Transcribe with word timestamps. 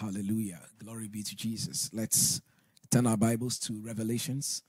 Hallelujah. 0.00 0.60
Glory 0.78 1.08
be 1.08 1.24
to 1.24 1.34
Jesus. 1.34 1.90
Let's 1.92 2.40
turn 2.88 3.04
our 3.08 3.16
Bibles 3.16 3.58
to 3.58 3.80
Revelations. 3.82 4.62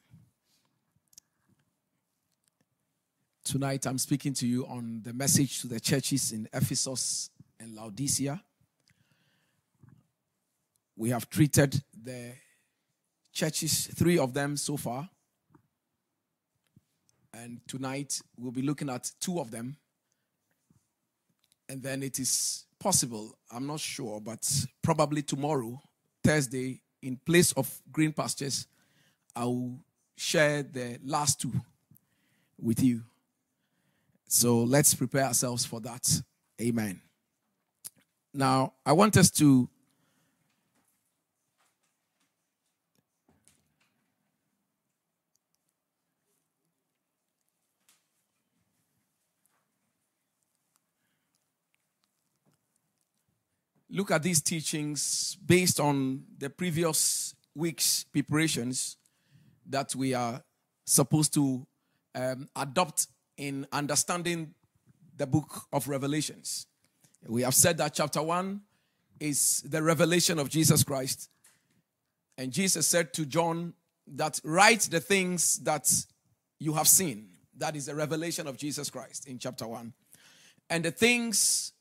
Tonight, 3.44 3.86
I'm 3.86 4.00
speaking 4.00 4.34
to 4.34 4.48
you 4.48 4.66
on 4.66 5.02
the 5.04 5.14
message 5.14 5.62
to 5.62 5.68
the 5.68 5.80
churches 5.80 6.32
in 6.32 6.50
Ephesus 6.52 7.30
and 7.60 7.76
Laodicea. 7.76 8.42
We 10.96 11.12
have 11.12 11.30
treated 11.30 11.80
the 11.94 12.32
churches, 13.32 13.86
three 13.86 14.18
of 14.18 14.34
them 14.34 14.58
so 14.58 14.78
far. 14.78 15.08
And 17.36 17.60
tonight, 17.68 18.20
we'll 18.36 18.52
be 18.52 18.64
looking 18.64 18.90
at 18.90 19.12
two 19.20 19.40
of 19.40 19.52
them. 19.52 19.78
And 21.70 21.84
then 21.84 22.02
it 22.02 22.18
is 22.18 22.66
possible, 22.80 23.38
I'm 23.52 23.68
not 23.68 23.80
sure, 23.80 24.20
but 24.20 24.48
probably 24.82 25.22
tomorrow, 25.22 25.82
Thursday, 26.24 26.82
in 27.02 27.18
place 27.26 27.52
of 27.54 27.82
green 27.92 28.12
pastures, 28.12 28.68
I 29.36 29.46
will 29.46 29.80
share 30.16 30.64
the 30.64 31.00
last 31.04 31.42
two 31.42 31.54
with 32.60 32.84
you. 32.84 33.04
So 34.28 34.64
let's 34.64 34.94
prepare 34.94 35.26
ourselves 35.26 35.66
for 35.66 35.80
that. 35.82 36.22
Amen. 36.62 37.02
Now, 38.34 38.74
I 38.86 38.94
want 38.94 39.18
us 39.18 39.32
to 39.32 39.70
look 53.90 54.12
at 54.12 54.24
these 54.24 54.42
teachings 54.42 55.38
based 55.46 55.80
on 55.80 56.24
the 56.38 56.50
previous 56.50 57.34
week's 57.56 58.04
preparations 58.06 58.98
that 59.68 59.96
we 59.96 60.14
are 60.14 60.44
supposed 60.86 61.34
to 61.34 61.66
um, 62.16 62.48
adopt 62.56 63.08
in 63.38 63.68
understanding 63.72 64.54
the 65.18 65.28
book 65.28 65.64
of 65.74 65.88
Revelations. 65.88 66.68
We 67.28 67.42
have 67.42 67.54
said 67.54 67.78
that 67.78 67.94
chapter 67.94 68.22
1 68.22 68.62
is 69.20 69.62
the 69.62 69.84
revelation 69.84 70.40
of 70.40 70.50
Jesus 70.50 70.84
Christ. 70.84 71.30
And 72.38 72.52
Jesus 72.52 72.88
said 72.88 73.14
to 73.14 73.26
John 73.26 73.74
that 74.08 74.40
write 74.44 74.82
the 74.82 75.00
things 75.00 75.58
that 75.60 75.92
you 76.60 76.74
have 76.74 76.88
seen. 76.88 77.30
That 77.58 77.76
is 77.76 77.88
the 77.88 77.96
revelation 77.96 78.48
of 78.48 78.58
Jesus 78.58 78.90
Christ 78.90 79.28
in 79.28 79.40
chapter 79.40 79.68
1. 79.68 79.94
And 80.70 80.86
the 80.86 80.92
things 80.92 81.74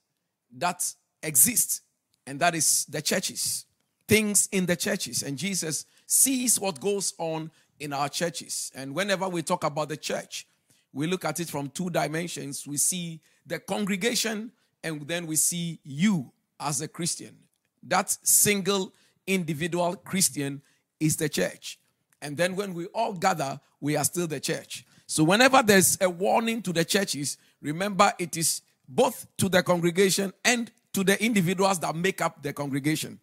that 0.57 0.93
exist 1.23 1.83
and 2.29 2.39
that 2.41 2.55
is 2.55 2.85
the 2.85 3.01
churches, 3.01 3.65
things 4.07 4.49
in 4.53 4.67
the 4.67 4.77
churches. 4.77 5.23
And 5.23 5.39
Jesus 5.39 5.87
sees 6.07 6.61
what 6.61 6.79
goes 6.79 7.15
on 7.17 7.51
in 7.81 7.95
our 7.95 8.11
churches. 8.11 8.71
And 8.75 8.95
whenever 8.95 9.29
we 9.29 9.43
talk 9.43 9.65
about 9.65 9.89
the 9.89 9.97
church, 9.97 10.47
we 10.93 11.07
look 11.07 11.25
at 11.25 11.41
it 11.41 11.49
from 11.49 11.71
two 11.71 11.89
dimensions. 11.89 12.67
We 12.67 12.77
see 12.77 13.21
the 13.47 13.59
congregation, 13.59 14.53
and 14.85 15.09
then 15.09 15.27
we 15.27 15.37
see 15.37 15.81
you 15.85 16.31
as 16.61 16.83
a 16.83 16.89
Christian. 16.89 17.35
That 17.83 18.11
single 18.23 18.93
individual 19.27 19.97
Christian 19.97 20.61
is 21.01 21.17
the 21.17 21.31
church. 21.31 21.79
And 22.21 22.37
then 22.37 22.57
when 22.57 22.75
we 22.75 22.87
all 22.87 23.15
gather, 23.15 23.59
we 23.81 23.97
are 23.97 24.05
still 24.05 24.27
the 24.27 24.41
church. 24.41 24.85
So 25.07 25.25
whenever 25.25 25.63
there's 25.63 25.97
a 26.01 26.11
warning 26.11 26.61
to 26.63 26.75
the 26.75 26.85
churches, 26.85 27.39
remember 27.63 28.13
it 28.19 28.37
is 28.37 28.61
both 28.87 29.27
to 29.39 29.49
the 29.49 29.63
congregation 29.63 30.35
and 30.45 30.71
to 30.99 31.05
the 31.05 31.25
individuals 31.25 31.79
that 31.79 31.95
make 31.95 32.21
up 32.21 32.43
the 32.43 32.53
congregation. 32.53 33.21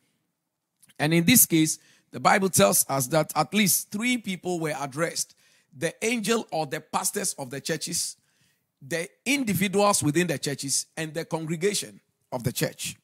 And 0.98 1.14
in 1.14 1.26
this 1.26 1.46
case, 1.46 1.78
the 2.12 2.22
Bible 2.22 2.48
tells 2.48 2.86
us 2.88 3.08
that 3.08 3.34
at 3.36 3.54
least 3.54 3.92
three 3.92 4.18
people 4.18 4.62
were 4.62 4.74
addressed 4.80 5.36
the 5.78 5.94
angel 6.02 6.48
or 6.54 6.66
the 6.68 6.80
pastors 6.80 7.34
of 7.34 7.50
the 7.50 7.60
churches, 7.60 8.16
the 8.82 9.10
individuals 9.26 10.02
within 10.02 10.26
the 10.26 10.38
churches, 10.38 10.86
and 10.96 11.14
the 11.14 11.26
congregation 11.26 12.00
of 12.32 12.46
the 12.46 12.54
church. 12.54 12.96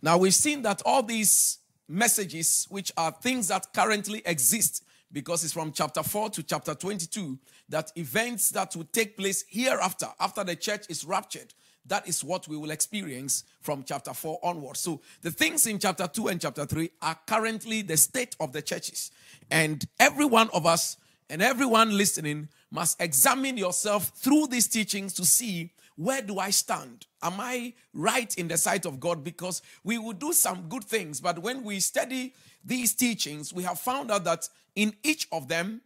Now, 0.00 0.16
we've 0.16 0.34
seen 0.34 0.62
that 0.62 0.80
all 0.86 1.02
these 1.02 1.58
messages, 1.86 2.66
which 2.70 2.90
are 2.96 3.12
things 3.12 3.48
that 3.48 3.70
currently 3.74 4.22
exist, 4.24 4.82
because 5.12 5.44
it's 5.44 5.52
from 5.52 5.72
chapter 5.72 6.02
4 6.02 6.30
to 6.30 6.42
chapter 6.42 6.74
22, 6.74 7.38
that 7.68 7.92
events 7.96 8.48
that 8.52 8.74
will 8.74 8.88
take 8.92 9.18
place 9.18 9.44
hereafter, 9.46 10.06
after 10.18 10.42
the 10.42 10.56
church 10.56 10.86
is 10.88 11.04
raptured, 11.04 11.52
that 11.86 12.06
is 12.08 12.22
what 12.22 12.46
we 12.46 12.56
will 12.56 12.70
experience 12.70 13.44
from 13.60 13.82
chapter 13.84 14.12
4 14.12 14.38
onwards. 14.42 14.80
So 14.80 15.00
the 15.22 15.30
things 15.30 15.66
in 15.66 15.78
chapter 15.78 16.06
2 16.06 16.28
and 16.28 16.40
chapter 16.40 16.66
3 16.66 16.90
are 17.02 17.18
currently 17.26 17.82
the 17.82 17.96
state 17.96 18.36
of 18.38 18.52
the 18.52 18.62
churches. 18.62 19.10
And 19.50 19.84
every 19.98 20.24
one 20.24 20.50
of 20.52 20.66
us 20.66 20.96
and 21.28 21.42
everyone 21.42 21.96
listening 21.96 22.48
must 22.70 23.00
examine 23.00 23.56
yourself 23.56 24.12
through 24.14 24.48
these 24.48 24.68
teachings 24.68 25.14
to 25.14 25.24
see 25.24 25.70
where 25.96 26.22
do 26.22 26.38
I 26.38 26.48
stand? 26.48 27.06
Am 27.22 27.34
I 27.38 27.74
right 27.92 28.34
in 28.38 28.48
the 28.48 28.56
sight 28.56 28.86
of 28.86 29.00
God? 29.00 29.22
Because 29.22 29.60
we 29.84 29.98
will 29.98 30.14
do 30.14 30.32
some 30.32 30.68
good 30.68 30.84
things, 30.84 31.20
but 31.20 31.40
when 31.40 31.62
we 31.62 31.78
study 31.80 32.32
these 32.64 32.94
teachings, 32.94 33.52
we 33.52 33.64
have 33.64 33.78
found 33.78 34.10
out 34.10 34.24
that 34.24 34.48
in 34.74 34.94
each 35.02 35.28
of 35.30 35.48
them, 35.48 35.82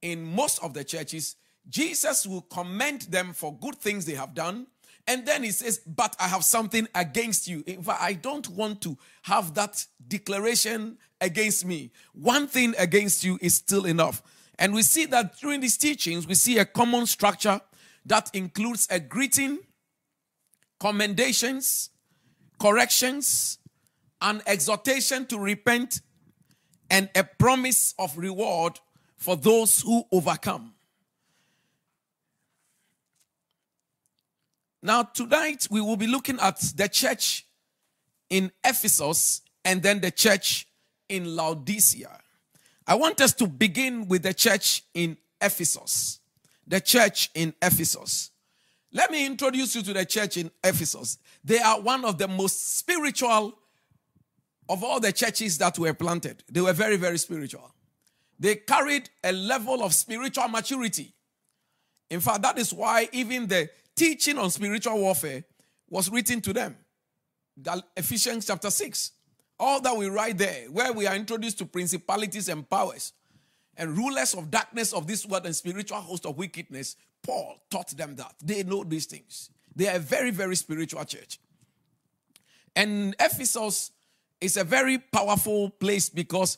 in 0.00 0.24
most 0.24 0.62
of 0.62 0.72
the 0.72 0.84
churches, 0.84 1.36
Jesus 1.68 2.26
will 2.26 2.42
commend 2.42 3.02
them 3.02 3.34
for 3.34 3.54
good 3.58 3.74
things 3.74 4.06
they 4.06 4.14
have 4.14 4.32
done 4.32 4.68
and 5.08 5.24
then 5.24 5.42
he 5.42 5.50
says, 5.50 5.78
But 5.78 6.14
I 6.20 6.28
have 6.28 6.44
something 6.44 6.86
against 6.94 7.48
you. 7.48 7.64
In 7.66 7.82
fact, 7.82 8.02
I 8.02 8.12
don't 8.12 8.46
want 8.50 8.82
to 8.82 8.96
have 9.22 9.54
that 9.54 9.84
declaration 10.06 10.98
against 11.20 11.64
me. 11.64 11.90
One 12.12 12.46
thing 12.46 12.74
against 12.78 13.24
you 13.24 13.38
is 13.40 13.54
still 13.54 13.86
enough. 13.86 14.22
And 14.58 14.74
we 14.74 14.82
see 14.82 15.06
that 15.06 15.38
during 15.38 15.60
these 15.60 15.78
teachings, 15.78 16.26
we 16.26 16.34
see 16.34 16.58
a 16.58 16.66
common 16.66 17.06
structure 17.06 17.58
that 18.04 18.30
includes 18.34 18.86
a 18.90 19.00
greeting, 19.00 19.60
commendations, 20.78 21.88
corrections, 22.60 23.58
an 24.20 24.42
exhortation 24.46 25.24
to 25.26 25.38
repent, 25.38 26.02
and 26.90 27.08
a 27.14 27.24
promise 27.24 27.94
of 27.98 28.16
reward 28.18 28.78
for 29.16 29.36
those 29.36 29.80
who 29.80 30.04
overcome. 30.12 30.74
Now, 34.82 35.02
tonight 35.02 35.66
we 35.70 35.80
will 35.80 35.96
be 35.96 36.06
looking 36.06 36.38
at 36.40 36.58
the 36.76 36.88
church 36.88 37.46
in 38.30 38.52
Ephesus 38.64 39.42
and 39.64 39.82
then 39.82 40.00
the 40.00 40.10
church 40.10 40.68
in 41.08 41.34
Laodicea. 41.34 42.20
I 42.86 42.94
want 42.94 43.20
us 43.20 43.32
to 43.34 43.46
begin 43.46 44.08
with 44.08 44.22
the 44.22 44.34
church 44.34 44.84
in 44.94 45.16
Ephesus. 45.40 46.20
The 46.66 46.80
church 46.80 47.30
in 47.34 47.54
Ephesus. 47.60 48.30
Let 48.92 49.10
me 49.10 49.26
introduce 49.26 49.74
you 49.74 49.82
to 49.82 49.92
the 49.92 50.04
church 50.04 50.36
in 50.36 50.50
Ephesus. 50.64 51.18
They 51.44 51.58
are 51.58 51.80
one 51.80 52.04
of 52.04 52.18
the 52.18 52.28
most 52.28 52.78
spiritual 52.78 53.58
of 54.68 54.84
all 54.84 55.00
the 55.00 55.12
churches 55.12 55.58
that 55.58 55.78
were 55.78 55.94
planted. 55.94 56.44
They 56.50 56.60
were 56.60 56.72
very, 56.72 56.96
very 56.96 57.18
spiritual. 57.18 57.74
They 58.38 58.56
carried 58.56 59.10
a 59.24 59.32
level 59.32 59.82
of 59.82 59.92
spiritual 59.92 60.48
maturity. 60.48 61.14
In 62.10 62.20
fact, 62.20 62.42
that 62.42 62.58
is 62.58 62.72
why 62.72 63.08
even 63.12 63.46
the 63.46 63.68
teaching 63.98 64.38
on 64.38 64.50
spiritual 64.50 64.96
warfare 64.98 65.44
was 65.90 66.08
written 66.10 66.40
to 66.40 66.52
them. 66.52 66.76
Ephesians 67.96 68.46
chapter 68.46 68.70
6. 68.70 69.12
All 69.58 69.80
that 69.80 69.96
we 69.96 70.08
write 70.08 70.38
there, 70.38 70.66
where 70.70 70.92
we 70.92 71.06
are 71.06 71.16
introduced 71.16 71.58
to 71.58 71.66
principalities 71.66 72.48
and 72.48 72.68
powers 72.70 73.12
and 73.76 73.96
rulers 73.96 74.34
of 74.34 74.50
darkness 74.52 74.92
of 74.92 75.08
this 75.08 75.26
world 75.26 75.46
and 75.46 75.56
spiritual 75.56 75.98
host 75.98 76.26
of 76.26 76.38
wickedness, 76.38 76.94
Paul 77.24 77.60
taught 77.68 77.88
them 77.96 78.14
that. 78.16 78.34
They 78.42 78.62
know 78.62 78.84
these 78.84 79.06
things. 79.06 79.50
They 79.74 79.88
are 79.88 79.96
a 79.96 80.00
very, 80.00 80.30
very 80.30 80.54
spiritual 80.54 81.04
church. 81.04 81.40
And 82.76 83.16
Ephesus 83.18 83.90
is 84.40 84.56
a 84.56 84.62
very 84.62 84.98
powerful 84.98 85.70
place 85.70 86.08
because 86.08 86.56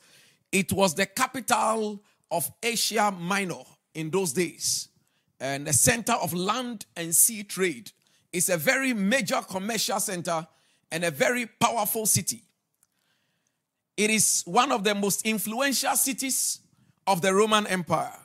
it 0.53 0.70
was 0.73 0.94
the 0.94 1.06
capital 1.06 2.03
of 2.31 2.50
Asia 2.62 3.11
Minor 3.11 3.64
in 3.94 4.11
those 4.11 4.35
days 4.35 4.89
and 5.40 5.66
a 5.66 5.72
center 5.72 6.12
of 6.12 6.34
land 6.34 6.84
and 6.96 7.14
sea 7.14 7.42
trade. 7.42 7.90
It's 8.32 8.48
a 8.48 8.56
very 8.56 8.92
major 8.92 9.40
commercial 9.40 9.98
center 9.98 10.46
and 10.92 11.04
a 11.04 11.10
very 11.10 11.46
powerful 11.46 12.06
city. 12.06 12.42
It 13.96 14.10
is 14.10 14.42
one 14.46 14.70
of 14.70 14.84
the 14.84 14.94
most 14.94 15.26
influential 15.26 15.96
cities 15.96 16.60
of 17.06 17.22
the 17.22 17.34
Roman 17.34 17.66
Empire. 17.66 18.16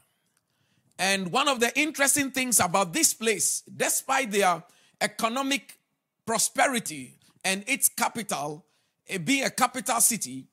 And 0.97 1.31
one 1.31 1.47
of 1.47 1.59
the 1.59 1.77
interesting 1.77 2.31
things 2.31 2.59
about 2.59 2.93
this 2.93 3.13
place, 3.13 3.61
despite 3.61 4.31
their 4.31 4.63
economic 5.01 5.77
prosperity 6.25 7.15
and 7.43 7.63
its 7.67 7.89
capital 7.89 8.65
eh, 9.09 9.17
being 9.17 9.43
a 9.43 9.49
capital 9.49 9.99
city, 9.99 10.47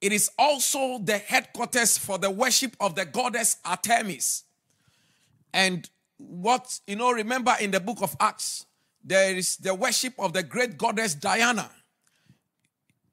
it 0.00 0.12
is 0.12 0.30
also 0.38 0.98
the 0.98 1.18
headquarters 1.18 1.98
for 1.98 2.18
the 2.18 2.30
worship 2.30 2.76
of 2.78 2.94
the 2.94 3.04
goddess 3.04 3.56
Artemis. 3.64 4.44
And 5.52 5.88
what, 6.18 6.80
you 6.86 6.96
know, 6.96 7.12
remember 7.12 7.54
in 7.60 7.70
the 7.70 7.80
book 7.80 7.98
of 8.02 8.14
Acts, 8.20 8.66
there 9.02 9.34
is 9.34 9.56
the 9.56 9.74
worship 9.74 10.14
of 10.18 10.32
the 10.32 10.42
great 10.42 10.76
goddess 10.76 11.14
Diana. 11.14 11.70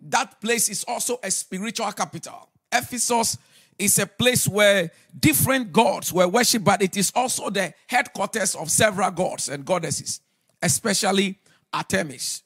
that 0.07 0.39
place 0.41 0.69
is 0.69 0.83
also 0.87 1.19
a 1.23 1.31
spiritual 1.31 1.91
capital. 1.91 2.49
Ephesus 2.71 3.37
is 3.77 3.97
a 3.99 4.05
place 4.05 4.47
where 4.47 4.91
different 5.19 5.71
gods 5.71 6.13
were 6.13 6.27
worshipped, 6.27 6.65
but 6.65 6.81
it 6.81 6.95
is 6.95 7.11
also 7.15 7.49
the 7.49 7.73
headquarters 7.87 8.55
of 8.55 8.69
several 8.69 9.11
gods 9.11 9.49
and 9.49 9.65
goddesses, 9.65 10.21
especially 10.61 11.39
Artemis. 11.73 12.43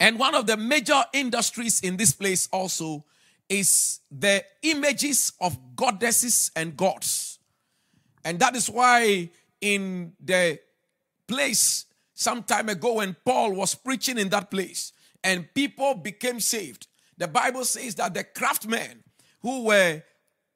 And 0.00 0.18
one 0.18 0.34
of 0.34 0.46
the 0.46 0.56
major 0.56 1.00
industries 1.12 1.80
in 1.80 1.96
this 1.96 2.12
place 2.12 2.48
also 2.52 3.04
is 3.48 4.00
the 4.10 4.44
images 4.62 5.32
of 5.40 5.56
goddesses 5.76 6.50
and 6.56 6.76
gods. 6.76 7.33
And 8.24 8.38
that 8.40 8.56
is 8.56 8.70
why 8.70 9.30
in 9.60 10.12
the 10.22 10.58
place 11.28 11.86
some 12.14 12.42
time 12.42 12.68
ago 12.68 12.94
when 12.94 13.16
Paul 13.24 13.52
was 13.52 13.74
preaching 13.74 14.18
in 14.18 14.28
that 14.30 14.50
place 14.50 14.92
and 15.22 15.52
people 15.54 15.94
became 15.94 16.40
saved, 16.40 16.86
the 17.16 17.28
Bible 17.28 17.64
says 17.64 17.94
that 17.96 18.14
the 18.14 18.24
craftsmen 18.24 19.02
who 19.40 19.64
were 19.64 20.02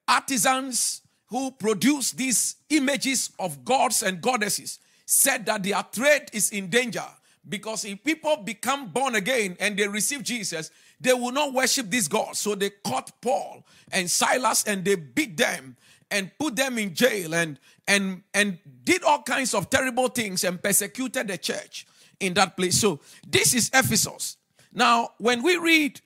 artisans 0.07 1.03
who 1.27 1.51
produced 1.51 2.17
these 2.17 2.57
images 2.71 3.31
of 3.39 3.65
gods 3.65 4.03
and 4.03 4.21
goddesses 4.21 4.79
said 5.05 5.45
that 5.47 5.63
their 5.63 5.83
trade 5.93 6.27
is 6.33 6.51
in 6.51 6.69
danger 6.69 7.05
because 7.49 7.85
if 7.85 8.03
people 8.03 8.37
become 8.39 8.89
born 8.89 9.15
again 9.15 9.57
and 9.61 9.79
they 9.79 9.89
receive 9.89 10.23
Jesus, 10.23 10.71
they 11.01 11.13
will 11.13 11.33
not 11.33 11.53
worship 11.53 11.91
these 11.91 12.09
gods. 12.09 12.39
So 12.41 12.55
they 12.55 12.71
caught 12.71 13.11
Paul 13.21 13.65
and 13.93 14.11
Silas 14.11 14.65
and 14.65 14.85
they 14.85 14.97
beat 14.97 15.37
them 15.37 15.77
and 16.11 16.31
put 16.39 16.57
them 16.57 16.79
in 16.79 16.95
jail 16.95 17.35
and 17.35 17.59
and 17.87 18.23
and 18.35 18.59
did 18.85 19.03
all 19.03 19.23
kinds 19.23 19.55
of 19.55 19.71
terrible 19.71 20.09
things 20.09 20.45
and 20.45 20.63
persecuted 20.63 21.29
the 21.29 21.39
church 21.39 21.87
in 22.21 22.35
that 22.35 22.57
place. 22.57 22.81
So 22.81 23.01
this 23.27 23.55
is 23.55 23.71
Ephesus. 23.75 24.37
Now, 24.73 25.11
when 25.19 25.43
we 25.43 25.57
read 25.57 26.01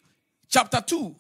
chapter 0.49 0.81
2, 0.81 1.14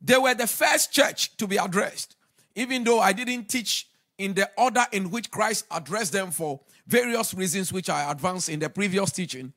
they 0.00 0.16
were 0.16 0.34
the 0.34 0.46
first 0.46 0.92
church 0.92 1.36
to 1.36 1.46
be 1.46 1.56
addressed. 1.56 2.16
Even 2.54 2.84
though 2.84 3.00
I 3.00 3.12
didn't 3.12 3.48
teach 3.48 3.88
in 4.18 4.34
the 4.34 4.50
order 4.56 4.84
in 4.92 5.10
which 5.10 5.30
Christ 5.30 5.64
addressed 5.70 6.12
them 6.12 6.30
for 6.30 6.60
various 6.86 7.32
reasons 7.34 7.72
which 7.72 7.88
I 7.88 8.10
advanced 8.10 8.48
in 8.48 8.58
the 8.58 8.68
previous 8.68 9.12
teaching. 9.12 9.52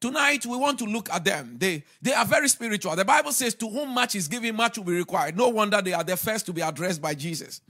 Tonight 0.00 0.44
we 0.44 0.56
want 0.56 0.78
to 0.80 0.84
look 0.84 1.08
at 1.10 1.24
them. 1.24 1.56
They 1.58 1.84
they 2.02 2.12
are 2.12 2.24
very 2.24 2.48
spiritual. 2.48 2.96
The 2.96 3.04
Bible 3.04 3.32
says, 3.32 3.54
"To 3.54 3.68
whom 3.68 3.90
much 3.90 4.14
is 4.16 4.28
given, 4.28 4.56
much 4.56 4.76
will 4.76 4.84
be 4.84 4.92
required." 4.92 5.36
No 5.36 5.48
wonder 5.48 5.80
they 5.80 5.92
are 5.92 6.04
the 6.04 6.16
first 6.16 6.44
to 6.46 6.52
be 6.52 6.60
addressed 6.60 7.00
by 7.00 7.14
Jesus. 7.14 7.60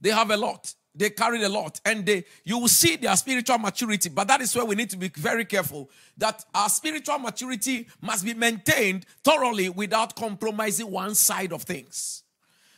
They 0.00 0.10
have 0.10 0.30
a 0.30 0.36
lot. 0.36 0.74
They 0.94 1.10
carry 1.10 1.42
a 1.44 1.48
lot, 1.48 1.80
and 1.84 2.04
they 2.04 2.24
you 2.44 2.58
will 2.58 2.68
see 2.68 2.96
their 2.96 3.14
spiritual 3.16 3.58
maturity. 3.58 4.08
But 4.08 4.26
that 4.26 4.40
is 4.40 4.54
where 4.56 4.64
we 4.64 4.74
need 4.74 4.90
to 4.90 4.96
be 4.96 5.08
very 5.08 5.44
careful 5.44 5.88
that 6.18 6.44
our 6.52 6.68
spiritual 6.68 7.18
maturity 7.18 7.86
must 8.00 8.24
be 8.24 8.34
maintained 8.34 9.06
thoroughly 9.22 9.68
without 9.68 10.16
compromising 10.16 10.90
one 10.90 11.14
side 11.14 11.52
of 11.52 11.62
things. 11.62 12.24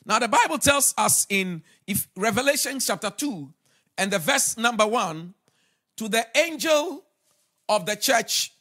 Now, 0.04 0.19
the 0.19 0.28
Bible 0.28 0.58
tells 0.58 0.94
us 0.98 1.26
in 1.30 1.62
if 1.86 2.06
Revelation 2.16 2.80
chapter 2.80 3.08
2 3.08 3.50
and 3.96 4.10
the 4.10 4.19
verse 4.19 4.58
number 4.58 4.86
1 4.86 5.32
to 5.96 6.08
the 6.08 6.26
angel 6.36 7.04
of 7.69 7.86
the 7.86 7.96
church 7.96 8.52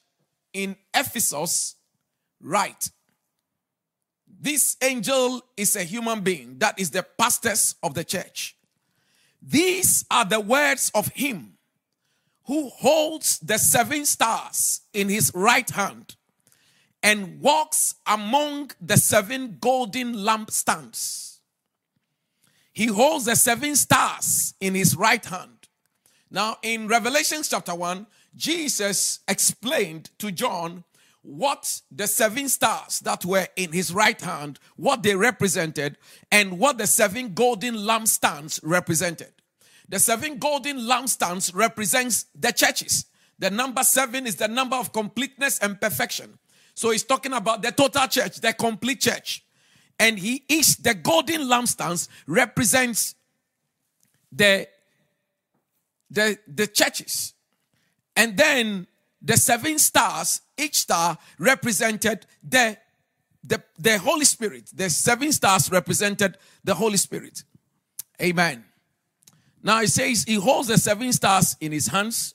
in 0.54 0.78
Ephesus, 0.94 1.76
write. 2.40 2.90
This 4.42 4.76
angel 4.82 5.46
is 5.56 5.76
a 5.76 5.84
human 5.84 6.22
being 6.22 6.58
that 6.58 6.80
is 6.80 6.90
the 6.90 7.04
pastors 7.04 7.76
of 7.84 7.94
the 7.94 8.04
church. 8.04 8.56
These 9.40 10.04
are 10.10 10.26
the 10.26 10.40
words 10.40 10.92
of 10.96 11.10
him 11.10 11.60
who 12.46 12.70
holds 12.70 13.38
the 13.38 13.60
seven 13.60 14.04
stars 14.04 14.82
in 14.94 15.10
his 15.10 15.32
right 15.36 15.70
hand 15.70 16.16
and 17.04 17.40
walks 17.40 17.94
among 18.08 18.72
the 18.82 18.98
seven 18.98 19.58
golden 19.62 20.16
lampstands. 20.16 21.38
He 22.74 22.88
holds 22.88 23.26
the 23.26 23.36
seven 23.36 23.76
stars 23.76 24.56
in 24.60 24.74
his 24.74 24.96
right 24.96 25.24
hand. 25.24 25.68
Now, 26.32 26.58
in 26.64 26.88
Revelation 26.88 27.44
chapter 27.44 27.76
1, 27.76 28.08
Jesus 28.36 29.20
explained 29.28 30.10
to 30.18 30.32
John 30.32 30.84
what 31.24 31.82
the 31.92 32.08
seven 32.08 32.50
stars 32.50 33.00
that 33.02 33.24
were 33.26 33.48
in 33.56 33.72
his 33.72 33.94
right 33.94 34.20
hand, 34.20 34.60
what 34.76 35.04
they 35.04 35.16
represented, 35.16 35.98
and 36.32 36.58
what 36.58 36.78
the 36.78 36.88
seven 36.88 37.34
golden 37.34 37.76
lampstands 37.76 38.60
represented. 38.64 39.32
The 39.88 40.00
seven 40.00 40.38
golden 40.38 40.80
lampstands 40.80 41.54
represents 41.54 42.26
the 42.34 42.52
churches. 42.52 43.06
The 43.38 43.50
number 43.50 43.84
seven 43.84 44.26
is 44.26 44.38
the 44.38 44.48
number 44.48 44.76
of 44.76 44.94
completeness 44.94 45.60
and 45.60 45.80
perfection. 45.80 46.40
So 46.74 46.92
he's 46.92 47.04
talking 47.04 47.34
about 47.34 47.62
the 47.62 47.72
total 47.72 48.08
church, 48.08 48.40
the 48.40 48.54
complete 48.54 49.02
church. 49.02 49.44
And 50.00 50.18
he 50.18 50.44
is 50.48 50.78
the 50.78 50.96
golden 50.96 51.42
lampstands 51.42 52.08
represents 52.26 53.16
the 54.32 54.68
the 56.10 56.40
the 56.48 56.68
churches. 56.68 57.34
And 58.16 58.38
then 58.38 58.88
the 59.22 59.38
seven 59.38 59.78
stars, 59.78 60.42
each 60.58 60.76
star 60.76 61.18
represented 61.38 62.26
the, 62.44 62.78
the, 63.44 63.62
the 63.78 63.98
Holy 64.00 64.26
Spirit. 64.26 64.72
The 64.74 64.90
seven 64.90 65.32
stars 65.32 65.72
represented 65.72 66.38
the 66.64 66.74
Holy 66.74 66.98
Spirit. 66.98 67.44
Amen. 68.22 68.66
Now 69.64 69.82
it 69.82 69.90
says 69.90 70.24
he 70.24 70.36
holds 70.36 70.68
the 70.68 70.78
seven 70.78 71.14
stars 71.14 71.56
in 71.62 71.72
his 71.72 71.88
hands. 71.88 72.34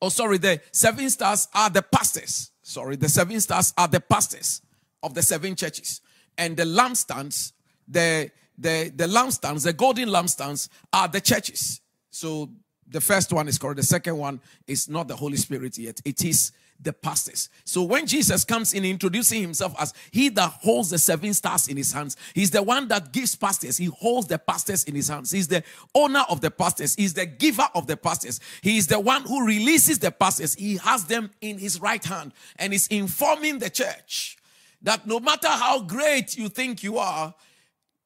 Oh, 0.00 0.08
sorry, 0.08 0.38
the 0.38 0.60
seven 0.72 1.10
stars 1.10 1.48
are 1.54 1.70
the 1.70 1.82
pastors. 1.82 2.50
Sorry, 2.62 2.96
the 2.96 3.08
seven 3.08 3.40
stars 3.40 3.72
are 3.76 3.88
the 3.88 4.00
pastors 4.00 4.62
of 5.02 5.14
the 5.14 5.22
seven 5.22 5.56
churches. 5.56 6.00
And 6.36 6.56
the 6.56 6.64
lampstands, 6.64 7.52
the 7.86 8.30
the 8.56 8.92
the 8.94 9.06
lampstands, 9.06 9.64
the 9.64 9.72
golden 9.72 10.08
lampstands 10.08 10.68
are 10.92 11.08
the 11.08 11.20
churches. 11.20 11.80
So 12.10 12.50
the 12.90 13.00
first 13.00 13.32
one 13.32 13.48
is 13.48 13.58
correct. 13.58 13.76
The 13.76 13.82
second 13.82 14.16
one 14.16 14.40
is 14.66 14.88
not 14.88 15.08
the 15.08 15.16
Holy 15.16 15.36
Spirit 15.36 15.76
yet. 15.78 16.00
It 16.04 16.24
is 16.24 16.52
the 16.80 16.92
pastors. 16.92 17.48
So 17.64 17.82
when 17.82 18.06
Jesus 18.06 18.44
comes 18.44 18.72
in 18.72 18.84
introducing 18.84 19.42
himself 19.42 19.74
as 19.80 19.92
he 20.12 20.28
that 20.30 20.50
holds 20.62 20.90
the 20.90 20.98
seven 20.98 21.34
stars 21.34 21.66
in 21.68 21.76
his 21.76 21.92
hands, 21.92 22.16
he's 22.34 22.50
the 22.50 22.62
one 22.62 22.86
that 22.88 23.12
gives 23.12 23.34
pastors. 23.34 23.76
He 23.76 23.86
holds 23.86 24.28
the 24.28 24.38
pastors 24.38 24.84
in 24.84 24.94
his 24.94 25.08
hands. 25.08 25.32
He's 25.32 25.48
the 25.48 25.64
owner 25.94 26.24
of 26.28 26.40
the 26.40 26.50
pastors. 26.50 26.94
He's 26.94 27.14
the 27.14 27.26
giver 27.26 27.66
of 27.74 27.88
the 27.88 27.96
pastors. 27.96 28.40
He 28.62 28.78
is 28.78 28.86
the 28.86 29.00
one 29.00 29.22
who 29.22 29.44
releases 29.44 29.98
the 29.98 30.12
pastors. 30.12 30.54
He 30.54 30.76
has 30.76 31.04
them 31.04 31.30
in 31.40 31.58
his 31.58 31.80
right 31.80 32.04
hand 32.04 32.32
and 32.56 32.72
is 32.72 32.86
informing 32.86 33.58
the 33.58 33.70
church 33.70 34.38
that 34.82 35.06
no 35.06 35.18
matter 35.18 35.48
how 35.48 35.80
great 35.82 36.36
you 36.36 36.48
think 36.48 36.84
you 36.84 36.98
are, 36.98 37.34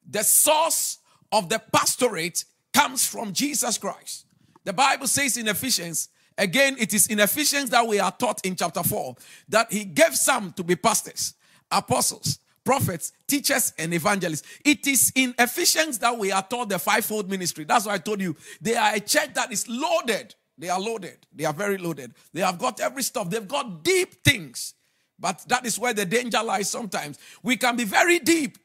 the 0.09 0.23
source 0.23 0.97
of 1.31 1.47
the 1.47 1.61
pastorate 1.71 2.43
comes 2.73 3.05
from 3.05 3.33
Jesus 3.33 3.77
Christ. 3.77 4.22
The 4.63 4.73
Bible 4.73 5.07
says 5.07 5.37
in 5.37 5.47
Ephesians, 5.47 6.09
again, 6.37 6.75
it 6.79 6.93
is 6.93 7.07
in 7.07 7.19
Ephesians 7.19 7.69
that 7.71 7.85
we 7.85 7.99
are 7.99 8.11
taught 8.11 8.45
in 8.45 8.55
chapter 8.55 8.83
4 8.83 9.15
that 9.49 9.71
he 9.71 9.85
gave 9.85 10.15
some 10.15 10.53
to 10.53 10.63
be 10.63 10.75
pastors, 10.75 11.33
apostles, 11.69 12.39
prophets, 12.63 13.11
teachers, 13.27 13.73
and 13.77 13.93
evangelists. 13.93 14.43
It 14.63 14.87
is 14.87 15.11
in 15.15 15.35
Ephesians 15.37 15.99
that 15.99 16.17
we 16.17 16.31
are 16.31 16.43
taught 16.43 16.69
the 16.69 16.79
fivefold 16.79 17.29
ministry. 17.29 17.65
That's 17.65 17.85
why 17.85 17.95
I 17.95 17.97
told 17.97 18.21
you 18.21 18.35
they 18.61 18.75
are 18.75 18.95
a 18.95 18.99
church 18.99 19.33
that 19.33 19.51
is 19.51 19.67
loaded. 19.67 20.35
They 20.57 20.69
are 20.69 20.79
loaded. 20.79 21.17
They 21.33 21.45
are 21.45 21.53
very 21.53 21.77
loaded. 21.77 22.13
They 22.31 22.41
have 22.41 22.59
got 22.59 22.79
every 22.79 23.03
stuff. 23.03 23.29
They've 23.29 23.47
got 23.47 23.83
deep 23.83 24.23
things. 24.23 24.75
But 25.19 25.43
that 25.47 25.65
is 25.65 25.77
where 25.77 25.93
the 25.93 26.05
danger 26.05 26.41
lies 26.43 26.69
sometimes. 26.69 27.17
We 27.43 27.57
can 27.57 27.75
be 27.75 27.83
very 27.83 28.19
deep 28.19 28.57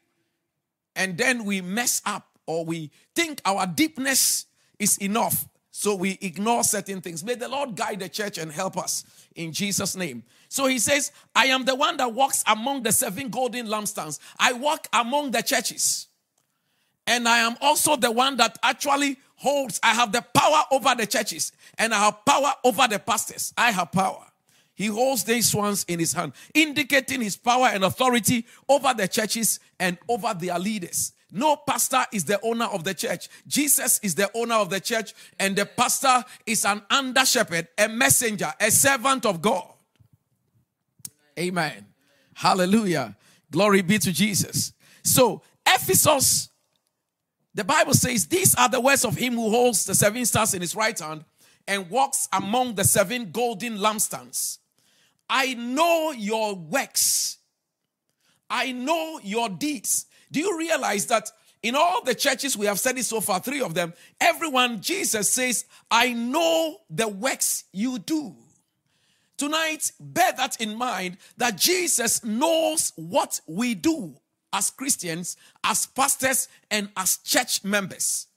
and 0.95 1.17
then 1.17 1.45
we 1.45 1.61
mess 1.61 2.01
up 2.05 2.27
or 2.45 2.65
we 2.65 2.91
think 3.15 3.41
our 3.45 3.67
deepness 3.67 4.45
is 4.77 4.97
enough 4.97 5.47
so 5.79 5.95
we 5.95 6.17
ignore 6.19 6.61
certain 6.65 6.99
things. 6.99 7.23
May 7.23 7.35
the 7.35 7.47
Lord 7.47 7.73
guide 7.73 8.01
the 8.01 8.09
church 8.09 8.37
and 8.37 8.51
help 8.51 8.77
us 8.77 9.05
in 9.33 9.53
Jesus' 9.53 9.95
name. 9.95 10.23
So 10.49 10.65
he 10.65 10.77
says, 10.77 11.13
I 11.33 11.45
am 11.45 11.63
the 11.63 11.73
one 11.73 11.95
that 11.95 12.13
walks 12.13 12.43
among 12.45 12.83
the 12.83 12.91
seven 12.91 13.29
golden 13.29 13.67
lampstands. 13.67 14.19
I 14.37 14.51
walk 14.51 14.89
among 14.91 15.31
the 15.31 15.41
churches. 15.41 16.07
And 17.07 17.29
I 17.29 17.37
am 17.37 17.55
also 17.61 17.95
the 17.95 18.11
one 18.11 18.35
that 18.35 18.57
actually 18.61 19.19
holds, 19.35 19.79
I 19.81 19.93
have 19.93 20.11
the 20.11 20.21
power 20.33 20.63
over 20.69 20.95
the 20.95 21.07
churches 21.07 21.53
and 21.77 21.93
I 21.93 21.99
have 21.99 22.25
power 22.25 22.51
over 22.65 22.85
the 22.89 22.99
pastors. 22.99 23.53
I 23.57 23.71
have 23.71 23.93
power. 23.93 24.25
He 24.73 24.87
holds 24.87 25.23
these 25.23 25.55
ones 25.55 25.85
in 25.87 25.99
his 25.99 26.11
hand, 26.11 26.33
indicating 26.53 27.21
his 27.21 27.37
power 27.37 27.67
and 27.67 27.85
authority 27.85 28.45
over 28.67 28.93
the 28.93 29.07
churches 29.07 29.61
and 29.79 29.97
over 30.09 30.33
their 30.33 30.59
leaders. 30.59 31.13
No 31.31 31.55
pastor 31.57 32.05
is 32.11 32.25
the 32.25 32.39
owner 32.41 32.65
of 32.65 32.83
the 32.83 32.93
church. 32.93 33.29
Jesus 33.47 33.99
is 34.01 34.15
the 34.15 34.29
owner 34.33 34.55
of 34.55 34.69
the 34.69 34.79
church, 34.79 35.13
and 35.39 35.55
the 35.55 35.65
pastor 35.65 36.23
is 36.45 36.65
an 36.65 36.81
under 36.89 37.25
shepherd, 37.25 37.67
a 37.77 37.87
messenger, 37.87 38.51
a 38.59 38.71
servant 38.71 39.25
of 39.25 39.41
God. 39.41 39.67
Amen. 41.37 41.85
Hallelujah. 42.33 43.15
Glory 43.51 43.81
be 43.81 43.99
to 43.99 44.11
Jesus. 44.11 44.73
So, 45.03 45.41
Ephesus, 45.65 46.49
the 47.53 47.63
Bible 47.63 47.93
says, 47.93 48.27
These 48.27 48.55
are 48.55 48.69
the 48.69 48.81
words 48.81 49.05
of 49.05 49.15
him 49.15 49.35
who 49.35 49.49
holds 49.49 49.85
the 49.85 49.95
seven 49.95 50.25
stars 50.25 50.53
in 50.53 50.61
his 50.61 50.75
right 50.75 50.97
hand 50.97 51.25
and 51.67 51.89
walks 51.89 52.27
among 52.33 52.75
the 52.75 52.83
seven 52.83 53.31
golden 53.31 53.77
lampstands. 53.77 54.57
I 55.29 55.53
know 55.53 56.11
your 56.11 56.55
works. 56.55 57.37
I 58.49 58.71
know 58.71 59.19
your 59.23 59.49
deeds. 59.49 60.07
Do 60.31 60.39
you 60.39 60.57
realize 60.57 61.05
that 61.07 61.31
in 61.61 61.75
all 61.75 62.03
the 62.03 62.15
churches 62.15 62.57
we 62.57 62.65
have 62.67 62.79
studied 62.79 63.03
so 63.03 63.19
far, 63.19 63.39
three 63.39 63.61
of 63.61 63.73
them, 63.73 63.93
everyone, 64.21 64.81
Jesus 64.81 65.31
says, 65.31 65.65
I 65.91 66.13
know 66.13 66.77
the 66.89 67.07
works 67.07 67.65
you 67.73 67.99
do. 67.99 68.35
Tonight, 69.37 69.91
bear 69.99 70.31
that 70.33 70.59
in 70.61 70.75
mind 70.75 71.17
that 71.37 71.57
Jesus 71.57 72.23
knows 72.23 72.93
what 72.95 73.39
we 73.47 73.73
do 73.75 74.13
as 74.51 74.69
Christians, 74.69 75.37
as 75.63 75.85
pastors, 75.85 76.47
and 76.69 76.89
as 76.97 77.17
church 77.17 77.63
members, 77.63 78.27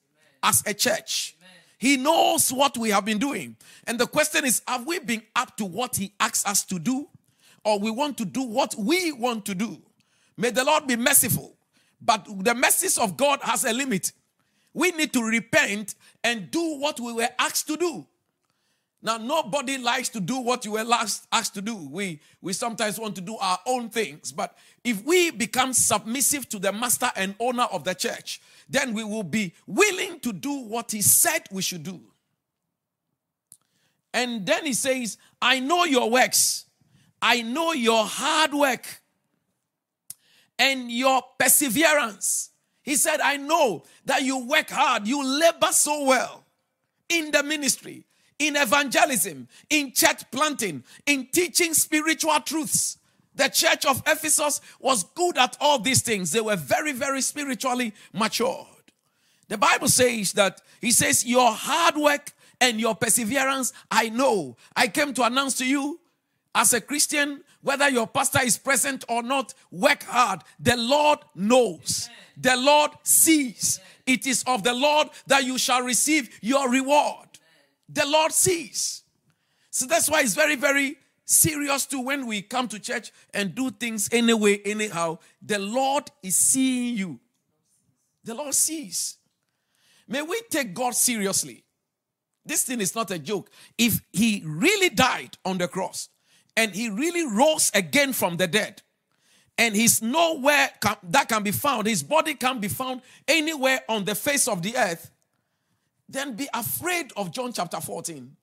Amen. 0.44 0.50
as 0.50 0.62
a 0.66 0.74
church. 0.74 1.36
Amen. 1.40 1.50
He 1.78 1.96
knows 1.96 2.52
what 2.52 2.76
we 2.76 2.90
have 2.90 3.04
been 3.04 3.18
doing. 3.18 3.56
And 3.86 3.98
the 3.98 4.06
question 4.06 4.44
is 4.44 4.62
have 4.68 4.86
we 4.86 4.98
been 5.00 5.22
up 5.34 5.56
to 5.56 5.64
what 5.64 5.96
He 5.96 6.12
asks 6.20 6.46
us 6.46 6.64
to 6.66 6.78
do? 6.78 7.08
Or 7.64 7.78
we 7.78 7.90
want 7.90 8.18
to 8.18 8.24
do 8.24 8.42
what 8.42 8.74
we 8.76 9.12
want 9.12 9.44
to 9.46 9.54
do? 9.54 9.80
May 10.36 10.50
the 10.50 10.64
Lord 10.64 10.86
be 10.86 10.96
merciful. 10.96 11.56
But 12.04 12.26
the 12.44 12.54
mercies 12.54 12.98
of 12.98 13.16
God 13.16 13.40
has 13.42 13.64
a 13.64 13.72
limit. 13.72 14.12
We 14.74 14.90
need 14.92 15.12
to 15.12 15.22
repent 15.22 15.94
and 16.24 16.50
do 16.50 16.78
what 16.78 16.98
we 16.98 17.12
were 17.12 17.28
asked 17.38 17.68
to 17.68 17.76
do. 17.76 18.06
Now, 19.04 19.16
nobody 19.16 19.78
likes 19.78 20.08
to 20.10 20.20
do 20.20 20.38
what 20.38 20.64
you 20.64 20.72
were 20.72 20.84
last 20.84 21.26
asked 21.32 21.54
to 21.54 21.60
do. 21.60 21.74
We, 21.74 22.20
we 22.40 22.52
sometimes 22.52 23.00
want 23.00 23.16
to 23.16 23.20
do 23.20 23.36
our 23.36 23.58
own 23.66 23.90
things. 23.90 24.30
But 24.30 24.56
if 24.84 25.04
we 25.04 25.32
become 25.32 25.72
submissive 25.72 26.48
to 26.50 26.60
the 26.60 26.72
master 26.72 27.10
and 27.16 27.34
owner 27.40 27.64
of 27.64 27.82
the 27.82 27.94
church, 27.94 28.40
then 28.68 28.94
we 28.94 29.02
will 29.02 29.24
be 29.24 29.54
willing 29.66 30.20
to 30.20 30.32
do 30.32 30.52
what 30.52 30.92
he 30.92 31.02
said 31.02 31.42
we 31.50 31.62
should 31.62 31.82
do. 31.82 32.00
And 34.14 34.46
then 34.46 34.66
he 34.66 34.72
says, 34.72 35.18
I 35.40 35.58
know 35.58 35.84
your 35.84 36.08
works, 36.08 36.66
I 37.20 37.42
know 37.42 37.72
your 37.72 38.04
hard 38.04 38.54
work 38.54 39.01
and 40.58 40.90
your 40.90 41.22
perseverance. 41.38 42.50
He 42.82 42.96
said, 42.96 43.20
I 43.20 43.36
know 43.36 43.84
that 44.04 44.22
you 44.22 44.38
work 44.46 44.70
hard, 44.70 45.06
you 45.06 45.24
labor 45.24 45.72
so 45.72 46.04
well 46.04 46.44
in 47.08 47.30
the 47.30 47.42
ministry 47.42 48.04
in 48.46 48.56
evangelism, 48.56 49.48
in 49.70 49.92
church 49.92 50.28
planting, 50.30 50.82
in 51.06 51.26
teaching 51.32 51.74
spiritual 51.74 52.40
truths. 52.40 52.98
The 53.34 53.48
church 53.48 53.86
of 53.86 54.02
Ephesus 54.06 54.60
was 54.78 55.04
good 55.04 55.38
at 55.38 55.56
all 55.60 55.78
these 55.78 56.02
things. 56.02 56.32
They 56.32 56.40
were 56.40 56.56
very, 56.56 56.92
very 56.92 57.22
spiritually 57.22 57.94
matured. 58.12 58.66
The 59.48 59.58
Bible 59.58 59.88
says 59.88 60.32
that, 60.32 60.60
He 60.80 60.90
says, 60.90 61.24
Your 61.24 61.50
hard 61.52 61.96
work 61.96 62.32
and 62.60 62.80
your 62.80 62.94
perseverance, 62.94 63.72
I 63.90 64.08
know. 64.10 64.56
I 64.76 64.88
came 64.88 65.14
to 65.14 65.24
announce 65.24 65.54
to 65.58 65.66
you 65.66 66.00
as 66.54 66.72
a 66.72 66.80
Christian, 66.80 67.42
whether 67.62 67.88
your 67.88 68.06
pastor 68.06 68.42
is 68.42 68.58
present 68.58 69.04
or 69.08 69.22
not, 69.22 69.54
work 69.70 70.02
hard. 70.04 70.42
The 70.60 70.76
Lord 70.76 71.20
knows, 71.34 72.10
the 72.36 72.56
Lord 72.56 72.90
sees. 73.02 73.80
It 74.04 74.26
is 74.26 74.42
of 74.48 74.64
the 74.64 74.74
Lord 74.74 75.08
that 75.28 75.44
you 75.44 75.58
shall 75.58 75.82
receive 75.82 76.28
your 76.42 76.68
reward 76.68 77.28
the 77.92 78.06
Lord 78.06 78.32
sees. 78.32 79.02
So 79.70 79.86
that's 79.86 80.08
why 80.08 80.20
it's 80.20 80.34
very, 80.34 80.56
very 80.56 80.96
serious 81.24 81.86
too 81.86 82.00
when 82.00 82.26
we 82.26 82.42
come 82.42 82.68
to 82.68 82.78
church 82.78 83.12
and 83.32 83.54
do 83.54 83.70
things 83.70 84.08
anyway, 84.12 84.60
anyhow. 84.64 85.18
The 85.40 85.58
Lord 85.58 86.10
is 86.22 86.36
seeing 86.36 86.96
you. 86.96 87.20
The 88.24 88.34
Lord 88.34 88.54
sees. 88.54 89.16
May 90.08 90.22
we 90.22 90.40
take 90.50 90.74
God 90.74 90.94
seriously. 90.94 91.64
This 92.44 92.64
thing 92.64 92.80
is 92.80 92.94
not 92.94 93.10
a 93.10 93.18
joke. 93.18 93.50
If 93.78 94.00
he 94.12 94.42
really 94.44 94.88
died 94.88 95.36
on 95.44 95.58
the 95.58 95.68
cross 95.68 96.08
and 96.56 96.74
he 96.74 96.90
really 96.90 97.26
rose 97.26 97.70
again 97.74 98.12
from 98.12 98.36
the 98.36 98.46
dead, 98.46 98.82
and 99.58 99.74
he's 99.74 100.02
nowhere 100.02 100.70
that 101.04 101.28
can 101.28 101.42
be 101.42 101.52
found, 101.52 101.86
his 101.86 102.02
body 102.02 102.34
can 102.34 102.58
be 102.58 102.68
found 102.68 103.02
anywhere 103.28 103.80
on 103.88 104.04
the 104.04 104.14
face 104.14 104.48
of 104.48 104.62
the 104.62 104.76
earth, 104.76 105.10
then 106.08 106.34
be 106.34 106.48
afraid 106.52 107.12
of 107.16 107.30
John 107.30 107.52
chapter 107.52 107.80
14. 107.80 108.36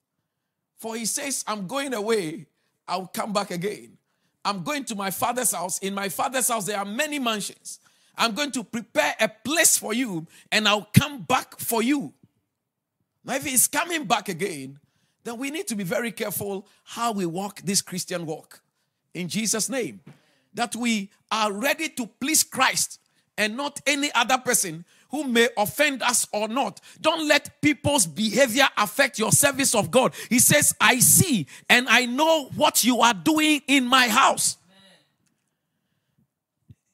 For 0.77 0.95
he 0.95 1.05
says, 1.05 1.43
I'm 1.45 1.67
going 1.67 1.93
away, 1.93 2.47
I'll 2.87 3.07
come 3.07 3.33
back 3.33 3.51
again. 3.51 3.97
I'm 4.45 4.63
going 4.63 4.85
to 4.85 4.95
my 4.95 5.11
father's 5.11 5.51
house. 5.51 5.79
In 5.79 5.93
my 5.93 6.09
father's 6.09 6.47
house, 6.47 6.65
there 6.65 6.77
are 6.77 6.85
many 6.85 7.19
mansions. 7.19 7.79
I'm 8.17 8.33
going 8.33 8.51
to 8.51 8.63
prepare 8.63 9.13
a 9.19 9.27
place 9.27 9.77
for 9.77 9.93
you, 9.93 10.25
and 10.51 10.67
I'll 10.67 10.87
come 10.93 11.21
back 11.23 11.59
for 11.59 11.83
you. 11.83 12.13
Now, 13.23 13.35
if 13.35 13.45
he's 13.45 13.67
coming 13.67 14.05
back 14.05 14.29
again, 14.29 14.79
then 15.23 15.37
we 15.37 15.51
need 15.51 15.67
to 15.67 15.75
be 15.75 15.83
very 15.83 16.11
careful 16.11 16.67
how 16.83 17.11
we 17.11 17.25
walk 17.25 17.61
this 17.61 17.81
Christian 17.81 18.25
walk. 18.25 18.61
In 19.13 19.27
Jesus' 19.27 19.69
name. 19.69 20.01
That 20.53 20.75
we 20.75 21.11
are 21.31 21.51
ready 21.51 21.89
to 21.89 22.07
please 22.19 22.43
Christ 22.43 22.99
and 23.37 23.55
not 23.55 23.79
any 23.85 24.11
other 24.13 24.37
person 24.37 24.83
who 25.11 25.23
may 25.23 25.49
offend 25.57 26.03
us 26.03 26.27
or 26.31 26.47
not. 26.47 26.81
Don't 27.01 27.27
let 27.27 27.61
people's 27.61 28.05
behavior 28.05 28.67
affect 28.77 29.19
your 29.19 29.31
service 29.31 29.73
of 29.75 29.91
God. 29.91 30.13
He 30.29 30.39
says, 30.39 30.75
I 30.79 30.99
see 30.99 31.47
and 31.69 31.87
I 31.87 32.05
know 32.05 32.49
what 32.55 32.83
you 32.83 33.01
are 33.01 33.13
doing 33.13 33.61
in 33.67 33.85
my 33.85 34.07
house. 34.07 34.57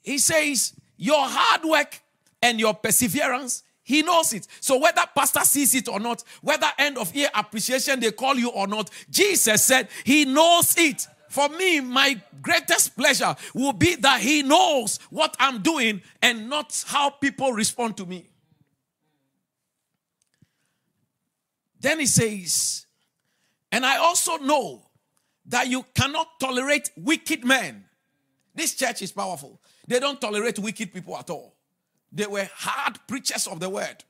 He 0.04 0.18
says, 0.18 0.74
Your 0.98 1.28
hard 1.28 1.66
work 1.66 2.00
and 2.42 2.60
your 2.60 2.74
perseverance 2.74 3.64
he 3.86 4.02
knows 4.02 4.34
it. 4.34 4.48
So 4.60 4.80
whether 4.80 5.04
pastor 5.16 5.42
sees 5.42 5.76
it 5.76 5.88
or 5.88 6.00
not, 6.00 6.24
whether 6.42 6.68
end 6.78 6.98
of 6.98 7.16
year 7.16 7.30
appreciation 7.34 8.00
they 8.00 8.12
call 8.12 8.36
you 8.36 8.50
or 8.50 8.68
not, 8.68 8.90
Jesus 9.10 9.64
said 9.64 9.88
he 10.04 10.26
knows 10.26 10.76
it. 10.78 11.08
For 11.30 11.50
me, 11.50 11.82
my 11.82 12.22
greatest 12.42 12.96
pleasure 12.96 13.36
will 13.54 13.74
be 13.74 13.96
that 13.96 14.22
He 14.22 14.42
knows 14.42 15.00
what 15.10 15.36
I'm 15.38 15.62
doing 15.62 16.02
and 16.22 16.50
not 16.50 16.82
how 16.88 17.10
people 17.10 17.52
respond 17.52 17.98
to 17.98 18.06
me. 18.06 18.30
Then 21.82 22.00
He 22.00 22.06
says, 22.06 22.86
and 23.70 23.86
I 23.86 23.98
also 23.98 24.38
know 24.38 24.88
that 25.48 25.68
you 25.68 25.86
cannot 25.94 26.40
tolerate 26.40 26.90
wicked 26.96 27.44
men. 27.44 27.84
This 28.54 28.74
church 28.74 29.02
is 29.02 29.12
powerful. 29.12 29.60
They 29.88 30.00
don't 30.00 30.22
tolerate 30.22 30.58
wicked 30.58 30.94
people 30.94 31.18
at 31.18 31.30
all. 31.30 31.55
They 32.16 32.26
were 32.26 32.50
hard 32.56 32.98
preachers 33.08 33.46
of 33.46 33.60
the 33.60 33.70
word. 33.70 34.04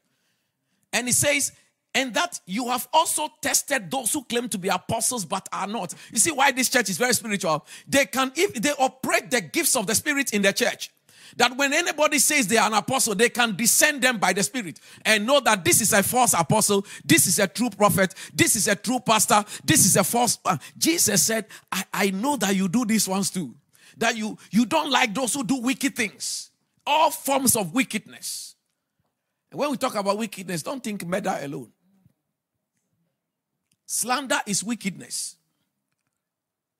And 0.93 1.07
he 1.07 1.13
says, 1.13 1.51
and 1.93 2.13
that 2.13 2.39
you 2.45 2.67
have 2.67 2.87
also 2.93 3.29
tested 3.41 3.89
those 3.89 4.13
who 4.13 4.23
claim 4.23 4.47
to 4.49 4.57
be 4.57 4.67
apostles 4.67 5.25
but 5.25 5.47
are 5.51 5.67
not. 5.67 5.93
You 6.11 6.19
see 6.19 6.31
why 6.31 6.51
this 6.51 6.69
church 6.69 6.89
is 6.89 6.97
very 6.97 7.13
spiritual? 7.13 7.65
They 7.87 8.05
can, 8.05 8.31
if 8.35 8.53
they 8.53 8.71
operate 8.71 9.31
the 9.31 9.41
gifts 9.41 9.75
of 9.75 9.87
the 9.87 9.95
Spirit 9.95 10.33
in 10.33 10.41
the 10.41 10.53
church, 10.53 10.91
that 11.37 11.57
when 11.57 11.73
anybody 11.73 12.19
says 12.19 12.47
they 12.47 12.57
are 12.57 12.67
an 12.67 12.73
apostle, 12.73 13.15
they 13.15 13.29
can 13.29 13.55
discern 13.55 13.99
them 13.99 14.17
by 14.19 14.33
the 14.33 14.43
Spirit 14.43 14.79
and 15.03 15.25
know 15.25 15.39
that 15.39 15.65
this 15.65 15.81
is 15.81 15.93
a 15.93 16.03
false 16.03 16.33
apostle, 16.33 16.85
this 17.03 17.27
is 17.27 17.39
a 17.39 17.47
true 17.47 17.69
prophet, 17.69 18.13
this 18.33 18.55
is 18.55 18.67
a 18.67 18.75
true 18.75 18.99
pastor, 18.99 19.43
this 19.63 19.85
is 19.85 19.95
a 19.95 20.03
false. 20.03 20.37
Uh, 20.45 20.57
Jesus 20.77 21.23
said, 21.23 21.45
I, 21.71 21.83
I 21.93 22.09
know 22.11 22.37
that 22.37 22.55
you 22.55 22.67
do 22.67 22.85
these 22.85 23.07
ones 23.07 23.31
too. 23.31 23.55
That 23.97 24.17
you, 24.17 24.37
you 24.51 24.65
don't 24.65 24.91
like 24.91 25.13
those 25.13 25.33
who 25.33 25.43
do 25.43 25.61
wicked 25.61 25.95
things, 25.95 26.51
all 26.85 27.11
forms 27.11 27.55
of 27.55 27.73
wickedness. 27.73 28.55
And 29.51 29.59
when 29.59 29.71
we 29.71 29.77
talk 29.77 29.95
about 29.95 30.17
wickedness, 30.17 30.63
don't 30.63 30.83
think 30.83 31.05
murder 31.05 31.37
alone. 31.41 31.71
Slander 33.85 34.39
is 34.45 34.63
wickedness. 34.63 35.37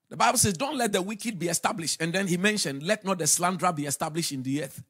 The 0.10 0.18
Bible 0.18 0.38
says, 0.38 0.54
Don't 0.54 0.78
let 0.78 0.92
the 0.92 1.02
wicked 1.02 1.38
be 1.40 1.48
established. 1.48 2.02
And 2.02 2.14
then 2.14 2.28
he 2.28 2.38
mentioned, 2.38 2.84
Let 2.84 3.06
not 3.06 3.20
the 3.20 3.28
slanderer 3.28 3.74
be 3.74 3.86
established 3.86 4.32
in 4.32 4.44
the 4.44 4.64
earth. 4.64 4.84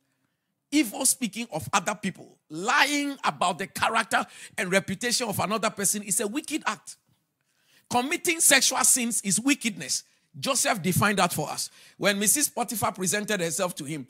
Evil 0.72 1.06
speaking 1.06 1.48
of 1.52 1.70
other 1.72 1.96
people, 1.96 2.38
lying 2.50 3.18
about 3.24 3.60
the 3.60 3.68
character 3.68 4.26
and 4.58 4.72
reputation 4.72 5.28
of 5.28 5.40
another 5.40 5.70
person 5.70 6.04
is 6.04 6.20
a 6.20 6.28
wicked 6.28 6.64
act. 6.66 6.98
Committing 7.90 8.40
sexual 8.40 8.84
sins 8.84 9.22
is 9.22 9.40
wickedness. 9.40 10.04
Joseph 10.38 10.82
defined 10.82 11.20
that 11.20 11.32
for 11.32 11.50
us. 11.50 11.70
When 11.98 12.20
Mrs. 12.20 12.54
Potiphar 12.54 12.92
presented 12.92 13.40
herself 13.40 13.76
to 13.76 13.86
him, 13.86 14.08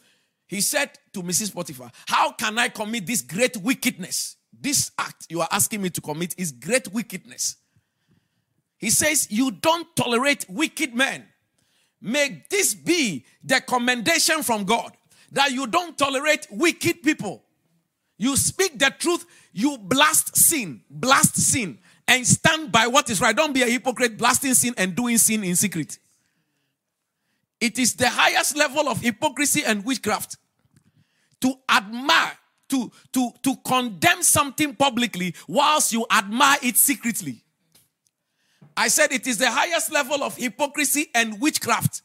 he 0.48 0.62
said 0.62 0.92
to 1.14 1.24
Mrs. 1.24 1.54
Potiphar, 1.54 1.92
How 2.08 2.32
can 2.32 2.58
I 2.58 2.70
commit 2.70 3.06
this 3.06 3.22
great 3.22 3.58
wickedness? 3.58 4.38
This 4.60 4.92
act 4.98 5.28
you 5.30 5.42
are 5.42 5.48
asking 5.52 5.82
me 5.82 5.90
to 5.92 6.02
commit 6.02 6.36
is 6.38 6.52
great 6.52 6.88
wickedness. 6.94 7.58
He 8.78 8.90
says, 8.90 9.28
You 9.32 9.52
don't 9.52 9.88
tolerate 9.96 10.46
wicked 10.50 10.94
men. 10.94 11.26
May 12.02 12.44
this 12.50 12.76
be 12.76 13.26
the 13.44 13.62
commendation 13.62 14.44
from 14.44 14.66
God 14.66 14.96
that 15.32 15.52
you 15.52 15.68
don't 15.68 15.98
tolerate 15.98 16.48
wicked 16.52 17.02
people. 17.02 17.44
You 18.18 18.36
speak 18.38 18.78
the 18.80 18.94
truth, 18.98 19.26
you 19.52 19.78
blast 19.78 20.38
sin, 20.38 20.82
blast 20.90 21.36
sin, 21.36 21.80
and 22.08 22.26
stand 22.26 22.72
by 22.72 22.88
what 22.88 23.10
is 23.10 23.20
right. 23.20 23.36
Don't 23.36 23.54
be 23.54 23.64
a 23.64 23.68
hypocrite, 23.68 24.18
blasting 24.18 24.54
sin 24.54 24.74
and 24.78 24.96
doing 24.96 25.18
sin 25.18 25.44
in 25.44 25.56
secret. 25.56 25.98
It 27.60 27.80
is 27.80 27.96
the 27.96 28.10
highest 28.10 28.58
level 28.58 28.90
of 28.90 29.02
hypocrisy 29.02 29.64
and 29.64 29.86
witchcraft 29.86 30.38
to 31.42 31.54
admire, 31.70 32.38
to, 32.70 32.92
to, 33.14 33.32
to 33.44 33.56
condemn 33.66 34.24
something 34.24 34.76
publicly 34.76 35.36
whilst 35.48 35.94
you 35.94 36.06
admire 36.12 36.58
it 36.62 36.78
secretly. 36.78 37.44
I 38.78 38.90
said 38.90 39.12
it 39.12 39.26
is 39.26 39.38
the 39.38 39.50
highest 39.50 39.92
level 39.92 40.24
of 40.24 40.36
hypocrisy 40.36 41.08
and 41.16 41.40
witchcraft 41.40 42.02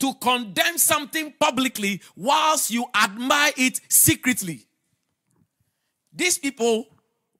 to 0.00 0.14
condemn 0.14 0.78
something 0.78 1.32
publicly 1.38 2.02
whilst 2.16 2.70
you 2.70 2.86
admire 2.94 3.52
it 3.56 3.80
secretly. 3.88 4.66
These 6.12 6.38
people, 6.38 6.86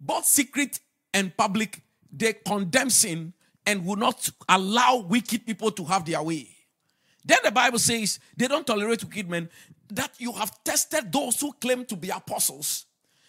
both 0.00 0.24
secret 0.24 0.80
and 1.12 1.36
public, 1.36 1.82
they 2.12 2.34
condemn 2.34 2.90
sin 2.90 3.32
and 3.66 3.84
will 3.84 3.96
not 3.96 4.30
allow 4.48 4.96
wicked 4.96 5.46
people 5.46 5.70
to 5.72 5.84
have 5.84 6.04
their 6.04 6.22
way. 6.22 6.48
Then 7.24 7.38
the 7.44 7.50
Bible 7.50 7.78
says 7.78 8.18
they 8.36 8.48
don't 8.48 8.66
tolerate 8.66 9.04
wicked 9.04 9.28
men, 9.28 9.48
that 9.88 10.12
you 10.18 10.32
have 10.32 10.62
tested 10.64 11.12
those 11.12 11.40
who 11.40 11.52
claim 11.52 11.84
to 11.86 11.96
be 11.96 12.10
apostles, 12.10 12.86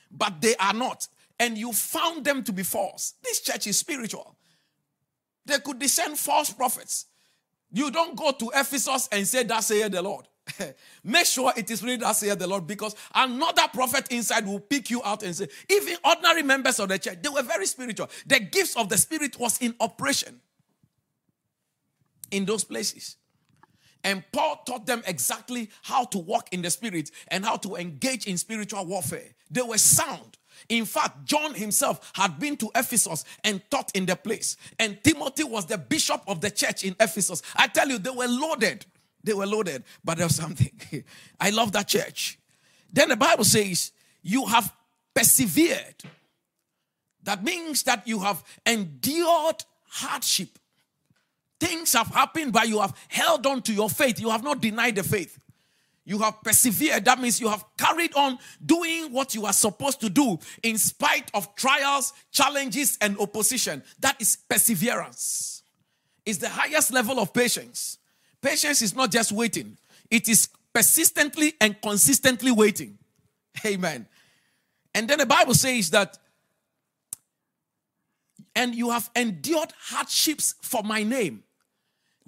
but 0.10 0.42
they 0.42 0.56
are 0.58 0.74
not, 0.74 1.08
and 1.40 1.58
you 1.58 1.74
found 1.74 2.24
them 2.24 2.44
to 2.44 2.54
be 2.54 2.64
false. 2.64 3.16
This 3.24 3.42
church 3.42 3.68
is 3.68 3.78
spiritual. 3.78 4.36
They 5.46 5.60
could 5.60 5.80
descend 5.80 6.18
false 6.18 6.52
prophets. 6.52 7.08
You 7.72 7.90
don't 7.90 8.16
go 8.16 8.32
to 8.32 8.52
Ephesus 8.54 9.10
and 9.12 9.28
say, 9.28 9.44
That 9.44 9.64
saith 9.64 9.92
the 9.92 10.02
Lord. 10.02 10.28
Make 11.04 11.26
sure 11.26 11.54
it 11.56 11.70
is 11.70 11.84
really 11.84 11.98
that 11.98 12.16
saith 12.16 12.40
the 12.40 12.48
Lord 12.48 12.68
because 12.68 12.96
another 13.14 13.68
prophet 13.74 14.08
inside 14.12 14.46
will 14.46 14.60
pick 14.60 14.90
you 14.90 15.02
out 15.04 15.24
and 15.24 15.36
say, 15.36 15.48
even 15.70 15.96
ordinary 16.04 16.44
members 16.44 16.80
of 16.80 16.90
the 16.90 16.98
church, 17.00 17.20
they 17.22 17.30
were 17.30 17.44
very 17.44 17.66
spiritual. 17.66 18.10
The 18.26 18.40
gifts 18.40 18.76
of 18.76 18.90
the 18.90 18.98
Spirit 18.98 19.40
was 19.40 19.62
in 19.62 19.76
operation 19.80 20.42
in 22.32 22.46
those 22.46 22.64
places. 22.64 23.18
And 24.04 24.24
Paul 24.32 24.62
taught 24.66 24.86
them 24.86 25.04
exactly 25.06 25.70
how 25.84 26.06
to 26.06 26.18
walk 26.18 26.50
in 26.52 26.62
the 26.62 26.70
Spirit 26.70 27.12
and 27.28 27.46
how 27.46 27.58
to 27.58 27.76
engage 27.76 28.26
in 28.26 28.38
spiritual 28.38 28.86
warfare. 28.86 29.30
They 29.50 29.62
were 29.62 29.78
sound. 29.78 30.38
In 30.70 30.86
fact, 30.86 31.26
John 31.26 31.54
himself 31.54 32.12
had 32.14 32.40
been 32.40 32.58
to 32.58 32.70
Ephesus 32.76 33.26
and 33.44 33.62
taught 33.70 33.92
in 33.96 34.06
the 34.06 34.16
place. 34.16 34.58
And 34.80 35.04
Timothy 35.04 35.44
was 35.44 35.66
the 35.66 35.78
bishop 35.78 36.22
of 36.28 36.42
the 36.42 36.52
church 36.52 36.84
in 36.84 36.96
Ephesus. 37.00 37.42
I 37.56 37.68
tell 37.68 37.90
you, 37.90 37.98
they 37.98 38.10
were 38.10 38.28
loaded. 38.28 38.86
They 39.24 39.34
were 39.34 39.46
loaded, 39.46 39.84
but 40.04 40.18
there's 40.18 40.36
something. 40.44 40.72
I 41.40 41.50
love 41.52 41.72
that 41.74 41.88
church. 41.88 42.40
Then 42.92 43.10
the 43.10 43.18
Bible 43.18 43.44
says, 43.44 43.92
You 44.22 44.46
have 44.48 44.72
persevered. 45.14 45.96
That 47.24 47.44
means 47.44 47.84
that 47.84 48.08
you 48.08 48.20
have 48.20 48.44
endured 48.66 49.64
hardship. 49.88 50.58
Things 51.62 51.94
have 51.94 52.08
happened, 52.08 52.54
but 52.54 52.68
you 52.68 52.80
have 52.82 52.98
held 53.08 53.46
on 53.46 53.62
to 53.62 53.72
your 53.72 53.88
faith. 53.88 54.20
You 54.20 54.32
have 54.32 54.44
not 54.44 54.62
denied 54.62 54.96
the 54.96 55.04
faith. 55.04 55.38
You 56.04 56.18
have 56.18 56.42
persevered. 56.42 57.06
That 57.06 57.22
means 57.22 57.40
you 57.40 57.50
have 57.50 57.64
carried 57.78 58.16
on 58.16 58.40
doing 58.66 59.14
what 59.14 59.36
you 59.36 59.46
are 59.46 59.54
supposed 59.54 60.02
to 60.02 60.10
do 60.10 60.40
in 60.64 60.80
spite 60.80 61.30
of 61.36 61.54
trials, 61.56 62.14
challenges, 62.32 62.98
and 63.00 63.16
opposition. 63.20 63.84
That 64.00 64.20
is 64.20 64.38
perseverance. 64.50 65.62
It's 66.26 66.40
the 66.40 66.50
highest 66.50 66.92
level 66.92 67.20
of 67.20 67.32
patience. 67.32 68.00
Patience 68.42 68.82
is 68.82 68.96
not 68.96 69.12
just 69.12 69.32
waiting, 69.32 69.78
it 70.10 70.28
is 70.28 70.50
persistently 70.74 71.54
and 71.62 71.80
consistently 71.80 72.52
waiting. 72.52 72.98
Amen. 73.68 74.08
And 74.96 75.08
then 75.08 75.20
the 75.20 75.28
Bible 75.28 75.54
says 75.54 75.92
that, 75.92 76.18
and 78.56 78.74
you 78.74 78.90
have 78.90 79.12
endured 79.16 79.74
hardships 79.80 80.56
for 80.64 80.82
my 80.82 81.04
name. 81.04 81.44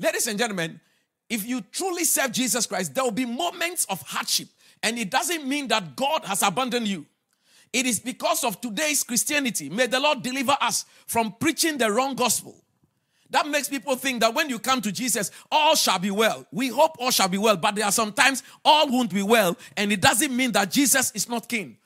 Ladies 0.03 0.27
and 0.27 0.37
gentlemen, 0.37 0.81
if 1.29 1.47
you 1.47 1.61
truly 1.71 2.03
serve 2.03 2.33
Jesus 2.33 2.65
Christ, 2.65 2.93
there 2.93 3.05
will 3.05 3.11
be 3.11 3.25
moments 3.25 3.85
of 3.85 4.01
hardship. 4.01 4.49
And 4.83 4.99
it 4.99 5.09
doesn't 5.09 5.47
mean 5.47 5.69
that 5.69 5.95
God 5.95 6.25
has 6.25 6.43
abandoned 6.43 6.89
you. 6.89 7.05
It 7.71 7.85
is 7.85 8.01
because 8.01 8.43
of 8.43 8.59
today's 8.59 9.01
Christianity. 9.01 9.69
May 9.69 9.87
the 9.87 10.01
Lord 10.01 10.21
deliver 10.21 10.57
us 10.59 10.83
from 11.07 11.33
preaching 11.39 11.77
the 11.77 11.89
wrong 11.89 12.15
gospel. 12.15 12.53
That 13.29 13.47
makes 13.47 13.69
people 13.69 13.95
think 13.95 14.19
that 14.19 14.35
when 14.35 14.49
you 14.49 14.59
come 14.59 14.81
to 14.81 14.91
Jesus, 14.91 15.31
all 15.49 15.73
shall 15.75 15.99
be 15.99 16.11
well. 16.11 16.45
We 16.51 16.67
hope 16.67 16.97
all 16.99 17.09
shall 17.09 17.29
be 17.29 17.37
well, 17.37 17.55
but 17.55 17.73
there 17.75 17.85
are 17.85 17.91
sometimes 17.91 18.43
all 18.65 18.91
won't 18.91 19.11
be 19.11 19.23
well, 19.23 19.57
and 19.77 19.91
it 19.91 20.01
doesn't 20.01 20.35
mean 20.35 20.51
that 20.51 20.69
Jesus 20.69 21.11
is 21.15 21.29
not 21.29 21.47
king. 21.47 21.77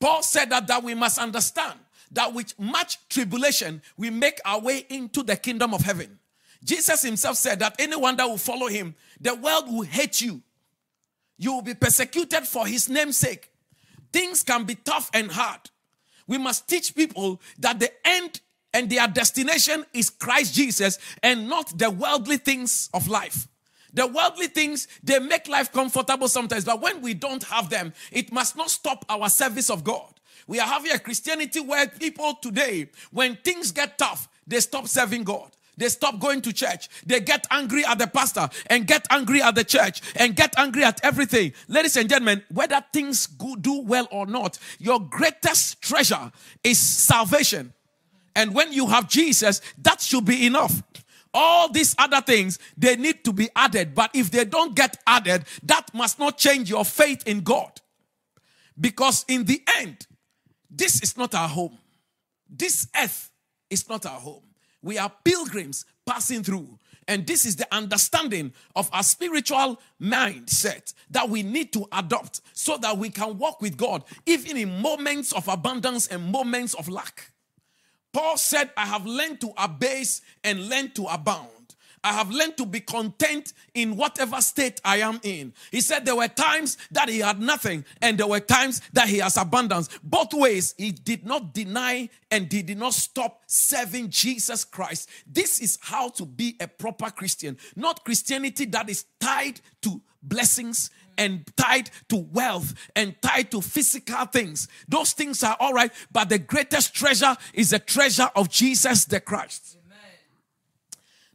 Paul 0.00 0.22
said 0.22 0.50
that, 0.50 0.66
that 0.68 0.82
we 0.82 0.94
must 0.94 1.18
understand 1.18 1.78
that 2.12 2.32
with 2.32 2.58
much 2.58 2.98
tribulation 3.08 3.82
we 3.96 4.08
make 4.10 4.40
our 4.44 4.60
way 4.60 4.86
into 4.88 5.22
the 5.22 5.36
kingdom 5.36 5.74
of 5.74 5.82
heaven. 5.82 6.18
Jesus 6.64 7.02
himself 7.02 7.36
said 7.36 7.58
that 7.60 7.76
anyone 7.78 8.16
that 8.16 8.26
will 8.26 8.38
follow 8.38 8.68
him, 8.68 8.94
the 9.20 9.34
world 9.34 9.70
will 9.70 9.82
hate 9.82 10.20
you. 10.20 10.42
You 11.36 11.52
will 11.52 11.62
be 11.62 11.74
persecuted 11.74 12.46
for 12.46 12.66
his 12.66 12.88
name's 12.88 13.18
sake. 13.18 13.50
Things 14.12 14.42
can 14.42 14.64
be 14.64 14.74
tough 14.74 15.10
and 15.12 15.30
hard. 15.30 15.60
We 16.26 16.38
must 16.38 16.68
teach 16.68 16.94
people 16.94 17.40
that 17.58 17.78
the 17.80 17.90
end 18.04 18.40
and 18.72 18.88
their 18.88 19.06
destination 19.06 19.84
is 19.92 20.08
Christ 20.08 20.54
Jesus 20.54 20.98
and 21.22 21.48
not 21.48 21.76
the 21.78 21.90
worldly 21.90 22.38
things 22.38 22.88
of 22.94 23.08
life. 23.08 23.46
The 23.92 24.06
worldly 24.06 24.48
things, 24.48 24.88
they 25.04 25.20
make 25.20 25.46
life 25.46 25.72
comfortable 25.72 26.26
sometimes, 26.26 26.64
but 26.64 26.80
when 26.80 27.00
we 27.00 27.14
don't 27.14 27.44
have 27.44 27.70
them, 27.70 27.92
it 28.10 28.32
must 28.32 28.56
not 28.56 28.70
stop 28.70 29.04
our 29.08 29.28
service 29.28 29.70
of 29.70 29.84
God. 29.84 30.12
We 30.46 30.58
are 30.58 30.66
having 30.66 30.92
a 30.92 30.98
Christianity 30.98 31.60
where 31.60 31.86
people 31.86 32.34
today, 32.34 32.90
when 33.12 33.36
things 33.36 33.70
get 33.70 33.98
tough, 33.98 34.28
they 34.46 34.60
stop 34.60 34.88
serving 34.88 35.24
God. 35.24 35.50
They 35.76 35.88
stop 35.88 36.20
going 36.20 36.40
to 36.42 36.52
church. 36.52 36.88
They 37.04 37.20
get 37.20 37.46
angry 37.50 37.84
at 37.84 37.98
the 37.98 38.06
pastor 38.06 38.48
and 38.68 38.86
get 38.86 39.06
angry 39.10 39.42
at 39.42 39.54
the 39.54 39.64
church 39.64 40.00
and 40.16 40.36
get 40.36 40.54
angry 40.56 40.84
at 40.84 41.00
everything. 41.04 41.52
Ladies 41.68 41.96
and 41.96 42.08
gentlemen, 42.08 42.42
whether 42.52 42.82
things 42.92 43.26
go, 43.26 43.56
do 43.56 43.80
well 43.80 44.06
or 44.10 44.26
not, 44.26 44.58
your 44.78 45.00
greatest 45.00 45.82
treasure 45.82 46.30
is 46.62 46.78
salvation. 46.78 47.72
And 48.36 48.54
when 48.54 48.72
you 48.72 48.86
have 48.86 49.08
Jesus, 49.08 49.60
that 49.82 50.00
should 50.00 50.24
be 50.24 50.46
enough. 50.46 50.82
All 51.32 51.68
these 51.68 51.96
other 51.98 52.20
things, 52.20 52.60
they 52.76 52.94
need 52.94 53.24
to 53.24 53.32
be 53.32 53.48
added. 53.56 53.94
But 53.94 54.10
if 54.14 54.30
they 54.30 54.44
don't 54.44 54.76
get 54.76 54.98
added, 55.06 55.44
that 55.64 55.92
must 55.92 56.18
not 56.18 56.38
change 56.38 56.70
your 56.70 56.84
faith 56.84 57.26
in 57.26 57.40
God. 57.40 57.80
Because 58.80 59.24
in 59.28 59.44
the 59.44 59.62
end, 59.78 60.06
this 60.70 61.02
is 61.02 61.16
not 61.16 61.34
our 61.34 61.48
home. 61.48 61.78
This 62.48 62.88
earth 62.96 63.30
is 63.70 63.88
not 63.88 64.06
our 64.06 64.20
home. 64.20 64.42
We 64.84 64.98
are 64.98 65.10
pilgrims 65.24 65.86
passing 66.06 66.44
through. 66.44 66.78
And 67.08 67.26
this 67.26 67.44
is 67.46 67.56
the 67.56 67.66
understanding 67.74 68.52
of 68.76 68.88
our 68.92 69.02
spiritual 69.02 69.80
mindset 70.00 70.92
that 71.10 71.28
we 71.28 71.42
need 71.42 71.72
to 71.72 71.86
adopt 71.92 72.40
so 72.52 72.76
that 72.78 72.96
we 72.96 73.10
can 73.10 73.38
walk 73.38 73.60
with 73.60 73.76
God, 73.76 74.04
even 74.26 74.56
in 74.56 74.80
moments 74.80 75.32
of 75.32 75.48
abundance 75.48 76.06
and 76.06 76.30
moments 76.30 76.74
of 76.74 76.88
lack. 76.88 77.30
Paul 78.12 78.36
said, 78.36 78.70
I 78.76 78.86
have 78.86 79.06
learned 79.06 79.40
to 79.40 79.52
abase 79.56 80.22
and 80.44 80.68
learned 80.68 80.94
to 80.96 81.06
abound. 81.06 81.48
I 82.04 82.12
have 82.12 82.30
learned 82.30 82.58
to 82.58 82.66
be 82.66 82.80
content 82.80 83.54
in 83.72 83.96
whatever 83.96 84.40
state 84.42 84.78
I 84.84 84.98
am 84.98 85.18
in. 85.22 85.54
He 85.70 85.80
said 85.80 86.04
there 86.04 86.14
were 86.14 86.28
times 86.28 86.76
that 86.90 87.08
he 87.08 87.20
had 87.20 87.40
nothing, 87.40 87.84
and 88.02 88.18
there 88.18 88.26
were 88.26 88.40
times 88.40 88.82
that 88.92 89.08
he 89.08 89.18
has 89.18 89.38
abundance. 89.38 89.88
Both 90.02 90.34
ways, 90.34 90.74
he 90.76 90.92
did 90.92 91.24
not 91.24 91.54
deny 91.54 92.10
and 92.30 92.52
he 92.52 92.62
did 92.62 92.78
not 92.78 92.92
stop 92.92 93.40
serving 93.46 94.10
Jesus 94.10 94.64
Christ. 94.64 95.08
This 95.26 95.60
is 95.60 95.78
how 95.80 96.10
to 96.10 96.26
be 96.26 96.56
a 96.60 96.68
proper 96.68 97.10
Christian, 97.10 97.56
not 97.74 98.04
Christianity 98.04 98.66
that 98.66 98.90
is 98.90 99.06
tied 99.18 99.60
to 99.82 100.02
blessings 100.22 100.90
and 101.16 101.44
tied 101.56 101.90
to 102.08 102.16
wealth 102.16 102.74
and 102.94 103.14
tied 103.22 103.50
to 103.52 103.60
physical 103.60 104.26
things. 104.26 104.68
Those 104.88 105.12
things 105.12 105.42
are 105.42 105.56
all 105.58 105.72
right, 105.72 105.92
but 106.12 106.28
the 106.28 106.38
greatest 106.38 106.94
treasure 106.94 107.36
is 107.54 107.70
the 107.70 107.78
treasure 107.78 108.28
of 108.36 108.50
Jesus 108.50 109.04
the 109.06 109.20
Christ. 109.20 109.78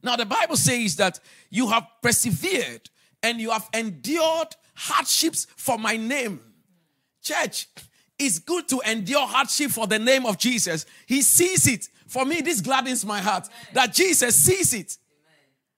Now, 0.01 0.15
the 0.15 0.25
Bible 0.25 0.55
says 0.55 0.95
that 0.97 1.19
you 1.49 1.67
have 1.69 1.87
persevered 2.01 2.89
and 3.21 3.39
you 3.39 3.51
have 3.51 3.69
endured 3.73 4.55
hardships 4.73 5.47
for 5.55 5.77
my 5.77 5.97
name. 5.97 6.39
Church, 7.21 7.67
it's 8.17 8.39
good 8.39 8.67
to 8.69 8.81
endure 8.89 9.25
hardship 9.25 9.71
for 9.71 9.87
the 9.87 9.99
name 9.99 10.25
of 10.25 10.37
Jesus. 10.37 10.85
He 11.05 11.21
sees 11.21 11.67
it. 11.67 11.89
For 12.07 12.25
me, 12.25 12.41
this 12.41 12.61
gladdens 12.61 13.05
my 13.05 13.19
heart 13.19 13.47
that 13.73 13.93
Jesus 13.93 14.35
sees 14.35 14.73
it. 14.73 14.97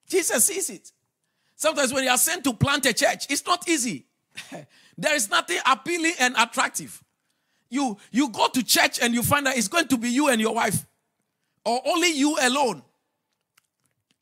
Jesus 0.08 0.46
sees 0.46 0.70
it. 0.70 0.92
Sometimes 1.56 1.94
when 1.94 2.04
you 2.04 2.10
are 2.10 2.18
sent 2.18 2.44
to 2.46 2.54
plant 2.54 2.86
a 2.86 2.94
church, 2.94 3.28
it's 3.30 3.46
not 3.46 3.68
easy. 3.68 4.06
there 4.98 5.16
is 5.16 5.30
nothing 5.30 5.60
appealing 5.66 6.14
and 6.20 6.36
attractive. 6.38 7.04
You 7.70 7.98
you 8.12 8.30
go 8.30 8.48
to 8.48 8.64
church 8.64 9.00
and 9.02 9.14
you 9.14 9.24
find 9.24 9.46
that 9.46 9.58
it's 9.58 9.68
going 9.68 9.88
to 9.88 9.98
be 9.98 10.10
you 10.10 10.28
and 10.30 10.42
your 10.42 10.54
wife, 10.54 10.86
or 11.64 11.82
only 11.86 12.12
you 12.12 12.38
alone. 12.42 12.84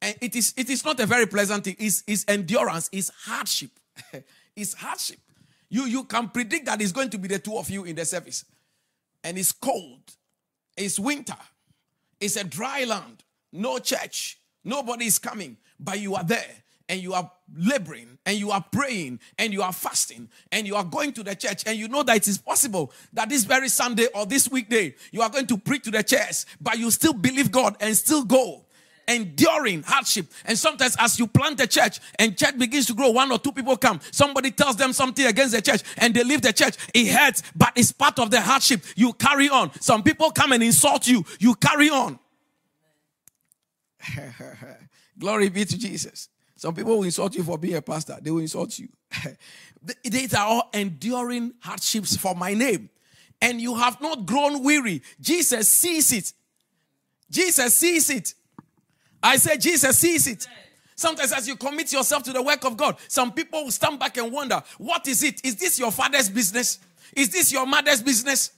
And 0.01 0.15
it 0.21 0.35
is, 0.35 0.53
it 0.55 0.69
is 0.69 0.85
not 0.85 0.99
a 0.99 1.05
very 1.05 1.25
pleasant 1.25 1.65
thing. 1.65 1.75
It's, 1.79 2.03
it's 2.07 2.25
endurance, 2.27 2.89
it's 2.91 3.11
hardship. 3.25 3.71
it's 4.55 4.73
hardship. 4.73 5.19
You, 5.69 5.85
you 5.85 6.03
can 6.05 6.29
predict 6.29 6.65
that 6.65 6.81
it's 6.81 6.91
going 6.91 7.09
to 7.11 7.17
be 7.17 7.27
the 7.27 7.39
two 7.39 7.57
of 7.57 7.69
you 7.69 7.83
in 7.83 7.95
the 7.95 8.05
service. 8.05 8.45
And 9.23 9.37
it's 9.37 9.51
cold, 9.51 10.01
it's 10.77 10.97
winter, 10.97 11.35
it's 12.19 12.37
a 12.37 12.43
dry 12.43 12.85
land, 12.85 13.23
no 13.51 13.79
church, 13.79 14.39
nobody 14.63 15.05
is 15.05 15.19
coming, 15.19 15.57
but 15.79 15.99
you 15.99 16.15
are 16.15 16.23
there. 16.23 16.63
and 16.89 17.01
you 17.01 17.13
are 17.13 17.31
laboring. 17.55 18.17
And 18.25 18.37
you 18.37 18.51
are 18.51 18.65
praying. 18.71 19.19
And 19.37 19.53
you 19.53 19.61
are 19.61 19.71
fasting. 19.71 20.27
And 20.51 20.67
you 20.67 20.75
are 20.75 20.83
going 20.83 21.13
to 21.13 21.23
the 21.23 21.35
church. 21.35 21.63
And 21.65 21.77
you 21.77 21.87
know 21.87 22.03
that 22.03 22.17
it 22.17 22.27
is 22.27 22.37
possible 22.39 22.91
that 23.13 23.29
this 23.29 23.43
very 23.45 23.69
Sunday 23.69 24.07
or 24.13 24.25
this 24.25 24.49
weekday 24.49 24.95
you 25.11 25.21
are 25.21 25.29
going 25.29 25.47
to 25.47 25.57
preach 25.57 25.83
to 25.83 25.91
the 25.91 26.03
church, 26.03 26.45
but 26.59 26.77
you 26.77 26.89
still 26.91 27.13
believe 27.13 27.51
God 27.51 27.77
and 27.79 27.95
still 27.95 28.23
go 28.25 28.65
enduring 29.09 29.83
hardship. 29.83 30.27
And 30.45 30.57
sometimes, 30.57 30.95
as 30.99 31.19
you 31.19 31.27
plant 31.27 31.59
a 31.59 31.67
church 31.67 31.99
and 32.17 32.37
church 32.37 32.57
begins 32.57 32.85
to 32.87 32.93
grow, 32.93 33.09
one 33.09 33.31
or 33.31 33.39
two 33.39 33.51
people 33.51 33.75
come, 33.75 33.99
somebody 34.11 34.51
tells 34.51 34.75
them 34.75 34.93
something 34.93 35.25
against 35.25 35.53
the 35.53 35.61
church, 35.61 35.81
and 35.97 36.13
they 36.13 36.23
leave 36.23 36.41
the 36.41 36.53
church. 36.53 36.75
It 36.93 37.11
hurts, 37.11 37.43
but 37.55 37.73
it's 37.75 37.91
part 37.91 38.19
of 38.19 38.31
the 38.31 38.39
hardship. 38.39 38.83
You 38.95 39.13
carry 39.13 39.49
on. 39.49 39.71
Some 39.81 40.03
people 40.03 40.31
come 40.31 40.51
and 40.51 40.63
insult 40.63 41.07
you, 41.07 41.25
you 41.39 41.55
carry 41.55 41.89
on. 41.89 42.19
Glory 45.19 45.49
be 45.49 45.65
to 45.65 45.77
Jesus. 45.77 46.29
Some 46.55 46.75
people 46.75 46.97
will 46.97 47.03
insult 47.03 47.35
you 47.35 47.43
for 47.43 47.57
being 47.57 47.75
a 47.75 47.81
pastor, 47.81 48.17
they 48.21 48.31
will 48.31 48.39
insult 48.39 48.77
you. 48.79 48.89
These 50.03 50.33
are 50.33 50.45
all 50.45 50.69
enduring 50.73 51.53
hardships 51.61 52.17
for 52.17 52.35
my 52.35 52.53
name. 52.53 52.89
And 53.41 53.61
you 53.61 53.75
have 53.75 54.01
not 54.01 54.25
grown 54.25 54.63
weary. 54.63 55.01
Jesus 55.21 55.69
sees 55.69 56.11
it. 56.11 56.33
Jesus 57.31 57.75
sees 57.75 58.09
it. 58.09 58.33
I 59.21 59.37
say 59.37 59.57
Jesus 59.57 59.97
sees 59.97 60.27
it. 60.27 60.47
Sometimes, 60.95 61.31
as 61.31 61.47
you 61.47 61.55
commit 61.55 61.93
yourself 61.93 62.23
to 62.23 62.33
the 62.33 62.41
work 62.41 62.65
of 62.65 62.75
God, 62.75 62.97
some 63.07 63.31
people 63.31 63.63
will 63.63 63.71
stand 63.71 63.99
back 63.99 64.17
and 64.17 64.31
wonder, 64.31 64.61
What 64.77 65.07
is 65.07 65.23
it? 65.23 65.43
Is 65.45 65.55
this 65.55 65.79
your 65.79 65.91
father's 65.91 66.29
business? 66.29 66.79
Is 67.15 67.29
this 67.29 67.51
your 67.51 67.65
mother's 67.65 68.01
business? 68.01 68.51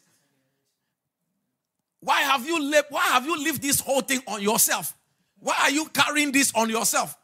Why 2.00 2.22
have 2.22 2.46
you 2.46 2.60
lived, 2.60 2.88
why 2.90 3.04
have 3.04 3.26
you 3.26 3.42
lived 3.42 3.62
this 3.62 3.80
whole 3.80 4.02
thing 4.02 4.22
on 4.28 4.42
yourself? 4.42 4.96
Why 5.40 5.56
are 5.62 5.70
you 5.70 5.86
carrying 5.90 6.32
this 6.32 6.52
on 6.56 6.70
yourself? 6.70 7.16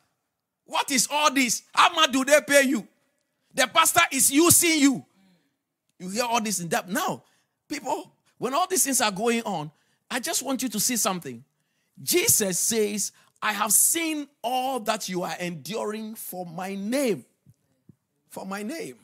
What 0.66 0.92
is 0.92 1.08
all 1.10 1.34
this? 1.34 1.64
How 1.74 1.94
much 1.94 2.12
do 2.12 2.24
they 2.24 2.40
pay 2.48 2.64
you? 2.64 2.88
The 3.54 3.68
pastor 3.68 4.02
is 4.12 4.32
using 4.32 4.80
you. 4.80 5.06
You 5.98 6.10
hear 6.10 6.24
all 6.26 6.42
this 6.42 6.60
in 6.60 6.68
depth. 6.68 6.90
Now, 6.90 7.24
people, 7.68 8.12
when 8.38 8.54
all 8.54 8.68
these 8.68 8.84
things 8.84 9.02
are 9.02 9.12
going 9.12 9.42
on, 9.44 9.72
I 10.12 10.20
just 10.20 10.44
want 10.44 10.62
you 10.62 10.70
to 10.70 10.80
see 10.80 10.96
something. 10.96 11.44
Jesus 12.02 12.60
says, 12.60 13.12
I 13.48 13.54
have 13.54 13.72
seen 13.72 14.28
all 14.42 14.82
that 14.82 15.08
you 15.08 15.24
are 15.24 15.38
enduring 15.40 16.16
for 16.16 16.46
my 16.46 16.76
name. 16.76 17.24
For 18.28 18.46
my 18.46 18.62
name. 18.62 18.98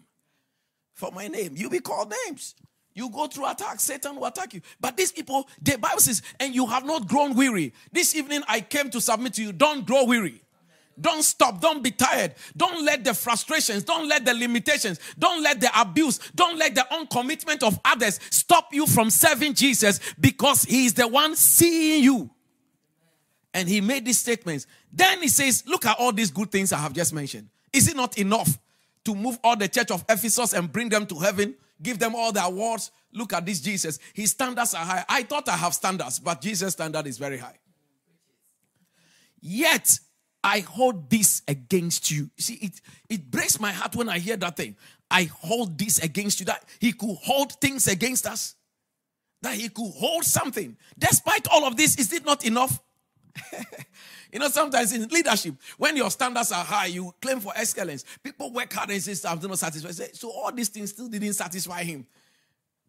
For 0.92 1.14
my 1.14 1.30
name. 1.30 1.54
You 1.56 1.70
be 1.70 1.80
called 1.80 2.14
names. 2.28 2.54
You 2.94 3.10
go 3.10 3.28
through 3.28 3.50
attack, 3.50 3.80
Satan 3.80 4.18
will 4.18 4.26
attack 4.26 4.54
you. 4.54 4.60
But 4.82 4.98
these 4.98 5.14
people, 5.14 5.48
the 5.62 5.78
Bible 5.78 6.02
says, 6.02 6.22
and 6.42 6.54
you 6.54 6.66
have 6.66 6.86
not 6.86 7.08
grown 7.08 7.36
weary. 7.36 7.74
This 7.94 8.18
evening 8.18 8.44
I 8.46 8.60
came 8.60 8.90
to 8.90 9.00
submit 9.00 9.36
to 9.36 9.44
you. 9.44 9.54
Don't 9.54 9.88
grow 9.88 10.04
weary. 10.04 10.42
Don't 11.00 11.24
stop. 11.24 11.62
Don't 11.62 11.82
be 11.82 11.92
tired. 11.92 12.36
Don't 12.58 12.84
let 12.84 13.06
the 13.06 13.14
frustrations, 13.14 13.84
don't 13.84 14.10
let 14.10 14.26
the 14.26 14.34
limitations, 14.34 15.00
don't 15.18 15.42
let 15.42 15.62
the 15.62 15.70
abuse, 15.80 16.20
don't 16.36 16.60
let 16.60 16.76
the 16.76 16.86
uncommitment 16.92 17.64
of 17.64 17.80
others 17.86 18.20
stop 18.30 18.74
you 18.74 18.88
from 18.88 19.10
serving 19.10 19.54
Jesus 19.54 20.02
because 20.20 20.64
He 20.64 20.86
is 20.86 20.96
the 20.96 21.08
one 21.08 21.38
seeing 21.38 22.04
you. 22.04 22.33
And 23.54 23.70
He 23.70 23.82
made 23.82 24.06
these 24.06 24.20
statements. 24.20 24.68
Then 24.92 25.22
He 25.22 25.28
says, 25.28 25.64
Look 25.68 25.86
at 25.86 25.98
all 26.00 26.12
these 26.12 26.32
good 26.32 26.52
things 26.52 26.74
I 26.74 26.78
have 26.78 26.94
just 26.94 27.14
mentioned. 27.14 27.50
Is 27.72 27.88
it 27.88 27.96
not 27.96 28.18
enough 28.18 28.58
to 29.06 29.16
move 29.16 29.38
all 29.44 29.56
the 29.56 29.68
church 29.68 29.92
of 29.92 30.06
Ephesus 30.08 30.54
and 30.54 30.72
bring 30.72 30.90
them 30.90 31.06
to 31.08 31.16
heaven? 31.20 31.56
give 31.84 32.00
them 32.00 32.16
all 32.16 32.32
the 32.32 32.44
awards. 32.44 32.92
Look 33.12 33.34
at 33.34 33.46
this 33.46 33.60
Jesus. 33.60 34.00
His 34.14 34.32
standards 34.32 34.74
are 34.74 34.86
high. 34.86 35.06
I 35.08 35.24
thought 35.24 35.48
I 35.50 35.58
have 35.58 35.74
standards, 35.74 36.20
but 36.20 36.42
Jesus' 36.42 36.74
standard 36.74 37.06
is 37.06 37.18
very 37.18 37.38
high. 37.38 37.58
Yet 39.40 40.00
I 40.44 40.62
hold 40.62 41.10
this 41.10 41.44
against 41.48 42.10
you. 42.10 42.30
see, 42.38 42.56
it, 42.56 42.82
it 43.10 43.30
breaks 43.30 43.60
my 43.60 43.72
heart 43.72 43.96
when 43.96 44.10
I 44.10 44.20
hear 44.20 44.38
that 44.38 44.56
thing. 44.56 44.76
I 45.12 45.26
hold 45.26 45.78
this 45.78 46.00
against 46.00 46.40
you. 46.40 46.46
That 46.48 46.64
he 46.80 46.94
could 46.94 47.18
hold 47.22 47.52
things 47.54 47.88
against 47.88 48.26
us. 48.26 48.56
That 49.42 49.56
he 49.56 49.70
could 49.70 49.92
hold 49.92 50.24
something. 50.24 50.78
Despite 50.98 51.48
all 51.50 51.66
of 51.66 51.76
this, 51.76 51.98
is 51.98 52.12
it 52.14 52.26
not 52.26 52.46
enough? 52.46 52.82
You 54.34 54.40
know, 54.40 54.50
sometimes 54.50 54.92
in 54.92 55.08
leadership, 55.10 55.54
when 55.78 55.96
your 55.96 56.10
standards 56.10 56.52
are 56.52 56.64
high, 56.64 56.88
you 56.88 57.14
claim 57.22 57.40
for 57.40 57.54
excellence. 57.56 58.04
People 58.24 58.52
work 58.52 58.74
hard 58.74 58.90
and 58.90 59.00
say, 59.00 59.30
I'm 59.30 59.40
not 59.40 59.60
satisfied. 59.60 60.16
So 60.16 60.32
all 60.32 60.52
these 60.52 60.70
things 60.70 60.90
still 60.90 61.08
didn't 61.08 61.34
satisfy 61.34 61.84
him. 61.84 62.08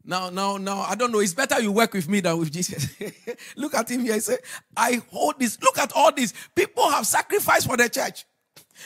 Now, 0.02 0.30
now, 0.30 0.56
now, 0.56 0.80
I 0.80 0.94
don't 0.94 1.12
know. 1.12 1.18
It's 1.20 1.34
better 1.34 1.60
you 1.60 1.70
work 1.70 1.92
with 1.92 2.08
me 2.08 2.20
than 2.20 2.38
with 2.38 2.50
Jesus. 2.50 2.96
Look 3.56 3.74
at 3.74 3.90
him 3.90 4.00
here. 4.00 4.14
He 4.14 4.20
said, 4.20 4.38
I 4.74 5.02
hold 5.10 5.38
this. 5.38 5.60
Look 5.60 5.76
at 5.76 5.92
all 5.92 6.12
this. 6.12 6.32
People 6.54 6.90
have 6.90 7.06
sacrificed 7.06 7.66
for 7.66 7.76
the 7.76 7.90
church. 7.90 8.24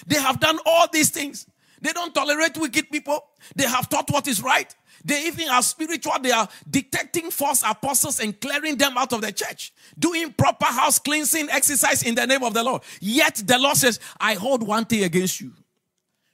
They 0.09 0.17
have 0.17 0.41
done 0.41 0.59
all 0.67 0.89
these 0.93 1.11
things. 1.11 1.47
They 1.81 1.93
don't 1.93 2.13
tolerate 2.13 2.59
wicked 2.59 2.91
people. 2.91 3.25
They 3.55 3.69
have 3.69 3.89
taught 3.89 4.11
what 4.11 4.27
is 4.27 4.43
right. 4.43 4.75
They 5.05 5.27
even 5.27 5.49
are 5.49 5.63
spiritual. 5.63 6.15
They 6.21 6.33
are 6.33 6.49
detecting 6.69 7.31
false 7.31 7.63
apostles 7.63 8.21
and 8.21 8.39
clearing 8.41 8.77
them 8.77 8.97
out 8.97 9.13
of 9.13 9.21
the 9.21 9.33
church, 9.33 9.73
doing 9.99 10.33
proper 10.33 10.67
house 10.67 10.99
cleansing 10.99 11.49
exercise 11.51 12.03
in 12.03 12.15
the 12.15 12.27
name 12.27 12.43
of 12.43 12.55
the 12.55 12.63
Lord. 12.63 12.83
Yet 13.01 13.43
the 13.47 13.59
Lord 13.59 13.77
says, 13.77 14.01
I 14.21 14.35
hold 14.35 14.67
one 14.67 14.85
thing 14.85 15.05
against 15.05 15.41
you. 15.41 15.53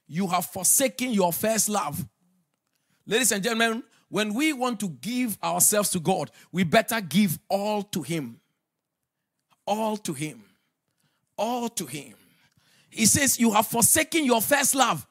You 0.07 0.27
have 0.29 0.47
forsaken 0.47 1.13
your 1.13 1.33
first 1.33 1.69
love. 1.69 2.05
Ladies 3.07 3.33
and 3.33 3.43
gentlemen, 3.43 3.83
when 4.09 4.33
we 4.33 4.53
want 4.53 4.81
to 4.81 4.89
give 4.89 5.37
ourselves 5.43 5.91
to 5.91 6.01
God, 6.01 6.31
we 6.53 6.65
better 6.65 7.01
give 7.01 7.39
all 7.49 7.83
to 7.83 8.03
Him. 8.03 8.41
All 9.67 9.97
to 9.99 10.13
Him. 10.13 10.45
All 11.37 11.69
to 11.71 11.87
Him. 11.87 12.15
He 12.91 13.07
says, 13.07 13.41
You 13.41 13.51
have 13.53 13.67
forsaken 13.67 14.25
your 14.25 14.41
first 14.41 14.75
love. 14.75 15.07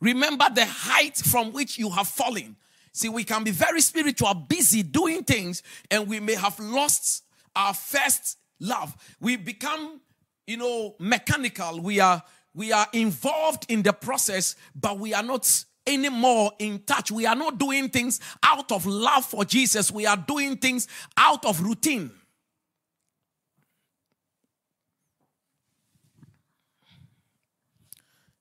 Remember 0.00 0.46
the 0.54 0.66
height 0.66 1.16
from 1.16 1.52
which 1.52 1.78
you 1.78 1.90
have 1.90 2.08
fallen. 2.08 2.56
See, 2.92 3.08
we 3.08 3.24
can 3.24 3.44
be 3.44 3.50
very 3.50 3.80
spiritual, 3.80 4.32
busy 4.34 4.82
doing 4.82 5.22
things, 5.22 5.62
and 5.90 6.08
we 6.08 6.20
may 6.20 6.34
have 6.34 6.58
lost 6.58 7.24
our 7.54 7.74
first 7.74 8.38
love. 8.60 8.96
We 9.20 9.36
become, 9.36 10.00
you 10.46 10.56
know, 10.56 10.96
mechanical. 10.98 11.80
We 11.80 12.00
are 12.00 12.22
we 12.54 12.72
are 12.72 12.86
involved 12.94 13.66
in 13.68 13.82
the 13.82 13.92
process, 13.92 14.56
but 14.74 14.98
we 14.98 15.12
are 15.12 15.22
not 15.22 15.64
anymore 15.86 16.52
in 16.58 16.80
touch. 16.80 17.12
We 17.12 17.26
are 17.26 17.36
not 17.36 17.58
doing 17.58 17.90
things 17.90 18.18
out 18.42 18.72
of 18.72 18.86
love 18.86 19.26
for 19.26 19.44
Jesus. 19.44 19.92
We 19.92 20.06
are 20.06 20.16
doing 20.16 20.56
things 20.56 20.88
out 21.18 21.44
of 21.44 21.60
routine. 21.62 22.10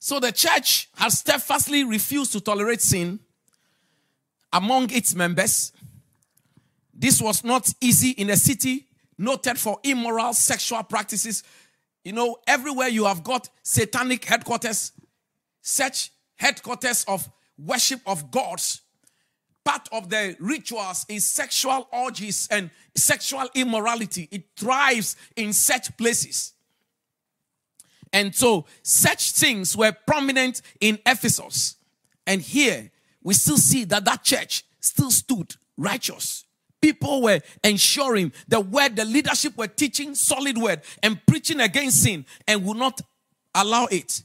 So 0.06 0.20
the 0.20 0.32
church 0.32 0.88
has 0.98 1.18
steadfastly 1.18 1.84
refused 1.84 2.32
to 2.34 2.40
tolerate 2.40 2.80
sin 2.80 3.20
among 4.54 4.92
its 4.92 5.16
members. 5.16 5.72
This 6.94 7.20
was 7.20 7.44
not 7.44 7.74
easy 7.82 8.12
in 8.12 8.30
a 8.30 8.38
city 8.38 8.86
noted 9.18 9.58
for 9.58 9.80
immoral 9.84 10.34
sexual 10.34 10.84
practices. 10.84 11.42
You 12.04 12.12
know, 12.12 12.38
everywhere 12.46 12.88
you 12.88 13.06
have 13.06 13.24
got 13.24 13.50
satanic 13.64 14.26
headquarters, 14.26 14.92
such 15.64 16.12
headquarters 16.36 17.04
of 17.08 17.28
worship 17.58 18.02
of 18.06 18.30
gods. 18.30 18.82
Part 19.64 19.90
of 19.92 20.12
the 20.12 20.38
rituals 20.40 21.08
is 21.10 21.26
sexual 21.26 21.88
orgies 21.92 22.48
and 22.52 22.70
sexual 22.96 23.50
immorality. 23.56 24.28
It 24.30 24.44
thrives 24.56 25.16
in 25.36 25.52
such 25.52 25.98
places. 25.98 26.54
And 28.16 28.34
so 28.34 28.66
such 28.82 29.34
things 29.34 29.76
were 29.76 29.92
prominent 29.92 30.62
in 30.80 30.98
Ephesus. 31.06 31.76
And 32.26 32.42
here 32.42 32.90
we 33.22 33.34
still 33.34 33.58
see 33.58 33.84
that 33.84 34.06
that 34.06 34.24
church 34.24 34.64
still 34.80 35.12
stood 35.12 35.54
righteous. 35.78 36.46
People 36.82 37.24
were 37.24 37.42
ensuring 37.62 38.32
the 38.48 38.62
word, 38.62 38.96
the 38.96 39.04
leadership 39.04 39.58
were 39.58 39.68
teaching 39.68 40.16
solid 40.16 40.58
word 40.58 40.82
and 41.04 41.20
preaching 41.26 41.60
against 41.60 42.04
sin 42.04 42.26
and 42.48 42.64
would 42.64 42.78
not 42.78 43.02
allow 43.54 43.86
it. 43.92 44.24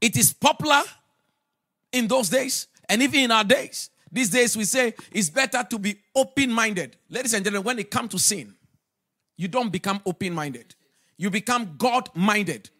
It 0.00 0.16
is 0.16 0.32
popular 0.32 0.82
in 1.92 2.08
those 2.08 2.30
days 2.30 2.68
and 2.88 3.02
even 3.02 3.20
in 3.20 3.30
our 3.30 3.44
days. 3.44 3.90
These 4.10 4.30
days 4.30 4.56
we 4.56 4.64
say 4.64 4.94
it's 5.12 5.28
better 5.28 5.62
to 5.68 5.78
be 5.78 5.98
open 6.14 6.50
minded. 6.52 6.96
Ladies 7.10 7.34
and 7.34 7.44
gentlemen, 7.44 7.66
when 7.66 7.78
it 7.78 7.90
comes 7.90 8.12
to 8.12 8.18
sin, 8.18 8.54
you 9.36 9.46
don't 9.46 9.70
become 9.70 10.00
open 10.06 10.32
minded 10.32 10.74
you 11.16 11.30
become 11.30 11.74
God 11.78 12.10
minded. 12.14 12.70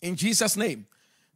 In 0.00 0.16
Jesus' 0.16 0.56
name. 0.56 0.86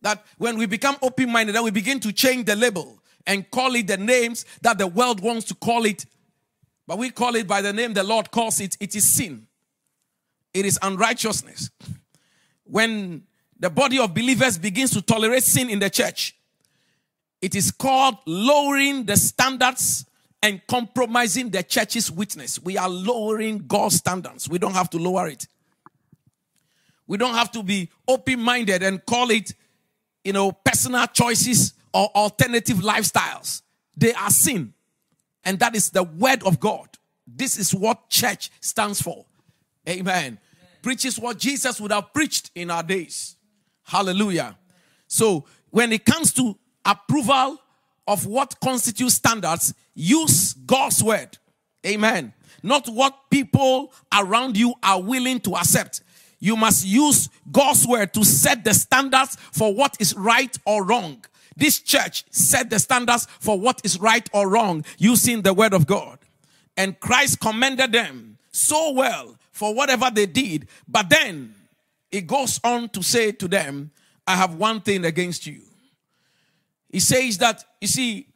That 0.00 0.24
when 0.38 0.58
we 0.58 0.66
become 0.66 0.96
open 1.02 1.30
minded, 1.30 1.54
then 1.54 1.64
we 1.64 1.70
begin 1.70 2.00
to 2.00 2.12
change 2.12 2.46
the 2.46 2.56
label 2.56 2.98
and 3.26 3.48
call 3.50 3.74
it 3.74 3.86
the 3.86 3.96
names 3.96 4.44
that 4.62 4.78
the 4.78 4.86
world 4.86 5.20
wants 5.20 5.46
to 5.46 5.54
call 5.54 5.84
it. 5.84 6.06
But 6.86 6.98
we 6.98 7.10
call 7.10 7.36
it 7.36 7.46
by 7.46 7.62
the 7.62 7.72
name 7.72 7.94
the 7.94 8.02
Lord 8.02 8.30
calls 8.30 8.60
it. 8.60 8.76
It 8.80 8.96
is 8.96 9.08
sin, 9.08 9.46
it 10.52 10.66
is 10.66 10.78
unrighteousness. 10.82 11.70
When 12.64 13.24
the 13.58 13.70
body 13.70 13.98
of 13.98 14.12
believers 14.12 14.58
begins 14.58 14.90
to 14.92 15.02
tolerate 15.02 15.44
sin 15.44 15.70
in 15.70 15.78
the 15.78 15.90
church, 15.90 16.36
it 17.40 17.54
is 17.54 17.70
called 17.70 18.16
lowering 18.26 19.04
the 19.04 19.16
standards 19.16 20.06
and 20.42 20.60
compromising 20.66 21.50
the 21.50 21.62
church's 21.62 22.10
witness. 22.10 22.60
We 22.60 22.76
are 22.76 22.88
lowering 22.88 23.58
God's 23.66 23.96
standards. 23.96 24.48
We 24.48 24.58
don't 24.58 24.74
have 24.74 24.90
to 24.90 24.98
lower 24.98 25.28
it. 25.28 25.46
We 27.12 27.18
don't 27.18 27.34
have 27.34 27.52
to 27.52 27.62
be 27.62 27.90
open 28.08 28.40
minded 28.40 28.82
and 28.82 29.04
call 29.04 29.30
it, 29.30 29.52
you 30.24 30.32
know, 30.32 30.50
personal 30.50 31.06
choices 31.06 31.74
or 31.92 32.06
alternative 32.14 32.78
lifestyles. 32.78 33.60
They 33.94 34.14
are 34.14 34.30
sin. 34.30 34.72
And 35.44 35.58
that 35.58 35.76
is 35.76 35.90
the 35.90 36.04
word 36.04 36.42
of 36.42 36.58
God. 36.58 36.88
This 37.26 37.58
is 37.58 37.74
what 37.74 38.08
church 38.08 38.50
stands 38.62 39.02
for. 39.02 39.26
Amen. 39.86 40.00
Amen. 40.08 40.38
Preaches 40.80 41.18
what 41.18 41.36
Jesus 41.36 41.82
would 41.82 41.92
have 41.92 42.14
preached 42.14 42.50
in 42.54 42.70
our 42.70 42.82
days. 42.82 43.36
Hallelujah. 43.82 44.56
So 45.06 45.44
when 45.68 45.92
it 45.92 46.06
comes 46.06 46.32
to 46.32 46.56
approval 46.82 47.58
of 48.06 48.24
what 48.24 48.58
constitutes 48.64 49.16
standards, 49.16 49.74
use 49.94 50.54
God's 50.54 51.02
word. 51.04 51.36
Amen. 51.86 52.32
Not 52.62 52.88
what 52.88 53.14
people 53.30 53.92
around 54.18 54.56
you 54.56 54.72
are 54.82 55.02
willing 55.02 55.40
to 55.40 55.56
accept. 55.56 56.00
You 56.42 56.56
must 56.56 56.84
use 56.84 57.28
God's 57.52 57.86
word 57.86 58.12
to 58.14 58.24
set 58.24 58.64
the 58.64 58.74
standards 58.74 59.36
for 59.52 59.72
what 59.72 59.96
is 60.00 60.16
right 60.16 60.58
or 60.66 60.84
wrong. 60.84 61.24
This 61.56 61.78
church 61.78 62.24
set 62.32 62.68
the 62.68 62.80
standards 62.80 63.28
for 63.38 63.60
what 63.60 63.80
is 63.84 64.00
right 64.00 64.28
or 64.34 64.48
wrong 64.48 64.84
using 64.98 65.42
the 65.42 65.54
word 65.54 65.72
of 65.72 65.86
God. 65.86 66.18
And 66.76 66.98
Christ 66.98 67.38
commended 67.38 67.92
them 67.92 68.38
so 68.50 68.90
well 68.90 69.38
for 69.52 69.72
whatever 69.72 70.10
they 70.12 70.26
did. 70.26 70.66
But 70.88 71.10
then 71.10 71.54
it 72.10 72.26
goes 72.26 72.58
on 72.64 72.88
to 72.88 73.04
say 73.04 73.30
to 73.30 73.46
them, 73.46 73.92
I 74.26 74.34
have 74.34 74.56
one 74.56 74.80
thing 74.80 75.04
against 75.04 75.46
you. 75.46 75.60
He 76.90 76.98
says 76.98 77.38
that, 77.38 77.64
you 77.80 77.86
see, 77.86 78.26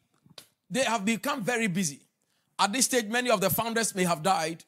they 0.70 0.84
have 0.84 1.04
become 1.04 1.42
very 1.42 1.66
busy. 1.66 1.98
At 2.56 2.72
this 2.72 2.84
stage, 2.84 3.06
many 3.06 3.30
of 3.30 3.40
the 3.40 3.50
founders 3.50 3.96
may 3.96 4.04
have 4.04 4.22
died, 4.22 4.62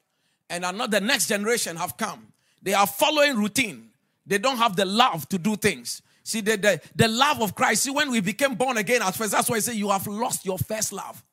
and 0.51 0.65
another 0.65 0.99
next 0.99 1.29
generation 1.29 1.77
have 1.77 1.97
come. 1.97 2.33
They 2.63 2.75
are 2.75 2.87
following 2.87 3.37
routine. 3.37 3.91
They 4.27 4.39
don't 4.39 4.59
have 4.59 4.77
the 4.77 4.85
love 4.85 5.29
to 5.31 5.39
do 5.39 5.57
things. 5.57 6.03
See, 6.23 6.43
the, 6.43 6.57
the, 6.57 6.81
the 6.95 7.09
love 7.09 7.41
of 7.41 7.55
Christ. 7.55 7.85
See, 7.85 7.91
when 7.91 8.11
we 8.11 8.21
became 8.21 8.55
born 8.55 8.77
again 8.77 9.01
at 9.01 9.15
first, 9.15 9.33
that's 9.33 9.49
why 9.49 9.57
I 9.57 9.61
say 9.61 9.75
you 9.75 9.89
have 9.89 10.07
lost 10.07 10.45
your 10.45 10.59
first 10.59 10.93
love. 10.93 11.25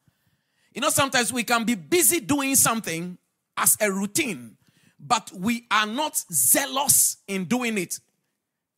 You 0.73 0.81
know, 0.81 0.89
sometimes 0.89 1.33
we 1.33 1.43
can 1.43 1.65
be 1.65 1.75
busy 1.75 2.19
doing 2.19 2.55
something 2.55 3.17
as 3.57 3.77
a 3.81 3.91
routine, 3.91 4.57
but 4.99 5.31
we 5.33 5.65
are 5.71 5.85
not 5.85 6.21
zealous 6.31 7.17
in 7.27 7.45
doing 7.45 7.77
it 7.77 7.99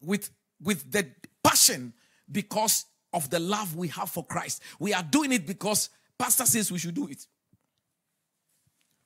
with, 0.01 0.31
with 0.61 0.91
the 0.91 1.07
passion 1.43 1.93
because 2.31 2.85
of 3.13 3.29
the 3.29 3.39
love 3.39 3.75
we 3.75 3.87
have 3.89 4.09
for 4.09 4.25
Christ. 4.25 4.61
We 4.79 4.93
are 4.93 5.03
doing 5.03 5.31
it 5.31 5.45
because 5.45 5.89
Pastor 6.17 6.45
says 6.45 6.71
we 6.71 6.79
should 6.79 6.95
do 6.95 7.07
it. 7.07 7.25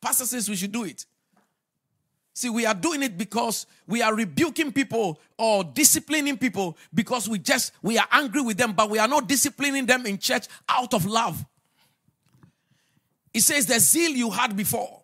Pastor 0.02 0.26
says 0.26 0.50
we 0.50 0.56
should 0.56 0.72
do 0.72 0.86
it. 0.86 1.06
See, 2.34 2.50
we 2.50 2.66
are 2.66 2.74
doing 2.74 3.04
it 3.04 3.18
because 3.18 3.66
we 3.88 4.02
are 4.02 4.16
rebuking 4.16 4.72
people 4.72 5.20
or 5.38 5.64
disciplining 5.64 6.38
people 6.38 6.78
because 6.94 7.28
we 7.28 7.40
just 7.40 7.74
we 7.82 7.98
are 7.98 8.08
angry 8.12 8.42
with 8.42 8.58
them, 8.58 8.74
but 8.74 8.90
we 8.90 9.00
are 9.00 9.08
not 9.08 9.28
disciplining 9.28 9.86
them 9.86 10.06
in 10.06 10.18
church 10.18 10.48
out 10.70 10.94
of 10.94 11.06
love. 11.06 11.44
It 13.34 13.42
says 13.42 13.66
the 13.66 13.80
zeal 13.80 14.12
you 14.12 14.30
had 14.30 14.56
before. 14.56 15.02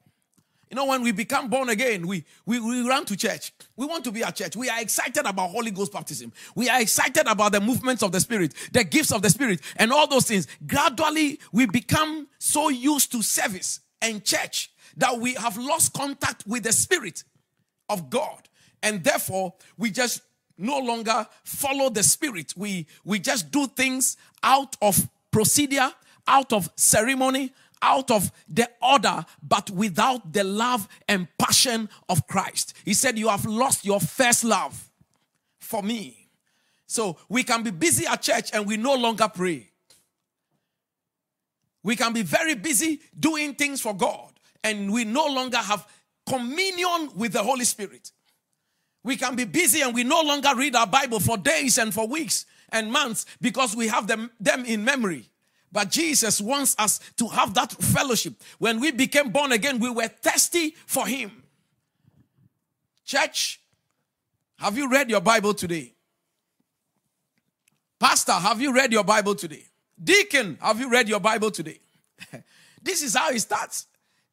You 0.69 0.75
know, 0.75 0.85
when 0.85 1.01
we 1.01 1.13
become 1.13 1.49
born 1.49 1.69
again, 1.69 2.05
we, 2.05 2.25
we, 2.45 2.59
we 2.59 2.87
run 2.87 3.05
to 3.05 3.15
church. 3.15 3.53
We 3.77 3.85
want 3.85 4.03
to 4.03 4.11
be 4.11 4.21
at 4.21 4.35
church. 4.35 4.57
We 4.57 4.69
are 4.69 4.81
excited 4.81 5.25
about 5.25 5.49
Holy 5.49 5.71
Ghost 5.71 5.93
baptism. 5.93 6.33
We 6.55 6.67
are 6.67 6.81
excited 6.81 7.25
about 7.25 7.53
the 7.53 7.61
movements 7.61 8.03
of 8.03 8.11
the 8.11 8.19
Spirit, 8.19 8.53
the 8.73 8.83
gifts 8.83 9.13
of 9.13 9.21
the 9.21 9.29
Spirit, 9.29 9.61
and 9.77 9.93
all 9.93 10.07
those 10.07 10.27
things. 10.27 10.45
Gradually, 10.65 11.39
we 11.53 11.67
become 11.67 12.27
so 12.37 12.67
used 12.67 13.13
to 13.13 13.21
service 13.21 13.79
and 14.01 14.25
church 14.25 14.71
that 14.97 15.17
we 15.19 15.35
have 15.35 15.57
lost 15.57 15.93
contact 15.93 16.45
with 16.45 16.63
the 16.63 16.73
Spirit 16.73 17.23
of 17.89 18.09
God. 18.09 18.49
And 18.83 19.03
therefore, 19.03 19.53
we 19.77 19.91
just 19.91 20.21
no 20.57 20.79
longer 20.79 21.25
follow 21.43 21.89
the 21.89 22.03
Spirit. 22.03 22.53
We, 22.57 22.87
we 23.03 23.19
just 23.19 23.51
do 23.51 23.67
things 23.67 24.17
out 24.43 24.75
of 24.81 25.07
procedure, 25.31 25.91
out 26.27 26.51
of 26.51 26.69
ceremony, 26.75 27.53
out 27.81 28.09
of 28.09 28.31
the 28.49 28.69
order, 28.81 29.23
but 29.41 29.69
without 29.69 30.33
the 30.33 30.43
love 30.43 30.87
and 31.07 31.27
passion 31.37 31.89
of 32.09 32.25
Christ. 32.27 32.73
He 32.83 32.95
said, 32.95 33.19
You 33.19 33.29
have 33.29 33.45
lost 33.45 33.85
your 33.85 33.99
first 33.99 34.43
love 34.43 34.89
for 35.59 35.83
me. 35.83 36.29
So 36.87 37.17
we 37.29 37.43
can 37.43 37.61
be 37.63 37.71
busy 37.71 38.07
at 38.07 38.21
church 38.23 38.49
and 38.53 38.65
we 38.65 38.77
no 38.77 38.95
longer 38.95 39.29
pray. 39.31 39.69
We 41.83 41.95
can 41.95 42.13
be 42.13 42.23
very 42.23 42.55
busy 42.55 42.99
doing 43.17 43.53
things 43.53 43.79
for 43.79 43.93
God 43.93 44.36
and 44.67 44.91
we 44.91 45.05
no 45.05 45.25
longer 45.27 45.57
have 45.57 45.87
communion 46.27 47.09
with 47.15 47.33
the 47.33 47.41
Holy 47.41 47.63
Spirit. 47.63 48.11
We 49.03 49.15
can 49.15 49.35
be 49.35 49.45
busy 49.45 49.81
and 49.81 49.95
we 49.95 50.03
no 50.03 50.21
longer 50.21 50.49
read 50.55 50.75
our 50.75 50.87
Bible 50.87 51.19
for 51.19 51.37
days 51.37 51.77
and 51.77 51.93
for 51.93 52.07
weeks 52.07 52.45
and 52.69 52.91
months 52.91 53.25
because 53.39 53.75
we 53.75 53.87
have 53.87 54.07
them, 54.07 54.29
them 54.39 54.65
in 54.65 54.83
memory. 54.83 55.29
But 55.71 55.89
Jesus 55.89 56.41
wants 56.41 56.75
us 56.77 56.99
to 57.17 57.27
have 57.29 57.53
that 57.53 57.71
fellowship. 57.71 58.33
When 58.57 58.79
we 58.79 58.91
became 58.91 59.31
born 59.31 59.51
again, 59.51 59.79
we 59.79 59.89
were 59.89 60.07
thirsty 60.07 60.71
for 60.85 61.07
Him. 61.07 61.43
Church, 63.05 63.61
have 64.57 64.77
you 64.77 64.89
read 64.89 65.09
your 65.09 65.21
Bible 65.21 65.53
today? 65.53 65.93
Pastor, 67.99 68.33
have 68.33 68.61
you 68.61 68.73
read 68.73 68.91
your 68.91 69.03
Bible 69.03 69.35
today? 69.35 69.63
Deacon, 70.01 70.57
have 70.61 70.79
you 70.79 70.89
read 70.89 71.07
your 71.07 71.19
Bible 71.19 71.51
today? 71.51 71.79
this 72.83 73.01
is 73.01 73.15
how 73.15 73.29
it 73.29 73.39
starts. 73.39 73.87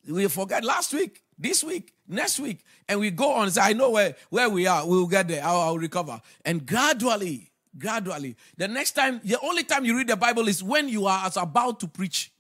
We 0.09 0.29
forget 0.29 0.65
last 0.65 0.93
week, 0.93 1.23
this 1.39 1.65
week, 1.65 1.95
next 2.07 2.39
week, 2.39 2.65
and 2.89 3.01
we 3.01 3.11
go 3.11 3.33
on. 3.33 3.51
Say, 3.51 3.61
I 3.61 3.73
know 3.73 3.91
where, 3.91 4.15
where 4.31 4.49
we 4.49 4.67
are. 4.67 4.87
We 4.87 4.97
will 4.97 5.07
get 5.07 5.29
there. 5.29 5.43
I'll, 5.45 5.61
I'll 5.61 5.79
recover. 5.79 6.21
And 6.45 6.67
gradually, 6.67 7.51
gradually, 7.79 8.37
the 8.57 8.69
next 8.69 8.93
time, 8.93 9.21
the 9.25 9.39
only 9.41 9.65
time 9.65 9.85
you 9.85 9.97
read 9.97 10.09
the 10.09 10.17
Bible 10.17 10.47
is 10.49 10.63
when 10.63 10.89
you 10.89 11.07
are 11.07 11.27
as 11.27 11.37
about 11.37 11.81
to 11.81 11.89
preach. 11.89 12.31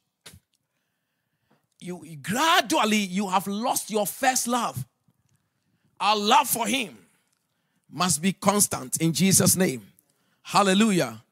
You 1.80 2.16
gradually 2.22 2.96
you 2.96 3.28
have 3.28 3.46
lost 3.46 3.90
your 3.90 4.06
first 4.06 4.48
love. 4.48 4.84
Our 6.00 6.16
love 6.16 6.48
for 6.48 6.66
Him 6.66 6.96
must 7.90 8.20
be 8.20 8.32
constant 8.32 8.96
in 8.98 9.12
Jesus' 9.12 9.56
name. 9.56 9.82
Hallelujah. 10.42 11.22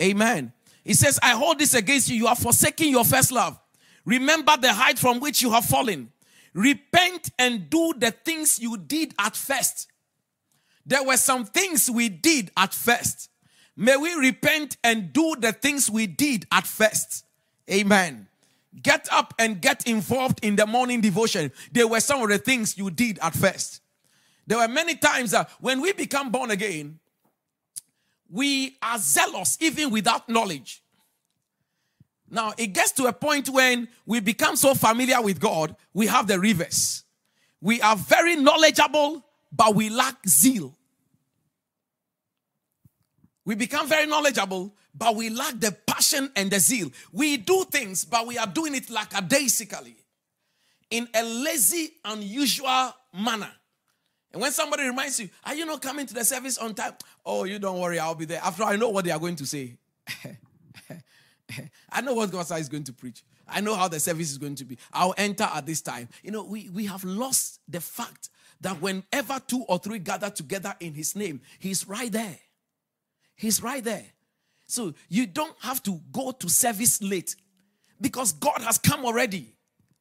Amen. 0.00 0.52
He 0.84 0.94
says, 0.94 1.18
I 1.22 1.30
hold 1.30 1.58
this 1.58 1.74
against 1.74 2.08
you. 2.08 2.16
You 2.16 2.26
are 2.26 2.36
forsaking 2.36 2.90
your 2.90 3.04
first 3.04 3.32
love. 3.32 3.58
Remember 4.04 4.56
the 4.56 4.72
height 4.72 4.98
from 4.98 5.20
which 5.20 5.42
you 5.42 5.50
have 5.52 5.64
fallen. 5.64 6.10
Repent 6.54 7.30
and 7.38 7.70
do 7.70 7.94
the 7.96 8.10
things 8.10 8.58
you 8.58 8.76
did 8.76 9.14
at 9.18 9.36
first. 9.36 9.88
There 10.84 11.04
were 11.04 11.16
some 11.16 11.44
things 11.44 11.90
we 11.90 12.08
did 12.08 12.50
at 12.56 12.74
first. 12.74 13.30
May 13.76 13.96
we 13.96 14.12
repent 14.14 14.76
and 14.84 15.12
do 15.12 15.34
the 15.38 15.52
things 15.52 15.90
we 15.90 16.06
did 16.06 16.46
at 16.52 16.66
first. 16.66 17.24
Amen. 17.70 18.28
Get 18.82 19.08
up 19.12 19.34
and 19.38 19.60
get 19.60 19.86
involved 19.86 20.44
in 20.44 20.56
the 20.56 20.66
morning 20.66 21.00
devotion. 21.00 21.52
There 21.70 21.86
were 21.86 22.00
some 22.00 22.22
of 22.22 22.28
the 22.28 22.38
things 22.38 22.76
you 22.76 22.90
did 22.90 23.18
at 23.20 23.34
first. 23.34 23.80
There 24.46 24.58
were 24.58 24.68
many 24.68 24.96
times 24.96 25.30
that 25.30 25.48
when 25.60 25.80
we 25.80 25.92
become 25.92 26.30
born 26.30 26.50
again, 26.50 26.98
we 28.28 28.76
are 28.82 28.98
zealous 28.98 29.56
even 29.60 29.90
without 29.90 30.28
knowledge. 30.28 30.82
Now, 32.32 32.54
it 32.56 32.68
gets 32.68 32.92
to 32.92 33.04
a 33.04 33.12
point 33.12 33.50
when 33.50 33.88
we 34.06 34.18
become 34.20 34.56
so 34.56 34.74
familiar 34.74 35.20
with 35.20 35.38
God, 35.38 35.76
we 35.92 36.06
have 36.06 36.26
the 36.26 36.40
reverse. 36.40 37.04
We 37.60 37.82
are 37.82 37.94
very 37.94 38.36
knowledgeable, 38.36 39.22
but 39.52 39.74
we 39.74 39.90
lack 39.90 40.26
zeal. 40.26 40.74
We 43.44 43.54
become 43.54 43.86
very 43.86 44.06
knowledgeable, 44.06 44.74
but 44.94 45.14
we 45.14 45.28
lack 45.28 45.60
the 45.60 45.76
passion 45.86 46.32
and 46.34 46.50
the 46.50 46.58
zeal. 46.58 46.90
We 47.12 47.36
do 47.36 47.64
things, 47.70 48.06
but 48.06 48.26
we 48.26 48.38
are 48.38 48.46
doing 48.46 48.74
it 48.74 48.88
lackadaisically, 48.88 49.96
in 50.90 51.08
a 51.14 51.22
lazy, 51.22 51.92
unusual 52.02 52.94
manner. 53.12 53.52
And 54.32 54.40
when 54.40 54.52
somebody 54.52 54.84
reminds 54.84 55.20
you, 55.20 55.28
Are 55.44 55.54
you 55.54 55.66
not 55.66 55.82
coming 55.82 56.06
to 56.06 56.14
the 56.14 56.24
service 56.24 56.56
on 56.56 56.72
time? 56.72 56.94
Oh, 57.26 57.44
you 57.44 57.58
don't 57.58 57.78
worry, 57.78 57.98
I'll 57.98 58.14
be 58.14 58.24
there. 58.24 58.40
After 58.42 58.62
I 58.62 58.76
know 58.76 58.88
what 58.88 59.04
they 59.04 59.10
are 59.10 59.20
going 59.20 59.36
to 59.36 59.44
say. 59.44 59.76
I 61.92 62.00
know 62.00 62.14
what 62.14 62.30
God 62.30 62.50
is 62.58 62.68
going 62.68 62.84
to 62.84 62.92
preach. 62.92 63.22
I 63.48 63.60
know 63.60 63.74
how 63.74 63.88
the 63.88 64.00
service 64.00 64.30
is 64.30 64.38
going 64.38 64.54
to 64.56 64.64
be. 64.64 64.78
I'll 64.92 65.14
enter 65.16 65.44
at 65.44 65.66
this 65.66 65.82
time. 65.82 66.08
You 66.22 66.30
know, 66.30 66.44
we, 66.44 66.68
we 66.70 66.86
have 66.86 67.04
lost 67.04 67.60
the 67.68 67.80
fact 67.80 68.30
that 68.60 68.80
whenever 68.80 69.40
two 69.46 69.62
or 69.68 69.78
three 69.78 69.98
gather 69.98 70.30
together 70.30 70.74
in 70.80 70.94
his 70.94 71.16
name, 71.16 71.40
he's 71.58 71.86
right 71.86 72.10
there. 72.10 72.38
He's 73.34 73.62
right 73.62 73.82
there. 73.82 74.04
So 74.66 74.94
you 75.08 75.26
don't 75.26 75.56
have 75.60 75.82
to 75.82 76.00
go 76.12 76.30
to 76.30 76.48
service 76.48 77.02
late 77.02 77.36
because 78.00 78.32
God 78.32 78.60
has 78.62 78.78
come 78.78 79.04
already. 79.04 79.54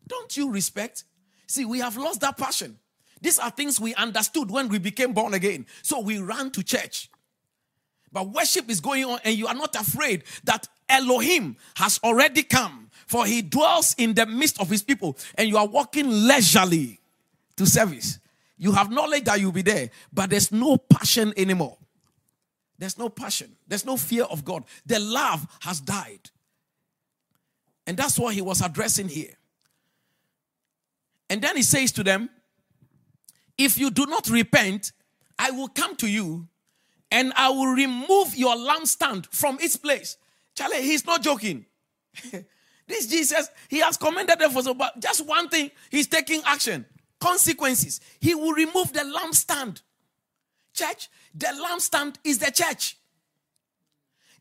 Don't 0.08 0.36
you 0.38 0.52
respect? 0.52 1.04
See, 1.48 1.66
we 1.66 1.80
have 1.80 1.98
lost 1.98 2.22
that 2.22 2.38
passion. 2.38 2.78
These 3.22 3.40
are 3.40 3.52
things 3.52 3.80
we 3.80 3.94
understood 3.96 4.50
when 4.50 4.70
we 4.70 4.80
became 4.80 5.14
born 5.14 5.34
again. 5.34 5.66
So 5.82 6.00
we 6.00 6.20
ran 6.20 6.52
to 6.52 6.64
church. 6.64 7.10
But 8.12 8.30
worship 8.30 8.70
is 8.70 8.82
going 8.82 9.06
on, 9.06 9.20
and 9.24 9.36
you 9.38 9.48
are 9.48 9.54
not 9.54 9.76
afraid 9.76 10.24
that 10.44 10.68
Elohim 10.92 11.56
has 11.76 12.00
already 12.04 12.44
come, 12.44 12.90
for 13.08 13.26
he 13.26 13.42
dwells 13.42 13.96
in 13.98 14.14
the 14.14 14.26
midst 14.26 14.60
of 14.60 14.70
his 14.70 14.84
people, 14.84 15.18
and 15.36 15.50
you 15.50 15.58
are 15.58 15.68
walking 15.68 16.10
leisurely 16.10 17.00
to 17.56 17.66
service. 17.66 18.20
You 18.58 18.74
have 18.74 18.92
knowledge 18.92 19.24
that 19.24 19.40
you'll 19.40 19.52
be 19.52 19.64
there, 19.64 19.90
but 20.14 20.30
there's 20.30 20.52
no 20.52 20.78
passion 20.78 21.34
anymore. 21.36 21.78
There's 22.78 22.98
no 22.98 23.10
passion. 23.10 23.56
There's 23.68 23.86
no 23.86 23.98
fear 23.98 24.24
of 24.24 24.44
God. 24.44 24.66
The 24.86 25.00
love 25.00 25.48
has 25.62 25.80
died. 25.80 26.30
And 27.88 27.98
that's 27.98 28.20
what 28.20 28.34
he 28.34 28.42
was 28.42 28.62
addressing 28.62 29.08
here. 29.08 29.34
And 31.30 31.42
then 31.42 31.56
he 31.56 31.64
says 31.64 31.92
to 31.94 32.04
them, 32.04 32.30
If 33.58 33.78
you 33.78 33.90
do 33.90 34.06
not 34.06 34.30
repent, 34.30 34.92
I 35.40 35.52
will 35.52 35.70
come 35.70 35.96
to 35.98 36.08
you 36.08 36.48
and 37.12 37.34
I 37.36 37.50
will 37.50 37.68
remove 37.74 38.36
your 38.36 38.56
lampstand 38.56 39.28
from 39.32 39.58
its 39.60 39.76
place. 39.76 40.18
Charlie, 40.56 40.82
he's 40.82 41.06
not 41.06 41.22
joking. 41.22 41.66
this 42.88 43.08
Jesus, 43.08 43.50
he 43.70 43.80
has 43.80 43.98
commended 43.98 44.40
them 44.40 44.52
for 44.52 44.62
so, 44.62 44.74
but 44.74 45.00
just 45.00 45.26
one 45.26 45.50
thing, 45.50 45.72
he's 45.90 46.08
taking 46.08 46.42
action. 46.46 46.86
Consequences. 47.20 48.02
He 48.20 48.34
will 48.36 48.54
remove 48.54 48.94
the 48.94 49.02
lampstand. 49.02 49.82
Church, 50.74 51.10
the 51.34 51.48
lampstand 51.48 52.16
is 52.24 52.40
the 52.40 52.52
church. 52.52 52.98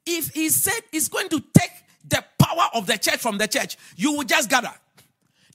If 0.07 0.31
he 0.31 0.49
said 0.49 0.81
he's 0.91 1.09
going 1.09 1.29
to 1.29 1.41
take 1.41 1.73
the 2.09 2.25
power 2.39 2.69
of 2.75 2.87
the 2.87 2.97
church 2.97 3.19
from 3.19 3.39
the 3.39 3.47
church, 3.47 3.77
you 3.97 4.13
will 4.13 4.25
just 4.25 4.49
gather. 4.49 4.73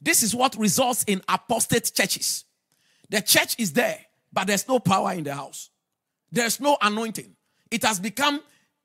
This 0.02 0.22
is 0.22 0.36
what 0.36 0.56
results 0.56 1.04
in 1.08 1.22
apostate 1.28 1.92
churches. 1.94 2.46
The 3.10 3.22
church 3.22 3.56
is 3.58 3.74
there, 3.74 4.00
but 4.32 4.46
there's 4.48 4.68
no 4.68 4.80
power 4.80 5.14
in 5.14 5.24
the 5.24 5.34
house. 5.34 5.70
There's 6.32 6.60
no 6.60 6.78
anointing. 6.82 7.36
It 7.72 7.84
has 7.84 8.00
become 8.00 8.42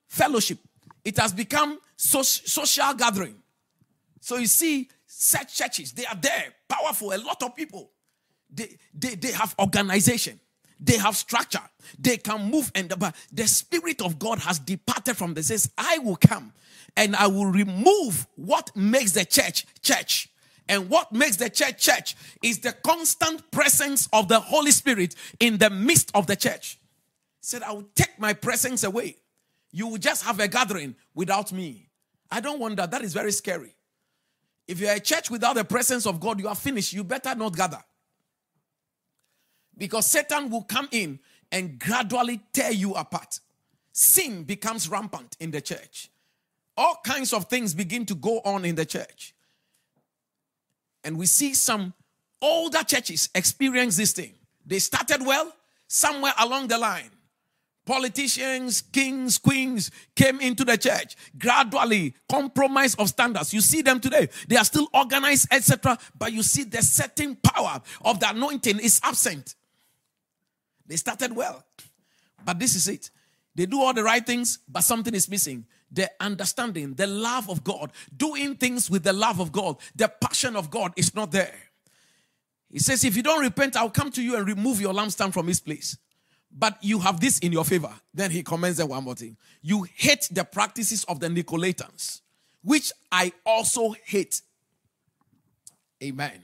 fellowship. 0.08 0.58
It 1.04 1.18
has 1.18 1.32
become 1.32 1.78
so- 1.96 2.22
social 2.22 2.94
gathering. 2.94 3.36
So 4.20 4.36
you 4.36 4.46
see, 4.46 4.88
such 5.06 5.56
churches, 5.56 5.92
they 5.92 6.06
are 6.06 6.16
there, 6.16 6.54
powerful, 6.68 7.12
a 7.12 7.18
lot 7.18 7.42
of 7.42 7.56
people. 7.56 7.90
They, 8.52 8.76
they, 8.94 9.14
they 9.14 9.32
have 9.32 9.54
organization. 9.58 10.40
They 10.80 10.96
have 10.96 11.16
structure. 11.16 11.60
They 11.98 12.16
can 12.16 12.50
move 12.50 12.72
and 12.74 12.92
but 12.98 13.14
the 13.30 13.46
spirit 13.46 14.00
of 14.00 14.18
God 14.18 14.38
has 14.38 14.58
departed 14.58 15.16
from 15.16 15.34
them. 15.34 15.42
Says, 15.42 15.70
I 15.76 15.98
will 15.98 16.16
come 16.16 16.52
and 16.96 17.14
I 17.14 17.26
will 17.26 17.46
remove 17.46 18.26
what 18.36 18.74
makes 18.74 19.12
the 19.12 19.24
church 19.24 19.66
church. 19.82 20.28
And 20.68 20.88
what 20.88 21.12
makes 21.12 21.36
the 21.36 21.50
church 21.50 21.82
church 21.82 22.16
is 22.42 22.60
the 22.60 22.72
constant 22.72 23.50
presence 23.50 24.08
of 24.12 24.28
the 24.28 24.38
Holy 24.38 24.70
Spirit 24.70 25.16
in 25.40 25.58
the 25.58 25.68
midst 25.68 26.12
of 26.14 26.26
the 26.28 26.36
church. 26.36 26.78
He 27.40 27.46
said, 27.46 27.62
I 27.62 27.72
will 27.72 27.88
take 27.94 28.18
my 28.18 28.32
presence 28.32 28.84
away. 28.84 29.16
You 29.72 29.88
will 29.88 29.98
just 29.98 30.24
have 30.24 30.40
a 30.40 30.48
gathering 30.48 30.94
without 31.14 31.52
me. 31.52 31.88
I 32.30 32.40
don't 32.40 32.60
want 32.60 32.76
that. 32.76 32.90
That 32.90 33.02
is 33.02 33.12
very 33.12 33.32
scary. 33.32 33.74
If 34.66 34.78
you're 34.78 34.92
a 34.92 35.00
church 35.00 35.30
without 35.30 35.56
the 35.56 35.64
presence 35.64 36.06
of 36.06 36.20
God, 36.20 36.40
you 36.40 36.48
are 36.48 36.54
finished. 36.54 36.92
You 36.92 37.04
better 37.04 37.34
not 37.34 37.56
gather. 37.56 37.82
Because 39.76 40.06
Satan 40.06 40.50
will 40.50 40.62
come 40.62 40.88
in 40.92 41.18
and 41.50 41.78
gradually 41.78 42.40
tear 42.52 42.70
you 42.70 42.94
apart. 42.94 43.40
Sin 43.92 44.44
becomes 44.44 44.88
rampant 44.88 45.36
in 45.40 45.50
the 45.50 45.60
church. 45.60 46.10
All 46.76 47.00
kinds 47.04 47.32
of 47.32 47.46
things 47.46 47.74
begin 47.74 48.06
to 48.06 48.14
go 48.14 48.40
on 48.44 48.64
in 48.64 48.74
the 48.74 48.84
church. 48.84 49.34
And 51.02 51.18
we 51.18 51.26
see 51.26 51.54
some 51.54 51.94
older 52.40 52.82
churches 52.84 53.28
experience 53.34 53.96
this 53.96 54.12
thing. 54.12 54.34
They 54.64 54.78
started 54.78 55.24
well, 55.24 55.52
somewhere 55.88 56.32
along 56.38 56.68
the 56.68 56.78
line, 56.78 57.10
politicians, 57.90 58.82
kings, 58.82 59.36
queens 59.36 59.90
came 60.14 60.38
into 60.40 60.64
the 60.64 60.78
church. 60.78 61.16
Gradually, 61.36 62.14
compromise 62.30 62.94
of 62.94 63.08
standards. 63.08 63.52
You 63.52 63.60
see 63.60 63.82
them 63.82 63.98
today. 63.98 64.28
They 64.46 64.56
are 64.56 64.64
still 64.64 64.86
organized, 64.94 65.48
etc. 65.50 65.98
But 66.16 66.32
you 66.32 66.44
see 66.44 66.62
the 66.62 66.82
setting 66.82 67.34
power 67.34 67.82
of 68.02 68.20
the 68.20 68.30
anointing 68.30 68.78
is 68.78 69.00
absent. 69.02 69.56
They 70.86 70.94
started 70.94 71.34
well. 71.34 71.64
But 72.44 72.60
this 72.60 72.76
is 72.76 72.86
it. 72.86 73.10
They 73.56 73.66
do 73.66 73.82
all 73.82 73.92
the 73.92 74.04
right 74.04 74.24
things, 74.24 74.60
but 74.68 74.82
something 74.82 75.12
is 75.12 75.28
missing. 75.28 75.66
The 75.90 76.08
understanding, 76.20 76.94
the 76.94 77.08
love 77.08 77.50
of 77.50 77.64
God, 77.64 77.90
doing 78.16 78.54
things 78.54 78.88
with 78.88 79.02
the 79.02 79.12
love 79.12 79.40
of 79.40 79.50
God, 79.50 79.78
the 79.96 80.06
passion 80.06 80.54
of 80.54 80.70
God 80.70 80.92
is 80.94 81.12
not 81.12 81.32
there. 81.32 81.58
He 82.70 82.78
says, 82.78 83.02
If 83.02 83.16
you 83.16 83.24
don't 83.24 83.40
repent, 83.40 83.74
I'll 83.74 83.90
come 83.90 84.12
to 84.12 84.22
you 84.22 84.36
and 84.36 84.46
remove 84.46 84.80
your 84.80 84.94
lampstand 84.94 85.32
from 85.32 85.48
his 85.48 85.58
place. 85.58 85.98
But 86.52 86.82
you 86.82 86.98
have 86.98 87.20
this 87.20 87.38
in 87.38 87.52
your 87.52 87.64
favor. 87.64 87.92
Then 88.12 88.30
he 88.30 88.42
comments 88.42 88.82
one 88.82 89.04
more 89.04 89.14
thing. 89.14 89.36
You 89.62 89.86
hate 89.94 90.28
the 90.30 90.44
practices 90.44 91.04
of 91.04 91.20
the 91.20 91.28
Nicolaitans, 91.28 92.20
which 92.62 92.92
I 93.10 93.32
also 93.46 93.94
hate. 94.04 94.40
Amen. 96.02 96.42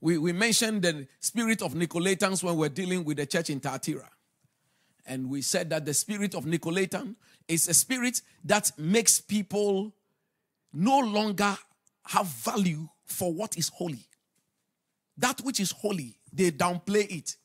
We, 0.00 0.18
we 0.18 0.32
mentioned 0.32 0.82
the 0.82 1.06
spirit 1.20 1.62
of 1.62 1.74
Nicolaitans 1.74 2.42
when 2.42 2.56
we're 2.56 2.70
dealing 2.70 3.04
with 3.04 3.18
the 3.18 3.26
church 3.26 3.50
in 3.50 3.60
Thyatira. 3.60 4.08
And 5.06 5.28
we 5.28 5.42
said 5.42 5.70
that 5.70 5.84
the 5.84 5.94
spirit 5.94 6.34
of 6.34 6.44
Nicolaitan 6.44 7.14
is 7.48 7.68
a 7.68 7.74
spirit 7.74 8.22
that 8.44 8.70
makes 8.78 9.20
people 9.20 9.92
no 10.72 10.98
longer 11.00 11.56
have 12.06 12.26
value 12.26 12.88
for 13.04 13.32
what 13.32 13.56
is 13.58 13.68
holy. 13.68 14.06
That 15.18 15.40
which 15.40 15.60
is 15.60 15.72
holy, 15.72 16.16
they 16.32 16.50
downplay 16.50 17.10
it 17.10 17.36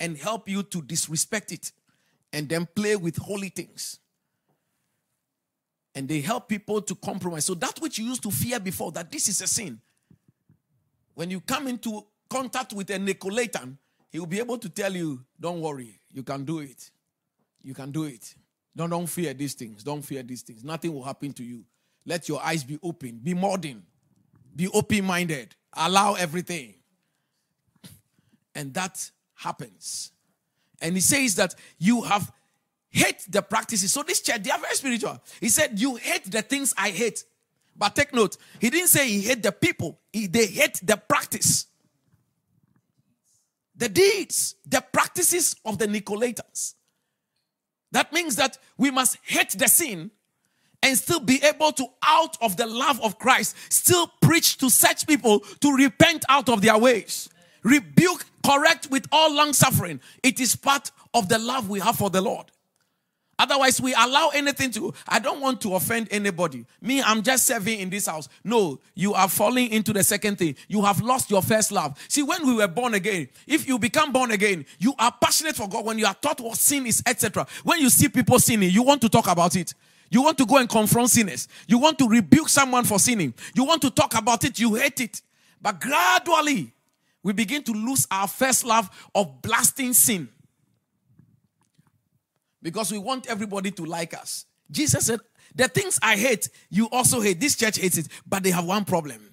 and 0.00 0.16
help 0.16 0.48
you 0.48 0.62
to 0.62 0.82
disrespect 0.82 1.52
it 1.52 1.72
and 2.32 2.48
then 2.48 2.66
play 2.74 2.96
with 2.96 3.16
holy 3.16 3.48
things. 3.48 3.98
And 5.94 6.08
they 6.08 6.20
help 6.20 6.48
people 6.48 6.80
to 6.82 6.94
compromise. 6.94 7.46
So 7.46 7.54
that 7.54 7.80
which 7.80 7.98
you 7.98 8.04
used 8.04 8.22
to 8.22 8.30
fear 8.30 8.60
before, 8.60 8.92
that 8.92 9.10
this 9.10 9.28
is 9.28 9.40
a 9.40 9.46
sin, 9.46 9.80
when 11.14 11.30
you 11.30 11.40
come 11.40 11.66
into 11.66 12.06
contact 12.30 12.72
with 12.72 12.90
a 12.90 12.98
Nicolaitan, 12.98 13.76
he 14.10 14.18
will 14.18 14.26
be 14.26 14.38
able 14.38 14.58
to 14.58 14.68
tell 14.68 14.94
you, 14.94 15.24
don't 15.40 15.60
worry, 15.60 15.98
you 16.12 16.22
can 16.22 16.44
do 16.44 16.60
it. 16.60 16.90
You 17.62 17.74
can 17.74 17.90
do 17.90 18.04
it. 18.04 18.34
Don't, 18.76 18.90
don't 18.90 19.06
fear 19.06 19.34
these 19.34 19.54
things. 19.54 19.82
Don't 19.82 20.02
fear 20.02 20.22
these 20.22 20.42
things. 20.42 20.62
Nothing 20.62 20.94
will 20.94 21.02
happen 21.02 21.32
to 21.32 21.42
you. 21.42 21.64
Let 22.06 22.28
your 22.28 22.40
eyes 22.42 22.62
be 22.62 22.78
open. 22.82 23.20
Be 23.22 23.34
modern. 23.34 23.82
Be 24.54 24.68
open 24.68 25.04
minded. 25.04 25.54
Allow 25.74 26.14
everything. 26.14 26.74
And 28.54 28.72
that 28.74 29.10
happens. 29.38 30.12
And 30.80 30.94
he 30.94 31.00
says 31.00 31.36
that 31.36 31.54
you 31.78 32.02
have 32.02 32.30
hate 32.90 33.26
the 33.28 33.42
practices. 33.42 33.92
So 33.92 34.02
this 34.02 34.20
church, 34.20 34.42
they 34.42 34.50
are 34.50 34.58
very 34.58 34.74
spiritual. 34.74 35.20
He 35.40 35.48
said, 35.48 35.78
You 35.78 35.96
hate 35.96 36.30
the 36.30 36.42
things 36.42 36.74
I 36.76 36.90
hate. 36.90 37.24
But 37.76 37.94
take 37.94 38.12
note, 38.12 38.36
he 38.60 38.70
didn't 38.70 38.88
say 38.88 39.08
he 39.08 39.20
hate 39.20 39.42
the 39.42 39.52
people, 39.52 40.00
he, 40.12 40.26
they 40.26 40.46
hate 40.46 40.80
the 40.82 40.96
practice. 40.96 41.66
The 43.76 43.88
deeds, 43.88 44.56
the 44.66 44.80
practices 44.92 45.54
of 45.64 45.78
the 45.78 45.86
Nicolaitans. 45.86 46.74
That 47.92 48.12
means 48.12 48.34
that 48.36 48.58
we 48.76 48.90
must 48.90 49.18
hate 49.22 49.50
the 49.50 49.68
sin 49.68 50.10
and 50.82 50.98
still 50.98 51.20
be 51.20 51.40
able 51.44 51.70
to, 51.72 51.86
out 52.04 52.36
of 52.42 52.56
the 52.56 52.66
love 52.66 53.00
of 53.02 53.20
Christ, 53.20 53.54
still 53.68 54.10
preach 54.20 54.58
to 54.58 54.68
such 54.68 55.06
people 55.06 55.40
to 55.60 55.76
repent 55.76 56.24
out 56.28 56.48
of 56.48 56.60
their 56.60 56.76
ways. 56.76 57.28
Rebuke, 57.62 58.24
correct 58.44 58.88
with 58.90 59.06
all 59.12 59.34
long 59.34 59.52
suffering. 59.52 60.00
It 60.22 60.40
is 60.40 60.56
part 60.56 60.90
of 61.14 61.28
the 61.28 61.38
love 61.38 61.68
we 61.68 61.80
have 61.80 61.96
for 61.96 62.10
the 62.10 62.20
Lord. 62.20 62.46
Otherwise, 63.40 63.80
we 63.80 63.94
allow 63.94 64.30
anything 64.34 64.70
to. 64.72 64.92
I 65.06 65.20
don't 65.20 65.40
want 65.40 65.60
to 65.60 65.74
offend 65.76 66.08
anybody. 66.10 66.66
Me, 66.82 67.00
I'm 67.00 67.22
just 67.22 67.46
serving 67.46 67.78
in 67.78 67.88
this 67.88 68.06
house. 68.06 68.28
No, 68.42 68.80
you 68.96 69.14
are 69.14 69.28
falling 69.28 69.70
into 69.70 69.92
the 69.92 70.02
second 70.02 70.38
thing. 70.38 70.56
You 70.66 70.82
have 70.82 71.00
lost 71.00 71.30
your 71.30 71.40
first 71.40 71.70
love. 71.70 71.96
See, 72.08 72.24
when 72.24 72.44
we 72.44 72.54
were 72.54 72.66
born 72.66 72.94
again, 72.94 73.28
if 73.46 73.68
you 73.68 73.78
become 73.78 74.12
born 74.12 74.32
again, 74.32 74.66
you 74.80 74.92
are 74.98 75.14
passionate 75.20 75.54
for 75.54 75.68
God. 75.68 75.84
When 75.84 75.98
you 75.98 76.06
are 76.06 76.14
taught 76.14 76.40
what 76.40 76.58
sin 76.58 76.84
is, 76.86 77.00
etc. 77.06 77.46
When 77.62 77.78
you 77.78 77.90
see 77.90 78.08
people 78.08 78.40
sinning, 78.40 78.70
you 78.70 78.82
want 78.82 79.00
to 79.02 79.08
talk 79.08 79.28
about 79.28 79.54
it. 79.54 79.72
You 80.10 80.22
want 80.22 80.36
to 80.38 80.46
go 80.46 80.56
and 80.56 80.68
confront 80.68 81.10
sinners. 81.10 81.46
You 81.68 81.78
want 81.78 81.98
to 81.98 82.08
rebuke 82.08 82.48
someone 82.48 82.84
for 82.84 82.98
sinning. 82.98 83.34
You 83.54 83.64
want 83.64 83.82
to 83.82 83.90
talk 83.90 84.18
about 84.18 84.42
it. 84.44 84.58
You 84.58 84.74
hate 84.74 85.00
it. 85.00 85.22
But 85.62 85.80
gradually, 85.80 86.72
we 87.22 87.32
begin 87.32 87.62
to 87.64 87.72
lose 87.72 88.06
our 88.10 88.28
first 88.28 88.64
love 88.64 88.88
of 89.14 89.42
blasting 89.42 89.92
sin 89.92 90.28
because 92.62 92.92
we 92.92 92.98
want 92.98 93.26
everybody 93.28 93.70
to 93.72 93.84
like 93.84 94.14
us. 94.14 94.46
Jesus 94.70 95.06
said, 95.06 95.20
The 95.54 95.68
things 95.68 95.98
I 96.02 96.16
hate, 96.16 96.48
you 96.70 96.88
also 96.90 97.20
hate. 97.20 97.40
This 97.40 97.56
church 97.56 97.78
hates 97.78 97.98
it, 97.98 98.08
but 98.26 98.42
they 98.42 98.50
have 98.50 98.64
one 98.64 98.84
problem 98.84 99.28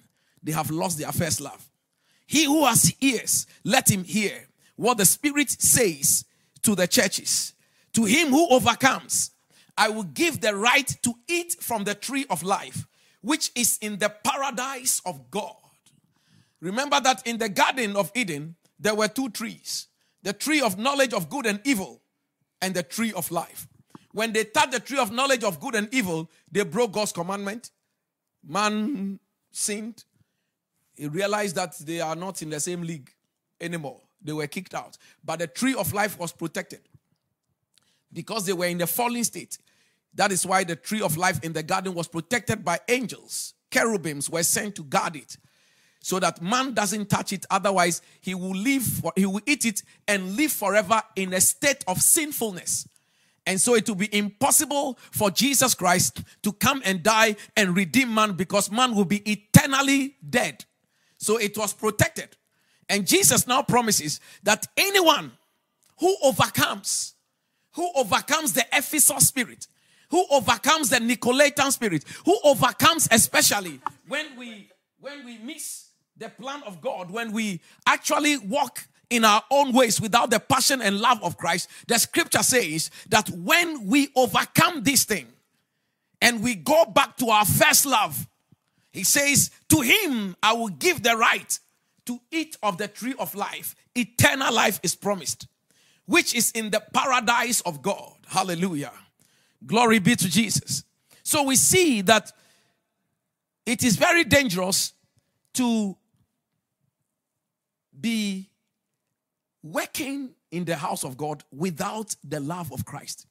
they 0.46 0.52
have 0.52 0.70
lost 0.70 0.98
their 0.98 1.10
first 1.10 1.40
love. 1.40 1.68
He 2.26 2.44
who 2.44 2.64
has 2.64 2.94
ears, 3.00 3.46
let 3.64 3.90
him 3.90 4.04
hear 4.04 4.48
what 4.76 4.96
the 4.96 5.04
Spirit 5.04 5.50
says 5.50 6.24
to 6.62 6.74
the 6.74 6.86
churches. 6.86 7.52
To 7.94 8.04
him 8.04 8.28
who 8.28 8.48
overcomes, 8.48 9.32
I 9.76 9.88
will 9.88 10.04
give 10.04 10.40
the 10.40 10.54
right 10.54 10.86
to 11.02 11.14
eat 11.28 11.56
from 11.60 11.84
the 11.84 11.94
tree 11.94 12.26
of 12.30 12.42
life, 12.44 12.86
which 13.22 13.50
is 13.56 13.78
in 13.80 13.98
the 13.98 14.08
paradise 14.08 15.02
of 15.04 15.30
God. 15.30 15.56
Remember 16.66 16.98
that 16.98 17.24
in 17.24 17.38
the 17.38 17.48
Garden 17.48 17.94
of 17.94 18.10
Eden, 18.16 18.56
there 18.80 18.96
were 18.96 19.06
two 19.06 19.30
trees 19.30 19.86
the 20.24 20.32
tree 20.32 20.60
of 20.60 20.76
knowledge 20.76 21.12
of 21.12 21.30
good 21.30 21.46
and 21.46 21.60
evil 21.62 22.02
and 22.60 22.74
the 22.74 22.82
tree 22.82 23.12
of 23.12 23.30
life. 23.30 23.68
When 24.10 24.32
they 24.32 24.42
touched 24.42 24.72
the 24.72 24.80
tree 24.80 24.98
of 24.98 25.12
knowledge 25.12 25.44
of 25.44 25.60
good 25.60 25.76
and 25.76 25.88
evil, 25.94 26.28
they 26.50 26.64
broke 26.64 26.90
God's 26.90 27.12
commandment. 27.12 27.70
Man 28.44 29.20
sinned. 29.52 30.02
He 30.96 31.06
realized 31.06 31.54
that 31.54 31.78
they 31.78 32.00
are 32.00 32.16
not 32.16 32.42
in 32.42 32.50
the 32.50 32.58
same 32.58 32.82
league 32.82 33.12
anymore. 33.60 34.00
they 34.20 34.32
were 34.32 34.48
kicked 34.48 34.74
out. 34.74 34.98
But 35.24 35.38
the 35.38 35.46
tree 35.46 35.76
of 35.76 35.92
life 35.92 36.18
was 36.18 36.32
protected 36.32 36.80
because 38.12 38.44
they 38.44 38.54
were 38.54 38.66
in 38.66 38.78
the 38.78 38.88
fallen 38.88 39.22
state. 39.22 39.56
That 40.14 40.32
is 40.32 40.44
why 40.44 40.64
the 40.64 40.74
tree 40.74 41.02
of 41.02 41.16
life 41.16 41.38
in 41.44 41.52
the 41.52 41.62
garden 41.62 41.94
was 41.94 42.08
protected 42.08 42.64
by 42.64 42.80
angels. 42.88 43.54
Cherubims 43.70 44.28
were 44.28 44.42
sent 44.42 44.74
to 44.74 44.82
guard 44.82 45.14
it 45.14 45.36
so 46.06 46.20
that 46.20 46.40
man 46.40 46.72
doesn't 46.72 47.10
touch 47.10 47.32
it. 47.32 47.44
Otherwise, 47.50 48.00
he 48.20 48.32
will 48.32 48.54
live, 48.54 49.04
he 49.16 49.26
will 49.26 49.40
eat 49.44 49.64
it 49.64 49.82
and 50.06 50.36
live 50.36 50.52
forever 50.52 51.02
in 51.16 51.34
a 51.34 51.40
state 51.40 51.82
of 51.88 52.00
sinfulness. 52.00 52.88
And 53.44 53.60
so 53.60 53.74
it 53.74 53.88
will 53.88 53.96
be 53.96 54.16
impossible 54.16 54.96
for 55.10 55.32
Jesus 55.32 55.74
Christ 55.74 56.22
to 56.44 56.52
come 56.52 56.80
and 56.84 57.02
die 57.02 57.34
and 57.56 57.76
redeem 57.76 58.14
man 58.14 58.34
because 58.34 58.70
man 58.70 58.94
will 58.94 59.04
be 59.04 59.16
eternally 59.28 60.14
dead. 60.30 60.64
So 61.18 61.38
it 61.38 61.58
was 61.58 61.72
protected. 61.72 62.36
And 62.88 63.04
Jesus 63.04 63.48
now 63.48 63.62
promises 63.62 64.20
that 64.44 64.64
anyone 64.76 65.32
who 65.98 66.16
overcomes, 66.22 67.14
who 67.72 67.90
overcomes 67.96 68.52
the 68.52 68.64
Ephesus 68.72 69.26
spirit, 69.26 69.66
who 70.10 70.24
overcomes 70.30 70.88
the 70.88 70.98
Nicolaitan 70.98 71.72
spirit, 71.72 72.04
who 72.24 72.38
overcomes 72.44 73.08
especially 73.10 73.80
when 74.06 74.36
we 74.38 74.70
when 75.00 75.24
we 75.24 75.38
miss 75.38 75.85
the 76.18 76.28
plan 76.28 76.62
of 76.66 76.80
God, 76.80 77.10
when 77.10 77.32
we 77.32 77.60
actually 77.86 78.38
walk 78.38 78.86
in 79.10 79.24
our 79.24 79.42
own 79.50 79.72
ways 79.72 80.00
without 80.00 80.30
the 80.30 80.40
passion 80.40 80.82
and 80.82 80.98
love 81.00 81.22
of 81.22 81.36
Christ, 81.36 81.68
the 81.86 81.98
scripture 81.98 82.42
says 82.42 82.90
that 83.08 83.28
when 83.30 83.86
we 83.86 84.08
overcome 84.16 84.82
this 84.82 85.04
thing 85.04 85.26
and 86.20 86.42
we 86.42 86.54
go 86.54 86.84
back 86.86 87.16
to 87.18 87.28
our 87.28 87.44
first 87.44 87.86
love, 87.86 88.26
he 88.90 89.04
says, 89.04 89.50
To 89.68 89.80
him 89.80 90.36
I 90.42 90.54
will 90.54 90.68
give 90.68 91.02
the 91.02 91.16
right 91.16 91.58
to 92.06 92.20
eat 92.30 92.56
of 92.62 92.78
the 92.78 92.88
tree 92.88 93.14
of 93.18 93.34
life. 93.34 93.76
Eternal 93.94 94.52
life 94.52 94.80
is 94.82 94.94
promised, 94.94 95.46
which 96.06 96.34
is 96.34 96.50
in 96.52 96.70
the 96.70 96.82
paradise 96.92 97.60
of 97.62 97.82
God. 97.82 98.14
Hallelujah. 98.26 98.92
Glory 99.64 99.98
be 99.98 100.16
to 100.16 100.28
Jesus. 100.28 100.84
So 101.22 101.42
we 101.42 101.56
see 101.56 102.00
that 102.02 102.32
it 103.66 103.82
is 103.82 103.96
very 103.96 104.24
dangerous 104.24 104.92
to 105.54 105.96
be 108.00 108.50
working 109.62 110.30
in 110.50 110.64
the 110.64 110.76
house 110.76 111.04
of 111.04 111.16
God 111.16 111.42
without 111.50 112.14
the 112.22 112.40
love 112.40 112.72
of 112.72 112.84
Christ. 112.84 113.26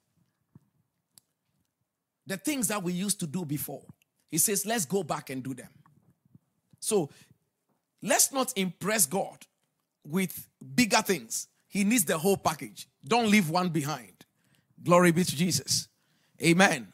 The 2.27 2.37
things 2.37 2.67
that 2.67 2.83
we 2.83 2.93
used 2.93 3.19
to 3.19 3.27
do 3.27 3.45
before. 3.45 3.85
He 4.31 4.37
says, 4.37 4.65
let's 4.65 4.85
go 4.85 5.03
back 5.03 5.29
and 5.29 5.43
do 5.43 5.53
them. 5.53 5.69
So 6.79 7.09
let's 8.01 8.31
not 8.31 8.53
impress 8.55 9.05
God 9.05 9.45
with 10.05 10.49
bigger 10.75 11.01
things. 11.01 11.47
He 11.67 11.83
needs 11.83 12.05
the 12.05 12.17
whole 12.17 12.37
package. 12.37 12.87
Don't 13.03 13.29
leave 13.29 13.49
one 13.49 13.69
behind. 13.69 14.25
Glory 14.83 15.11
be 15.11 15.23
to 15.23 15.35
Jesus. 15.35 15.87
Amen. 16.43 16.93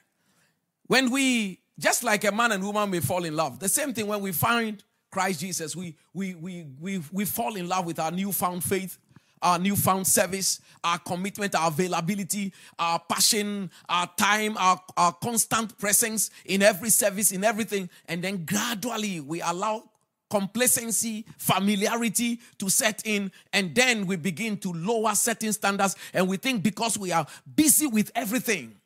When 0.88 1.10
we, 1.10 1.62
just 1.80 2.04
like 2.04 2.24
a 2.24 2.32
man 2.32 2.52
and 2.52 2.64
woman 2.64 2.90
may 2.90 3.00
fall 3.00 3.26
in 3.26 3.36
love, 3.36 3.60
the 3.60 3.70
same 3.70 3.94
thing 3.94 4.08
when 4.08 4.22
we 4.22 4.32
find 4.32 4.84
Christ 5.12 5.42
Jesus, 5.42 5.76
we, 5.76 5.96
we, 6.14 6.36
we, 6.36 6.66
we, 6.80 7.02
we 7.12 7.26
fall 7.26 7.56
in 7.56 7.68
love 7.68 7.86
with 7.86 8.00
our 8.00 8.12
newfound 8.12 8.64
faith, 8.64 8.98
our 9.42 9.60
newfound 9.60 10.08
service, 10.08 10.62
our 10.84 10.98
commitment, 11.00 11.54
our 11.54 11.68
availability, 11.68 12.54
our 12.80 12.98
passion, 12.98 13.70
our 13.90 14.10
time, 14.18 14.56
our, 14.58 14.82
our 14.96 15.12
constant 15.14 15.78
presence 15.78 16.30
in 16.46 16.62
every 16.62 16.90
service, 16.90 17.32
in 17.32 17.44
everything. 17.44 17.90
And 18.08 18.24
then 18.24 18.46
gradually 18.46 19.20
we 19.20 19.42
allow 19.42 19.84
complacency, 20.30 21.26
familiarity 21.38 22.40
to 22.58 22.70
set 22.70 23.02
in, 23.04 23.32
and 23.52 23.76
then 23.76 24.08
we 24.08 24.16
begin 24.16 24.56
to 24.60 24.72
lower 24.72 25.14
certain 25.14 25.52
standards. 25.52 25.98
And 26.14 26.30
we 26.30 26.38
think 26.38 26.64
because 26.64 26.98
we 26.98 27.12
are 27.12 27.28
busy 27.54 27.86
with 27.86 28.12
everything, 28.16 28.78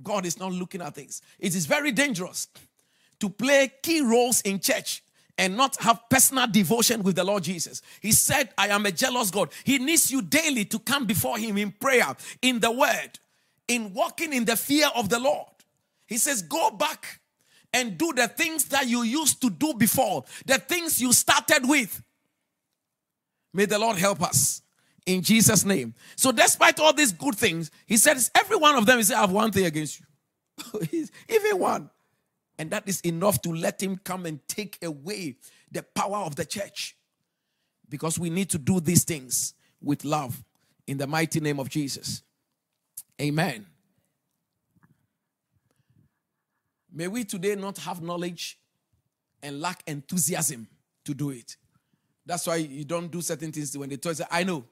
God 0.00 0.24
is 0.26 0.38
not 0.38 0.52
looking 0.52 0.80
at 0.80 0.94
things. 0.94 1.22
It 1.40 1.56
is 1.56 1.66
very 1.66 1.90
dangerous 1.90 2.46
to 3.18 3.28
play 3.28 3.72
key 3.82 4.00
roles 4.00 4.40
in 4.42 4.60
church 4.60 5.02
and 5.38 5.56
not 5.56 5.80
have 5.80 6.02
personal 6.10 6.48
devotion 6.48 7.02
with 7.02 7.14
the 7.14 7.24
Lord 7.24 7.44
Jesus. 7.44 7.80
He 8.02 8.10
said, 8.12 8.50
I 8.58 8.68
am 8.68 8.84
a 8.84 8.92
jealous 8.92 9.30
God. 9.30 9.50
He 9.64 9.78
needs 9.78 10.10
you 10.10 10.20
daily 10.20 10.64
to 10.66 10.78
come 10.80 11.06
before 11.06 11.38
Him 11.38 11.56
in 11.56 11.70
prayer, 11.70 12.14
in 12.42 12.58
the 12.58 12.72
Word, 12.72 13.18
in 13.68 13.94
walking 13.94 14.32
in 14.32 14.44
the 14.44 14.56
fear 14.56 14.88
of 14.96 15.08
the 15.08 15.20
Lord. 15.20 15.46
He 16.06 16.18
says, 16.18 16.42
Go 16.42 16.72
back 16.72 17.20
and 17.72 17.96
do 17.96 18.12
the 18.12 18.26
things 18.26 18.64
that 18.66 18.88
you 18.88 19.02
used 19.02 19.40
to 19.42 19.50
do 19.50 19.74
before, 19.74 20.24
the 20.44 20.58
things 20.58 21.00
you 21.00 21.12
started 21.12 21.68
with. 21.68 22.02
May 23.54 23.66
the 23.66 23.78
Lord 23.78 23.96
help 23.96 24.22
us 24.22 24.62
in 25.06 25.22
Jesus' 25.22 25.64
name. 25.64 25.94
So, 26.16 26.32
despite 26.32 26.80
all 26.80 26.92
these 26.92 27.12
good 27.12 27.36
things, 27.36 27.70
He 27.86 27.96
says, 27.96 28.30
Every 28.34 28.56
one 28.56 28.74
of 28.74 28.86
them, 28.86 28.98
He 28.98 29.04
said, 29.04 29.16
I 29.16 29.20
have 29.20 29.32
one 29.32 29.52
thing 29.52 29.66
against 29.66 30.00
you. 30.00 30.06
Even 31.28 31.58
one. 31.60 31.90
And 32.58 32.70
that 32.70 32.88
is 32.88 33.00
enough 33.02 33.40
to 33.42 33.50
let 33.50 33.80
him 33.82 33.98
come 33.98 34.26
and 34.26 34.40
take 34.48 34.78
away 34.82 35.36
the 35.70 35.82
power 35.82 36.18
of 36.18 36.36
the 36.36 36.44
church. 36.44 36.96
Because 37.88 38.18
we 38.18 38.30
need 38.30 38.50
to 38.50 38.58
do 38.58 38.80
these 38.80 39.04
things 39.04 39.54
with 39.80 40.04
love 40.04 40.44
in 40.86 40.98
the 40.98 41.06
mighty 41.06 41.40
name 41.40 41.60
of 41.60 41.68
Jesus. 41.68 42.22
Amen. 43.20 43.66
May 46.92 47.08
we 47.08 47.24
today 47.24 47.54
not 47.54 47.78
have 47.78 48.02
knowledge 48.02 48.58
and 49.42 49.60
lack 49.60 49.82
enthusiasm 49.86 50.66
to 51.04 51.14
do 51.14 51.30
it. 51.30 51.56
That's 52.26 52.46
why 52.46 52.56
you 52.56 52.84
don't 52.84 53.10
do 53.10 53.22
certain 53.22 53.52
things 53.52 53.76
when 53.78 53.88
they 53.88 53.96
tell 53.96 54.12
you, 54.12 54.24
I 54.30 54.44
know, 54.44 54.64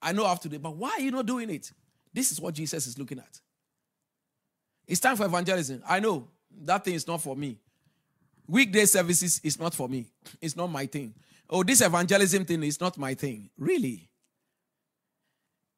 I 0.00 0.12
know 0.12 0.26
after 0.26 0.48
today, 0.48 0.58
but 0.58 0.76
why 0.76 0.90
are 0.90 1.00
you 1.00 1.10
not 1.10 1.26
doing 1.26 1.50
it? 1.50 1.72
This 2.12 2.30
is 2.30 2.40
what 2.40 2.54
Jesus 2.54 2.86
is 2.86 2.98
looking 2.98 3.18
at. 3.18 3.40
It's 4.86 5.00
time 5.00 5.16
for 5.16 5.24
evangelism. 5.24 5.82
I 5.88 5.98
know, 5.98 6.28
that 6.66 6.84
thing 6.84 6.94
is 6.94 7.06
not 7.06 7.20
for 7.20 7.36
me. 7.36 7.58
Weekday 8.46 8.84
services 8.84 9.40
is 9.42 9.58
not 9.58 9.74
for 9.74 9.88
me. 9.88 10.06
It's 10.40 10.56
not 10.56 10.68
my 10.68 10.86
thing. 10.86 11.14
Oh, 11.48 11.62
this 11.62 11.80
evangelism 11.80 12.44
thing 12.44 12.62
is 12.62 12.80
not 12.80 12.98
my 12.98 13.14
thing. 13.14 13.50
Really? 13.58 14.08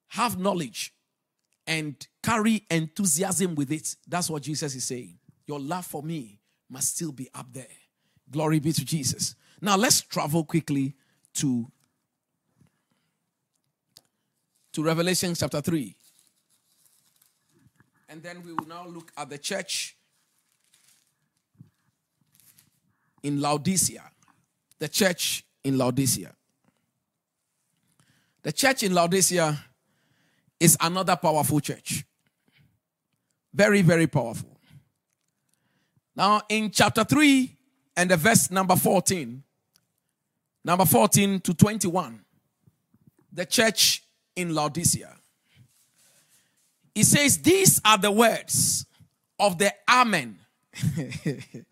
Have 0.08 0.38
knowledge 0.38 0.94
and 1.66 1.94
carry 2.22 2.64
enthusiasm 2.70 3.54
with 3.54 3.70
it. 3.70 3.94
That's 4.06 4.30
what 4.30 4.42
Jesus 4.42 4.74
is 4.74 4.84
saying. 4.84 5.18
Your 5.46 5.60
love 5.60 5.86
for 5.86 6.02
me 6.02 6.40
must 6.68 6.96
still 6.96 7.12
be 7.12 7.28
up 7.34 7.46
there. 7.52 7.66
Glory 8.30 8.58
be 8.58 8.72
to 8.72 8.84
Jesus. 8.84 9.34
Now 9.60 9.76
let's 9.76 10.00
travel 10.02 10.44
quickly 10.44 10.94
to 11.34 11.70
to 14.72 14.82
Revelation 14.82 15.34
chapter 15.34 15.60
3. 15.60 15.94
And 18.10 18.22
then 18.22 18.42
we 18.42 18.52
will 18.52 18.66
now 18.66 18.86
look 18.86 19.12
at 19.16 19.28
the 19.28 19.38
church 19.38 19.97
in 23.22 23.40
Laodicea, 23.40 24.02
the 24.78 24.88
church 24.88 25.44
in 25.64 25.76
Laodicea. 25.76 26.32
The 28.42 28.52
church 28.52 28.82
in 28.82 28.94
Laodicea 28.94 29.58
is 30.60 30.76
another 30.80 31.16
powerful 31.16 31.60
church. 31.60 32.04
Very, 33.52 33.82
very 33.82 34.06
powerful. 34.06 34.58
Now, 36.14 36.42
in 36.48 36.70
chapter 36.70 37.04
3 37.04 37.56
and 37.96 38.10
the 38.10 38.16
verse 38.16 38.50
number 38.50 38.76
14, 38.76 39.42
number 40.64 40.84
14 40.84 41.40
to 41.40 41.54
21, 41.54 42.24
the 43.32 43.46
church 43.46 44.02
in 44.34 44.54
Laodicea. 44.54 45.14
He 46.94 47.04
says, 47.04 47.38
These 47.38 47.80
are 47.84 47.98
the 47.98 48.10
words 48.10 48.86
of 49.38 49.58
the 49.58 49.72
Amen. 49.88 50.38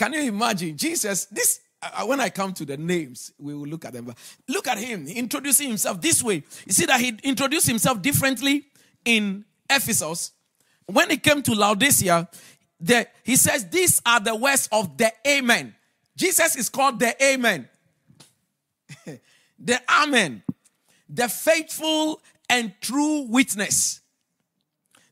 Can 0.00 0.14
you 0.14 0.22
imagine? 0.22 0.78
Jesus, 0.78 1.26
this 1.26 1.60
uh, 1.82 2.06
when 2.06 2.20
I 2.20 2.30
come 2.30 2.54
to 2.54 2.64
the 2.64 2.78
names, 2.78 3.34
we 3.38 3.54
will 3.54 3.66
look 3.66 3.84
at 3.84 3.92
them. 3.92 4.06
But 4.06 4.16
look 4.48 4.66
at 4.66 4.78
him 4.78 5.06
introducing 5.06 5.68
himself 5.68 6.00
this 6.00 6.22
way. 6.22 6.42
You 6.64 6.72
see 6.72 6.86
that 6.86 6.98
he 6.98 7.18
introduced 7.22 7.66
himself 7.66 8.00
differently 8.00 8.64
in 9.04 9.44
Ephesus. 9.68 10.32
When 10.86 11.10
he 11.10 11.18
came 11.18 11.42
to 11.42 11.52
Laodicea, 11.52 12.30
the, 12.80 13.08
he 13.24 13.36
says, 13.36 13.68
These 13.68 14.00
are 14.06 14.20
the 14.20 14.34
words 14.34 14.70
of 14.72 14.96
the 14.96 15.12
Amen. 15.28 15.74
Jesus 16.16 16.56
is 16.56 16.70
called 16.70 16.98
the 16.98 17.14
Amen. 17.22 17.68
the 19.58 19.82
Amen. 19.86 20.42
The 21.10 21.28
faithful 21.28 22.22
and 22.48 22.72
true 22.80 23.26
witness. 23.28 24.00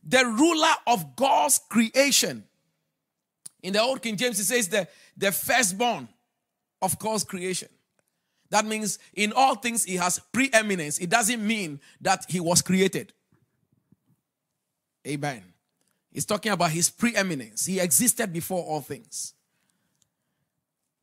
The 0.03 0.25
ruler 0.25 0.73
of 0.87 1.15
God's 1.15 1.61
creation. 1.69 2.48
In 3.63 3.73
the 3.73 3.81
Old 3.81 4.03
King 4.03 4.17
James, 4.17 4.39
it 4.39 4.45
says 4.45 4.69
the, 4.69 4.87
the 5.17 5.33
firstborn 5.33 6.09
of 6.81 6.99
God's 6.99 7.25
creation. 7.25 7.69
That 8.51 8.65
means 8.65 8.99
in 9.15 9.33
all 9.33 9.57
things 9.57 9.85
he 9.85 9.97
has 9.97 10.21
preeminence. 10.33 10.99
It 10.99 11.11
doesn't 11.11 11.47
mean 11.47 11.81
that 12.01 12.25
he 12.29 12.41
was 12.41 12.63
created. 12.63 13.13
Amen. 15.07 15.43
He's 16.13 16.25
talking 16.25 16.53
about 16.53 16.71
his 16.71 16.91
preeminence. 16.91 17.67
He 17.67 17.81
existed 17.81 18.33
before 18.33 18.65
all 18.65 18.81
things. 18.81 19.35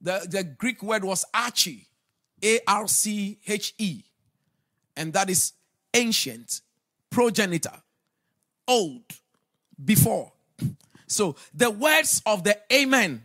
The, 0.01 0.25
the 0.29 0.43
Greek 0.43 0.81
word 0.81 1.03
was 1.03 1.25
archi. 1.33 1.87
A 2.43 2.59
R 2.67 2.85
C 2.85 3.39
H 3.47 3.73
E, 3.77 4.03
and 4.97 5.13
that 5.13 5.29
is 5.29 5.53
ancient, 5.93 6.59
progenitor, 7.09 7.71
old, 8.67 9.03
before. 9.83 10.33
So 11.07 11.35
the 11.53 11.69
words 11.69 12.21
of 12.25 12.43
the 12.43 12.57
Amen, 12.71 13.23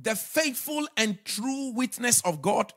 the 0.00 0.14
faithful 0.14 0.86
and 0.96 1.22
true 1.24 1.72
witness 1.72 2.20
of 2.22 2.42
God, 2.42 2.72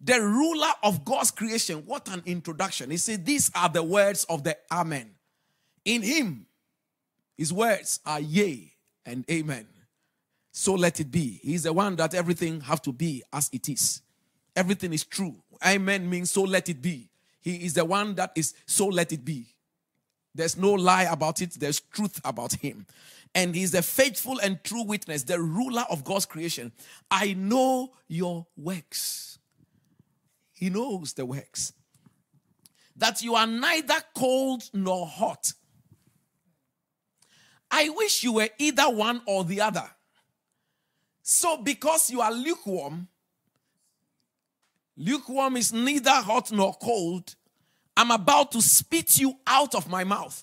the 0.00 0.20
ruler 0.20 0.72
of 0.82 1.04
God's 1.04 1.30
creation. 1.30 1.82
What 1.86 2.08
an 2.08 2.22
introduction. 2.26 2.90
He 2.90 2.96
said, 2.96 3.26
These 3.26 3.50
are 3.54 3.68
the 3.68 3.82
words 3.82 4.24
of 4.24 4.44
the 4.44 4.56
Amen. 4.72 5.10
In 5.84 6.02
him, 6.02 6.46
his 7.36 7.52
words 7.52 8.00
are 8.04 8.20
yea 8.20 8.72
and 9.04 9.24
amen. 9.30 9.66
So 10.50 10.74
let 10.74 11.00
it 11.00 11.10
be. 11.10 11.38
He's 11.42 11.64
the 11.64 11.72
one 11.72 11.96
that 11.96 12.14
everything 12.14 12.62
have 12.62 12.80
to 12.82 12.92
be 12.92 13.22
as 13.32 13.50
it 13.52 13.68
is. 13.68 14.02
Everything 14.54 14.92
is 14.92 15.04
true. 15.04 15.36
Amen 15.64 16.08
means 16.08 16.30
so 16.30 16.42
let 16.42 16.68
it 16.68 16.80
be. 16.80 17.10
He 17.40 17.64
is 17.64 17.74
the 17.74 17.84
one 17.84 18.14
that 18.14 18.32
is 18.34 18.54
so 18.66 18.86
let 18.86 19.12
it 19.12 19.24
be. 19.24 19.46
There's 20.34 20.56
no 20.56 20.72
lie 20.72 21.04
about 21.04 21.40
it, 21.40 21.52
there's 21.52 21.80
truth 21.80 22.20
about 22.24 22.54
him. 22.54 22.86
And 23.36 23.54
he's 23.54 23.72
the 23.72 23.82
faithful 23.82 24.38
and 24.38 24.64
true 24.64 24.82
witness, 24.82 25.24
the 25.24 25.38
ruler 25.38 25.84
of 25.90 26.04
God's 26.04 26.24
creation. 26.24 26.72
I 27.10 27.34
know 27.34 27.92
your 28.08 28.46
works. 28.56 29.38
He 30.54 30.70
knows 30.70 31.12
the 31.12 31.26
works. 31.26 31.74
That 32.96 33.20
you 33.20 33.34
are 33.34 33.46
neither 33.46 33.96
cold 34.14 34.62
nor 34.72 35.06
hot. 35.06 35.52
I 37.70 37.90
wish 37.90 38.24
you 38.24 38.32
were 38.32 38.48
either 38.56 38.88
one 38.88 39.20
or 39.26 39.44
the 39.44 39.60
other. 39.60 39.84
So, 41.20 41.58
because 41.58 42.08
you 42.08 42.22
are 42.22 42.32
lukewarm, 42.32 43.08
lukewarm 44.96 45.58
is 45.58 45.74
neither 45.74 46.10
hot 46.10 46.50
nor 46.52 46.72
cold, 46.72 47.34
I'm 47.98 48.12
about 48.12 48.52
to 48.52 48.62
spit 48.62 49.20
you 49.20 49.34
out 49.46 49.74
of 49.74 49.90
my 49.90 50.04
mouth. 50.04 50.42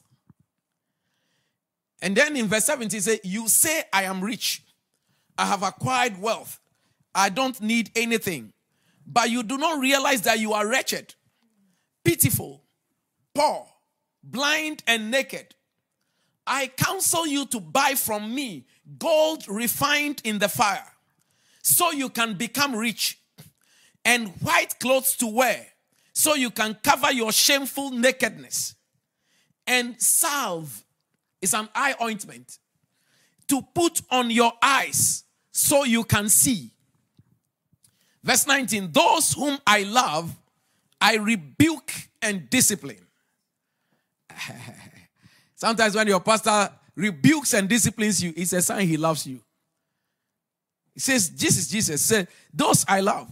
And 2.04 2.18
then 2.18 2.36
in 2.36 2.48
verse 2.48 2.66
17, 2.66 2.98
he 2.98 3.02
says, 3.02 3.20
You 3.24 3.48
say, 3.48 3.82
I 3.94 4.04
am 4.04 4.22
rich, 4.22 4.62
I 5.38 5.46
have 5.46 5.64
acquired 5.64 6.22
wealth, 6.22 6.60
I 7.16 7.30
don't 7.30 7.60
need 7.62 7.92
anything. 7.96 8.52
But 9.08 9.30
you 9.30 9.42
do 9.42 9.58
not 9.58 9.80
realize 9.80 10.22
that 10.24 10.40
you 10.40 10.52
are 10.52 10.68
wretched, 10.68 11.16
pitiful, 12.04 12.62
poor, 13.34 13.66
blind, 14.22 14.84
and 14.86 15.12
naked. 15.12 15.56
I 16.46 16.68
counsel 16.68 17.26
you 17.26 17.46
to 17.48 17.62
buy 17.62 17.96
from 17.96 18.36
me 18.36 18.66
gold 19.00 19.48
refined 19.48 20.22
in 20.26 20.40
the 20.40 20.50
fire, 20.50 20.92
so 21.62 21.92
you 21.92 22.10
can 22.10 22.34
become 22.34 22.76
rich, 22.76 23.18
and 24.04 24.28
white 24.42 24.78
clothes 24.80 25.16
to 25.18 25.28
wear, 25.28 25.68
so 26.12 26.36
you 26.36 26.50
can 26.50 26.76
cover 26.84 27.14
your 27.14 27.32
shameful 27.32 27.92
nakedness. 27.92 28.76
And 29.66 30.02
salve 30.02 30.83
is 31.44 31.54
an 31.54 31.68
eye 31.76 31.94
ointment 32.02 32.58
to 33.48 33.62
put 33.62 34.02
on 34.10 34.32
your 34.32 34.54
eyes 34.62 35.26
so 35.52 35.84
you 35.84 36.04
can 36.06 36.30
see. 36.30 36.72
Verse 38.24 38.48
19 38.48 38.92
Those 38.92 39.34
whom 39.34 39.60
I 39.68 39.84
love, 39.84 40.34
I 41.00 41.18
rebuke 41.18 41.92
and 42.22 42.50
discipline. 42.50 43.06
Sometimes 45.56 45.96
when 45.96 46.08
your 46.08 46.22
pastor 46.22 46.72
rebukes 46.96 47.54
and 47.54 47.68
disciplines 47.68 48.24
you, 48.24 48.34
it's 48.36 48.54
a 48.54 48.62
sign 48.62 48.88
he 48.88 48.98
loves 48.98 49.28
you. 49.28 49.42
He 50.94 51.00
says, 51.00 51.30
Jesus, 51.30 51.68
Jesus 51.68 52.02
said, 52.02 52.28
Those 52.54 52.86
I 52.88 53.02
love. 53.02 53.30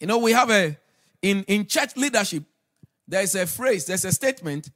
You 0.00 0.06
know, 0.06 0.18
we 0.18 0.32
have 0.32 0.50
a 0.50 0.76
in, 1.20 1.42
in 1.44 1.66
church 1.66 1.96
leadership, 1.96 2.44
there's 3.06 3.34
a 3.34 3.46
phrase, 3.46 3.86
there's 3.86 4.04
a 4.04 4.12
statement 4.12 4.70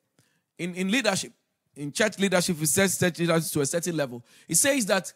in, 0.58 0.74
in 0.74 0.90
leadership. 0.90 1.32
In 1.78 1.92
church 1.92 2.18
leadership, 2.18 2.56
he 2.56 2.66
says 2.66 2.98
church 2.98 3.20
leadership 3.20 3.52
to 3.52 3.60
a 3.60 3.66
certain 3.66 3.96
level. 3.96 4.24
He 4.48 4.56
says 4.56 4.84
that 4.86 5.12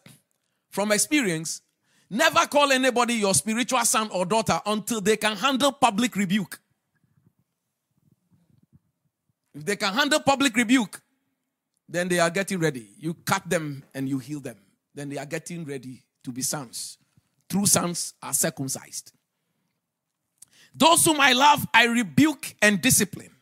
from 0.69 0.93
experience, 0.93 1.61
never 2.09 2.47
call 2.47 2.71
anybody 2.71 3.15
your 3.15 3.33
spiritual 3.33 3.83
son 3.83 4.09
or 4.11 4.25
daughter 4.25 4.61
until 4.65 5.01
they 5.01 5.17
can 5.17 5.35
handle 5.35 5.73
public 5.73 6.15
rebuke. 6.15 6.57
If 9.53 9.65
they 9.65 9.75
can 9.75 9.93
handle 9.93 10.21
public 10.21 10.55
rebuke, 10.55 11.01
then 11.89 12.07
they 12.07 12.19
are 12.19 12.29
getting 12.29 12.59
ready. 12.59 12.91
You 12.97 13.13
cut 13.13 13.49
them 13.49 13.83
and 13.93 14.07
you 14.07 14.19
heal 14.19 14.39
them. 14.39 14.55
Then 14.95 15.09
they 15.09 15.17
are 15.17 15.25
getting 15.25 15.65
ready 15.65 16.05
to 16.23 16.31
be 16.31 16.41
sons. 16.41 16.97
True 17.49 17.65
sons 17.65 18.13
are 18.23 18.33
circumcised. 18.33 19.11
Those 20.73 21.03
whom 21.03 21.19
I 21.19 21.33
love, 21.33 21.67
I 21.73 21.87
rebuke 21.87 22.55
and 22.61 22.81
discipline. 22.81 23.35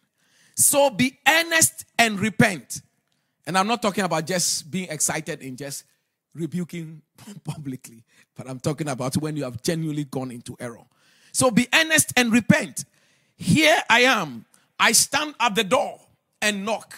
So 0.56 0.90
be 0.90 1.20
earnest 1.28 1.86
and 2.00 2.20
repent. 2.20 2.82
And 3.46 3.58
I'm 3.58 3.68
not 3.68 3.82
talking 3.82 4.04
about 4.04 4.26
just 4.28 4.70
being 4.70 4.90
excited 4.90 5.42
and 5.42 5.58
just 5.58 5.86
rebuking 6.34 7.02
publicly, 7.44 8.04
but 8.36 8.50
I'm 8.50 8.60
talking 8.60 8.88
about 8.88 9.16
when 9.18 9.36
you 9.36 9.44
have 9.44 9.62
genuinely 9.62 10.06
gone 10.06 10.32
into 10.32 10.56
error. 10.60 10.86
So 11.32 11.52
be 11.52 11.68
earnest 11.74 12.14
and 12.16 12.32
repent. 12.32 12.86
Here 13.36 13.78
I 13.90 14.02
am. 14.02 14.46
I 14.80 14.92
stand 14.92 15.36
at 15.40 15.56
the 15.56 15.64
door 15.64 16.00
and 16.42 16.66
knock. 16.66 16.96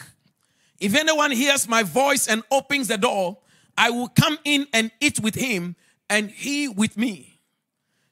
If 0.80 0.96
anyone 0.96 1.32
hears 1.32 1.68
my 1.68 1.84
voice 1.84 2.28
and 2.28 2.44
opens 2.52 2.88
the 2.88 2.98
door, 2.98 3.38
I 3.78 3.90
will 3.90 4.10
come 4.10 4.38
in 4.44 4.68
and 4.74 4.92
eat 5.00 5.20
with 5.20 5.36
him 5.36 5.76
and 6.10 6.30
he 6.30 6.68
with 6.68 6.98
me. 6.98 7.40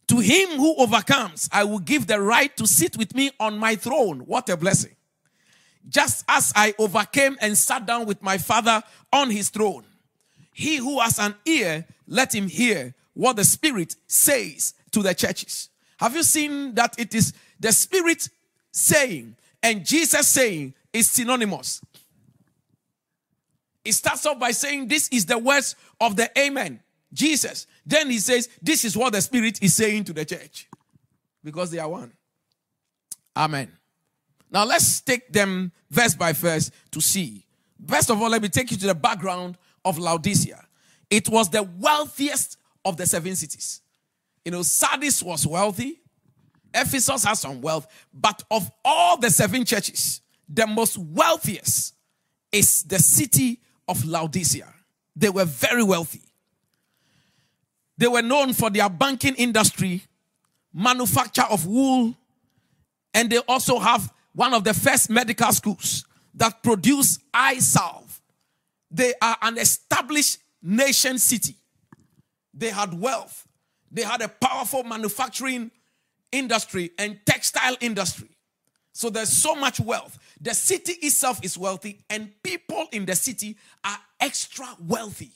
To 0.07 0.19
him 0.19 0.57
who 0.57 0.75
overcomes, 0.75 1.49
I 1.51 1.63
will 1.63 1.79
give 1.79 2.07
the 2.07 2.19
right 2.19 2.55
to 2.57 2.67
sit 2.67 2.97
with 2.97 3.15
me 3.15 3.32
on 3.39 3.57
my 3.57 3.75
throne. 3.75 4.19
What 4.19 4.49
a 4.49 4.57
blessing. 4.57 4.95
Just 5.89 6.23
as 6.27 6.53
I 6.55 6.73
overcame 6.77 7.38
and 7.41 7.57
sat 7.57 7.86
down 7.86 8.05
with 8.05 8.21
my 8.21 8.38
father 8.38 8.84
on 9.11 9.29
his 9.29 9.49
throne. 9.49 9.84
He 10.53 10.77
who 10.77 10.99
has 10.99 11.19
an 11.19 11.36
ear, 11.45 11.86
let 12.07 12.34
him 12.34 12.47
hear 12.47 12.93
what 13.13 13.36
the 13.36 13.43
Spirit 13.43 13.95
says 14.07 14.73
to 14.91 15.01
the 15.01 15.13
churches. 15.13 15.69
Have 15.97 16.15
you 16.15 16.23
seen 16.23 16.73
that 16.75 16.99
it 16.99 17.13
is 17.13 17.34
the 17.59 17.71
Spirit 17.71 18.29
saying 18.71 19.36
and 19.63 19.86
Jesus 19.86 20.27
saying 20.27 20.73
is 20.93 21.09
synonymous? 21.09 21.82
It 23.84 23.93
starts 23.93 24.25
off 24.25 24.39
by 24.39 24.51
saying, 24.51 24.88
This 24.88 25.07
is 25.09 25.25
the 25.25 25.38
words 25.38 25.75
of 25.99 26.15
the 26.15 26.29
Amen, 26.38 26.79
Jesus. 27.13 27.67
Then 27.86 28.09
he 28.09 28.19
says, 28.19 28.49
This 28.61 28.86
is 28.86 28.95
what 28.95 29.13
the 29.13 29.21
Spirit 29.21 29.61
is 29.61 29.73
saying 29.73 30.05
to 30.05 30.13
the 30.13 30.25
church 30.25 30.67
because 31.43 31.71
they 31.71 31.79
are 31.79 31.89
one. 31.89 32.11
Amen. 33.36 33.71
Now 34.52 34.66
let's 34.66 35.02
take 35.02 35.32
them 35.32 35.72
verse 35.89 36.14
by 36.14 36.34
verse 36.34 36.72
to 36.91 37.02
see. 37.02 37.45
First 37.88 38.10
of 38.12 38.22
all, 38.22 38.30
let 38.30 38.41
me 38.41 38.49
take 38.49 38.70
you 38.72 38.78
to 38.78 38.88
the 38.88 38.95
background 38.95 39.58
of 39.84 39.97
Laodicea. 39.97 40.64
It 41.10 41.30
was 41.30 41.49
the 41.49 41.64
wealthiest 41.64 42.58
of 42.86 42.97
the 42.97 43.06
seven 43.06 43.36
cities. 43.36 43.82
You 44.45 44.52
know, 44.52 44.62
Sardis 44.62 45.24
was 45.24 45.47
wealthy, 45.47 46.02
Ephesus 46.74 47.24
has 47.24 47.39
some 47.39 47.62
wealth, 47.62 47.88
but 48.14 48.43
of 48.49 48.72
all 48.84 49.18
the 49.18 49.30
seven 49.30 49.66
churches, 49.66 50.22
the 50.47 50.66
most 50.68 50.97
wealthiest 50.97 51.95
is 52.52 52.84
the 52.84 52.99
city 52.99 53.60
of 53.88 54.06
Laodicea. 54.06 54.68
They 55.16 55.30
were 55.30 55.45
very 55.45 55.84
wealthy. 55.84 56.22
They 57.97 58.08
were 58.08 58.22
known 58.22 58.54
for 58.54 58.70
their 58.70 58.89
banking 58.89 59.36
industry, 59.36 60.04
manufacture 60.74 61.43
of 61.43 61.68
wool, 61.68 62.16
and 63.14 63.30
they 63.30 63.38
also 63.39 63.80
have 63.80 64.12
one 64.34 64.53
of 64.53 64.63
the 64.63 64.73
first 64.73 65.09
medical 65.09 65.51
schools 65.51 66.05
that 66.36 66.63
produce 66.63 67.19
eye 67.34 67.59
salve. 67.59 68.21
They 68.89 69.13
are 69.21 69.38
an 69.41 69.57
established 69.57 70.39
nation 70.61 71.17
city. 71.17 71.55
They 72.53 72.69
had 72.69 72.99
wealth. 72.99 73.47
They 73.91 74.03
had 74.03 74.21
a 74.21 74.27
powerful 74.27 74.84
manufacturing 74.84 75.71
industry 76.32 76.91
and 76.97 77.19
textile 77.25 77.75
industry. 77.82 78.29
So 78.93 79.09
there's 79.09 79.32
so 79.32 79.55
much 79.55 79.79
wealth. 79.79 80.17
The 80.39 80.53
city 80.53 80.93
itself 80.93 81.43
is 81.43 81.57
wealthy, 81.57 82.03
and 82.09 82.32
people 82.43 82.88
in 82.91 83.05
the 83.05 83.15
city 83.15 83.57
are 83.84 83.97
extra 84.19 84.67
wealthy. 84.86 85.32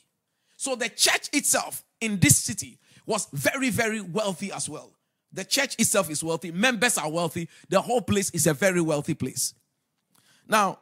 So 0.57 0.75
the 0.75 0.89
church 0.89 1.29
itself 1.31 1.83
in 2.01 2.19
this 2.19 2.37
city 2.37 2.79
was 3.05 3.27
very, 3.31 3.69
very 3.69 4.01
wealthy 4.01 4.51
as 4.51 4.67
well. 4.67 4.91
The 5.35 5.43
church 5.43 5.75
itself 5.77 6.09
is 6.09 6.23
wealthy, 6.23 6.51
members 6.51 6.97
are 6.97 7.09
wealthy, 7.09 7.47
the 7.69 7.81
whole 7.81 8.01
place 8.01 8.31
is 8.31 8.47
a 8.47 8.53
very 8.53 8.81
wealthy 8.81 9.13
place. 9.13 9.53
Now, 10.47 10.79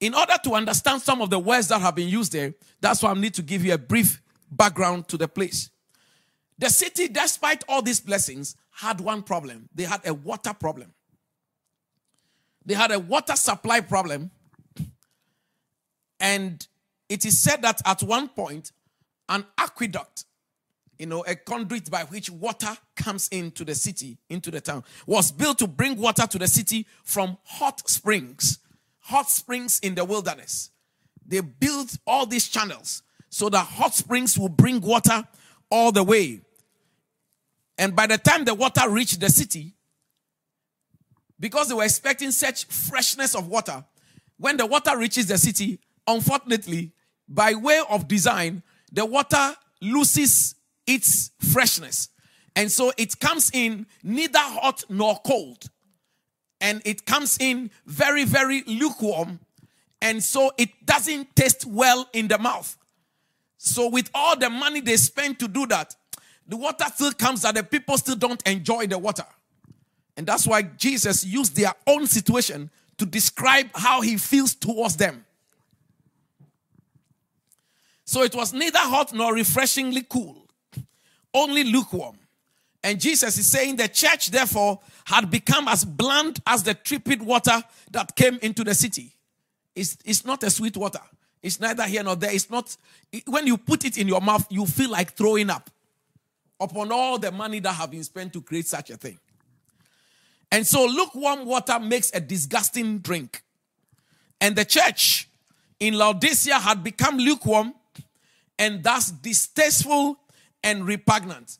in 0.00 0.14
order 0.14 0.34
to 0.44 0.54
understand 0.54 1.02
some 1.02 1.20
of 1.20 1.30
the 1.30 1.38
words 1.38 1.68
that 1.68 1.80
have 1.80 1.94
been 1.94 2.08
used 2.08 2.32
there, 2.32 2.54
that's 2.80 3.02
why 3.02 3.10
I 3.10 3.14
need 3.14 3.34
to 3.34 3.42
give 3.42 3.64
you 3.64 3.74
a 3.74 3.78
brief 3.78 4.22
background 4.50 5.08
to 5.08 5.18
the 5.18 5.28
place. 5.28 5.70
The 6.58 6.70
city, 6.70 7.08
despite 7.08 7.64
all 7.68 7.82
these 7.82 8.00
blessings, 8.00 8.56
had 8.70 9.00
one 9.00 9.22
problem. 9.22 9.68
They 9.74 9.84
had 9.84 10.06
a 10.06 10.14
water 10.14 10.54
problem 10.54 10.94
they 12.66 12.74
had 12.74 12.90
a 12.90 12.98
water 12.98 13.36
supply 13.36 13.80
problem. 13.80 14.32
And 16.18 16.66
it 17.08 17.24
is 17.24 17.40
said 17.40 17.62
that 17.62 17.80
at 17.86 18.02
one 18.02 18.28
point, 18.28 18.72
an 19.28 19.46
aqueduct 19.56 20.24
you 20.98 21.06
know, 21.06 21.24
a 21.26 21.34
conduit 21.34 21.90
by 21.90 22.04
which 22.04 22.30
water 22.30 22.76
comes 22.94 23.28
into 23.28 23.64
the 23.64 23.74
city, 23.74 24.18
into 24.28 24.50
the 24.50 24.60
town, 24.60 24.84
was 25.06 25.30
built 25.30 25.58
to 25.58 25.66
bring 25.66 25.96
water 25.96 26.26
to 26.26 26.38
the 26.38 26.48
city 26.48 26.86
from 27.04 27.36
hot 27.44 27.88
springs, 27.88 28.58
hot 29.00 29.28
springs 29.28 29.78
in 29.80 29.94
the 29.94 30.04
wilderness. 30.04 30.70
They 31.26 31.40
built 31.40 31.98
all 32.06 32.26
these 32.26 32.48
channels 32.48 33.02
so 33.28 33.48
that 33.50 33.64
hot 33.64 33.94
springs 33.94 34.38
will 34.38 34.48
bring 34.48 34.80
water 34.80 35.26
all 35.70 35.92
the 35.92 36.02
way. 36.02 36.40
And 37.78 37.94
by 37.94 38.06
the 38.06 38.18
time 38.18 38.44
the 38.44 38.54
water 38.54 38.88
reached 38.88 39.20
the 39.20 39.28
city, 39.28 39.74
because 41.38 41.68
they 41.68 41.74
were 41.74 41.84
expecting 41.84 42.30
such 42.30 42.64
freshness 42.64 43.34
of 43.34 43.48
water, 43.48 43.84
when 44.38 44.56
the 44.56 44.66
water 44.66 44.96
reaches 44.96 45.26
the 45.26 45.36
city, 45.36 45.78
unfortunately, 46.06 46.92
by 47.28 47.54
way 47.54 47.82
of 47.90 48.08
design, 48.08 48.62
the 48.92 49.04
water 49.04 49.54
loses 49.82 50.55
its 50.86 51.30
freshness. 51.40 52.08
And 52.54 52.70
so 52.70 52.92
it 52.96 53.18
comes 53.20 53.50
in 53.52 53.86
neither 54.02 54.38
hot 54.38 54.84
nor 54.88 55.18
cold. 55.24 55.64
And 56.60 56.80
it 56.84 57.04
comes 57.04 57.36
in 57.38 57.70
very, 57.84 58.24
very 58.24 58.62
lukewarm. 58.66 59.40
And 60.00 60.22
so 60.22 60.52
it 60.56 60.70
doesn't 60.84 61.36
taste 61.36 61.66
well 61.66 62.08
in 62.12 62.28
the 62.28 62.38
mouth. 62.38 62.76
So, 63.58 63.88
with 63.88 64.10
all 64.14 64.36
the 64.36 64.50
money 64.50 64.80
they 64.80 64.96
spend 64.96 65.38
to 65.40 65.48
do 65.48 65.66
that, 65.66 65.94
the 66.46 66.56
water 66.56 66.84
still 66.94 67.12
comes 67.12 67.42
that 67.42 67.54
the 67.54 67.62
people 67.62 67.98
still 67.98 68.14
don't 68.14 68.42
enjoy 68.46 68.86
the 68.86 68.98
water. 68.98 69.24
And 70.16 70.26
that's 70.26 70.46
why 70.46 70.62
Jesus 70.62 71.24
used 71.24 71.56
their 71.56 71.72
own 71.86 72.06
situation 72.06 72.70
to 72.98 73.06
describe 73.06 73.68
how 73.74 74.00
he 74.00 74.16
feels 74.16 74.54
towards 74.54 74.96
them. 74.96 75.24
So 78.04 78.22
it 78.22 78.34
was 78.34 78.52
neither 78.52 78.78
hot 78.78 79.12
nor 79.12 79.34
refreshingly 79.34 80.06
cool, 80.08 80.45
only 81.36 81.62
lukewarm. 81.62 82.16
And 82.82 83.00
Jesus 83.00 83.38
is 83.38 83.46
saying 83.46 83.76
the 83.76 83.88
church, 83.88 84.30
therefore, 84.30 84.80
had 85.04 85.30
become 85.30 85.68
as 85.68 85.84
bland 85.84 86.40
as 86.46 86.62
the 86.62 86.74
trepid 86.74 87.20
water 87.20 87.62
that 87.90 88.16
came 88.16 88.38
into 88.42 88.64
the 88.64 88.74
city. 88.74 89.12
It's, 89.74 89.98
it's 90.04 90.24
not 90.24 90.42
a 90.42 90.50
sweet 90.50 90.76
water. 90.76 91.00
It's 91.42 91.60
neither 91.60 91.84
here 91.84 92.02
nor 92.02 92.16
there. 92.16 92.32
It's 92.32 92.48
not, 92.50 92.76
when 93.26 93.46
you 93.46 93.58
put 93.58 93.84
it 93.84 93.98
in 93.98 94.08
your 94.08 94.20
mouth, 94.20 94.46
you 94.50 94.66
feel 94.66 94.90
like 94.90 95.12
throwing 95.12 95.50
up 95.50 95.70
upon 96.58 96.90
all 96.90 97.18
the 97.18 97.30
money 97.30 97.60
that 97.60 97.72
have 97.72 97.90
been 97.90 98.04
spent 98.04 98.32
to 98.32 98.40
create 98.40 98.66
such 98.66 98.90
a 98.90 98.96
thing. 98.96 99.18
And 100.50 100.66
so 100.66 100.86
lukewarm 100.86 101.44
water 101.44 101.78
makes 101.78 102.10
a 102.14 102.20
disgusting 102.20 102.98
drink. 102.98 103.42
And 104.40 104.56
the 104.56 104.64
church 104.64 105.28
in 105.80 105.94
Laodicea 105.94 106.54
had 106.54 106.82
become 106.82 107.18
lukewarm 107.18 107.74
and 108.58 108.82
thus 108.82 109.10
distasteful 109.10 110.18
and 110.62 110.86
repugnant. 110.86 111.58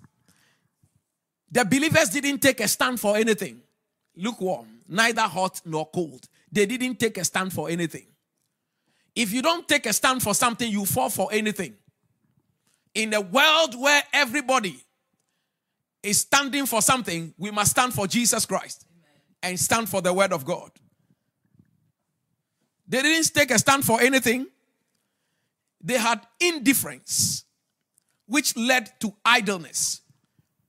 The 1.51 1.64
believers 1.64 2.11
didn't 2.11 2.40
take 2.40 2.61
a 2.61 2.68
stand 2.68 3.01
for 3.01 3.16
anything. 3.16 3.61
Lukewarm, 4.16 4.66
neither 4.88 5.22
hot 5.22 5.61
nor 5.64 5.88
cold. 5.90 6.28
They 6.51 6.66
didn't 6.66 6.99
take 6.99 7.18
a 7.18 7.24
stand 7.24 7.53
for 7.53 7.68
anything. 7.68 8.07
If 9.14 9.32
you 9.32 9.42
don't 9.42 9.66
take 9.66 9.86
a 9.86 9.92
stand 9.92 10.22
for 10.22 10.34
something, 10.34 10.70
you 10.70 10.84
fall 10.84 11.09
for 11.09 11.28
anything. 11.32 11.74
In 12.94 13.14
a 13.14 13.20
world 13.20 13.78
where 13.78 14.03
everybody 14.12 14.82
is 16.03 16.20
standing 16.20 16.66
for 16.66 16.82
something, 16.82 17.34
we 17.38 17.51
must 17.51 17.72
stand 17.72 17.92
for 17.92 18.07
Jesus 18.07 18.47
Christ 18.47 18.86
and 19.42 19.59
stand 19.59 19.88
for 19.88 20.01
the 20.03 20.12
word 20.12 20.32
of 20.32 20.44
God. 20.44 20.70
They 22.88 23.03
didn't 23.03 23.32
take 23.34 23.51
a 23.51 23.59
stand 23.59 23.84
for 23.84 24.01
anything 24.01 24.47
they 25.86 25.99
had 25.99 26.20
indifference, 26.40 27.44
which 28.26 28.56
led 28.56 28.98
to 29.00 29.14
idleness. 29.24 30.00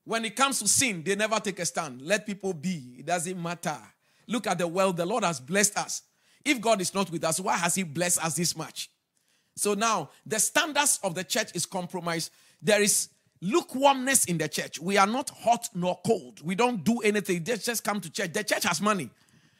When 0.04 0.24
it 0.24 0.36
comes 0.36 0.60
to 0.60 0.68
sin, 0.68 1.04
they 1.04 1.16
never 1.16 1.40
take 1.40 1.60
a 1.60 1.66
stand. 1.66 2.02
Let 2.02 2.26
people 2.26 2.54
be. 2.54 2.96
It 3.00 3.06
doesn't 3.06 3.42
matter. 3.42 3.78
Look 4.28 4.48
at 4.48 4.58
the 4.58 4.68
world 4.68 4.98
the 4.98 5.06
Lord 5.06 5.24
has 5.24 5.40
blessed 5.40 5.78
us. 5.78 6.04
If 6.46 6.62
God 6.62 6.80
is 6.80 6.94
not 6.94 7.12
with 7.12 7.24
us, 7.24 7.40
why 7.40 7.58
has 7.58 7.76
He 7.76 7.84
blessed 7.84 8.24
us 8.24 8.36
this 8.36 8.56
much? 8.56 8.90
So 9.56 9.74
now 9.74 10.12
the 10.26 10.40
standards 10.40 11.00
of 11.04 11.16
the 11.16 11.24
church 11.24 11.50
is 11.56 11.66
compromised. 11.66 12.32
There 12.62 12.82
is 12.82 13.10
lukewarmness 13.42 14.26
in 14.26 14.38
the 14.38 14.48
church. 14.48 14.80
We 14.80 14.98
are 14.98 15.08
not 15.08 15.30
hot 15.30 15.70
nor 15.74 16.00
cold. 16.06 16.42
We 16.42 16.56
don't 16.56 16.84
do 16.84 17.00
anything. 17.00 17.44
They 17.44 17.58
just 17.58 17.84
come 17.84 18.00
to 18.02 18.10
church. 18.10 18.34
The 18.34 18.44
church 18.44 18.64
has 18.64 18.82
money. 18.82 19.10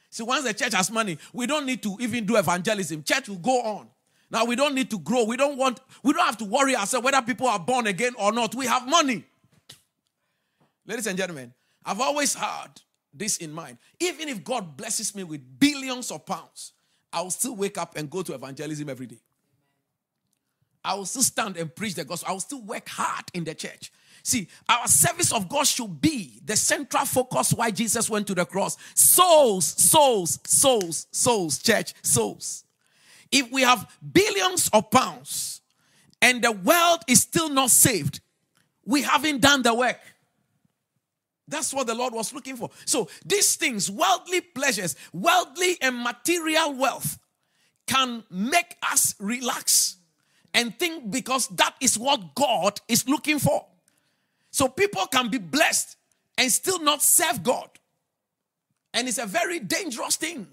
See, 0.10 0.24
once 0.24 0.46
the 0.46 0.54
church 0.54 0.74
has 0.74 0.90
money, 0.90 1.18
we 1.34 1.48
don't 1.48 1.66
need 1.66 1.84
to 1.84 1.98
even 2.00 2.26
do 2.26 2.38
evangelism. 2.38 3.04
Church 3.04 3.28
will 3.28 3.38
go 3.38 3.62
on. 3.62 3.90
Now 4.30 4.46
we 4.46 4.56
don't 4.56 4.76
need 4.76 4.90
to 4.92 5.00
grow. 5.00 5.24
We 5.24 5.38
don't 5.38 5.58
want, 5.58 5.80
we 6.04 6.14
don't 6.14 6.26
have 6.26 6.38
to 6.38 6.46
worry 6.46 6.76
ourselves 6.76 7.06
whether 7.06 7.22
people 7.22 7.48
are 7.48 7.60
born 7.60 7.88
again 7.88 8.14
or 8.20 8.32
not. 8.32 8.56
We 8.56 8.66
have 8.66 8.88
money. 8.88 9.24
Ladies 10.86 11.08
and 11.08 11.18
gentlemen, 11.18 11.54
I've 11.86 12.02
always 12.02 12.34
had 12.34 12.82
this 13.14 13.38
in 13.38 13.52
mind. 13.52 13.78
Even 14.00 14.30
if 14.30 14.44
God 14.44 14.76
blesses 14.78 15.16
me 15.16 15.24
with 15.24 15.42
billions 15.60 16.12
of 16.12 16.26
pounds, 16.26 16.74
I 17.12 17.22
will 17.22 17.32
still 17.32 17.56
wake 17.56 17.78
up 17.78 17.96
and 17.96 18.10
go 18.10 18.22
to 18.22 18.34
evangelism 18.34 18.90
every 18.90 19.08
day. 19.08 19.20
I 20.84 20.94
will 20.96 21.06
still 21.06 21.24
stand 21.24 21.58
and 21.58 21.74
preach 21.74 21.96
the 21.96 22.06
gospel. 22.06 22.30
I 22.30 22.34
will 22.34 22.40
still 22.40 22.62
work 22.62 22.88
hard 22.88 23.26
in 23.34 23.44
the 23.44 23.56
church. 23.56 23.92
See, 24.24 24.48
our 24.68 24.88
service 24.88 25.32
of 25.32 25.48
God 25.48 25.68
should 25.68 26.02
be 26.02 26.40
the 26.44 26.56
central 26.56 27.06
focus 27.06 27.54
why 27.54 27.72
Jesus 27.72 28.10
went 28.10 28.28
to 28.28 28.36
the 28.36 28.46
cross. 28.46 28.78
Souls, 28.94 29.66
souls, 29.66 30.40
souls, 30.46 31.08
souls, 31.12 31.60
church, 31.60 31.94
souls. 32.02 32.66
If 33.32 33.52
we 33.52 33.62
have 33.62 33.98
billions 34.12 34.70
of 34.74 34.90
pounds 34.90 35.62
and 36.22 36.44
the 36.44 36.52
world 36.52 37.00
is 37.08 37.22
still 37.22 37.50
not 37.50 37.72
saved, 37.72 38.22
we 38.86 39.02
haven't 39.02 39.42
done 39.42 39.62
the 39.62 39.74
work. 39.74 40.00
That's 41.48 41.74
what 41.74 41.88
the 41.88 41.96
Lord 41.96 42.14
was 42.14 42.34
looking 42.34 42.58
for. 42.58 42.70
So, 42.86 43.10
these 43.26 43.56
things, 43.56 43.90
worldly 43.90 44.42
pleasures, 44.42 44.96
worldly 45.14 45.78
and 45.82 46.04
material 46.04 46.74
wealth, 46.74 47.18
can 47.86 48.24
make 48.30 48.76
us 48.84 49.16
relax 49.20 49.96
and 50.54 50.78
think 50.78 51.10
because 51.10 51.48
that 51.50 51.76
is 51.80 51.98
what 51.98 52.36
God 52.36 52.82
is 52.90 53.08
looking 53.08 53.40
for. 53.40 53.66
So, 54.52 54.68
people 54.68 55.06
can 55.08 55.30
be 55.30 55.38
blessed 55.38 55.96
and 56.38 56.52
still 56.52 56.82
not 56.84 57.02
serve 57.02 57.44
God. 57.44 57.70
And 58.94 59.08
it's 59.08 59.18
a 59.18 59.26
very 59.26 59.60
dangerous 59.60 60.18
thing. 60.18 60.48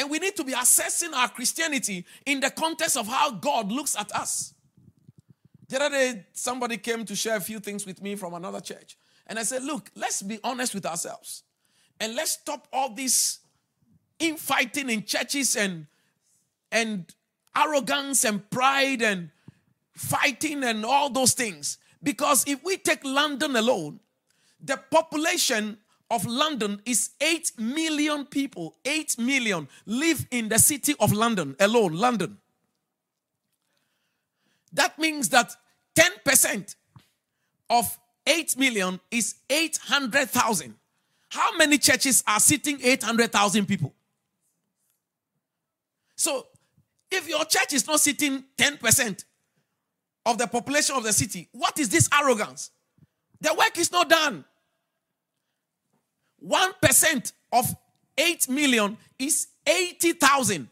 And 0.00 0.08
we 0.08 0.18
need 0.18 0.34
to 0.36 0.44
be 0.44 0.54
assessing 0.54 1.12
our 1.12 1.28
Christianity 1.28 2.06
in 2.24 2.40
the 2.40 2.48
context 2.48 2.96
of 2.96 3.06
how 3.06 3.32
God 3.32 3.70
looks 3.70 3.94
at 3.94 4.10
us. 4.12 4.54
The 5.68 5.76
other 5.76 5.94
day, 5.94 6.24
somebody 6.32 6.78
came 6.78 7.04
to 7.04 7.14
share 7.14 7.36
a 7.36 7.40
few 7.40 7.60
things 7.60 7.84
with 7.84 8.00
me 8.00 8.16
from 8.16 8.32
another 8.32 8.62
church. 8.62 8.96
And 9.26 9.38
I 9.38 9.42
said, 9.42 9.62
Look, 9.62 9.90
let's 9.94 10.22
be 10.22 10.38
honest 10.42 10.74
with 10.74 10.86
ourselves. 10.86 11.42
And 12.00 12.14
let's 12.14 12.30
stop 12.30 12.66
all 12.72 12.94
this 12.94 13.40
infighting 14.18 14.88
in 14.88 15.04
churches 15.04 15.54
and, 15.54 15.86
and 16.72 17.04
arrogance 17.54 18.24
and 18.24 18.48
pride 18.48 19.02
and 19.02 19.28
fighting 19.92 20.64
and 20.64 20.82
all 20.82 21.10
those 21.10 21.34
things. 21.34 21.76
Because 22.02 22.42
if 22.48 22.64
we 22.64 22.78
take 22.78 23.04
London 23.04 23.54
alone, 23.54 24.00
the 24.64 24.78
population 24.78 25.76
of 26.10 26.26
London 26.26 26.80
is 26.84 27.10
8 27.20 27.52
million 27.58 28.26
people. 28.26 28.76
8 28.84 29.18
million 29.18 29.68
live 29.86 30.26
in 30.30 30.48
the 30.48 30.58
city 30.58 30.94
of 30.98 31.12
London 31.12 31.54
alone, 31.60 31.94
London. 31.94 32.38
That 34.72 34.98
means 34.98 35.28
that 35.30 35.54
10% 35.94 36.74
of 37.70 37.98
8 38.26 38.58
million 38.58 39.00
is 39.10 39.36
800,000. 39.48 40.74
How 41.28 41.56
many 41.56 41.78
churches 41.78 42.24
are 42.26 42.40
sitting 42.40 42.78
800,000 42.82 43.66
people? 43.66 43.94
So, 46.16 46.48
if 47.10 47.28
your 47.28 47.44
church 47.44 47.72
is 47.72 47.86
not 47.86 48.00
sitting 48.00 48.44
10% 48.56 49.24
of 50.26 50.38
the 50.38 50.46
population 50.46 50.96
of 50.96 51.04
the 51.04 51.12
city, 51.12 51.48
what 51.52 51.78
is 51.78 51.88
this 51.88 52.08
arrogance? 52.12 52.70
The 53.40 53.54
work 53.54 53.78
is 53.78 53.90
not 53.90 54.08
done. 54.08 54.44
1% 56.46 57.32
of 57.52 57.76
8 58.16 58.48
million 58.48 58.96
is 59.18 59.48
80,000. 59.66 60.68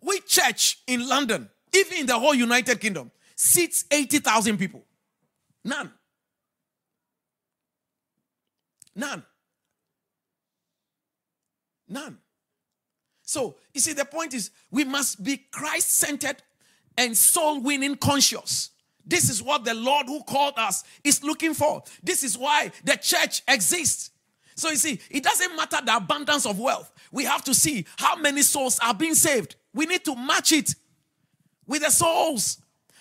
Which 0.00 0.26
church 0.26 0.80
in 0.86 1.08
London, 1.08 1.48
even 1.74 1.98
in 1.98 2.06
the 2.06 2.18
whole 2.18 2.34
United 2.34 2.80
Kingdom, 2.80 3.10
seats 3.36 3.84
80,000 3.90 4.58
people? 4.58 4.84
None. 5.64 5.90
None. 8.94 9.24
None. 11.88 12.18
So, 13.22 13.56
you 13.72 13.80
see, 13.80 13.94
the 13.94 14.04
point 14.04 14.34
is 14.34 14.50
we 14.70 14.84
must 14.84 15.22
be 15.24 15.38
Christ 15.50 15.90
centered 15.90 16.42
and 16.96 17.16
soul 17.16 17.60
winning 17.60 17.96
conscious. 17.96 18.70
This 19.06 19.28
is 19.28 19.42
what 19.42 19.64
the 19.64 19.74
Lord 19.74 20.06
who 20.06 20.22
called 20.22 20.54
us 20.56 20.84
is 21.02 21.22
looking 21.22 21.54
for. 21.54 21.82
This 22.02 22.22
is 22.22 22.38
why 22.38 22.72
the 22.84 22.96
church 22.96 23.42
exists. 23.48 24.10
So 24.56 24.70
you 24.70 24.76
see, 24.76 25.00
it 25.10 25.22
doesn't 25.24 25.56
matter 25.56 25.78
the 25.84 25.96
abundance 25.96 26.46
of 26.46 26.58
wealth. 26.58 26.92
We 27.10 27.24
have 27.24 27.42
to 27.44 27.54
see 27.54 27.86
how 27.96 28.16
many 28.16 28.42
souls 28.42 28.78
are 28.80 28.94
being 28.94 29.14
saved. 29.14 29.56
We 29.72 29.86
need 29.86 30.04
to 30.04 30.14
match 30.14 30.52
it 30.52 30.74
with 31.66 31.82
the 31.82 31.90
souls. 31.90 32.58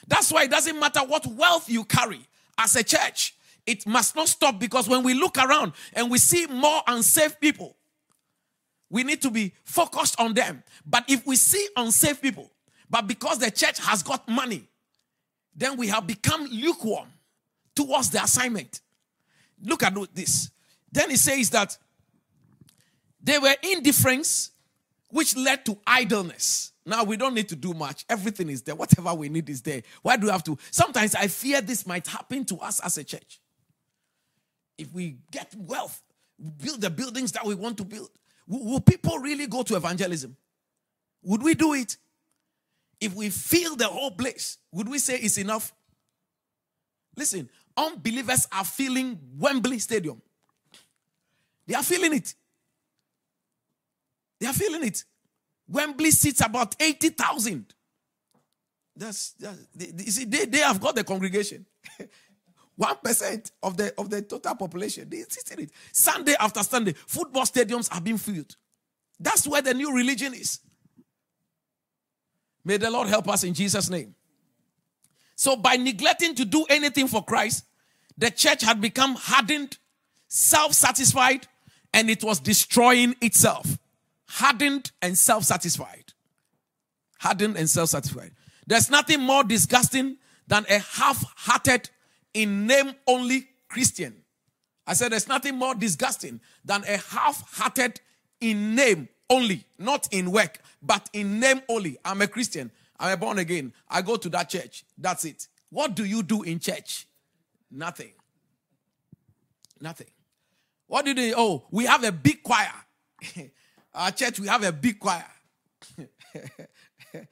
That's 0.08 0.32
why 0.32 0.44
it 0.44 0.52
doesn't 0.52 0.80
matter 0.80 1.02
what 1.02 1.26
wealth 1.28 1.70
you 1.70 1.86
carry 1.86 2.28
as 2.58 2.76
a 2.76 2.84
church, 2.84 3.36
it 3.66 3.88
must 3.88 4.16
not 4.16 4.28
stop 4.28 4.60
because 4.60 4.88
when 4.88 5.04
we 5.04 5.14
look 5.14 5.38
around 5.38 5.74
and 5.94 6.12
we 6.12 6.18
see 6.18 6.46
more 6.48 6.82
unsafe 6.88 7.40
people, 7.40 7.76
we 8.90 9.04
need 9.04 9.22
to 9.22 9.32
be 9.32 9.54
focused 9.64 10.20
on 10.20 10.34
them. 10.34 10.64
But 10.86 11.06
if 11.08 11.26
we 11.26 11.36
see 11.36 11.68
unsafe 11.76 12.22
people, 12.22 12.52
but 12.90 13.08
because 13.08 13.40
the 13.40 13.50
church 13.50 13.80
has 13.80 14.04
got 14.04 14.28
money, 14.28 14.68
then 15.56 15.78
we 15.78 15.88
have 15.88 16.06
become 16.06 16.46
lukewarm 16.46 17.08
towards 17.76 18.10
the 18.10 18.24
assignment. 18.24 18.82
Look 19.64 19.82
at 19.84 19.96
this. 20.14 20.52
Then 20.94 21.10
he 21.10 21.18
says 21.18 21.50
that 21.50 21.76
they 23.22 23.40
were 23.40 23.56
indifference, 23.64 24.52
which 25.10 25.36
led 25.36 25.66
to 25.66 25.78
idleness. 25.88 26.72
Now 26.86 27.04
we 27.04 27.18
don't 27.18 27.34
need 27.34 27.50
to 27.50 27.56
do 27.56 27.74
much. 27.74 28.06
Everything 28.08 28.50
is 28.50 28.62
there. 28.62 28.76
Whatever 28.76 29.14
we 29.16 29.28
need 29.28 29.50
is 29.50 29.62
there. 29.62 29.82
Why 30.04 30.18
do 30.18 30.28
we 30.28 30.32
have 30.32 30.44
to? 30.44 30.58
Sometimes 30.70 31.16
I 31.16 31.28
fear 31.28 31.62
this 31.62 31.88
might 31.88 32.06
happen 32.06 32.46
to 32.46 32.58
us 32.58 32.80
as 32.82 32.98
a 32.98 33.04
church. 33.04 33.40
If 34.78 34.94
we 34.94 35.18
get 35.32 35.54
wealth, 35.58 36.02
build 36.64 36.82
the 36.82 36.90
buildings 36.90 37.32
that 37.32 37.46
we 37.46 37.56
want 37.56 37.78
to 37.78 37.86
build, 37.86 38.10
will 38.48 38.80
people 38.80 39.18
really 39.18 39.48
go 39.48 39.64
to 39.64 39.76
evangelism? 39.76 40.36
Would 41.24 41.42
we 41.42 41.56
do 41.56 41.74
it? 41.74 41.98
If 43.00 43.16
we 43.16 43.30
fill 43.30 43.76
the 43.76 43.88
whole 43.88 44.12
place, 44.12 44.58
would 44.72 44.88
we 44.88 45.00
say 45.00 45.18
it's 45.18 45.38
enough? 45.38 45.74
Listen, 47.18 47.50
unbelievers 47.76 48.48
are 48.52 48.66
feeling 48.66 49.20
Wembley 49.38 49.80
Stadium. 49.80 50.22
They 51.68 51.76
are 51.76 51.84
feeling 51.84 52.14
it. 52.14 52.34
They 54.40 54.48
are 54.48 54.54
feeling 54.54 54.84
it. 54.84 55.04
Wembley 55.68 56.12
seats 56.12 56.42
about 56.42 56.76
80,000. 56.80 57.74
That's, 58.96 59.32
that's 59.34 59.58
they, 59.74 59.92
you 60.04 60.12
see, 60.12 60.26
they, 60.26 60.46
they 60.46 60.60
have 60.60 60.80
got 60.80 60.96
the 60.96 61.04
congregation. 61.04 61.66
One 62.76 62.98
percent 63.04 63.52
of 63.62 63.78
the 63.78 63.94
of 64.00 64.10
the 64.10 64.24
total 64.24 64.56
population. 64.56 65.08
They 65.08 65.24
sit 65.30 65.52
in 65.52 65.66
it. 65.66 65.72
Sunday 65.92 66.34
after 66.40 66.64
Sunday, 66.64 66.94
football 66.94 67.44
stadiums 67.44 67.94
are 67.96 68.02
being 68.02 68.18
filled. 68.18 68.56
That's 69.20 69.48
where 69.48 69.62
the 69.62 69.76
new 69.76 69.96
religion 69.96 70.34
is. 70.34 70.60
May 72.66 72.78
the 72.78 72.90
Lord 72.90 73.10
help 73.10 73.30
us 73.30 73.44
in 73.44 73.54
Jesus' 73.54 73.90
name. 73.90 74.16
So, 75.36 75.56
by 75.56 75.76
neglecting 75.76 76.36
to 76.36 76.46
do 76.46 76.66
anything 76.70 77.08
for 77.08 77.24
Christ, 77.24 77.66
the 78.18 78.32
church 78.32 78.64
had 78.64 78.82
become 78.82 79.16
hardened, 79.16 79.78
self 80.28 80.74
satisfied, 80.74 81.48
and 81.94 82.10
it 82.10 82.24
was 82.24 82.40
destroying 82.40 83.16
itself. 83.22 83.78
Hardened 84.28 84.92
and 85.02 85.18
self 85.18 85.44
satisfied. 85.44 86.14
Hardened 87.20 87.56
and 87.56 87.70
self 87.70 87.90
satisfied. 87.90 88.32
There's 88.66 88.90
nothing 88.90 89.22
more 89.22 89.44
disgusting 89.44 90.18
than 90.48 90.66
a 90.70 90.80
half 90.80 91.24
hearted, 91.38 91.90
in 92.34 92.66
name 92.66 92.96
only 93.08 93.48
Christian. 93.70 94.16
I 94.86 94.94
said 94.94 95.12
there's 95.12 95.28
nothing 95.28 95.56
more 95.56 95.76
disgusting 95.76 96.42
than 96.66 96.84
a 96.84 96.98
half 96.98 97.50
hearted, 97.58 98.02
in 98.42 98.76
name 98.76 99.08
only, 99.30 99.66
not 99.78 100.08
in 100.12 100.32
work, 100.32 100.60
but 100.82 101.10
in 101.14 101.40
name 101.40 101.62
only. 101.70 101.98
I'm 102.04 102.22
a 102.22 102.28
Christian. 102.28 102.72
I'm 103.00 103.14
a 103.14 103.18
born 103.18 103.40
again. 103.40 103.74
I 103.90 104.02
go 104.02 104.18
to 104.18 104.30
that 104.30 104.50
church. 104.50 104.84
That's 104.98 105.26
it. 105.26 105.48
What 105.70 105.96
do 105.96 106.06
you 106.06 106.24
do 106.24 106.44
in 106.44 106.60
church? 106.60 107.08
Nothing. 107.72 108.12
Nothing. 109.80 110.08
What 110.94 111.06
do 111.06 111.16
they? 111.16 111.34
Oh, 111.36 111.66
we 111.72 111.86
have 111.86 112.04
a 112.04 112.12
big 112.12 112.44
choir. 112.44 112.72
Our 113.96 114.12
church, 114.12 114.40
we 114.40 114.48
have 114.48 114.64
a 114.64 114.72
big 114.72 115.00
choir. 115.00 115.26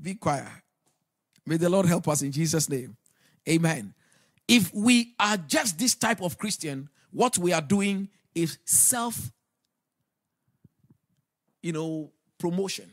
big 0.00 0.20
choir. 0.20 0.48
May 1.44 1.56
the 1.56 1.68
Lord 1.68 1.86
help 1.86 2.06
us 2.06 2.22
in 2.22 2.30
Jesus' 2.30 2.68
name. 2.68 2.96
Amen. 3.48 3.92
If 4.46 4.72
we 4.72 5.14
are 5.18 5.36
just 5.36 5.80
this 5.80 5.96
type 5.96 6.22
of 6.22 6.38
Christian, 6.38 6.88
what 7.10 7.38
we 7.38 7.52
are 7.52 7.60
doing 7.60 8.08
is 8.36 8.58
self, 8.64 9.32
you 11.60 11.72
know, 11.72 12.12
promotion. 12.38 12.88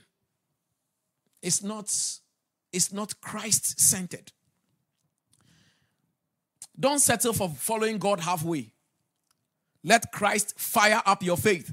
It's 1.43 1.62
not, 1.62 1.86
it's 2.74 2.91
not 2.91 3.22
Christ 3.22 3.80
centered. 3.80 4.32
Don't 6.80 6.98
settle 6.98 7.34
for 7.34 7.50
following 7.50 8.00
God 8.00 8.22
halfway. 8.22 8.72
Let 9.86 10.12
Christ 10.12 10.60
fire 10.60 11.02
up 11.06 11.22
your 11.22 11.38
faith 11.38 11.72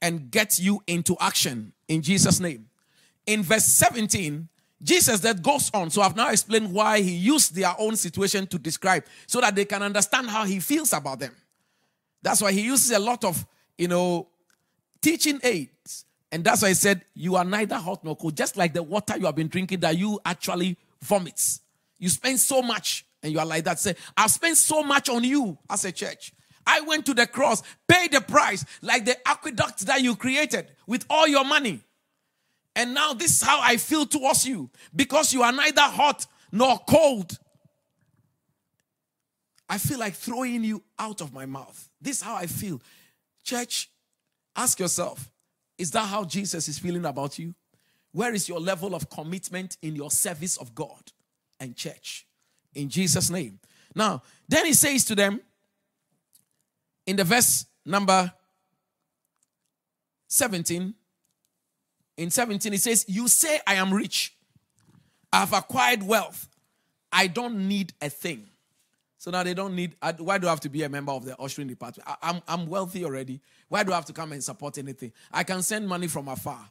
and 0.00 0.30
get 0.30 0.60
you 0.60 0.80
into 0.86 1.16
action 1.20 1.72
in 1.88 2.00
Jesus' 2.00 2.38
name. 2.38 2.68
In 3.26 3.42
verse 3.42 3.64
17, 3.64 4.48
Jesus 4.80 5.18
that 5.20 5.42
goes 5.42 5.68
on. 5.74 5.90
So 5.90 6.00
I've 6.00 6.14
now 6.14 6.30
explained 6.30 6.72
why 6.72 7.00
he 7.00 7.10
used 7.10 7.56
their 7.56 7.74
own 7.76 7.96
situation 7.96 8.46
to 8.46 8.58
describe 8.58 9.04
so 9.26 9.40
that 9.40 9.56
they 9.56 9.64
can 9.64 9.82
understand 9.82 10.30
how 10.30 10.44
he 10.44 10.60
feels 10.60 10.92
about 10.92 11.18
them. 11.18 11.34
That's 12.22 12.40
why 12.40 12.52
he 12.52 12.60
uses 12.60 12.92
a 12.92 13.00
lot 13.00 13.24
of, 13.24 13.44
you 13.76 13.88
know, 13.88 14.28
teaching 15.02 15.40
aids. 15.42 16.04
And 16.30 16.44
that's 16.44 16.62
why 16.62 16.68
I 16.68 16.74
said, 16.74 17.02
You 17.14 17.34
are 17.34 17.44
neither 17.44 17.76
hot 17.76 18.04
nor 18.04 18.14
cold, 18.14 18.36
just 18.36 18.56
like 18.56 18.72
the 18.74 18.82
water 18.84 19.18
you 19.18 19.26
have 19.26 19.34
been 19.34 19.48
drinking 19.48 19.80
that 19.80 19.98
you 19.98 20.20
actually 20.24 20.76
vomits. 21.02 21.62
You 21.98 22.10
spend 22.10 22.38
so 22.38 22.62
much 22.62 23.04
and 23.24 23.32
you 23.32 23.40
are 23.40 23.46
like 23.46 23.64
that. 23.64 23.80
Say, 23.80 23.96
I've 24.16 24.30
spent 24.30 24.56
so 24.56 24.84
much 24.84 25.08
on 25.08 25.24
you 25.24 25.58
as 25.68 25.84
a 25.84 25.90
church. 25.90 26.32
I 26.68 26.82
went 26.82 27.06
to 27.06 27.14
the 27.14 27.26
cross, 27.26 27.62
paid 27.88 28.12
the 28.12 28.20
price, 28.20 28.62
like 28.82 29.06
the 29.06 29.16
aqueduct 29.26 29.86
that 29.86 30.02
you 30.02 30.14
created 30.14 30.70
with 30.86 31.06
all 31.08 31.26
your 31.26 31.44
money. 31.44 31.80
And 32.76 32.92
now 32.92 33.14
this 33.14 33.30
is 33.30 33.42
how 33.42 33.58
I 33.60 33.78
feel 33.78 34.04
towards 34.04 34.46
you 34.46 34.70
because 34.94 35.32
you 35.32 35.42
are 35.42 35.50
neither 35.50 35.80
hot 35.80 36.26
nor 36.52 36.78
cold. 36.78 37.38
I 39.66 39.78
feel 39.78 39.98
like 39.98 40.14
throwing 40.14 40.62
you 40.62 40.82
out 40.98 41.22
of 41.22 41.32
my 41.32 41.46
mouth. 41.46 41.90
This 42.00 42.18
is 42.18 42.22
how 42.22 42.36
I 42.36 42.46
feel. 42.46 42.82
Church, 43.42 43.90
ask 44.54 44.78
yourself 44.78 45.30
is 45.78 45.90
that 45.92 46.06
how 46.06 46.24
Jesus 46.24 46.68
is 46.68 46.78
feeling 46.78 47.06
about 47.06 47.38
you? 47.38 47.54
Where 48.12 48.34
is 48.34 48.48
your 48.48 48.60
level 48.60 48.94
of 48.94 49.08
commitment 49.08 49.78
in 49.80 49.96
your 49.96 50.10
service 50.10 50.56
of 50.56 50.74
God 50.74 51.12
and 51.60 51.76
church? 51.76 52.26
In 52.74 52.88
Jesus' 52.88 53.30
name. 53.30 53.60
Now, 53.94 54.22
then 54.48 54.66
he 54.66 54.72
says 54.72 55.04
to 55.06 55.14
them, 55.14 55.40
in 57.08 57.16
the 57.16 57.24
verse 57.24 57.64
number 57.86 58.30
17, 60.26 60.94
in 62.18 62.30
17, 62.30 62.72
he 62.72 62.78
says, 62.78 63.06
You 63.08 63.28
say, 63.28 63.60
I 63.66 63.76
am 63.76 63.94
rich, 63.94 64.36
I 65.32 65.40
have 65.40 65.54
acquired 65.54 66.02
wealth, 66.02 66.48
I 67.10 67.26
don't 67.28 67.66
need 67.66 67.94
a 68.02 68.10
thing. 68.10 68.46
So 69.16 69.30
now 69.30 69.42
they 69.42 69.54
don't 69.54 69.74
need, 69.74 69.96
why 70.18 70.36
do 70.36 70.46
I 70.46 70.50
have 70.50 70.60
to 70.60 70.68
be 70.68 70.82
a 70.82 70.88
member 70.88 71.10
of 71.10 71.24
the 71.24 71.34
ushering 71.40 71.66
department? 71.66 72.06
I, 72.06 72.16
I'm, 72.22 72.42
I'm 72.46 72.66
wealthy 72.66 73.06
already. 73.06 73.40
Why 73.68 73.82
do 73.82 73.92
I 73.92 73.94
have 73.94 74.04
to 74.04 74.12
come 74.12 74.32
and 74.32 74.44
support 74.44 74.76
anything? 74.76 75.12
I 75.32 75.44
can 75.44 75.62
send 75.62 75.88
money 75.88 76.08
from 76.08 76.28
afar. 76.28 76.70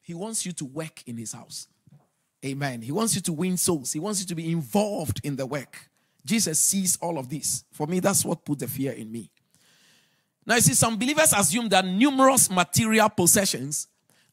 He 0.00 0.14
wants 0.14 0.46
you 0.46 0.52
to 0.52 0.64
work 0.64 1.02
in 1.06 1.16
his 1.16 1.32
house. 1.32 1.66
Amen. 2.46 2.82
He 2.82 2.92
wants 2.92 3.16
you 3.16 3.20
to 3.22 3.32
win 3.32 3.56
souls. 3.56 3.92
He 3.92 3.98
wants 3.98 4.20
you 4.20 4.26
to 4.26 4.34
be 4.36 4.50
involved 4.50 5.20
in 5.24 5.34
the 5.34 5.44
work. 5.44 5.90
Jesus 6.24 6.60
sees 6.60 6.96
all 7.00 7.18
of 7.18 7.28
this. 7.28 7.64
For 7.72 7.86
me, 7.86 8.00
that's 8.00 8.24
what 8.24 8.44
put 8.44 8.58
the 8.58 8.68
fear 8.68 8.92
in 8.92 9.10
me. 9.10 9.30
Now, 10.46 10.54
you 10.56 10.60
see, 10.62 10.74
some 10.74 10.98
believers 10.98 11.32
assume 11.32 11.68
that 11.68 11.84
numerous 11.84 12.50
material 12.50 13.08
possessions 13.10 13.88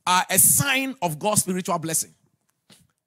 are 0.07 0.25
a 0.29 0.39
sign 0.39 0.95
of 1.01 1.19
God's 1.19 1.41
spiritual 1.41 1.77
blessing. 1.79 2.13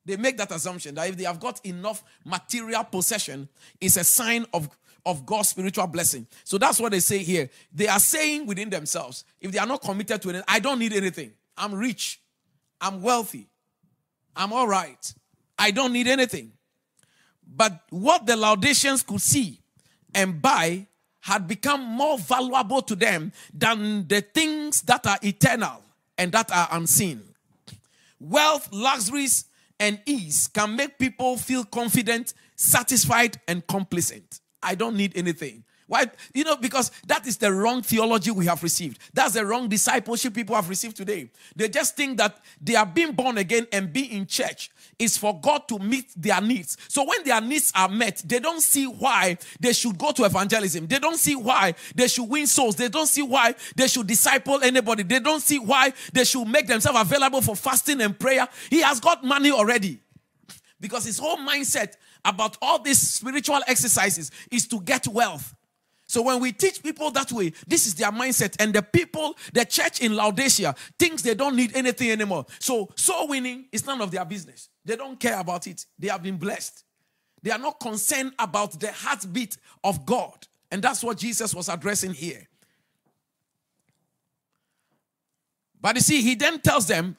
They 0.04 0.16
make 0.16 0.36
that 0.38 0.50
assumption 0.50 0.94
that 0.94 1.08
if 1.08 1.16
they 1.16 1.24
have 1.24 1.38
got 1.38 1.64
enough 1.64 2.02
material 2.24 2.84
possession, 2.84 3.48
it's 3.80 3.96
a 3.96 4.04
sign 4.04 4.46
of, 4.54 4.68
of 5.04 5.26
God's 5.26 5.48
spiritual 5.48 5.86
blessing. 5.86 6.26
So 6.44 6.58
that's 6.58 6.80
what 6.80 6.92
they 6.92 7.00
say 7.00 7.18
here. 7.18 7.50
They 7.72 7.88
are 7.88 7.98
saying 7.98 8.46
within 8.46 8.70
themselves, 8.70 9.24
if 9.40 9.52
they 9.52 9.58
are 9.58 9.66
not 9.66 9.82
committed 9.82 10.22
to 10.22 10.30
it, 10.30 10.44
I 10.48 10.60
don't 10.60 10.78
need 10.78 10.92
anything. 10.92 11.32
I'm 11.56 11.74
rich. 11.74 12.20
I'm 12.80 13.02
wealthy. 13.02 13.48
I'm 14.34 14.52
all 14.52 14.66
right. 14.66 15.14
I 15.58 15.72
don't 15.72 15.92
need 15.92 16.06
anything. 16.06 16.52
But 17.54 17.80
what 17.90 18.26
the 18.26 18.36
Laodiceans 18.36 19.02
could 19.02 19.22
see 19.22 19.60
and 20.14 20.40
buy 20.40 20.86
had 21.20 21.48
become 21.48 21.82
more 21.82 22.18
valuable 22.18 22.82
to 22.82 22.94
them 22.94 23.32
than 23.52 24.06
the 24.08 24.20
things 24.20 24.82
that 24.82 25.06
are 25.06 25.18
eternal 25.22 25.82
and 26.16 26.32
that 26.32 26.50
are 26.52 26.68
unseen. 26.72 27.22
Wealth, 28.20 28.68
luxuries, 28.72 29.44
and 29.80 30.00
ease 30.06 30.48
can 30.48 30.74
make 30.74 30.98
people 30.98 31.36
feel 31.36 31.64
confident, 31.64 32.34
satisfied, 32.56 33.40
and 33.46 33.66
complacent. 33.66 34.40
I 34.62 34.74
don't 34.74 34.96
need 34.96 35.16
anything. 35.16 35.64
Why? 35.86 36.06
You 36.34 36.44
know, 36.44 36.56
because 36.56 36.90
that 37.06 37.26
is 37.26 37.38
the 37.38 37.50
wrong 37.52 37.80
theology 37.80 38.30
we 38.30 38.44
have 38.46 38.62
received. 38.62 38.98
That's 39.14 39.34
the 39.34 39.46
wrong 39.46 39.68
discipleship 39.68 40.34
people 40.34 40.54
have 40.54 40.68
received 40.68 40.96
today. 40.96 41.30
They 41.56 41.68
just 41.68 41.96
think 41.96 42.18
that 42.18 42.38
they 42.60 42.74
are 42.74 42.84
being 42.84 43.12
born 43.12 43.38
again 43.38 43.66
and 43.72 43.90
be 43.90 44.04
in 44.12 44.26
church 44.26 44.70
is 44.98 45.16
for 45.16 45.38
God 45.40 45.68
to 45.68 45.78
meet 45.78 46.10
their 46.16 46.40
needs. 46.40 46.76
So 46.88 47.04
when 47.04 47.22
their 47.24 47.40
needs 47.40 47.72
are 47.74 47.88
met, 47.88 48.22
they 48.24 48.40
don't 48.40 48.60
see 48.60 48.86
why 48.86 49.38
they 49.60 49.72
should 49.72 49.96
go 49.96 50.12
to 50.12 50.24
evangelism. 50.24 50.86
They 50.86 50.98
don't 50.98 51.18
see 51.18 51.36
why 51.36 51.74
they 51.94 52.08
should 52.08 52.28
win 52.28 52.46
souls. 52.46 52.76
They 52.76 52.88
don't 52.88 53.06
see 53.06 53.22
why 53.22 53.54
they 53.76 53.86
should 53.86 54.06
disciple 54.06 54.62
anybody. 54.62 55.04
They 55.04 55.20
don't 55.20 55.40
see 55.40 55.58
why 55.58 55.92
they 56.12 56.24
should 56.24 56.46
make 56.46 56.66
themselves 56.66 57.00
available 57.00 57.40
for 57.42 57.54
fasting 57.54 58.00
and 58.00 58.18
prayer. 58.18 58.48
He 58.70 58.80
has 58.80 59.00
got 59.00 59.24
money 59.24 59.50
already. 59.50 60.00
Because 60.80 61.04
his 61.04 61.18
whole 61.18 61.38
mindset 61.38 61.94
about 62.24 62.56
all 62.62 62.78
these 62.80 62.98
spiritual 62.98 63.60
exercises 63.66 64.30
is 64.50 64.66
to 64.68 64.80
get 64.80 65.06
wealth. 65.08 65.54
So 66.08 66.22
when 66.22 66.40
we 66.40 66.52
teach 66.52 66.82
people 66.82 67.10
that 67.10 67.30
way, 67.30 67.52
this 67.66 67.86
is 67.86 67.94
their 67.94 68.10
mindset. 68.10 68.56
And 68.58 68.72
the 68.72 68.82
people, 68.82 69.36
the 69.52 69.66
church 69.66 70.00
in 70.00 70.16
Laodicea, 70.16 70.74
thinks 70.98 71.20
they 71.20 71.34
don't 71.34 71.54
need 71.54 71.76
anything 71.76 72.10
anymore. 72.10 72.46
So 72.58 72.88
soul 72.96 73.28
winning 73.28 73.66
is 73.70 73.86
none 73.86 74.00
of 74.00 74.10
their 74.10 74.24
business. 74.24 74.70
They 74.86 74.96
don't 74.96 75.20
care 75.20 75.38
about 75.38 75.66
it. 75.66 75.84
They 75.98 76.08
have 76.08 76.22
been 76.22 76.38
blessed. 76.38 76.82
They 77.42 77.50
are 77.50 77.58
not 77.58 77.78
concerned 77.78 78.32
about 78.38 78.80
the 78.80 78.90
heartbeat 78.90 79.58
of 79.84 80.06
God. 80.06 80.48
And 80.70 80.82
that's 80.82 81.04
what 81.04 81.18
Jesus 81.18 81.54
was 81.54 81.68
addressing 81.68 82.14
here. 82.14 82.48
But 85.80 85.96
you 85.96 86.00
see, 86.00 86.22
he 86.22 86.34
then 86.34 86.58
tells 86.60 86.88
them 86.88 87.16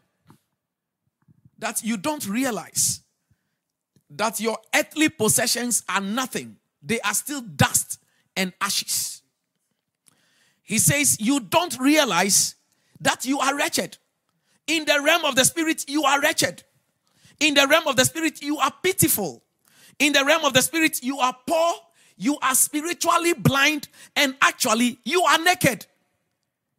that 1.60 1.84
you 1.84 1.96
don't 1.96 2.28
realize 2.28 3.02
that 4.10 4.40
your 4.40 4.58
earthly 4.74 5.10
possessions 5.10 5.84
are 5.88 6.02
nothing, 6.02 6.58
they 6.82 7.00
are 7.02 7.14
still 7.14 7.42
dust 7.42 7.99
and 8.40 8.54
ashes. 8.62 9.22
He 10.64 10.80
says, 10.80 11.20
You 11.20 11.42
don't 11.42 11.78
realize 11.78 12.56
that 13.02 13.26
you 13.26 13.38
are 13.40 13.56
wretched. 13.56 13.98
In 14.66 14.86
the 14.86 15.02
realm 15.04 15.26
of 15.26 15.36
the 15.36 15.44
spirit, 15.44 15.84
you 15.90 16.04
are 16.06 16.22
wretched. 16.22 16.64
In 17.42 17.54
the 17.54 17.68
realm 17.68 17.86
of 17.88 17.98
the 17.98 18.06
spirit, 18.06 18.42
you 18.42 18.58
are 18.58 18.72
pitiful. 18.82 19.44
In 20.00 20.14
the 20.14 20.24
realm 20.24 20.46
of 20.46 20.54
the 20.54 20.62
spirit, 20.62 21.04
you 21.04 21.20
are 21.20 21.36
poor, 21.46 21.74
you 22.16 22.38
are 22.42 22.56
spiritually 22.56 23.34
blind, 23.34 23.90
and 24.16 24.36
actually, 24.42 25.00
you 25.04 25.22
are 25.24 25.40
naked. 25.40 25.86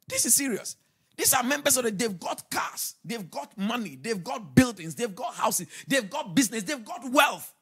This 0.09 0.25
is 0.25 0.35
serious. 0.35 0.77
These 1.17 1.35
are 1.35 1.43
members 1.43 1.77
of 1.77 1.85
the, 1.85 1.91
they've 1.91 2.19
got 2.19 2.51
cars, 2.51 2.95
they've 3.05 3.31
got 3.31 3.57
money, 3.59 3.99
they've 4.01 4.25
got 4.25 4.55
buildings, 4.55 4.95
they've 4.95 5.15
got 5.15 5.35
houses, 5.35 5.67
they've 5.87 6.09
got 6.09 6.35
business, 6.35 6.63
they've 6.63 6.85
got 6.85 7.11
wealth. 7.11 7.53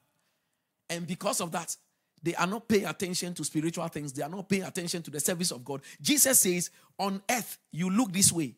And 0.88 1.04
because 1.04 1.40
of 1.40 1.50
that, 1.52 1.76
they 2.22 2.34
are 2.34 2.46
not 2.46 2.68
paying 2.68 2.86
attention 2.86 3.34
to 3.34 3.44
spiritual 3.44 3.86
things, 3.88 4.12
they 4.12 4.22
are 4.22 4.28
not 4.28 4.48
paying 4.48 4.64
attention 4.64 5.02
to 5.02 5.10
the 5.10 5.20
service 5.20 5.50
of 5.50 5.64
God. 5.64 5.82
Jesus 6.00 6.40
says, 6.40 6.70
On 6.98 7.22
earth, 7.30 7.58
you 7.72 7.90
look 7.90 8.12
this 8.12 8.32
way, 8.32 8.54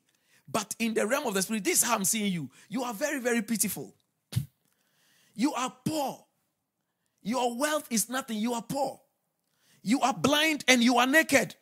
but 0.50 0.74
in 0.78 0.94
the 0.94 1.06
realm 1.06 1.26
of 1.26 1.34
the 1.34 1.42
spirit, 1.42 1.64
this 1.64 1.82
is 1.82 1.84
how 1.84 1.94
I'm 1.94 2.04
seeing 2.04 2.32
you. 2.32 2.50
You 2.68 2.82
are 2.82 2.94
very, 2.94 3.20
very 3.20 3.42
pitiful. 3.42 3.94
You 5.34 5.54
are 5.54 5.72
poor. 5.84 6.24
Your 7.22 7.56
wealth 7.56 7.86
is 7.90 8.08
nothing. 8.08 8.38
You 8.38 8.54
are 8.54 8.62
poor. 8.62 9.00
You 9.82 10.00
are 10.00 10.14
blind 10.14 10.64
and 10.68 10.82
you 10.82 10.98
are 10.98 11.06
naked. 11.06 11.54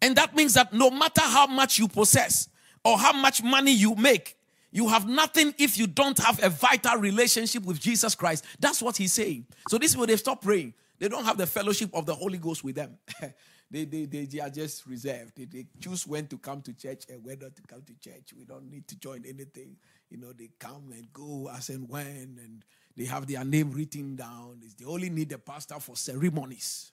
And 0.00 0.16
that 0.16 0.34
means 0.34 0.54
that 0.54 0.72
no 0.72 0.90
matter 0.90 1.20
how 1.20 1.46
much 1.46 1.78
you 1.78 1.88
possess 1.88 2.48
or 2.84 2.98
how 2.98 3.12
much 3.12 3.42
money 3.42 3.72
you 3.72 3.94
make, 3.96 4.37
you 4.70 4.88
have 4.88 5.08
nothing 5.08 5.54
if 5.58 5.78
you 5.78 5.86
don't 5.86 6.18
have 6.18 6.42
a 6.42 6.50
vital 6.50 6.96
relationship 6.96 7.64
with 7.64 7.80
Jesus 7.80 8.14
Christ. 8.14 8.44
That's 8.60 8.82
what 8.82 8.96
he's 8.96 9.12
saying. 9.12 9.46
So 9.68 9.78
this 9.78 9.92
is 9.92 9.96
where 9.96 10.06
they 10.06 10.16
stop 10.16 10.42
praying. 10.42 10.74
They 10.98 11.08
don't 11.08 11.24
have 11.24 11.38
the 11.38 11.46
fellowship 11.46 11.90
of 11.94 12.06
the 12.06 12.14
Holy 12.14 12.38
Ghost 12.38 12.64
with 12.64 12.74
them. 12.74 12.98
they, 13.70 13.84
they, 13.84 14.04
they, 14.04 14.26
they, 14.26 14.40
are 14.40 14.50
just 14.50 14.86
reserved. 14.86 15.32
They, 15.36 15.44
they 15.44 15.66
choose 15.80 16.06
when 16.06 16.26
to 16.26 16.38
come 16.38 16.60
to 16.62 16.72
church 16.74 17.04
and 17.08 17.24
when 17.24 17.38
not 17.38 17.54
to 17.56 17.62
come 17.62 17.82
to 17.82 17.94
church. 17.98 18.34
We 18.36 18.44
don't 18.44 18.70
need 18.70 18.88
to 18.88 18.98
join 18.98 19.24
anything. 19.26 19.76
You 20.10 20.18
know, 20.18 20.32
they 20.32 20.50
come 20.58 20.92
and 20.92 21.10
go 21.12 21.50
as 21.56 21.68
and 21.70 21.88
when, 21.88 22.38
and 22.42 22.64
they 22.96 23.04
have 23.04 23.26
their 23.26 23.44
name 23.44 23.70
written 23.70 24.16
down. 24.16 24.60
They 24.76 24.84
only 24.84 25.08
need 25.08 25.28
the 25.28 25.38
pastor 25.38 25.78
for 25.78 25.96
ceremonies, 25.96 26.92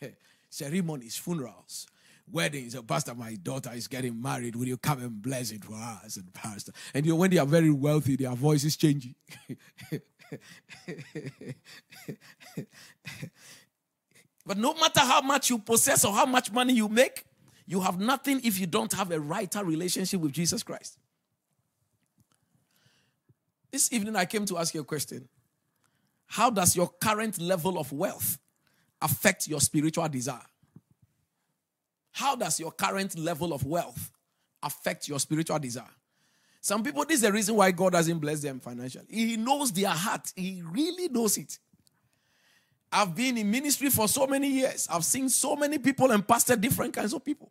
ceremonies, 0.50 1.16
funerals 1.16 1.86
weddings. 2.32 2.74
A 2.74 2.82
pastor, 2.82 3.14
my 3.14 3.34
daughter 3.34 3.70
is 3.74 3.88
getting 3.88 4.20
married. 4.20 4.56
Will 4.56 4.66
you 4.68 4.76
come 4.76 5.00
and 5.02 5.22
bless 5.22 5.50
it 5.50 5.64
for 5.64 5.74
us? 5.74 6.16
And 6.16 6.32
pastor, 6.32 6.72
and 6.94 7.04
you 7.04 7.12
know, 7.12 7.16
when 7.16 7.30
they 7.30 7.38
are 7.38 7.46
very 7.46 7.70
wealthy, 7.70 8.16
their 8.16 8.34
voice 8.34 8.64
is 8.64 8.76
changing. 8.76 9.14
but 14.46 14.56
no 14.56 14.74
matter 14.74 15.00
how 15.00 15.20
much 15.20 15.50
you 15.50 15.58
possess 15.58 16.04
or 16.04 16.12
how 16.12 16.26
much 16.26 16.52
money 16.52 16.72
you 16.74 16.88
make, 16.88 17.24
you 17.66 17.80
have 17.80 18.00
nothing 18.00 18.40
if 18.44 18.58
you 18.58 18.66
don't 18.66 18.92
have 18.92 19.10
a 19.12 19.20
righter 19.20 19.64
relationship 19.64 20.20
with 20.20 20.32
Jesus 20.32 20.62
Christ. 20.62 20.98
This 23.70 23.92
evening, 23.92 24.16
I 24.16 24.24
came 24.24 24.44
to 24.46 24.58
ask 24.58 24.74
you 24.74 24.80
a 24.80 24.84
question. 24.84 25.28
How 26.26 26.50
does 26.50 26.74
your 26.76 26.88
current 27.00 27.40
level 27.40 27.78
of 27.78 27.92
wealth 27.92 28.38
affect 29.00 29.46
your 29.46 29.60
spiritual 29.60 30.08
desire? 30.08 30.40
How 32.20 32.36
does 32.36 32.60
your 32.60 32.70
current 32.70 33.18
level 33.18 33.54
of 33.54 33.64
wealth 33.64 34.12
affect 34.62 35.08
your 35.08 35.18
spiritual 35.18 35.58
desire? 35.58 35.96
Some 36.60 36.82
people, 36.82 37.02
this 37.06 37.14
is 37.16 37.22
the 37.22 37.32
reason 37.32 37.56
why 37.56 37.70
God 37.70 37.92
doesn't 37.92 38.18
bless 38.18 38.40
them 38.42 38.60
financially. 38.60 39.06
He 39.08 39.38
knows 39.38 39.72
their 39.72 39.88
heart, 39.88 40.30
He 40.36 40.62
really 40.70 41.08
knows 41.08 41.38
it. 41.38 41.58
I've 42.92 43.16
been 43.16 43.38
in 43.38 43.50
ministry 43.50 43.88
for 43.88 44.06
so 44.06 44.26
many 44.26 44.48
years. 44.48 44.86
I've 44.92 45.06
seen 45.06 45.30
so 45.30 45.56
many 45.56 45.78
people 45.78 46.10
and 46.10 46.26
pastored 46.26 46.60
different 46.60 46.92
kinds 46.92 47.14
of 47.14 47.24
people. 47.24 47.50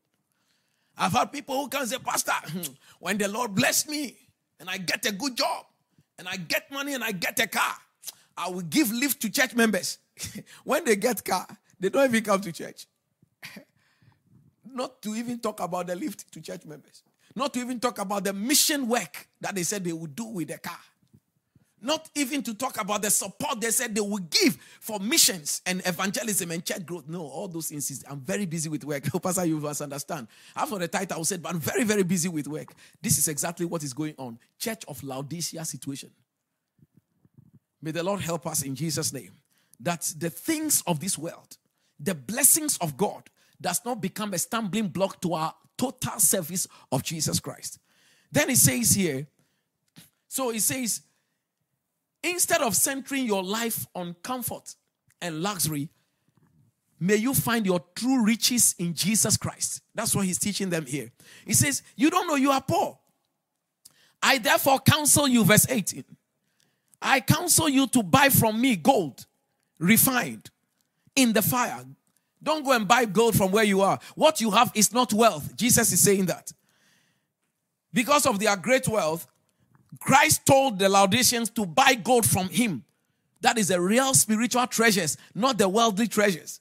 I've 0.96 1.14
had 1.14 1.32
people 1.32 1.64
who 1.64 1.68
can 1.68 1.88
say, 1.88 1.98
Pastor, 1.98 2.34
when 3.00 3.18
the 3.18 3.28
Lord 3.28 3.56
bless 3.56 3.90
me 3.90 4.18
and 4.60 4.70
I 4.70 4.78
get 4.78 5.04
a 5.08 5.12
good 5.12 5.36
job 5.36 5.66
and 6.20 6.28
I 6.28 6.36
get 6.36 6.72
money 6.72 6.94
and 6.94 7.04
I 7.04 7.14
get 7.14 7.40
a 7.40 7.48
car, 7.48 7.74
I 8.38 8.50
will 8.50 8.62
give 8.62 8.92
lift 8.92 9.20
to 9.24 9.32
church 9.32 9.56
members. 9.56 9.98
when 10.64 10.86
they 10.86 10.96
get 10.96 11.26
car, 11.26 11.48
they 11.80 11.90
don't 11.90 12.08
even 12.08 12.24
come 12.24 12.42
to 12.42 12.52
church. 12.52 12.86
Not 14.74 15.02
to 15.04 15.16
even 15.16 15.40
talk 15.40 15.60
about 15.60 15.88
the 15.88 15.96
lift 15.96 16.32
to 16.34 16.42
church 16.42 16.66
members. 16.66 17.04
Not 17.36 17.54
to 17.54 17.60
even 17.60 17.80
talk 17.80 18.00
about 18.00 18.24
the 18.24 18.34
mission 18.34 18.88
work 18.88 19.28
that 19.42 19.56
they 19.56 19.64
said 19.64 19.84
they 19.84 19.94
would 19.94 20.16
do 20.16 20.26
with 20.26 20.50
the 20.50 20.58
car. 20.58 20.80
Not 21.82 22.10
even 22.14 22.44
to 22.44 22.54
talk 22.54 22.80
about 22.82 23.02
the 23.02 23.10
support 23.10 23.62
they 23.62 23.72
said 23.72 23.96
they 23.96 24.02
would 24.02 24.30
give 24.30 24.58
for 24.82 25.00
missions 25.00 25.62
and 25.66 25.82
evangelism 25.86 26.52
and 26.52 26.66
church 26.66 26.86
growth. 26.86 27.08
No, 27.08 27.22
all 27.22 27.48
those 27.48 27.70
things. 27.70 28.04
I'm 28.10 28.20
very 28.20 28.46
busy 28.46 28.68
with 28.68 28.84
work. 28.84 29.04
Pastor, 29.24 29.46
you 29.46 29.60
must 29.60 29.82
understand. 29.82 30.28
After 30.56 30.78
the 30.78 30.90
title, 30.90 31.20
I 31.20 31.24
said, 31.24 31.42
but 31.42 31.54
I'm 31.54 31.60
very, 31.60 31.86
very 31.86 32.04
busy 32.04 32.28
with 32.28 32.48
work. 32.48 32.74
This 33.02 33.18
is 33.18 33.30
exactly 33.30 33.66
what 33.66 33.84
is 33.84 33.94
going 33.94 34.16
on. 34.18 34.38
Church 34.58 34.84
of 34.90 35.02
Laodicea 35.04 35.64
situation. 35.64 36.12
May 37.82 37.92
the 37.92 38.04
Lord 38.04 38.20
help 38.20 38.46
us 38.46 38.64
in 38.64 38.76
Jesus' 38.76 39.14
name. 39.14 39.32
That 39.80 40.14
the 40.18 40.30
things 40.30 40.84
of 40.86 41.00
this 41.00 41.18
world, 41.18 41.58
the 41.98 42.14
blessings 42.14 42.78
of 42.80 42.98
God, 42.98 43.30
does 43.62 43.84
not 43.86 44.01
become 44.01 44.34
a 44.34 44.38
stumbling 44.38 44.88
block 44.88 45.22
to 45.22 45.34
our 45.34 45.53
total 45.78 46.20
service 46.20 46.68
of 46.91 47.03
Jesus 47.03 47.39
Christ. 47.39 47.80
Then 48.32 48.49
he 48.49 48.55
says 48.55 48.91
here, 48.91 49.28
so 50.28 50.51
he 50.51 50.60
says, 50.60 51.01
instead 52.24 52.62
of 52.62 52.76
centering 52.76 53.26
your 53.26 53.43
life 53.43 53.88
on 53.95 54.16
comfort 54.22 54.76
and 55.22 55.41
luxury, 55.41 55.89
may 56.99 57.16
you 57.16 57.34
find 57.34 57.66
your 57.66 57.84
true 57.95 58.24
riches 58.24 58.76
in 58.78 58.93
Jesus 58.93 59.38
Christ. 59.38 59.82
That's 59.95 60.16
what 60.16 60.26
he's 60.26 60.39
teaching 60.39 60.70
them 60.70 60.86
here. 60.86 61.12
He 61.45 61.53
says, 61.53 61.82
You 61.95 62.10
don't 62.10 62.28
know 62.28 62.36
you 62.36 62.51
are 62.51 62.62
poor. 62.62 62.99
I 64.22 64.38
therefore 64.38 64.80
counsel 64.80 65.28
you, 65.28 65.43
verse 65.43 65.66
18. 65.70 66.03
I 67.01 67.22
counsel 67.22 67.70
you 67.70 67.88
to 67.88 68.03
buy 68.03 68.30
from 68.30 68.60
me 68.60 68.76
gold 68.76 69.26
refined 69.80 70.49
in 71.16 71.34
the 71.34 71.41
fire, 71.41 71.86
don't 72.42 72.64
go 72.64 72.72
and 72.72 72.88
buy 72.88 73.06
gold 73.06 73.36
from 73.36 73.52
where 73.52 73.64
you 73.64 73.82
are. 73.82 74.00
What 74.16 74.40
you 74.40 74.52
have 74.52 74.72
is 74.74 74.94
not 74.94 75.14
wealth. 75.14 75.56
Jesus 75.56 75.92
is 75.92 76.02
saying 76.02 76.28
that. 76.28 76.52
Because 77.94 78.26
of 78.26 78.40
their 78.40 78.56
great 78.56 78.88
wealth, 78.88 79.28
Christ 80.00 80.46
told 80.46 80.80
the 80.80 80.88
Laodiceans 80.88 81.50
to 81.52 81.66
buy 81.66 81.96
gold 81.96 82.26
from 82.26 82.50
him. 82.50 82.84
That 83.42 83.58
is 83.58 83.70
the 83.70 83.82
real 83.82 84.14
spiritual 84.14 84.68
treasures, 84.68 85.18
not 85.34 85.58
the 85.58 85.68
worldly 85.68 86.08
treasures. 86.08 86.60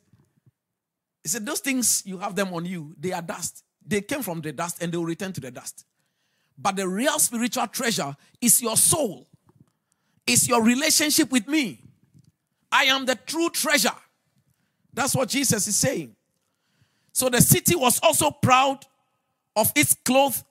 He 1.23 1.29
said, 1.29 1.45
Those 1.45 1.61
things 1.61 2.03
you 2.07 2.19
have 2.19 2.35
them 2.35 2.53
on 2.55 2.65
you, 2.65 2.95
they 2.99 3.13
are 3.13 3.23
dust. 3.23 3.65
They 3.87 4.01
came 4.01 4.23
from 4.23 4.41
the 4.41 4.53
dust 4.53 4.83
and 4.83 4.93
they 4.93 4.97
will 4.97 5.05
return 5.05 5.33
to 5.33 5.41
the 5.41 5.51
dust. 5.51 5.85
But 6.57 6.77
the 6.77 6.89
real 6.89 7.19
spiritual 7.19 7.67
treasure 7.69 8.17
is 8.41 8.61
your 8.61 8.77
soul, 8.77 9.29
it's 10.27 10.49
your 10.49 10.63
relationship 10.63 11.31
with 11.31 11.47
me. 11.47 11.83
I 12.71 12.85
am 12.85 13.07
the 13.07 13.15
true 13.15 13.49
treasure. 13.51 13.95
That's 14.99 15.15
what 15.15 15.29
Jesus 15.29 15.69
is 15.69 15.77
saying. 15.77 16.17
So 17.13 17.29
the 17.29 17.41
city 17.41 17.77
was 17.77 18.01
also 18.03 18.33
proud 18.33 18.85
of 19.55 19.71
its 19.77 19.95
cloth 19.95 20.43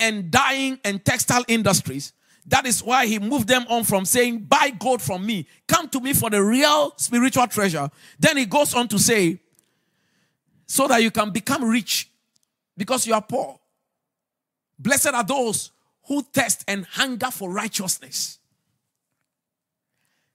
and 0.00 0.32
dyeing 0.32 0.80
and 0.84 1.04
textile 1.04 1.44
industries. 1.46 2.12
That 2.46 2.66
is 2.66 2.82
why 2.82 3.06
he 3.06 3.20
moved 3.20 3.46
them 3.46 3.64
on 3.68 3.84
from 3.84 4.04
saying, 4.04 4.40
Buy 4.40 4.70
gold 4.70 5.00
from 5.00 5.24
me, 5.24 5.46
come 5.68 5.88
to 5.90 6.00
me 6.00 6.12
for 6.12 6.28
the 6.28 6.42
real 6.42 6.92
spiritual 6.96 7.46
treasure. 7.46 7.88
Then 8.18 8.36
he 8.36 8.46
goes 8.46 8.74
on 8.74 8.88
to 8.88 8.98
say, 8.98 9.38
So 10.66 10.88
that 10.88 11.00
you 11.00 11.12
can 11.12 11.30
become 11.30 11.64
rich 11.64 12.10
because 12.76 13.06
you 13.06 13.14
are 13.14 13.22
poor. 13.22 13.60
Blessed 14.76 15.14
are 15.14 15.22
those 15.22 15.70
who 16.08 16.20
thirst 16.20 16.64
and 16.66 16.84
hunger 16.84 17.30
for 17.30 17.48
righteousness. 17.48 18.40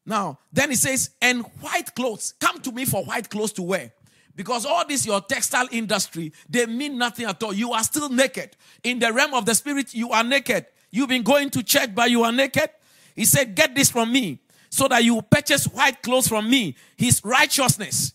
Now, 0.06 0.40
then 0.52 0.70
he 0.70 0.76
says, 0.76 1.12
and 1.22 1.44
white 1.62 1.94
clothes. 1.96 2.34
Come 2.40 2.60
to 2.62 2.72
me 2.72 2.86
for 2.86 3.04
white 3.04 3.30
clothes 3.30 3.54
to 3.54 3.62
wear. 3.62 3.92
Because 4.36 4.66
all 4.66 4.88
this, 4.88 5.06
your 5.06 5.22
textile 5.22 5.68
industry, 5.72 6.32
they 6.50 6.66
mean 6.66 6.98
nothing 6.98 7.26
at 7.26 7.44
all. 7.44 7.54
You 7.54 7.74
are 7.74 7.84
still 7.84 8.10
naked. 8.10 8.56
In 8.84 9.00
the 9.00 9.12
realm 9.12 9.34
of 9.34 9.46
the 9.46 9.54
spirit, 9.54 9.94
you 9.94 10.12
are 10.12 10.24
naked. 10.24 10.66
You've 10.92 11.10
been 11.10 11.24
going 11.24 11.50
to 11.52 11.62
church, 11.64 11.94
but 11.94 12.10
you 12.10 12.24
are 12.24 12.32
naked. 12.32 12.70
He 13.16 13.26
said, 13.26 13.54
Get 13.54 13.76
this 13.76 13.92
from 13.92 14.12
me, 14.12 14.40
so 14.70 14.88
that 14.88 15.04
you 15.04 15.22
purchase 15.22 15.66
white 15.66 16.02
clothes 16.02 16.28
from 16.30 16.50
me, 16.50 16.76
his 16.96 17.22
righteousness. 17.24 18.14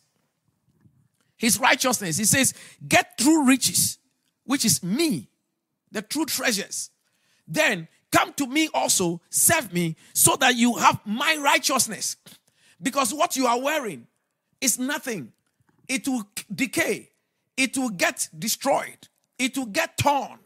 His 1.37 1.61
righteousness. 1.61 2.17
He 2.17 2.25
says, 2.25 2.55
Get 2.89 3.19
true 3.19 3.47
riches, 3.47 3.99
which 4.45 4.65
is 4.65 4.83
me, 4.83 5.29
the 5.93 6.01
true 6.01 6.25
treasures. 6.25 6.91
Then 7.47 7.89
come 8.15 8.33
to 8.35 8.47
me 8.47 8.69
also, 8.73 9.21
serve 9.29 9.73
me, 9.73 9.97
so 10.13 10.37
that 10.37 10.55
you 10.55 10.75
have 10.77 11.01
my 11.05 11.37
righteousness. 11.43 12.17
Because 12.81 13.13
what 13.13 13.35
you 13.35 13.47
are 13.47 13.61
wearing 13.61 14.07
is 14.61 14.79
nothing. 14.79 15.33
It 15.89 16.07
will 16.07 16.23
decay, 16.55 17.11
it 17.57 17.77
will 17.77 17.91
get 17.91 18.29
destroyed, 18.39 19.09
it 19.39 19.59
will 19.59 19.67
get 19.67 19.99
torn. 19.99 20.39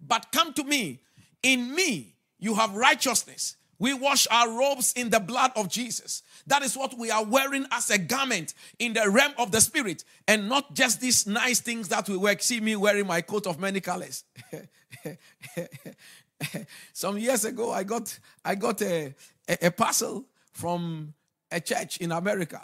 But 0.00 0.32
come 0.32 0.52
to 0.54 0.64
me. 0.64 1.00
In 1.42 1.74
me, 1.74 2.16
you 2.38 2.54
have 2.54 2.74
righteousness. 2.74 3.56
We 3.78 3.92
wash 3.92 4.26
our 4.30 4.50
robes 4.50 4.92
in 4.94 5.10
the 5.10 5.20
blood 5.20 5.52
of 5.56 5.68
Jesus. 5.68 6.22
That 6.46 6.62
is 6.62 6.76
what 6.76 6.96
we 6.98 7.10
are 7.10 7.24
wearing 7.24 7.66
as 7.70 7.90
a 7.90 7.98
garment 7.98 8.54
in 8.78 8.92
the 8.94 9.08
realm 9.08 9.32
of 9.38 9.50
the 9.50 9.60
spirit, 9.60 10.04
and 10.26 10.48
not 10.48 10.74
just 10.74 11.00
these 11.00 11.26
nice 11.26 11.60
things 11.60 11.88
that 11.88 12.08
we 12.08 12.16
wear. 12.16 12.38
See 12.38 12.60
me 12.60 12.76
wearing 12.76 13.06
my 13.06 13.20
coat 13.20 13.46
of 13.46 13.60
many 13.60 13.80
colors. 13.80 14.24
Some 16.92 17.18
years 17.18 17.44
ago, 17.44 17.72
I 17.72 17.84
got 17.84 18.18
I 18.44 18.54
got 18.54 18.82
a, 18.82 19.14
a, 19.48 19.66
a 19.66 19.70
parcel 19.70 20.24
from 20.52 21.14
a 21.50 21.60
church 21.60 21.98
in 21.98 22.12
America, 22.12 22.60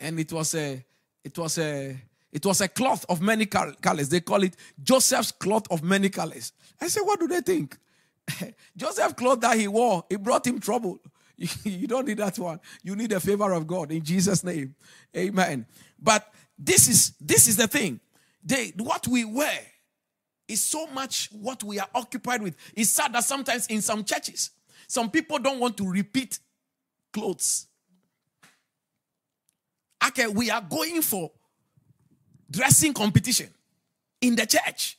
and 0.00 0.18
it 0.20 0.32
was 0.32 0.54
a 0.54 0.84
it 1.24 1.36
was 1.38 1.58
a 1.58 1.96
it 2.32 2.44
was 2.44 2.60
a 2.60 2.68
cloth 2.68 3.06
of 3.08 3.20
many 3.20 3.46
colors. 3.46 4.08
They 4.08 4.20
call 4.20 4.42
it 4.42 4.56
Joseph's 4.82 5.30
cloth 5.30 5.66
of 5.70 5.84
many 5.84 6.08
colors. 6.08 6.52
I 6.80 6.88
said, 6.88 7.02
what 7.02 7.20
do 7.20 7.28
they 7.28 7.40
think? 7.40 7.78
Joseph's 8.76 9.14
cloth 9.14 9.40
that 9.40 9.56
he 9.56 9.68
wore, 9.68 10.04
it 10.10 10.20
brought 10.20 10.44
him 10.44 10.58
trouble. 10.58 10.98
you 11.36 11.86
don't 11.86 12.08
need 12.08 12.18
that 12.18 12.36
one. 12.38 12.58
You 12.82 12.96
need 12.96 13.10
the 13.10 13.20
favor 13.20 13.52
of 13.52 13.66
God 13.68 13.92
in 13.92 14.02
Jesus' 14.02 14.42
name. 14.42 14.74
Amen. 15.16 15.66
But 16.00 16.32
this 16.58 16.88
is 16.88 17.12
this 17.20 17.46
is 17.46 17.56
the 17.56 17.68
thing. 17.68 18.00
They, 18.42 18.72
what 18.76 19.06
we 19.08 19.24
wear 19.24 19.60
is 20.48 20.62
so 20.62 20.86
much 20.88 21.28
what 21.32 21.62
we 21.62 21.78
are 21.78 21.88
occupied 21.94 22.42
with. 22.42 22.56
It's 22.74 22.90
sad 22.90 23.12
that 23.12 23.24
sometimes 23.24 23.66
in 23.68 23.80
some 23.80 24.04
churches, 24.04 24.50
some 24.86 25.10
people 25.10 25.38
don't 25.38 25.58
want 25.58 25.76
to 25.78 25.88
repeat 25.88 26.38
clothes. 27.12 27.66
Okay, 30.06 30.26
we 30.26 30.50
are 30.50 30.60
going 30.60 31.00
for 31.00 31.30
dressing 32.50 32.92
competition 32.92 33.48
in 34.20 34.36
the 34.36 34.46
church. 34.46 34.98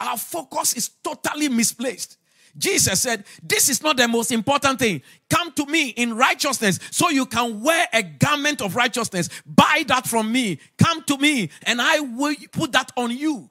Our 0.00 0.16
focus 0.16 0.72
is 0.74 0.90
totally 1.02 1.48
misplaced. 1.48 2.18
Jesus 2.58 3.00
said, 3.00 3.24
This 3.42 3.68
is 3.68 3.82
not 3.82 3.96
the 3.96 4.08
most 4.08 4.32
important 4.32 4.78
thing. 4.80 5.00
Come 5.30 5.52
to 5.52 5.64
me 5.66 5.90
in 5.90 6.16
righteousness 6.16 6.80
so 6.90 7.08
you 7.08 7.24
can 7.24 7.60
wear 7.62 7.86
a 7.92 8.02
garment 8.02 8.60
of 8.60 8.76
righteousness. 8.76 9.30
Buy 9.46 9.84
that 9.86 10.06
from 10.06 10.30
me. 10.30 10.58
Come 10.76 11.02
to 11.04 11.16
me 11.16 11.50
and 11.62 11.80
I 11.80 12.00
will 12.00 12.34
put 12.50 12.72
that 12.72 12.92
on 12.96 13.10
you 13.16 13.48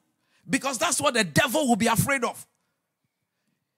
because 0.52 0.76
that's 0.76 1.00
what 1.00 1.14
the 1.14 1.24
devil 1.24 1.66
will 1.66 1.76
be 1.76 1.86
afraid 1.86 2.22
of. 2.22 2.46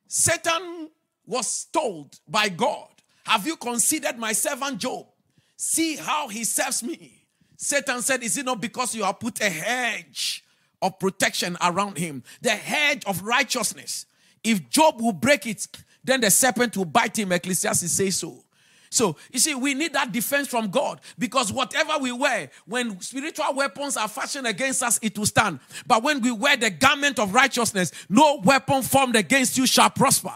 Satan 0.08 0.90
was 1.24 1.66
told 1.66 2.18
by 2.28 2.48
God, 2.48 2.88
Have 3.24 3.46
you 3.46 3.54
considered 3.56 4.18
my 4.18 4.32
servant 4.32 4.78
Job? 4.78 5.06
See 5.56 5.94
how 5.94 6.26
he 6.26 6.42
serves 6.42 6.82
me. 6.82 7.26
Satan 7.56 8.02
said, 8.02 8.24
Is 8.24 8.36
it 8.36 8.44
not 8.44 8.60
because 8.60 8.92
you 8.92 9.04
have 9.04 9.20
put 9.20 9.40
a 9.40 9.48
hedge 9.48 10.44
of 10.82 10.98
protection 10.98 11.56
around 11.62 11.96
him? 11.96 12.24
The 12.42 12.50
hedge 12.50 13.04
of 13.06 13.22
righteousness. 13.22 14.06
If 14.42 14.68
Job 14.68 15.00
will 15.00 15.12
break 15.12 15.46
it, 15.46 15.68
then 16.02 16.20
the 16.22 16.30
serpent 16.30 16.76
will 16.76 16.86
bite 16.86 17.16
him. 17.16 17.30
Ecclesiastes 17.30 17.90
says 17.90 18.16
so. 18.16 18.43
So, 18.94 19.16
you 19.32 19.40
see, 19.40 19.54
we 19.54 19.74
need 19.74 19.92
that 19.94 20.12
defense 20.12 20.46
from 20.46 20.70
God 20.70 21.00
because 21.18 21.52
whatever 21.52 21.98
we 21.98 22.12
wear, 22.12 22.50
when 22.66 23.00
spiritual 23.00 23.52
weapons 23.54 23.96
are 23.96 24.08
fashioned 24.08 24.46
against 24.46 24.82
us, 24.82 25.00
it 25.02 25.18
will 25.18 25.26
stand. 25.26 25.58
But 25.86 26.02
when 26.02 26.20
we 26.20 26.30
wear 26.30 26.56
the 26.56 26.70
garment 26.70 27.18
of 27.18 27.34
righteousness, 27.34 27.90
no 28.08 28.40
weapon 28.44 28.82
formed 28.82 29.16
against 29.16 29.58
you 29.58 29.66
shall 29.66 29.90
prosper. 29.90 30.32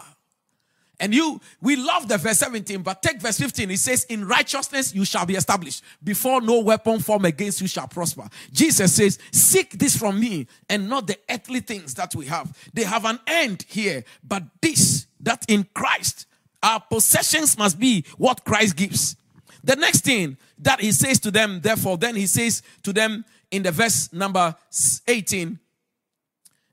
And 1.00 1.14
you, 1.14 1.40
we 1.60 1.76
love 1.76 2.08
the 2.08 2.18
verse 2.18 2.38
17, 2.38 2.82
but 2.82 3.00
take 3.00 3.20
verse 3.20 3.38
15. 3.38 3.70
It 3.70 3.78
says, 3.78 4.04
In 4.06 4.26
righteousness 4.26 4.92
you 4.92 5.04
shall 5.04 5.24
be 5.24 5.36
established. 5.36 5.84
Before 6.02 6.40
no 6.40 6.58
weapon 6.58 6.98
formed 6.98 7.26
against 7.26 7.60
you 7.60 7.68
shall 7.68 7.86
prosper. 7.86 8.28
Jesus 8.52 8.94
says, 8.94 9.20
Seek 9.30 9.78
this 9.78 9.96
from 9.96 10.18
me 10.18 10.48
and 10.68 10.88
not 10.88 11.06
the 11.06 11.16
earthly 11.30 11.60
things 11.60 11.94
that 11.94 12.16
we 12.16 12.26
have. 12.26 12.56
They 12.74 12.82
have 12.82 13.04
an 13.04 13.20
end 13.28 13.64
here, 13.68 14.02
but 14.26 14.42
this, 14.60 15.06
that 15.20 15.44
in 15.46 15.68
Christ, 15.72 16.26
our 16.62 16.80
possessions 16.80 17.56
must 17.56 17.78
be 17.78 18.04
what 18.16 18.44
Christ 18.44 18.76
gives. 18.76 19.16
The 19.62 19.76
next 19.76 20.04
thing 20.04 20.36
that 20.58 20.80
he 20.80 20.92
says 20.92 21.20
to 21.20 21.30
them, 21.30 21.60
therefore, 21.60 21.98
then 21.98 22.16
he 22.16 22.26
says 22.26 22.62
to 22.82 22.92
them 22.92 23.24
in 23.50 23.62
the 23.62 23.70
verse 23.70 24.12
number 24.12 24.54
18, 25.06 25.58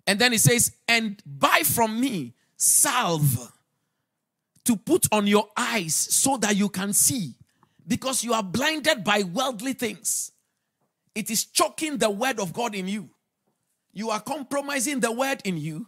and 0.07 0.19
then 0.19 0.31
he 0.31 0.37
says, 0.37 0.71
And 0.87 1.21
buy 1.25 1.61
from 1.63 1.99
me 1.99 2.33
salve 2.57 3.51
to 4.65 4.75
put 4.75 5.07
on 5.11 5.27
your 5.27 5.47
eyes 5.55 5.95
so 5.95 6.37
that 6.37 6.55
you 6.55 6.69
can 6.69 6.93
see 6.93 7.33
because 7.87 8.23
you 8.23 8.33
are 8.33 8.43
blinded 8.43 9.03
by 9.03 9.23
worldly 9.23 9.73
things. 9.73 10.31
It 11.13 11.29
is 11.29 11.45
choking 11.45 11.97
the 11.97 12.09
word 12.09 12.39
of 12.39 12.53
God 12.53 12.75
in 12.75 12.87
you. 12.87 13.09
You 13.93 14.09
are 14.09 14.19
compromising 14.19 14.99
the 14.99 15.11
word 15.11 15.41
in 15.45 15.57
you, 15.57 15.87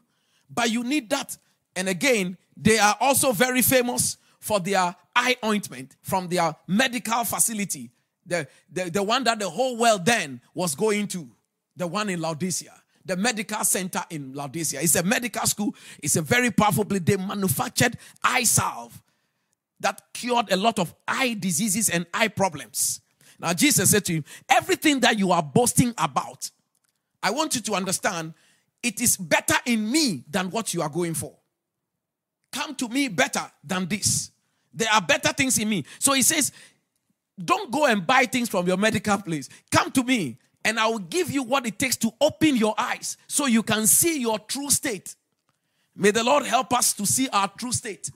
but 0.50 0.70
you 0.70 0.84
need 0.84 1.10
that. 1.10 1.38
And 1.76 1.90
again, 1.90 2.38
they 2.60 2.80
are 2.80 2.98
also 3.00 3.32
very 3.32 3.62
famous 3.62 4.18
for 4.40 4.60
their 4.60 4.96
eye 5.16 5.38
ointment 5.46 5.96
from 6.02 6.28
their 6.28 6.56
medical 6.68 7.24
facility, 7.24 7.92
the, 8.26 8.48
the, 8.72 8.90
the 8.90 9.04
one 9.04 9.24
that 9.24 9.40
the 9.40 9.50
whole 9.50 9.78
world 9.78 10.06
then 10.06 10.42
was 10.54 10.76
going 10.76 11.08
to, 11.08 11.30
the 11.76 11.88
one 11.88 12.10
in 12.10 12.20
Laodicea 12.20 12.74
the 13.08 13.16
medical 13.16 13.64
center 13.64 14.04
in 14.10 14.34
Laodicea. 14.34 14.82
It's 14.82 14.96
a 14.98 15.04
medical 15.04 15.46
school. 15.48 15.74
It's 16.04 16.18
a 16.18 16.22
very 16.22 16.52
powerful 16.52 16.84
place. 16.84 17.02
They 17.06 17.16
manufactured 17.16 17.98
eye 18.22 18.44
salve 18.44 19.02
that 19.80 20.02
cured 20.14 20.52
a 20.52 20.58
lot 20.58 20.78
of 20.78 20.94
eye 21.08 21.36
diseases 21.40 21.90
and 21.90 22.06
eye 22.14 22.28
problems. 22.28 23.02
Now, 23.40 23.54
Jesus 23.54 23.92
said 23.92 24.04
to 24.06 24.14
him, 24.14 24.26
Everything 24.50 25.00
that 25.02 25.18
you 25.18 25.32
are 25.32 25.44
boasting 25.44 25.94
about, 25.98 26.50
I 27.24 27.32
want 27.32 27.56
you 27.56 27.62
to 27.62 27.76
understand 27.76 28.34
it 28.84 29.02
is 29.02 29.18
better 29.18 29.56
in 29.66 29.90
me 29.90 30.24
than 30.30 30.50
what 30.50 30.74
you 30.74 30.82
are 30.82 30.90
going 30.90 31.14
for. 31.14 31.36
Come 32.58 32.74
to 32.74 32.90
me 32.90 33.08
better 33.08 33.44
than 33.64 33.88
this. 33.88 34.32
There 34.74 34.90
are 34.92 35.00
better 35.00 35.32
things 35.32 35.60
in 35.60 35.70
me. 35.70 35.86
So 36.00 36.14
he 36.14 36.24
says, 36.24 36.52
Don't 37.38 37.72
go 37.72 37.86
and 37.86 38.06
buy 38.06 38.26
things 38.26 38.50
from 38.50 38.66
your 38.66 38.78
medical 38.78 39.16
place. 39.20 39.48
Come 39.70 39.92
to 39.92 40.04
me 40.04 40.38
and 40.66 40.80
I 40.80 40.88
will 40.88 40.98
give 40.98 41.30
you 41.30 41.44
what 41.44 41.68
it 41.68 41.78
takes 41.78 41.96
to 41.98 42.12
open 42.20 42.56
your 42.56 42.74
eyes 42.76 43.16
so 43.28 43.46
you 43.46 43.62
can 43.62 43.86
see 43.86 44.20
your 44.20 44.40
true 44.40 44.72
state. 44.72 45.16
May 45.96 46.10
the 46.10 46.24
Lord 46.24 46.46
help 46.46 46.74
us 46.74 46.94
to 46.94 47.06
see 47.06 47.30
our 47.30 47.48
true 47.48 47.72
state 47.72 48.10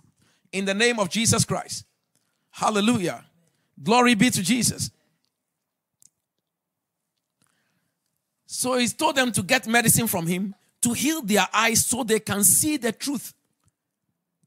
in 0.51 0.65
the 0.65 0.73
name 0.73 0.97
of 0.97 1.09
Jesus 1.09 1.45
Christ. 1.45 1.85
Hallelujah. 2.49 3.23
Glory 3.83 4.15
be 4.15 4.31
to 4.31 4.41
Jesus. 4.41 4.89
So 8.47 8.75
he 8.75 8.87
told 8.87 9.17
them 9.17 9.31
to 9.33 9.43
get 9.43 9.67
medicine 9.67 10.07
from 10.07 10.25
him 10.25 10.55
to 10.81 10.93
heal 10.93 11.21
their 11.21 11.47
eyes 11.53 11.85
so 11.85 12.03
they 12.03 12.19
can 12.19 12.43
see 12.43 12.77
the 12.77 12.91
truth. 12.91 13.35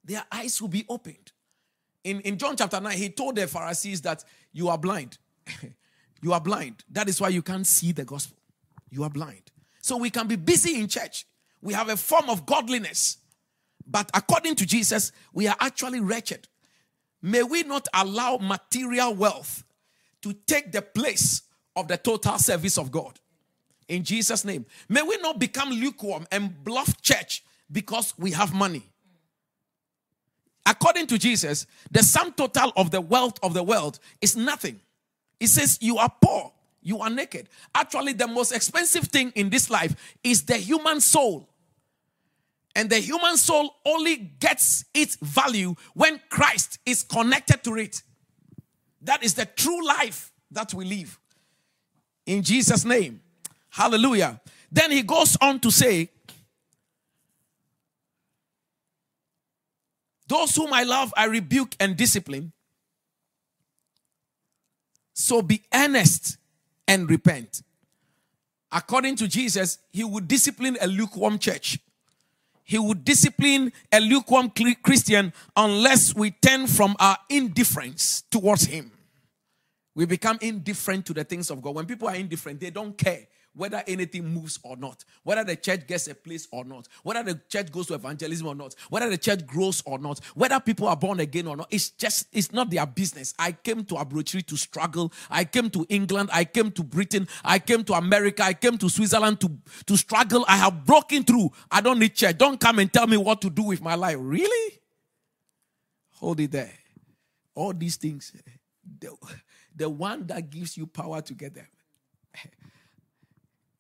Their 0.05 0.25
eyes 0.31 0.61
will 0.61 0.69
be 0.69 0.85
opened. 0.89 1.33
In, 2.03 2.21
in 2.21 2.37
John 2.37 2.57
chapter 2.57 2.81
9, 2.81 2.97
he 2.97 3.09
told 3.09 3.37
the 3.37 3.47
Pharisees 3.47 4.03
that 4.03 4.25
you 4.53 4.69
are 4.69 4.79
blind. 4.79 5.19
You 6.25 6.33
are 6.33 6.41
blind. 6.41 6.85
That 6.91 7.11
is 7.11 7.21
why 7.21 7.29
you 7.29 7.43
can't 7.43 7.67
see 7.67 7.93
the 7.93 8.07
gospel. 8.07 8.39
You 8.89 9.03
are 9.03 9.11
blind. 9.11 9.51
So 9.83 9.99
we 9.99 10.09
can 10.09 10.27
be 10.27 10.37
busy 10.37 10.81
in 10.81 10.89
church. 10.89 11.27
We 11.61 11.75
have 11.75 11.91
a 11.91 11.99
form 11.99 12.31
of 12.31 12.47
godliness. 12.47 13.19
But 13.87 14.11
according 14.15 14.55
to 14.55 14.65
Jesus, 14.65 15.13
we 15.35 15.49
are 15.49 15.57
actually 15.61 16.01
wretched. 16.01 16.49
May 17.21 17.43
we 17.43 17.63
not 17.65 17.89
allow 17.93 18.39
material 18.39 19.15
wealth 19.15 19.65
to 20.23 20.33
take 20.33 20.73
the 20.73 20.81
place 20.81 21.43
of 21.77 21.89
the 21.89 21.99
total 21.99 22.39
service 22.39 22.79
of 22.79 22.91
God. 22.91 23.21
In 23.87 24.03
Jesus' 24.03 24.47
name. 24.47 24.65
May 24.89 25.03
we 25.03 25.19
not 25.19 25.39
become 25.39 25.69
lukewarm 25.69 26.27
and 26.33 26.65
bluff 26.65 27.03
church 27.03 27.45
because 27.71 28.15
we 28.17 28.31
have 28.31 28.55
money. 28.55 28.94
According 30.67 31.07
to 31.09 31.19
Jesus, 31.19 31.67
the 31.91 32.03
sum 32.03 32.33
total 32.33 32.73
of 32.77 32.91
the 32.91 33.01
wealth 33.01 33.39
of 33.43 33.55
the 33.55 33.63
world 33.63 33.99
is 34.21 34.37
nothing. 34.37 34.81
He 35.39 35.47
says, 35.47 35.79
You 35.81 35.99
are 35.99 36.13
poor, 36.23 36.53
you 36.83 37.01
are 37.01 37.11
naked. 37.11 37.49
Actually, 37.75 38.15
the 38.15 38.27
most 38.27 38.53
expensive 38.53 39.05
thing 39.05 39.33
in 39.35 39.51
this 39.51 39.69
life 39.69 40.17
is 40.23 40.43
the 40.43 40.57
human 40.57 41.01
soul. 41.01 41.49
And 42.77 42.91
the 42.91 42.99
human 42.99 43.37
soul 43.37 43.77
only 43.85 44.17
gets 44.17 44.85
its 44.95 45.17
value 45.17 45.75
when 45.95 46.21
Christ 46.29 46.79
is 46.85 47.03
connected 47.03 47.63
to 47.65 47.77
it. 47.77 48.03
That 49.03 49.23
is 49.23 49.35
the 49.35 49.47
true 49.47 49.85
life 49.87 50.33
that 50.51 50.75
we 50.75 50.85
live. 50.85 51.19
In 52.27 52.43
Jesus' 52.43 52.85
name. 52.85 53.21
Hallelujah. 53.69 54.41
Then 54.73 54.91
he 54.91 55.03
goes 55.03 55.37
on 55.41 55.61
to 55.61 55.71
say, 55.71 56.11
Those 60.35 60.57
whom 60.57 60.73
I 60.73 60.83
love, 60.83 61.15
I 61.17 61.27
rebuke 61.27 61.77
and 61.79 61.97
discipline. 61.97 62.51
So 65.13 65.43
be 65.43 65.63
earnest 65.73 66.39
and 66.89 67.09
repent. 67.09 67.63
According 68.73 69.15
to 69.17 69.29
Jesus, 69.29 69.79
he 69.93 70.03
would 70.03 70.27
discipline 70.27 70.77
a 70.81 70.89
lukewarm 70.89 71.39
church. 71.39 71.79
He 72.65 72.81
would 72.81 73.05
discipline 73.05 73.73
a 73.93 74.01
lukewarm 74.01 74.51
Christian 74.83 75.33
unless 75.57 76.17
we 76.17 76.33
turn 76.33 76.67
from 76.67 76.97
our 76.99 77.17
indifference 77.29 78.25
towards 78.29 78.65
him. 78.65 78.91
We 79.95 80.05
become 80.05 80.39
indifferent 80.41 81.07
to 81.07 81.15
the 81.15 81.23
things 81.23 81.49
of 81.49 81.63
God. 81.63 81.77
When 81.77 81.87
people 81.87 82.09
are 82.09 82.17
indifferent, 82.17 82.59
they 82.59 82.71
don't 82.71 82.99
care 82.99 83.29
whether 83.55 83.83
anything 83.87 84.27
moves 84.27 84.59
or 84.63 84.77
not, 84.77 85.05
whether 85.23 85.45
the 85.45 85.57
church 85.57 85.87
gets 85.87 86.09
a 86.09 86.15
place 86.15 86.49
or 86.51 86.65
not, 86.65 86.89
whether 87.03 87.23
the 87.23 87.41
church 87.49 87.71
goes 87.71 87.87
to 87.87 87.95
evangelism 87.95 88.47
or 88.47 88.55
not, 88.55 88.75
whether 88.91 89.09
the 89.09 89.19
church 89.19 89.47
grows 89.47 89.83
or 89.87 89.99
not, 89.99 90.19
whether 90.35 90.59
people 90.61 90.89
are 90.89 90.97
born 90.97 91.21
again 91.21 91.47
or 91.47 91.57
not. 91.57 91.69
It's 91.71 91.91
just, 91.91 92.27
it's 92.33 92.53
not 92.53 92.71
their 92.71 92.87
business. 92.87 93.35
I 93.39 93.53
came 93.53 93.85
to 93.87 93.95
Abrochiri 93.95 94.45
to 94.47 94.57
struggle. 94.57 95.13
I 95.31 95.45
came 95.45 95.71
to 95.71 95.87
England. 95.89 96.31
I 96.33 96.45
came 96.45 96.71
to 96.73 96.83
Britain. 96.83 97.29
I 97.45 97.59
came 97.59 97.85
to 97.85 97.95
America. 97.95 98.43
I 98.43 98.55
came 98.55 98.77
to 98.79 98.89
Switzerland 98.89 99.41
to, 99.41 99.51
to 99.87 99.97
struggle. 99.97 100.45
I 100.49 100.57
have 100.57 100.85
broken 100.85 101.23
through. 101.23 101.53
I 101.71 101.81
don't 101.81 101.99
need 101.99 102.15
church. 102.15 102.37
Don't 102.39 102.59
come 102.59 102.81
and 102.81 102.93
tell 102.93 103.07
me 103.07 103.17
what 103.17 103.41
to 103.43 103.51
do 103.51 103.63
with 103.63 103.81
my 103.81 103.95
life. 103.95 104.17
Really? 104.19 104.81
Hold 106.15 106.41
it 106.41 106.53
there. 106.53 106.73
All 107.55 107.73
these 107.73 107.97
things, 107.97 108.33
eh, 108.35 108.51
the, 108.99 109.17
the 109.77 109.89
one 109.89 110.27
that 110.27 110.51
gives 110.51 110.77
you 110.77 110.87
power 110.87 111.21
to 111.23 111.35
get 111.35 111.55
them 111.55 111.67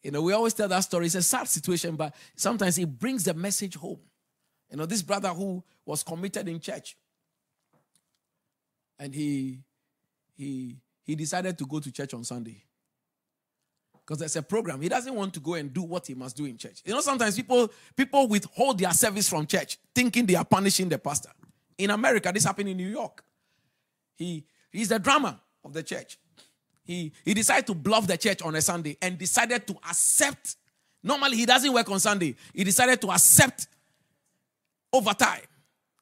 you 0.04 0.10
know, 0.10 0.20
we 0.20 0.34
always 0.34 0.52
tell 0.52 0.68
that 0.68 0.80
story. 0.80 1.06
It's 1.06 1.14
a 1.14 1.22
sad 1.22 1.48
situation, 1.48 1.96
but 1.96 2.14
sometimes 2.36 2.76
it 2.76 2.86
brings 2.86 3.24
the 3.24 3.32
message 3.32 3.74
home. 3.74 3.98
You 4.70 4.76
know, 4.76 4.86
this 4.86 5.00
brother 5.00 5.30
who 5.30 5.64
was 5.86 6.02
committed 6.02 6.46
in 6.46 6.60
church, 6.60 6.96
and 8.98 9.14
he 9.14 9.60
he 10.36 10.76
he 11.02 11.14
decided 11.14 11.56
to 11.56 11.66
go 11.66 11.80
to 11.80 11.90
church 11.90 12.12
on 12.12 12.22
Sunday 12.22 12.62
because 13.94 14.18
there's 14.18 14.36
a 14.36 14.42
program. 14.42 14.82
He 14.82 14.90
doesn't 14.90 15.14
want 15.14 15.32
to 15.34 15.40
go 15.40 15.54
and 15.54 15.72
do 15.72 15.82
what 15.82 16.06
he 16.06 16.14
must 16.14 16.36
do 16.36 16.44
in 16.44 16.58
church. 16.58 16.82
You 16.84 16.92
know, 16.92 17.00
sometimes 17.00 17.36
people 17.36 17.70
people 17.96 18.28
withhold 18.28 18.78
their 18.78 18.92
service 18.92 19.26
from 19.26 19.46
church, 19.46 19.78
thinking 19.94 20.26
they 20.26 20.34
are 20.34 20.44
punishing 20.44 20.90
the 20.90 20.98
pastor. 20.98 21.30
In 21.78 21.88
America, 21.88 22.30
this 22.32 22.44
happened 22.44 22.68
in 22.68 22.76
New 22.76 22.90
York. 22.90 23.24
He 24.16 24.44
he's 24.70 24.90
the 24.90 24.98
drama 24.98 25.40
of 25.64 25.72
the 25.72 25.82
church 25.82 26.18
he, 26.84 27.12
he 27.24 27.34
decided 27.34 27.66
to 27.66 27.74
bluff 27.74 28.06
the 28.06 28.16
church 28.16 28.42
on 28.42 28.54
a 28.54 28.62
Sunday 28.62 28.96
and 29.00 29.18
decided 29.18 29.66
to 29.66 29.74
accept. 29.88 30.56
Normally, 31.02 31.36
he 31.36 31.46
doesn't 31.46 31.72
work 31.72 31.90
on 31.90 31.98
Sunday. 31.98 32.36
He 32.52 32.64
decided 32.64 33.00
to 33.00 33.10
accept 33.10 33.66
overtime 34.92 35.40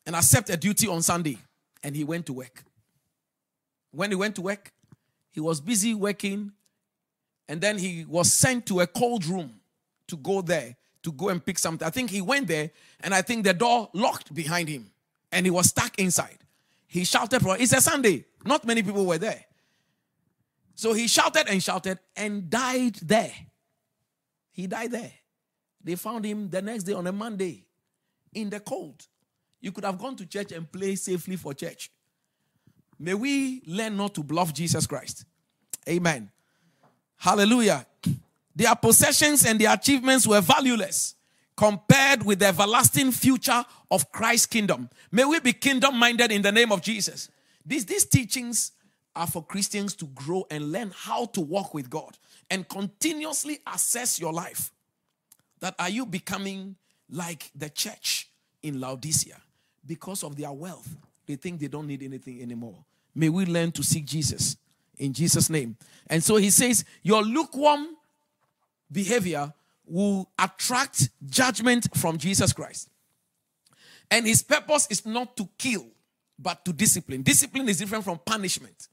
and 0.05 0.17
accept 0.17 0.51
a 0.51 0.57
duty 0.57 0.89
on 0.89 1.03
Sunday. 1.03 1.39
And 1.83 1.97
he 1.97 2.05
went 2.05 2.27
to 2.27 2.33
work. 2.33 2.65
When 3.93 4.11
he 4.11 4.17
went 4.17 4.37
to 4.37 4.43
work, 4.43 4.73
he 5.31 5.41
was 5.41 5.61
busy 5.61 5.95
working. 5.95 6.53
And 7.49 7.61
then 7.61 7.79
he 7.79 8.05
was 8.09 8.33
sent 8.33 8.67
to 8.67 8.81
a 8.81 8.87
cold 8.87 9.25
room 9.27 9.61
to 10.09 10.17
go 10.17 10.43
there 10.43 10.77
to 11.03 11.13
go 11.13 11.29
and 11.29 11.45
pick 11.45 11.59
something. 11.59 11.87
I 11.87 11.91
think 11.91 12.11
he 12.11 12.21
went 12.21 12.49
there 12.49 12.71
and 13.01 13.15
I 13.15 13.23
think 13.23 13.45
the 13.45 13.55
door 13.55 13.91
locked 13.93 14.33
behind 14.33 14.69
him 14.69 14.91
and 15.31 15.45
he 15.45 15.51
was 15.51 15.69
stuck 15.69 15.99
inside. 15.99 16.39
He 16.87 17.05
shouted 17.05 17.43
for 17.43 17.57
it's 17.59 17.73
a 17.73 17.81
Sunday. 17.81 18.25
Not 18.45 18.65
many 18.65 18.83
people 18.83 19.05
were 19.07 19.19
there. 19.19 19.45
So 20.83 20.95
he 20.95 21.07
shouted 21.07 21.47
and 21.49 21.63
shouted 21.63 22.01
and 22.17 22.51
died 22.51 22.97
there. 22.97 23.31
He 24.51 24.67
died 24.67 24.91
there. 24.91 25.13
They 25.81 25.95
found 25.95 26.25
him 26.25 26.51
the 26.51 26.61
next 26.61 26.83
day 26.83 26.93
on 26.93 27.07
a 27.07 27.13
Monday 27.13 27.67
in 28.35 28.51
the 28.51 28.59
cold. 28.59 29.07
You 29.61 29.71
could 29.71 29.85
have 29.85 29.97
gone 29.97 30.17
to 30.17 30.27
church 30.27 30.51
and 30.51 30.71
play 30.73 30.97
safely 30.97 31.37
for 31.37 31.55
church. 31.55 31.89
May 32.99 33.15
we 33.15 33.63
learn 33.65 33.97
not 33.97 34.13
to 34.15 34.25
bluff 34.25 34.53
Jesus 34.53 34.89
Christ. 34.89 35.25
Amen. 35.89 36.29
Hallelujah. 37.17 37.87
Their 38.57 38.75
possessions 38.75 39.47
and 39.47 39.61
their 39.61 39.73
achievements 39.73 40.27
were 40.27 40.41
valueless 40.41 41.15
compared 41.57 42.25
with 42.25 42.41
the 42.41 42.47
everlasting 42.47 43.13
future 43.13 43.65
of 43.89 44.11
Christ's 44.11 44.47
kingdom. 44.47 44.91
May 45.13 45.27
we 45.27 45.39
be 45.39 45.53
kingdom 45.53 45.97
minded 45.97 46.33
in 46.33 46.43
the 46.43 46.51
name 46.51 46.73
of 46.73 46.83
Jesus. 46.83 47.31
These, 47.65 47.87
these 47.87 48.05
teachings 48.05 48.73
are 49.15 49.27
for 49.27 49.45
Christians 49.45 49.95
to 49.97 50.07
grow 50.07 50.47
and 50.51 50.73
learn 50.73 50.93
how 50.95 51.27
to 51.27 51.41
walk 51.41 51.75
with 51.75 51.91
God 51.91 52.17
and 52.51 52.69
continuously 52.69 53.59
assess 53.73 54.19
your 54.19 54.33
life. 54.33 54.73
That 55.61 55.75
are 55.79 55.91
you 55.91 56.07
becoming 56.07 56.77
like 57.11 57.51
the 57.55 57.69
church 57.69 58.29
in 58.63 58.81
Laodicea? 58.81 59.37
Because 59.87 60.25
of 60.25 60.37
their 60.37 60.53
wealth, 60.53 60.97
they 61.27 61.37
think 61.37 61.61
they 61.61 61.69
don't 61.69 61.87
need 61.87 62.03
anything 62.03 62.41
anymore. 62.43 62.85
May 63.15 63.29
we 63.29 63.45
learn 63.45 63.73
to 63.73 63.83
seek 63.83 64.07
Jesus 64.07 64.57
in 64.99 65.13
Jesus' 65.13 65.51
name. 65.51 65.77
And 66.09 66.23
so 66.23 66.37
he 66.37 66.51
says, 66.51 66.85
Your 67.03 67.23
lukewarm 67.23 67.97
behavior 68.91 69.53
will 69.85 70.31
attract 70.39 71.11
judgment 71.27 71.89
from 71.97 72.19
Jesus 72.19 72.53
Christ. 72.53 72.89
And 74.11 74.27
his 74.27 74.43
purpose 74.43 74.87
is 74.91 75.05
not 75.05 75.37
to 75.37 75.49
kill, 75.59 75.87
but 76.39 76.65
to 76.65 76.73
discipline. 76.73 77.23
Discipline 77.23 77.69
is 77.69 77.79
different 77.79 78.05
from 78.05 78.19
punishment. 78.19 78.89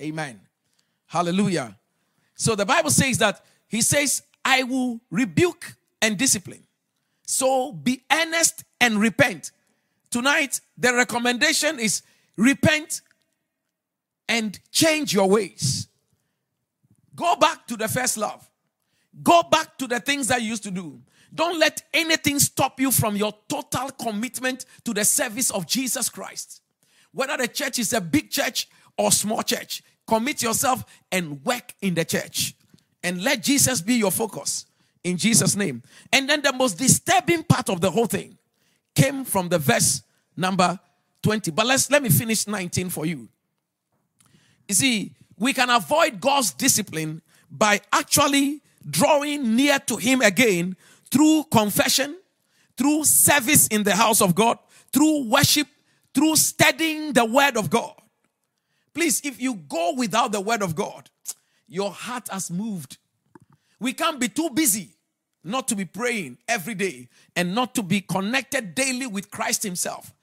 Amen. 0.00 0.40
Hallelujah. 1.06 1.76
So 2.34 2.54
the 2.54 2.66
Bible 2.66 2.90
says 2.90 3.18
that 3.18 3.44
he 3.68 3.80
says, 3.82 4.22
I 4.44 4.62
will 4.62 5.00
rebuke 5.10 5.74
and 6.02 6.16
discipline. 6.18 6.62
So 7.26 7.72
be 7.72 8.02
earnest 8.10 8.64
and 8.80 9.00
repent. 9.00 9.50
Tonight, 10.10 10.60
the 10.78 10.94
recommendation 10.94 11.78
is 11.80 12.02
repent 12.36 13.00
and 14.28 14.58
change 14.70 15.12
your 15.12 15.28
ways. 15.28 15.88
Go 17.14 17.36
back 17.36 17.66
to 17.66 17.76
the 17.76 17.88
first 17.88 18.18
love. 18.18 18.48
Go 19.22 19.42
back 19.42 19.78
to 19.78 19.86
the 19.86 19.98
things 19.98 20.28
that 20.28 20.42
you 20.42 20.48
used 20.48 20.62
to 20.64 20.70
do. 20.70 21.00
Don't 21.34 21.58
let 21.58 21.82
anything 21.92 22.38
stop 22.38 22.78
you 22.78 22.90
from 22.90 23.16
your 23.16 23.34
total 23.48 23.90
commitment 23.90 24.66
to 24.84 24.92
the 24.92 25.04
service 25.04 25.50
of 25.50 25.66
Jesus 25.66 26.08
Christ. 26.08 26.62
Whether 27.12 27.38
the 27.38 27.48
church 27.48 27.78
is 27.78 27.92
a 27.92 28.00
big 28.00 28.30
church 28.30 28.68
or 28.96 29.10
small 29.12 29.42
church. 29.42 29.82
Commit 30.06 30.42
yourself 30.42 30.84
and 31.10 31.44
work 31.44 31.74
in 31.80 31.94
the 31.94 32.04
church. 32.04 32.54
And 33.02 33.22
let 33.22 33.42
Jesus 33.42 33.80
be 33.80 33.94
your 33.94 34.10
focus 34.10 34.66
in 35.04 35.16
Jesus' 35.16 35.54
name. 35.54 35.82
And 36.12 36.28
then 36.28 36.42
the 36.42 36.52
most 36.52 36.78
disturbing 36.78 37.44
part 37.44 37.68
of 37.68 37.80
the 37.80 37.90
whole 37.90 38.06
thing 38.06 38.36
came 38.94 39.24
from 39.24 39.48
the 39.48 39.58
verse 39.58 40.02
number 40.36 40.78
20. 41.22 41.50
But 41.52 41.66
let's 41.66 41.90
let 41.90 42.02
me 42.02 42.08
finish 42.08 42.46
19 42.46 42.90
for 42.90 43.06
you. 43.06 43.28
You 44.68 44.74
see, 44.74 45.12
we 45.38 45.52
can 45.52 45.70
avoid 45.70 46.20
God's 46.20 46.52
discipline 46.52 47.22
by 47.50 47.80
actually 47.92 48.62
drawing 48.88 49.54
near 49.54 49.78
to 49.80 49.96
Him 49.96 50.20
again 50.22 50.76
through 51.10 51.44
confession, 51.50 52.16
through 52.76 53.04
service 53.04 53.68
in 53.68 53.82
the 53.84 53.94
house 53.94 54.20
of 54.20 54.34
God, 54.34 54.58
through 54.92 55.28
worship, 55.28 55.68
through 56.14 56.36
studying 56.36 57.12
the 57.12 57.24
Word 57.24 57.56
of 57.56 57.70
God. 57.70 57.94
Please, 58.96 59.20
if 59.24 59.38
you 59.38 59.56
go 59.56 59.92
without 59.94 60.32
the 60.32 60.40
word 60.40 60.62
of 60.62 60.74
God, 60.74 61.10
your 61.68 61.90
heart 61.90 62.30
has 62.30 62.50
moved. 62.50 62.96
We 63.78 63.92
can't 63.92 64.18
be 64.18 64.30
too 64.30 64.48
busy 64.48 64.94
not 65.44 65.68
to 65.68 65.76
be 65.76 65.84
praying 65.84 66.38
every 66.48 66.74
day 66.74 67.10
and 67.36 67.54
not 67.54 67.74
to 67.74 67.82
be 67.82 68.00
connected 68.00 68.74
daily 68.74 69.06
with 69.06 69.30
Christ 69.30 69.62
Himself. 69.64 70.14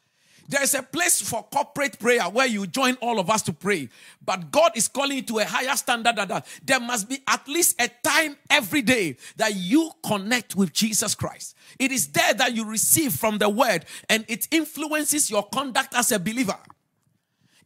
There 0.50 0.64
is 0.64 0.74
a 0.74 0.82
place 0.82 1.22
for 1.22 1.44
corporate 1.44 2.00
prayer 2.00 2.24
where 2.24 2.48
you 2.48 2.66
join 2.66 2.96
all 2.96 3.20
of 3.20 3.30
us 3.30 3.44
to 3.44 3.54
pray. 3.54 3.90
But 4.26 4.50
God 4.50 4.72
is 4.76 4.88
calling 4.88 5.18
you 5.18 5.24
to 5.24 5.38
a 5.38 5.46
higher 5.46 5.76
standard 5.76 6.16
than 6.16 6.30
that. 6.30 6.48
There 6.66 6.80
must 6.80 7.08
be 7.08 7.20
at 7.28 7.48
least 7.48 7.80
a 7.80 7.92
time 8.04 8.38
every 8.50 8.82
day 8.82 9.18
that 9.38 9.54
you 9.54 9.92
connect 10.04 10.56
with 10.56 10.74
Jesus 10.74 11.14
Christ. 11.14 11.56
It 11.78 11.92
is 11.92 12.08
there 12.08 12.34
that 12.34 12.56
you 12.56 12.66
receive 12.66 13.14
from 13.14 13.38
the 13.38 13.50
word 13.50 13.86
and 14.10 14.26
it 14.28 14.48
influences 14.50 15.30
your 15.30 15.48
conduct 15.50 15.94
as 15.94 16.12
a 16.12 16.18
believer. 16.18 16.58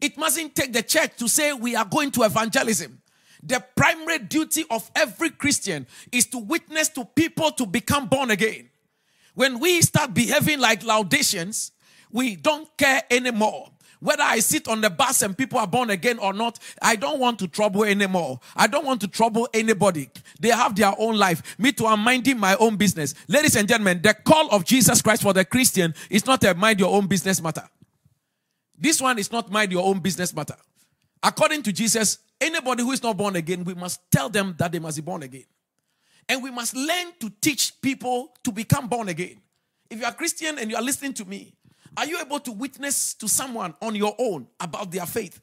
It 0.02 0.18
mustn't 0.18 0.56
take 0.56 0.74
the 0.74 0.84
church 0.84 1.18
to 1.18 1.28
say 1.28 1.53
we 1.53 1.76
are 1.76 1.86
going 1.86 2.11
to 2.11 2.24
evangelism. 2.24 3.02
The 3.44 3.64
primary 3.76 4.19
duty 4.19 4.65
of 4.69 4.90
every 4.95 5.30
Christian 5.30 5.88
is 6.11 6.26
to 6.28 6.38
witness 6.38 6.90
to 6.90 7.06
people 7.06 7.52
to 7.52 7.65
become 7.65 8.07
born 8.07 8.32
again. 8.32 8.69
When 9.36 9.60
we 9.60 9.82
start 9.82 10.14
behaving 10.14 10.60
like 10.60 10.84
Laodiceans, 10.84 11.72
we 12.11 12.36
don't 12.36 12.68
care 12.78 13.03
anymore. 13.11 13.69
Whether 13.99 14.24
I 14.24 14.40
sit 14.40 14.68
on 14.68 14.82
the 14.82 14.90
bus 14.90 15.24
and 15.24 15.38
people 15.38 15.57
are 15.60 15.68
born 15.68 15.90
again 15.90 16.19
or 16.19 16.34
not, 16.34 16.60
I 16.82 16.95
don't 16.95 17.19
want 17.19 17.40
to 17.40 17.48
trouble 17.48 17.84
anymore. 17.84 18.40
I 18.56 18.68
don't 18.68 18.86
want 18.86 19.02
to 19.02 19.07
trouble 19.07 19.48
anybody. 19.53 20.10
They 20.40 20.49
have 20.49 20.76
their 20.76 20.94
own 20.98 21.18
life. 21.18 21.56
Me 21.57 21.72
too, 21.72 21.88
I'm 21.88 22.02
minding 22.02 22.40
my 22.40 22.56
own 22.57 22.76
business. 22.76 23.15
Ladies 23.28 23.56
and 23.56 23.68
gentlemen, 23.68 24.02
the 24.02 24.14
call 24.14 24.49
of 24.49 24.65
Jesus 24.65 25.02
Christ 25.02 25.24
for 25.24 25.34
the 25.34 25.45
Christian 25.45 25.95
is 26.10 26.26
not 26.26 26.44
a 26.44 26.53
mind 26.53 26.80
your 26.80 26.94
own 26.94 27.07
business 27.07 27.41
matter. 27.41 27.68
This 28.77 29.01
one 29.01 29.17
is 29.19 29.31
not 29.31 29.51
mind 29.51 29.71
your 29.71 29.85
own 29.85 29.99
business 29.99 30.33
matter. 30.33 30.55
According 31.23 31.63
to 31.63 31.73
Jesus, 31.73 32.19
anybody 32.39 32.83
who 32.83 32.91
is 32.91 33.01
not 33.01 33.17
born 33.17 33.35
again, 33.35 33.63
we 33.63 33.73
must 33.73 33.99
tell 34.11 34.29
them 34.29 34.55
that 34.59 34.71
they 34.71 34.79
must 34.79 34.97
be 34.97 35.01
born 35.01 35.23
again. 35.23 35.45
And 36.29 36.43
we 36.43 36.51
must 36.51 36.75
learn 36.75 37.13
to 37.19 37.31
teach 37.41 37.81
people 37.81 38.33
to 38.43 38.51
become 38.51 38.87
born 38.87 39.09
again. 39.09 39.41
If 39.89 39.99
you 39.99 40.05
are 40.05 40.13
Christian 40.13 40.59
and 40.59 40.69
you 40.69 40.75
are 40.75 40.83
listening 40.83 41.13
to 41.13 41.25
me, 41.25 41.57
Are 41.97 42.05
you 42.05 42.19
able 42.19 42.39
to 42.41 42.51
witness 42.51 43.15
to 43.15 43.27
someone 43.27 43.73
on 43.81 43.95
your 43.95 44.15
own 44.19 44.47
about 44.59 44.91
their 44.91 45.05
faith? 45.07 45.41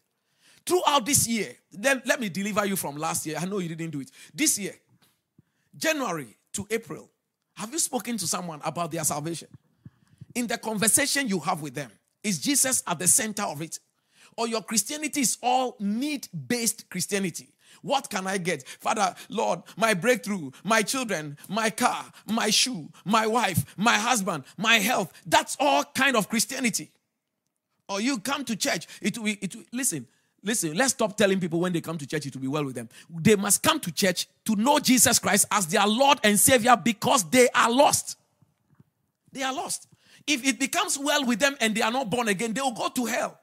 Throughout 0.64 1.04
this 1.04 1.26
year, 1.26 1.52
then 1.72 2.00
let 2.06 2.20
me 2.20 2.28
deliver 2.28 2.64
you 2.64 2.76
from 2.76 2.96
last 2.96 3.26
year. 3.26 3.36
I 3.38 3.44
know 3.44 3.58
you 3.58 3.68
didn't 3.68 3.90
do 3.90 4.00
it. 4.00 4.10
This 4.32 4.56
year, 4.56 4.74
January 5.76 6.36
to 6.52 6.66
April, 6.70 7.10
have 7.54 7.72
you 7.72 7.78
spoken 7.80 8.16
to 8.18 8.26
someone 8.26 8.60
about 8.64 8.92
their 8.92 9.02
salvation? 9.02 9.48
In 10.34 10.46
the 10.46 10.56
conversation 10.56 11.28
you 11.28 11.40
have 11.40 11.60
with 11.60 11.74
them, 11.74 11.90
is 12.24 12.38
Jesus 12.38 12.82
at 12.86 12.98
the 12.98 13.06
center 13.06 13.42
of 13.42 13.62
it? 13.62 13.78
Or 14.36 14.48
your 14.48 14.62
Christianity 14.62 15.20
is 15.20 15.38
all 15.42 15.76
need 15.78 16.26
based 16.48 16.90
Christianity? 16.90 17.50
What 17.82 18.08
can 18.08 18.26
I 18.26 18.38
get? 18.38 18.66
Father, 18.66 19.14
Lord, 19.28 19.60
my 19.76 19.94
breakthrough, 19.94 20.50
my 20.64 20.82
children, 20.82 21.36
my 21.48 21.68
car, 21.70 22.04
my 22.26 22.48
shoe, 22.50 22.88
my 23.04 23.26
wife, 23.26 23.76
my 23.76 23.96
husband, 23.98 24.44
my 24.56 24.76
health. 24.76 25.12
That's 25.26 25.56
all 25.60 25.84
kind 25.84 26.16
of 26.16 26.28
Christianity. 26.28 26.90
Or 27.88 28.00
you 28.00 28.18
come 28.18 28.44
to 28.46 28.56
church, 28.56 28.86
it 29.02 29.18
will, 29.18 29.34
it 29.40 29.54
will, 29.54 29.64
listen, 29.70 30.06
listen, 30.42 30.74
let's 30.74 30.92
stop 30.92 31.16
telling 31.16 31.38
people 31.38 31.60
when 31.60 31.74
they 31.74 31.82
come 31.82 31.98
to 31.98 32.06
church 32.06 32.24
it 32.24 32.34
will 32.34 32.42
be 32.42 32.48
well 32.48 32.64
with 32.64 32.74
them. 32.74 32.88
They 33.10 33.36
must 33.36 33.62
come 33.62 33.78
to 33.80 33.92
church 33.92 34.28
to 34.46 34.56
know 34.56 34.78
Jesus 34.78 35.18
Christ 35.18 35.46
as 35.50 35.66
their 35.66 35.86
Lord 35.86 36.18
and 36.24 36.40
Savior 36.40 36.76
because 36.82 37.24
they 37.24 37.48
are 37.54 37.70
lost. 37.70 38.16
They 39.32 39.42
are 39.42 39.52
lost. 39.52 39.88
If 40.26 40.44
it 40.46 40.58
becomes 40.58 40.98
well 40.98 41.24
with 41.24 41.38
them 41.38 41.56
and 41.60 41.74
they 41.74 41.82
are 41.82 41.92
not 41.92 42.10
born 42.10 42.28
again, 42.28 42.52
they 42.52 42.60
will 42.60 42.72
go 42.72 42.88
to 42.88 43.04
hell. 43.06 43.38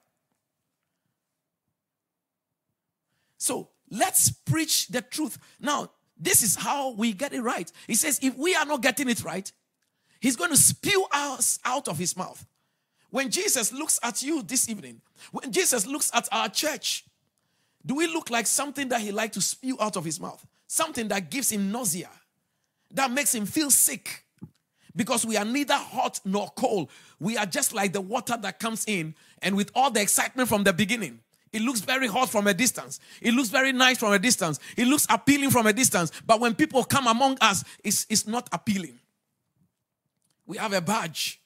So 3.38 3.70
let's 3.90 4.32
preach 4.32 4.88
the 4.88 5.02
truth. 5.02 5.38
Now, 5.60 5.92
this 6.18 6.44
is 6.44 6.56
how 6.56 6.92
we 6.92 7.14
get 7.14 7.34
it 7.34 7.42
right. 7.42 7.72
He 7.88 7.96
says, 7.96 8.20
if 8.22 8.38
we 8.38 8.56
are 8.56 8.66
not 8.66 8.82
getting 8.82 9.10
it 9.10 9.24
right, 9.24 9.52
he's 10.20 10.36
going 10.36 10.52
to 10.52 10.58
spew 10.58 11.06
us 11.12 11.60
out 11.66 11.88
of 11.88 11.98
his 11.98 12.16
mouth. 12.16 12.46
When 13.10 13.30
Jesus 13.30 13.74
looks 13.74 14.00
at 14.04 14.24
you 14.24 14.42
this 14.42 14.70
evening, 14.70 15.02
when 15.32 15.52
Jesus 15.52 15.86
looks 15.86 16.12
at 16.14 16.30
our 16.32 16.50
church, 16.50 17.06
do 17.86 17.96
we 17.96 18.08
look 18.08 18.30
like 18.30 18.48
something 18.48 18.90
that 18.90 19.02
he 19.02 19.12
like 19.12 19.34
to 19.34 19.42
spew 19.42 19.76
out 19.80 19.98
of 19.98 20.06
his 20.06 20.20
mouth? 20.20 20.46
Something 20.68 21.08
that 21.10 21.30
gives 21.30 21.52
him 21.52 21.72
nausea, 21.72 22.10
that 22.92 23.12
makes 23.12 23.36
him 23.36 23.46
feel 23.46 23.70
sick. 23.70 24.24
Because 24.96 25.26
we 25.26 25.38
are 25.38 25.46
neither 25.46 25.76
hot 25.76 26.20
nor 26.26 26.50
cold. 26.50 26.90
We 27.20 27.38
are 27.38 27.46
just 27.46 27.74
like 27.74 27.94
the 27.94 28.02
water 28.02 28.38
that 28.42 28.60
comes 28.60 28.84
in, 28.88 29.16
and 29.42 29.56
with 29.56 29.72
all 29.74 29.92
the 29.92 30.02
excitement 30.02 30.50
from 30.50 30.64
the 30.64 30.74
beginning, 30.74 31.20
it 31.54 31.62
looks 31.62 31.82
very 31.82 32.08
hot 32.08 32.30
from 32.30 32.48
a 32.48 32.54
distance. 32.54 33.00
It 33.22 33.34
looks 33.34 33.50
very 33.50 33.74
nice 33.74 33.98
from 33.98 34.14
a 34.14 34.20
distance. 34.20 34.60
It 34.78 34.88
looks 34.88 35.06
appealing 35.10 35.50
from 35.50 35.68
a 35.68 35.74
distance. 35.74 36.12
But 36.26 36.40
when 36.40 36.56
people 36.56 36.84
come 36.86 37.08
among 37.08 37.38
us, 37.42 37.66
it's, 37.84 38.06
it's 38.10 38.26
not 38.26 38.48
appealing. 38.54 39.00
We 40.46 40.58
have 40.58 40.72
a 40.74 40.82
badge. 40.82 41.42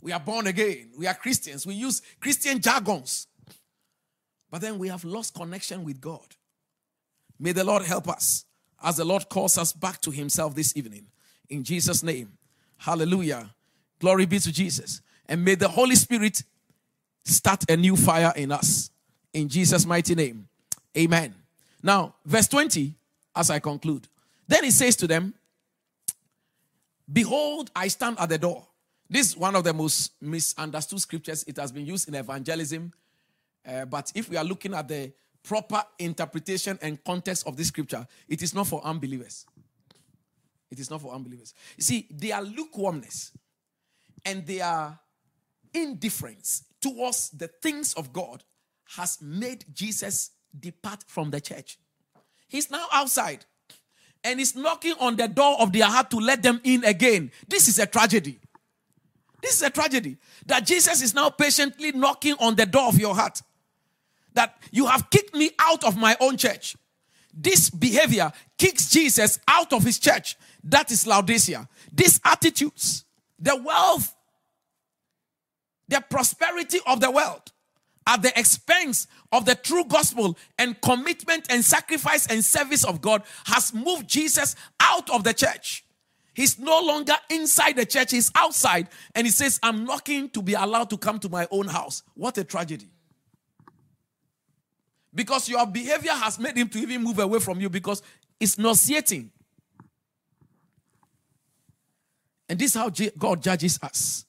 We 0.00 0.12
are 0.12 0.20
born 0.20 0.48
again. 0.48 0.90
We 0.98 1.06
are 1.06 1.14
Christians. 1.14 1.66
We 1.66 1.74
use 1.74 2.02
Christian 2.20 2.60
jargons. 2.60 3.28
But 4.50 4.60
then 4.60 4.78
we 4.78 4.88
have 4.88 5.04
lost 5.04 5.34
connection 5.34 5.84
with 5.84 6.00
God. 6.00 6.34
May 7.38 7.52
the 7.52 7.64
Lord 7.64 7.82
help 7.84 8.08
us 8.08 8.44
as 8.82 8.96
the 8.96 9.04
Lord 9.04 9.28
calls 9.28 9.56
us 9.56 9.72
back 9.72 10.00
to 10.02 10.10
Himself 10.10 10.54
this 10.54 10.76
evening. 10.76 11.06
In 11.48 11.62
Jesus' 11.62 12.02
name. 12.02 12.32
Hallelujah. 12.76 13.50
Glory 13.98 14.26
be 14.26 14.38
to 14.38 14.52
Jesus. 14.52 15.00
And 15.26 15.44
may 15.44 15.54
the 15.54 15.68
Holy 15.68 15.94
Spirit 15.94 16.42
start 17.24 17.68
a 17.70 17.76
new 17.76 17.96
fire 17.96 18.32
in 18.36 18.52
us. 18.52 18.90
In 19.32 19.48
Jesus' 19.48 19.86
mighty 19.86 20.14
name. 20.14 20.46
Amen. 20.96 21.34
Now, 21.82 22.14
verse 22.24 22.48
20, 22.48 22.94
as 23.34 23.50
I 23.50 23.58
conclude. 23.58 24.06
Then 24.46 24.64
he 24.64 24.70
says 24.70 24.96
to 24.96 25.06
them, 25.06 25.34
Behold, 27.10 27.70
I 27.74 27.88
stand 27.88 28.18
at 28.18 28.28
the 28.28 28.38
door 28.38 28.66
this 29.08 29.28
is 29.28 29.36
one 29.36 29.54
of 29.54 29.64
the 29.64 29.72
most 29.72 30.12
misunderstood 30.20 31.00
scriptures. 31.00 31.44
It 31.46 31.56
has 31.58 31.70
been 31.70 31.86
used 31.86 32.08
in 32.08 32.14
evangelism. 32.14 32.92
Uh, 33.66 33.84
but 33.84 34.10
if 34.14 34.28
we 34.28 34.36
are 34.36 34.44
looking 34.44 34.74
at 34.74 34.88
the 34.88 35.12
proper 35.42 35.82
interpretation 35.98 36.78
and 36.80 37.02
context 37.04 37.46
of 37.46 37.56
this 37.56 37.68
scripture, 37.68 38.06
it 38.28 38.42
is 38.42 38.54
not 38.54 38.66
for 38.66 38.84
unbelievers. 38.84 39.46
It 40.74 40.80
is 40.80 40.90
not 40.90 41.00
for 41.00 41.14
unbelievers. 41.14 41.54
You 41.76 41.84
see, 41.84 42.08
their 42.10 42.42
lukewarmness 42.42 43.30
and 44.24 44.44
their 44.44 44.98
indifference 45.72 46.64
towards 46.80 47.30
the 47.30 47.46
things 47.46 47.94
of 47.94 48.12
God 48.12 48.42
has 48.96 49.22
made 49.22 49.64
Jesus 49.72 50.32
depart 50.58 51.04
from 51.06 51.30
the 51.30 51.40
church. 51.40 51.78
He's 52.48 52.72
now 52.72 52.86
outside 52.92 53.44
and 54.24 54.40
he's 54.40 54.56
knocking 54.56 54.94
on 54.98 55.14
the 55.14 55.28
door 55.28 55.60
of 55.60 55.72
their 55.72 55.86
heart 55.86 56.10
to 56.10 56.16
let 56.16 56.42
them 56.42 56.60
in 56.64 56.84
again. 56.84 57.30
This 57.46 57.68
is 57.68 57.78
a 57.78 57.86
tragedy. 57.86 58.40
This 59.40 59.54
is 59.54 59.62
a 59.62 59.70
tragedy 59.70 60.16
that 60.46 60.66
Jesus 60.66 61.02
is 61.02 61.14
now 61.14 61.30
patiently 61.30 61.92
knocking 61.92 62.34
on 62.40 62.56
the 62.56 62.66
door 62.66 62.88
of 62.88 62.98
your 62.98 63.14
heart. 63.14 63.40
That 64.32 64.56
you 64.72 64.86
have 64.86 65.08
kicked 65.10 65.36
me 65.36 65.52
out 65.60 65.84
of 65.84 65.96
my 65.96 66.16
own 66.18 66.36
church. 66.36 66.76
This 67.32 67.68
behavior 67.68 68.32
kicks 68.56 68.88
Jesus 68.90 69.38
out 69.48 69.72
of 69.72 69.82
his 69.82 69.98
church. 69.98 70.36
That 70.64 70.90
is 70.90 71.06
Laodicea. 71.06 71.68
These 71.92 72.20
attitudes, 72.24 73.04
the 73.38 73.54
wealth, 73.56 74.14
the 75.88 76.02
prosperity 76.08 76.78
of 76.86 77.00
the 77.00 77.10
world 77.10 77.52
at 78.06 78.22
the 78.22 78.38
expense 78.38 79.06
of 79.32 79.44
the 79.44 79.54
true 79.54 79.84
gospel 79.84 80.36
and 80.58 80.80
commitment 80.80 81.46
and 81.50 81.64
sacrifice 81.64 82.26
and 82.26 82.44
service 82.44 82.84
of 82.84 83.00
God 83.00 83.22
has 83.46 83.72
moved 83.72 84.08
Jesus 84.08 84.56
out 84.80 85.08
of 85.10 85.24
the 85.24 85.32
church. 85.32 85.84
He's 86.34 86.58
no 86.58 86.80
longer 86.80 87.14
inside 87.30 87.76
the 87.76 87.86
church, 87.86 88.10
he's 88.10 88.30
outside. 88.34 88.88
And 89.14 89.26
he 89.26 89.30
says, 89.30 89.60
I'm 89.62 89.84
knocking 89.84 90.28
to 90.30 90.42
be 90.42 90.54
allowed 90.54 90.90
to 90.90 90.98
come 90.98 91.18
to 91.20 91.28
my 91.28 91.46
own 91.50 91.68
house. 91.68 92.02
What 92.14 92.36
a 92.38 92.44
tragedy. 92.44 92.88
Because 95.14 95.48
your 95.48 95.64
behavior 95.66 96.12
has 96.12 96.40
made 96.40 96.56
him 96.56 96.68
to 96.70 96.78
even 96.78 97.02
move 97.02 97.20
away 97.20 97.38
from 97.38 97.60
you 97.60 97.70
because 97.70 98.02
it's 98.40 98.58
nauseating. 98.58 99.30
And 102.48 102.58
this 102.58 102.74
is 102.74 102.80
how 102.80 102.90
God 103.18 103.42
judges 103.42 103.78
us. 103.82 104.24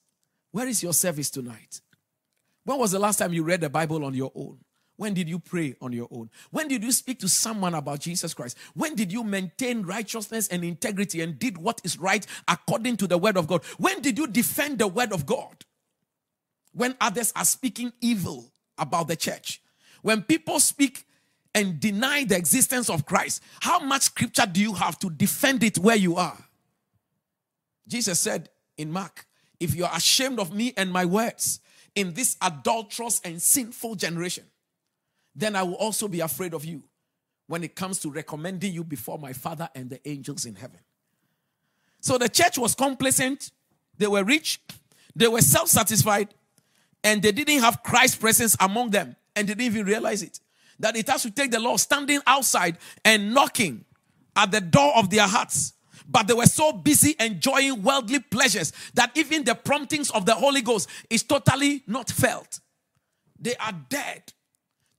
Where 0.52 0.68
is 0.68 0.82
your 0.82 0.94
service 0.94 1.30
tonight? 1.30 1.82
When 2.64 2.80
was 2.80 2.92
the 2.92 3.00
last 3.00 3.18
time 3.18 3.34
you 3.34 3.44
read 3.44 3.62
the 3.62 3.70
Bible 3.70 4.06
on 4.06 4.14
your 4.14 4.32
own? 4.36 4.60
When 4.98 5.14
did 5.14 5.28
you 5.28 5.40
pray 5.40 5.76
on 5.82 5.92
your 5.92 6.08
own? 6.10 6.30
When 6.52 6.70
did 6.70 6.84
you 6.84 6.92
speak 6.92 7.20
to 7.20 7.28
someone 7.28 7.76
about 7.76 8.00
Jesus 8.00 8.34
Christ? 8.34 8.58
When 8.74 8.96
did 8.96 9.12
you 9.12 9.24
maintain 9.24 9.82
righteousness 9.82 10.48
and 10.48 10.64
integrity 10.64 11.22
and 11.22 11.38
did 11.38 11.58
what 11.58 11.82
is 11.84 12.00
right 12.00 12.26
according 12.48 12.98
to 12.98 13.08
the 13.08 13.18
word 13.18 13.36
of 13.36 13.48
God? 13.48 13.64
When 13.78 14.02
did 14.02 14.18
you 14.18 14.28
defend 14.28 14.80
the 14.80 14.88
word 14.88 15.12
of 15.12 15.26
God? 15.26 15.66
When 16.72 16.96
others 17.02 17.34
are 17.36 17.46
speaking 17.46 17.92
evil 18.00 18.52
about 18.78 19.08
the 19.08 19.16
church. 19.16 19.62
When 20.02 20.22
people 20.22 20.60
speak 20.60 21.06
and 21.54 21.80
deny 21.80 22.24
the 22.24 22.38
existence 22.38 22.90
of 22.90 23.06
Christ, 23.06 23.42
how 23.62 23.80
much 23.80 24.04
scripture 24.04 24.46
do 24.46 24.62
you 24.62 24.74
have 24.74 25.00
to 25.00 25.10
defend 25.10 25.64
it 25.64 25.78
where 25.78 25.96
you 25.96 26.16
are? 26.16 26.45
Jesus 27.88 28.20
said 28.20 28.50
in 28.78 28.92
Mark, 28.92 29.26
if 29.60 29.76
you 29.76 29.86
are 29.86 29.96
ashamed 29.96 30.40
of 30.40 30.54
me 30.54 30.74
and 30.76 30.92
my 30.92 31.06
words 31.06 31.60
in 31.96 32.14
this 32.14 32.38
adulterous 32.42 33.22
and 33.24 33.42
sinful 33.42 33.96
generation, 33.96 34.44
then 35.36 35.56
I 35.56 35.64
will 35.64 35.76
also 35.76 36.08
be 36.08 36.20
afraid 36.20 36.54
of 36.54 36.66
you 36.66 36.84
when 37.48 37.64
it 37.64 37.76
comes 37.76 38.00
to 38.00 38.10
recommending 38.10 38.74
you 38.74 38.84
before 38.84 39.20
my 39.20 39.34
Father 39.34 39.70
and 39.76 39.90
the 39.90 40.08
angels 40.08 40.46
in 40.46 40.56
heaven. 40.56 40.80
So 42.02 42.18
the 42.18 42.30
church 42.30 42.58
was 42.58 42.76
complacent, 42.76 43.52
they 43.98 44.08
were 44.08 44.24
rich, 44.24 44.62
they 45.16 45.28
were 45.28 45.42
self 45.42 45.70
satisfied, 45.70 46.34
and 47.04 47.22
they 47.22 47.32
didn't 47.32 47.60
have 47.60 47.84
Christ's 47.84 48.18
presence 48.18 48.56
among 48.60 48.92
them, 48.92 49.16
and 49.36 49.48
they 49.48 49.54
didn't 49.54 49.74
even 49.74 49.86
realize 49.86 50.22
it. 50.22 50.40
That 50.80 50.96
it 50.98 51.08
has 51.10 51.24
to 51.24 51.32
take 51.32 51.52
the 51.52 51.60
Lord 51.60 51.80
standing 51.80 52.20
outside 52.28 52.78
and 53.04 53.34
knocking 53.34 53.86
at 54.36 54.52
the 54.52 54.62
door 54.62 54.96
of 54.98 55.10
their 55.10 55.28
hearts. 55.28 55.74
But 56.08 56.28
they 56.28 56.34
were 56.34 56.46
so 56.46 56.72
busy 56.72 57.16
enjoying 57.20 57.82
worldly 57.82 58.20
pleasures 58.20 58.74
that 58.94 59.12
even 59.16 59.44
the 59.44 59.56
promptings 59.56 60.12
of 60.12 60.26
the 60.26 60.36
Holy 60.36 60.62
Ghost 60.62 60.90
is 61.10 61.24
totally 61.24 61.84
not 61.88 62.10
felt. 62.10 62.60
They 63.40 63.56
are 63.56 63.74
dead 63.90 64.34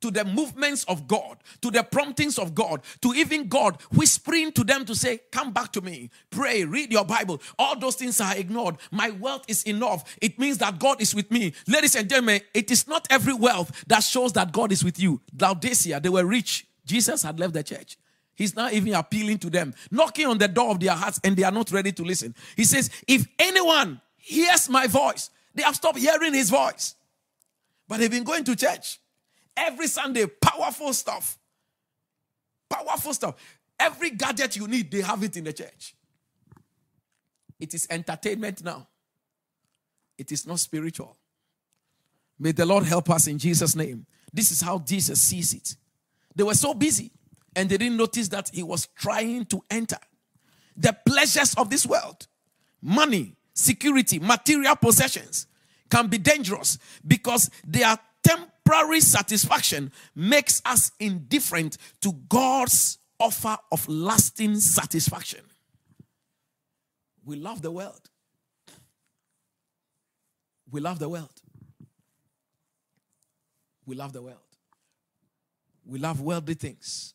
to 0.00 0.10
the 0.10 0.24
movements 0.24 0.84
of 0.84 1.08
God, 1.08 1.38
to 1.62 1.70
the 1.70 1.82
promptings 1.82 2.38
of 2.38 2.54
God, 2.54 2.82
to 3.02 3.14
even 3.14 3.48
God 3.48 3.80
whispering 3.92 4.52
to 4.52 4.64
them 4.64 4.84
to 4.84 4.94
say, 4.94 5.20
Come 5.32 5.52
back 5.52 5.72
to 5.72 5.80
me, 5.80 6.10
pray, 6.30 6.64
read 6.64 6.92
your 6.92 7.04
Bible. 7.04 7.40
All 7.58 7.78
those 7.78 7.96
things 7.96 8.20
are 8.20 8.36
ignored. 8.36 8.76
My 8.90 9.10
wealth 9.10 9.44
is 9.48 9.62
enough. 9.64 10.16
It 10.20 10.38
means 10.38 10.58
that 10.58 10.78
God 10.78 11.00
is 11.00 11.14
with 11.14 11.30
me. 11.30 11.54
Ladies 11.66 11.96
and 11.96 12.08
gentlemen, 12.08 12.40
it 12.54 12.70
is 12.70 12.86
not 12.86 13.06
every 13.10 13.34
wealth 13.34 13.84
that 13.86 14.00
shows 14.00 14.32
that 14.34 14.52
God 14.52 14.70
is 14.70 14.84
with 14.84 15.00
you. 15.00 15.20
Laodicea, 15.38 16.00
they 16.00 16.08
were 16.08 16.24
rich. 16.26 16.66
Jesus 16.84 17.22
had 17.22 17.40
left 17.40 17.54
the 17.54 17.62
church. 17.62 17.96
He's 18.36 18.54
not 18.54 18.74
even 18.74 18.94
appealing 18.94 19.38
to 19.38 19.50
them, 19.50 19.74
knocking 19.90 20.26
on 20.26 20.38
the 20.38 20.46
door 20.46 20.70
of 20.70 20.78
their 20.78 20.92
hearts, 20.92 21.18
and 21.24 21.34
they 21.36 21.42
are 21.42 21.50
not 21.50 21.72
ready 21.72 21.90
to 21.92 22.04
listen. 22.04 22.34
He 22.54 22.64
says, 22.64 22.90
If 23.08 23.26
anyone 23.38 24.00
hears 24.16 24.68
my 24.68 24.86
voice, 24.86 25.30
they 25.54 25.62
have 25.62 25.74
stopped 25.74 25.98
hearing 25.98 26.34
his 26.34 26.50
voice. 26.50 26.94
But 27.88 27.98
they've 27.98 28.10
been 28.10 28.24
going 28.24 28.44
to 28.44 28.54
church. 28.54 29.00
Every 29.56 29.86
Sunday, 29.86 30.26
powerful 30.26 30.92
stuff. 30.92 31.38
Powerful 32.68 33.14
stuff. 33.14 33.36
Every 33.80 34.10
gadget 34.10 34.54
you 34.56 34.68
need, 34.68 34.90
they 34.90 35.00
have 35.00 35.22
it 35.22 35.36
in 35.36 35.44
the 35.44 35.52
church. 35.52 35.94
It 37.58 37.72
is 37.72 37.86
entertainment 37.88 38.62
now. 38.62 38.86
It 40.18 40.30
is 40.30 40.46
not 40.46 40.60
spiritual. 40.60 41.16
May 42.38 42.52
the 42.52 42.66
Lord 42.66 42.84
help 42.84 43.08
us 43.08 43.28
in 43.28 43.38
Jesus' 43.38 43.74
name. 43.74 44.04
This 44.30 44.50
is 44.50 44.60
how 44.60 44.78
Jesus 44.78 45.22
sees 45.22 45.54
it. 45.54 45.74
They 46.34 46.42
were 46.42 46.54
so 46.54 46.74
busy 46.74 47.10
and 47.56 47.70
they 47.70 47.78
didn't 47.78 47.96
notice 47.96 48.28
that 48.28 48.50
he 48.52 48.62
was 48.62 48.86
trying 48.94 49.46
to 49.46 49.64
enter 49.70 49.96
the 50.76 50.96
pleasures 51.06 51.54
of 51.54 51.70
this 51.70 51.86
world. 51.86 52.26
Money, 52.82 53.34
security, 53.54 54.18
material 54.18 54.76
possessions 54.76 55.46
can 55.90 56.06
be 56.06 56.18
dangerous 56.18 56.78
because 57.06 57.50
their 57.66 57.98
temporary 58.22 59.00
satisfaction 59.00 59.90
makes 60.14 60.60
us 60.66 60.92
indifferent 61.00 61.78
to 62.02 62.12
God's 62.28 62.98
offer 63.18 63.56
of 63.72 63.88
lasting 63.88 64.56
satisfaction. 64.60 65.40
We 67.24 67.36
love 67.36 67.62
the 67.62 67.70
world. 67.70 68.10
We 70.70 70.80
love 70.82 70.98
the 70.98 71.08
world. 71.08 71.40
We 73.86 73.96
love 73.96 74.12
the 74.12 74.20
world. 74.20 74.36
We 75.86 75.98
love 75.98 76.20
worldly 76.20 76.54
things. 76.54 77.14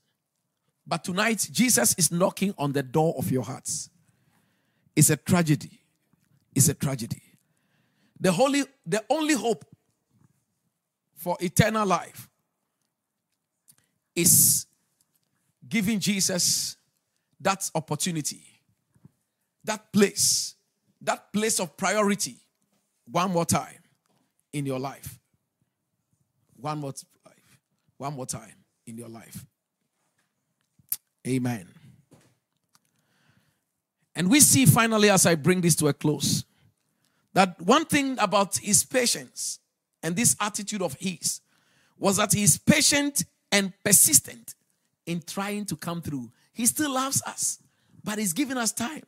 But 0.91 1.05
tonight, 1.05 1.47
Jesus 1.49 1.95
is 1.97 2.11
knocking 2.11 2.53
on 2.57 2.73
the 2.73 2.83
door 2.83 3.15
of 3.17 3.31
your 3.31 3.43
hearts. 3.43 3.89
It's 4.93 5.09
a 5.09 5.15
tragedy. 5.15 5.79
It's 6.53 6.67
a 6.67 6.73
tragedy. 6.73 7.21
The 8.19 8.29
holy, 8.29 8.65
the 8.85 9.01
only 9.09 9.33
hope 9.33 9.63
for 11.15 11.37
eternal 11.39 11.87
life 11.87 12.29
is 14.17 14.65
giving 15.69 16.01
Jesus 16.01 16.75
that 17.39 17.71
opportunity, 17.73 18.43
that 19.63 19.93
place, 19.93 20.55
that 21.03 21.31
place 21.31 21.61
of 21.61 21.77
priority 21.77 22.35
one 23.09 23.31
more 23.31 23.45
time 23.45 23.79
in 24.51 24.65
your 24.65 24.77
life. 24.77 25.21
One 26.57 26.79
more 26.79 26.93
life. 27.25 27.59
One 27.95 28.13
more 28.13 28.25
time 28.25 28.65
in 28.85 28.97
your 28.97 29.07
life. 29.07 29.45
Amen. 31.27 31.67
And 34.15 34.29
we 34.29 34.39
see 34.39 34.65
finally, 34.65 35.09
as 35.09 35.25
I 35.25 35.35
bring 35.35 35.61
this 35.61 35.75
to 35.77 35.87
a 35.87 35.93
close, 35.93 36.45
that 37.33 37.61
one 37.61 37.85
thing 37.85 38.17
about 38.19 38.57
his 38.57 38.83
patience 38.83 39.59
and 40.03 40.15
this 40.15 40.35
attitude 40.39 40.81
of 40.81 40.95
his 40.99 41.41
was 41.97 42.17
that 42.17 42.33
he 42.33 42.43
is 42.43 42.57
patient 42.57 43.23
and 43.51 43.71
persistent 43.83 44.55
in 45.05 45.21
trying 45.21 45.65
to 45.65 45.75
come 45.75 46.01
through. 46.01 46.31
He 46.53 46.65
still 46.65 46.93
loves 46.93 47.21
us, 47.23 47.59
but 48.03 48.17
he's 48.17 48.33
giving 48.33 48.57
us 48.57 48.71
time. 48.71 49.03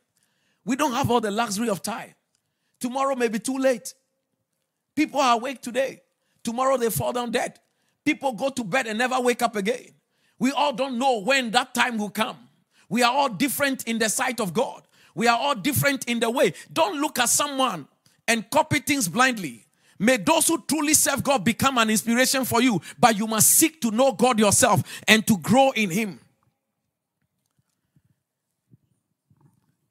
We 0.64 0.76
don't 0.76 0.92
have 0.92 1.10
all 1.10 1.20
the 1.20 1.30
luxury 1.30 1.68
of 1.68 1.82
time. 1.82 2.14
Tomorrow 2.80 3.16
may 3.16 3.28
be 3.28 3.38
too 3.38 3.58
late. 3.58 3.92
People 4.96 5.20
are 5.20 5.34
awake 5.34 5.60
today. 5.60 6.02
Tomorrow 6.42 6.76
they 6.76 6.90
fall 6.90 7.12
down 7.12 7.30
dead. 7.30 7.58
People 8.04 8.32
go 8.32 8.48
to 8.50 8.64
bed 8.64 8.86
and 8.86 8.98
never 8.98 9.20
wake 9.20 9.42
up 9.42 9.56
again. 9.56 9.88
We 10.44 10.52
all 10.52 10.74
don't 10.74 10.98
know 10.98 11.20
when 11.20 11.52
that 11.52 11.72
time 11.72 11.96
will 11.96 12.10
come. 12.10 12.36
We 12.90 13.02
are 13.02 13.10
all 13.10 13.30
different 13.30 13.84
in 13.84 13.98
the 13.98 14.10
sight 14.10 14.40
of 14.40 14.52
God. 14.52 14.82
We 15.14 15.26
are 15.26 15.38
all 15.38 15.54
different 15.54 16.04
in 16.04 16.20
the 16.20 16.30
way. 16.30 16.52
Don't 16.70 17.00
look 17.00 17.18
at 17.18 17.30
someone 17.30 17.88
and 18.28 18.50
copy 18.50 18.80
things 18.80 19.08
blindly. 19.08 19.64
May 19.98 20.18
those 20.18 20.46
who 20.46 20.62
truly 20.68 20.92
serve 20.92 21.24
God 21.24 21.46
become 21.46 21.78
an 21.78 21.88
inspiration 21.88 22.44
for 22.44 22.60
you, 22.60 22.78
but 22.98 23.16
you 23.16 23.26
must 23.26 23.52
seek 23.52 23.80
to 23.80 23.90
know 23.90 24.12
God 24.12 24.38
yourself 24.38 24.82
and 25.08 25.26
to 25.26 25.38
grow 25.38 25.70
in 25.70 25.88
Him. 25.88 26.20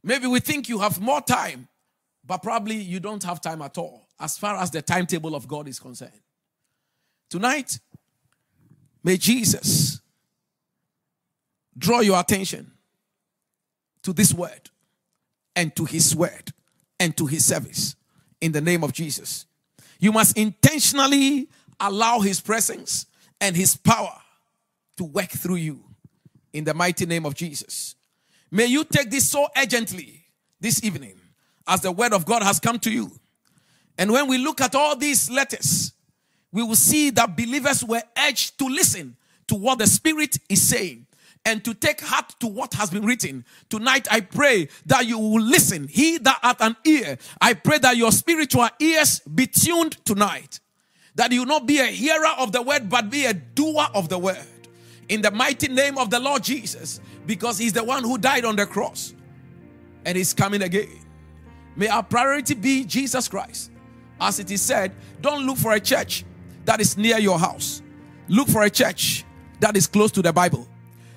Maybe 0.04 0.28
we 0.28 0.40
think 0.40 0.70
you 0.70 0.78
have 0.78 1.02
more 1.02 1.22
time, 1.22 1.68
but 2.24 2.44
probably 2.44 2.76
you 2.76 3.00
don't 3.00 3.24
have 3.24 3.42
time 3.42 3.64
at 3.64 3.76
all 3.80 4.08
as 4.20 4.38
far 4.38 4.58
as 4.58 4.70
the 4.70 4.84
timetable 4.84 5.34
of 5.34 5.48
God 5.48 5.68
is 5.68 5.80
concerned. 5.80 6.12
Tonight, 7.28 7.80
may 9.04 9.18
Jesus 9.18 10.03
draw 11.78 12.00
your 12.00 12.20
attention 12.20 12.72
to 14.04 14.14
this 14.14 14.34
word 14.34 14.70
and 15.56 15.76
to 15.76 15.86
his 15.86 16.16
word 16.16 16.52
and 17.00 17.16
to 17.18 17.26
his 17.26 17.46
service 17.46 17.96
in 18.42 18.52
the 18.52 18.62
name 18.62 18.84
of 18.84 18.94
Jesus. 18.94 19.46
You 20.00 20.12
must 20.12 20.38
intentionally 20.38 21.50
allow 21.80 22.20
his 22.20 22.42
presence 22.42 23.06
and 23.40 23.56
his 23.56 23.76
power 23.76 24.16
to 24.98 25.04
work 25.04 25.30
through 25.30 25.56
you 25.56 25.84
in 26.52 26.64
the 26.64 26.74
mighty 26.74 27.06
name 27.06 27.26
of 27.26 27.36
Jesus. 27.36 27.96
May 28.52 28.66
you 28.66 28.84
take 28.84 29.10
this 29.10 29.30
so 29.30 29.48
urgently 29.58 30.26
this 30.60 30.84
evening 30.84 31.16
as 31.68 31.82
the 31.82 31.92
word 31.92 32.14
of 32.14 32.26
God 32.26 32.44
has 32.44 32.60
come 32.60 32.80
to 32.80 32.92
you. 32.92 33.12
And 33.98 34.12
when 34.12 34.28
we 34.28 34.38
look 34.38 34.62
at 34.62 34.76
all 34.76 34.96
these 34.96 35.30
letters, 35.30 35.94
we 36.52 36.64
will 36.64 36.76
see 36.76 37.10
that 37.12 37.36
believers 37.36 37.84
were 37.84 38.04
urged 38.18 38.58
to 38.60 38.66
listen 38.66 39.16
to 39.48 39.56
what 39.56 39.80
the 39.80 39.88
Spirit 39.88 40.38
is 40.50 40.62
saying 40.62 41.03
and 41.46 41.64
to 41.66 41.74
take 41.74 42.02
heart 42.02 42.36
to 42.40 42.48
what 42.48 42.74
has 42.74 42.90
been 42.90 43.06
written. 43.06 43.46
Tonight, 43.70 44.08
I 44.10 44.22
pray 44.22 44.70
that 44.86 45.06
you 45.06 45.20
will 45.20 45.42
listen. 45.42 45.88
He 45.88 46.18
that 46.20 46.40
hath 46.42 46.62
an 46.62 46.76
ear, 46.86 47.18
I 47.42 47.54
pray 47.54 47.80
that 47.80 47.98
your 47.98 48.12
spiritual 48.12 48.70
ears 48.80 49.20
be 49.20 49.48
tuned 49.48 50.04
tonight. 50.06 50.60
That 51.16 51.32
you 51.32 51.46
not 51.46 51.68
be 51.68 51.80
a 51.80 51.86
hearer 51.86 52.32
of 52.40 52.52
the 52.52 52.62
word, 52.62 52.90
but 52.90 53.10
be 53.10 53.26
a 53.26 53.34
doer 53.34 53.88
of 53.94 54.10
the 54.10 54.18
word. 54.18 54.38
In 55.10 55.22
the 55.22 55.32
mighty 55.32 55.68
name 55.68 55.98
of 55.98 56.10
the 56.10 56.20
Lord 56.20 56.44
Jesus, 56.44 57.02
because 57.26 57.58
He's 57.58 57.74
the 57.74 57.84
one 57.84 58.04
who 58.04 58.18
died 58.18 58.46
on 58.46 58.56
the 58.56 58.66
cross 58.66 59.14
and 60.06 60.18
He's 60.18 60.34
coming 60.34 60.64
again. 60.64 61.00
May 61.76 61.88
our 61.88 62.04
priority 62.04 62.56
be 62.56 62.86
Jesus 62.86 63.28
Christ. 63.28 63.72
As 64.20 64.40
it 64.40 64.50
is 64.50 64.62
said, 64.62 64.94
don't 65.22 65.46
look 65.46 65.58
for 65.58 65.74
a 65.74 65.80
church 65.80 66.24
that 66.66 66.80
is 66.80 66.98
near 66.98 67.20
your 67.20 67.38
house. 67.38 67.82
Look 68.28 68.48
for 68.48 68.64
a 68.64 68.70
church 68.70 69.26
that 69.60 69.76
is 69.76 69.88
close 69.88 70.12
to 70.12 70.22
the 70.22 70.32
Bible. 70.32 70.68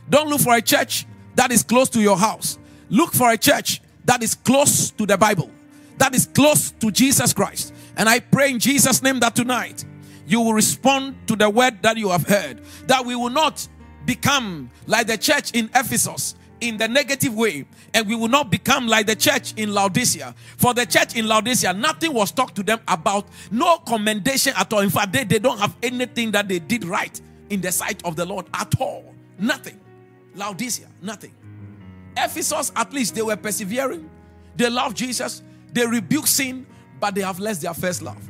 Don't 0.09 0.29
look 0.29 0.41
for 0.41 0.55
a 0.55 0.63
church 0.63 1.07
that 1.35 1.51
is 1.51 1.63
close 1.63 1.89
to 1.91 2.01
your 2.01 2.17
house. 2.17 2.59
Look 2.89 3.13
for 3.13 3.31
a 3.31 3.37
church 3.37 3.81
that 4.05 4.23
is 4.23 4.35
close 4.35 4.91
to 4.93 5.07
the 5.07 5.19
Bible, 5.19 5.51
that 5.99 6.15
is 6.15 6.27
close 6.27 6.71
to 6.73 6.91
Jesus 6.91 7.33
Christ. 7.33 7.75
And 7.97 8.09
I 8.09 8.21
pray 8.21 8.51
in 8.51 8.59
Jesus' 8.59 9.03
name 9.03 9.21
that 9.21 9.35
tonight 9.35 9.85
you 10.27 10.41
will 10.41 10.53
respond 10.55 11.17
to 11.29 11.37
the 11.37 11.49
word 11.49 11.83
that 11.83 11.97
you 11.97 12.11
have 12.11 12.27
heard, 12.27 12.61
that 12.87 13.05
we 13.05 13.17
will 13.17 13.31
not 13.31 13.67
become 14.05 14.71
like 14.87 15.07
the 15.07 15.19
church 15.19 15.53
in 15.53 15.69
Ephesus 15.75 16.37
in 16.61 16.77
the 16.79 16.89
negative 16.89 17.35
way, 17.35 17.67
and 17.93 18.07
we 18.07 18.15
will 18.15 18.29
not 18.29 18.51
become 18.51 18.87
like 18.87 19.07
the 19.07 19.17
church 19.17 19.53
in 19.57 19.75
Laodicea. 19.75 20.35
For 20.57 20.73
the 20.73 20.87
church 20.87 21.15
in 21.17 21.27
Laodicea, 21.27 21.75
nothing 21.75 22.15
was 22.15 22.33
talked 22.33 22.55
to 22.57 22.63
them 22.63 22.81
about, 22.89 23.27
no 23.51 23.79
commendation 23.79 24.55
at 24.57 24.73
all. 24.73 24.81
In 24.81 24.91
fact, 24.91 25.13
they, 25.13 25.25
they 25.25 25.39
don't 25.39 25.59
have 25.59 25.77
anything 25.83 26.31
that 26.31 26.49
they 26.49 26.59
did 26.59 26.85
right 26.85 27.21
in 27.51 27.61
the 27.61 27.71
sight 27.71 28.03
of 28.05 28.17
the 28.17 28.25
Lord 28.25 28.47
at 28.55 28.81
all. 28.81 29.15
Nothing. 29.39 29.79
Laodicea, 30.37 30.87
nothing. 31.03 31.35
Ephesus, 32.17 32.73
at 32.77 32.93
least 32.93 33.15
they 33.15 33.23
were 33.23 33.37
persevering. 33.37 34.09
They 34.55 34.71
love 34.71 34.95
Jesus. 34.95 35.43
They 35.73 35.87
rebuke 35.87 36.27
sin, 36.27 36.67
but 37.01 37.15
they 37.15 37.23
have 37.23 37.39
lost 37.39 37.63
their 37.63 37.75
first 37.75 38.03
love. 38.03 38.23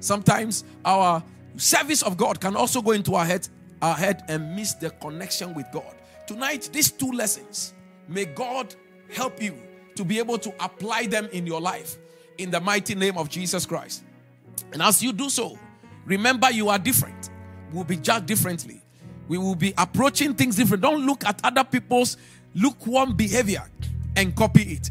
Sometimes 0.00 0.64
our 0.84 1.22
service 1.56 2.02
of 2.02 2.16
God 2.16 2.40
can 2.40 2.56
also 2.56 2.82
go 2.82 2.92
into 2.92 3.14
our 3.14 3.24
head, 3.24 3.48
our 3.82 3.94
head 3.94 4.22
and 4.28 4.54
miss 4.54 4.74
the 4.74 4.90
connection 4.90 5.54
with 5.54 5.66
God. 5.72 5.94
Tonight, 6.26 6.70
these 6.72 6.90
two 6.90 7.10
lessons, 7.10 7.74
may 8.08 8.24
God 8.24 8.74
help 9.12 9.42
you 9.42 9.54
to 9.96 10.04
be 10.04 10.18
able 10.18 10.38
to 10.38 10.52
apply 10.62 11.06
them 11.06 11.28
in 11.32 11.46
your 11.46 11.60
life 11.60 11.96
in 12.38 12.50
the 12.50 12.60
mighty 12.60 12.94
name 12.94 13.18
of 13.18 13.28
Jesus 13.28 13.66
Christ. 13.66 14.04
And 14.72 14.82
as 14.82 15.02
you 15.02 15.12
do 15.12 15.28
so, 15.28 15.58
remember 16.04 16.50
you 16.50 16.68
are 16.68 16.78
different. 16.78 17.30
Will 17.72 17.84
be 17.84 17.96
judged 17.96 18.26
differently 18.26 18.82
we 19.30 19.38
will 19.38 19.54
be 19.54 19.72
approaching 19.78 20.34
things 20.34 20.56
different. 20.56 20.82
Don't 20.82 21.06
look 21.06 21.24
at 21.24 21.38
other 21.44 21.62
people's 21.62 22.16
lukewarm 22.52 23.14
behavior 23.14 23.62
and 24.16 24.34
copy 24.34 24.62
it. 24.62 24.90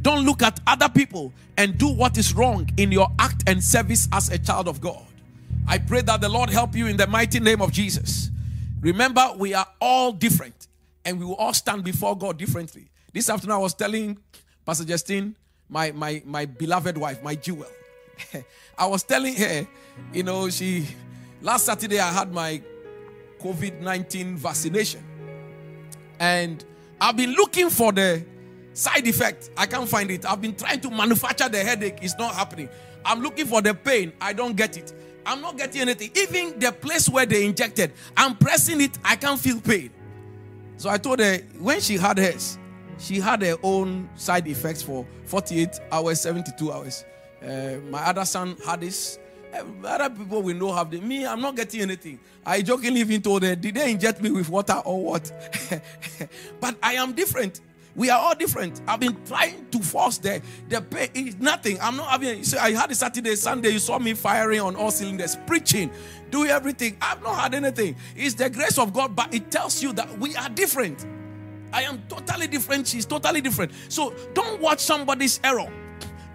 Don't 0.00 0.24
look 0.24 0.40
at 0.40 0.58
other 0.66 0.88
people 0.88 1.34
and 1.58 1.76
do 1.76 1.88
what 1.88 2.16
is 2.16 2.32
wrong 2.32 2.66
in 2.78 2.90
your 2.90 3.08
act 3.18 3.46
and 3.46 3.62
service 3.62 4.08
as 4.10 4.30
a 4.30 4.38
child 4.38 4.68
of 4.68 4.80
God. 4.80 5.04
I 5.68 5.76
pray 5.76 6.00
that 6.00 6.22
the 6.22 6.30
Lord 6.30 6.48
help 6.48 6.74
you 6.74 6.86
in 6.86 6.96
the 6.96 7.06
mighty 7.06 7.40
name 7.40 7.60
of 7.60 7.72
Jesus. 7.72 8.30
Remember, 8.80 9.34
we 9.36 9.52
are 9.52 9.66
all 9.82 10.12
different 10.12 10.68
and 11.04 11.20
we 11.20 11.26
will 11.26 11.36
all 11.36 11.52
stand 11.52 11.84
before 11.84 12.16
God 12.16 12.38
differently. 12.38 12.88
This 13.12 13.28
afternoon, 13.28 13.56
I 13.56 13.58
was 13.58 13.74
telling 13.74 14.16
Pastor 14.64 14.86
Justine, 14.86 15.36
my, 15.68 15.92
my, 15.92 16.22
my 16.24 16.46
beloved 16.46 16.96
wife, 16.96 17.22
my 17.22 17.34
jewel, 17.34 17.66
I 18.78 18.86
was 18.86 19.02
telling 19.02 19.34
her, 19.34 19.68
you 20.14 20.22
know, 20.22 20.48
she, 20.48 20.86
last 21.42 21.66
Saturday, 21.66 22.00
I 22.00 22.10
had 22.10 22.32
my 22.32 22.62
COVID 23.44 23.80
19 23.80 24.36
vaccination. 24.38 25.04
And 26.18 26.64
I've 27.00 27.16
been 27.16 27.32
looking 27.32 27.68
for 27.68 27.92
the 27.92 28.24
side 28.72 29.06
effect. 29.06 29.50
I 29.56 29.66
can't 29.66 29.88
find 29.88 30.10
it. 30.10 30.24
I've 30.24 30.40
been 30.40 30.56
trying 30.56 30.80
to 30.80 30.90
manufacture 30.90 31.48
the 31.50 31.58
headache. 31.62 31.98
It's 32.00 32.16
not 32.18 32.34
happening. 32.34 32.70
I'm 33.04 33.20
looking 33.20 33.46
for 33.46 33.60
the 33.60 33.74
pain. 33.74 34.12
I 34.20 34.32
don't 34.32 34.56
get 34.56 34.78
it. 34.78 34.94
I'm 35.26 35.42
not 35.42 35.58
getting 35.58 35.82
anything. 35.82 36.10
Even 36.16 36.58
the 36.58 36.72
place 36.72 37.08
where 37.08 37.26
they 37.26 37.44
injected, 37.44 37.92
I'm 38.16 38.36
pressing 38.36 38.80
it. 38.80 38.98
I 39.04 39.16
can't 39.16 39.38
feel 39.38 39.60
pain. 39.60 39.90
So 40.76 40.88
I 40.90 40.96
told 40.98 41.20
her 41.20 41.38
when 41.58 41.80
she 41.80 41.96
had 41.96 42.18
hers, 42.18 42.58
she 42.98 43.20
had 43.20 43.42
her 43.42 43.56
own 43.62 44.08
side 44.14 44.46
effects 44.48 44.82
for 44.82 45.06
48 45.26 45.80
hours, 45.92 46.20
72 46.20 46.72
hours. 46.72 47.04
Uh, 47.42 47.76
my 47.90 48.02
other 48.06 48.24
son 48.24 48.56
had 48.66 48.80
this, 48.80 49.18
Um, 49.58 49.84
other 49.84 50.10
people 50.10 50.42
we 50.42 50.52
know 50.52 50.72
have 50.72 50.90
the 50.90 51.00
me. 51.00 51.26
I'm 51.26 51.40
not 51.40 51.56
getting 51.56 51.82
anything. 51.82 52.18
I 52.44 52.62
jokingly 52.62 53.00
even 53.00 53.22
told 53.22 53.42
her, 53.42 53.54
"Did 53.54 53.74
they 53.74 53.90
inject 53.92 54.20
me 54.20 54.30
with 54.30 54.48
water 54.48 54.80
or 54.84 55.02
what?" 55.04 55.30
but 56.60 56.76
I 56.82 56.94
am 56.94 57.12
different. 57.12 57.60
We 57.96 58.10
are 58.10 58.18
all 58.18 58.34
different. 58.34 58.80
I've 58.88 58.98
been 58.98 59.16
trying 59.24 59.70
to 59.70 59.78
force 59.78 60.18
the 60.18 60.42
the 60.68 60.80
pay 60.80 61.10
is 61.14 61.38
nothing. 61.38 61.78
I'm 61.80 61.96
not 61.96 62.08
having. 62.10 62.42
So 62.42 62.58
I 62.58 62.72
had 62.72 62.90
a 62.90 62.94
Saturday, 62.94 63.36
Sunday. 63.36 63.70
You 63.70 63.78
saw 63.78 63.98
me 63.98 64.14
firing 64.14 64.60
on 64.60 64.74
all 64.74 64.90
cylinders, 64.90 65.36
preaching, 65.46 65.90
doing 66.30 66.50
everything. 66.50 66.96
I've 67.00 67.22
not 67.22 67.38
had 67.38 67.54
anything. 67.54 67.96
It's 68.16 68.34
the 68.34 68.50
grace 68.50 68.78
of 68.78 68.92
God, 68.92 69.14
but 69.14 69.32
it 69.32 69.50
tells 69.50 69.82
you 69.82 69.92
that 69.92 70.18
we 70.18 70.34
are 70.36 70.48
different. 70.48 71.06
I 71.72 71.82
am 71.82 72.02
totally 72.08 72.46
different. 72.46 72.86
She's 72.88 73.06
totally 73.06 73.40
different. 73.40 73.72
So 73.88 74.14
don't 74.32 74.60
watch 74.60 74.80
somebody's 74.80 75.40
error. 75.44 75.70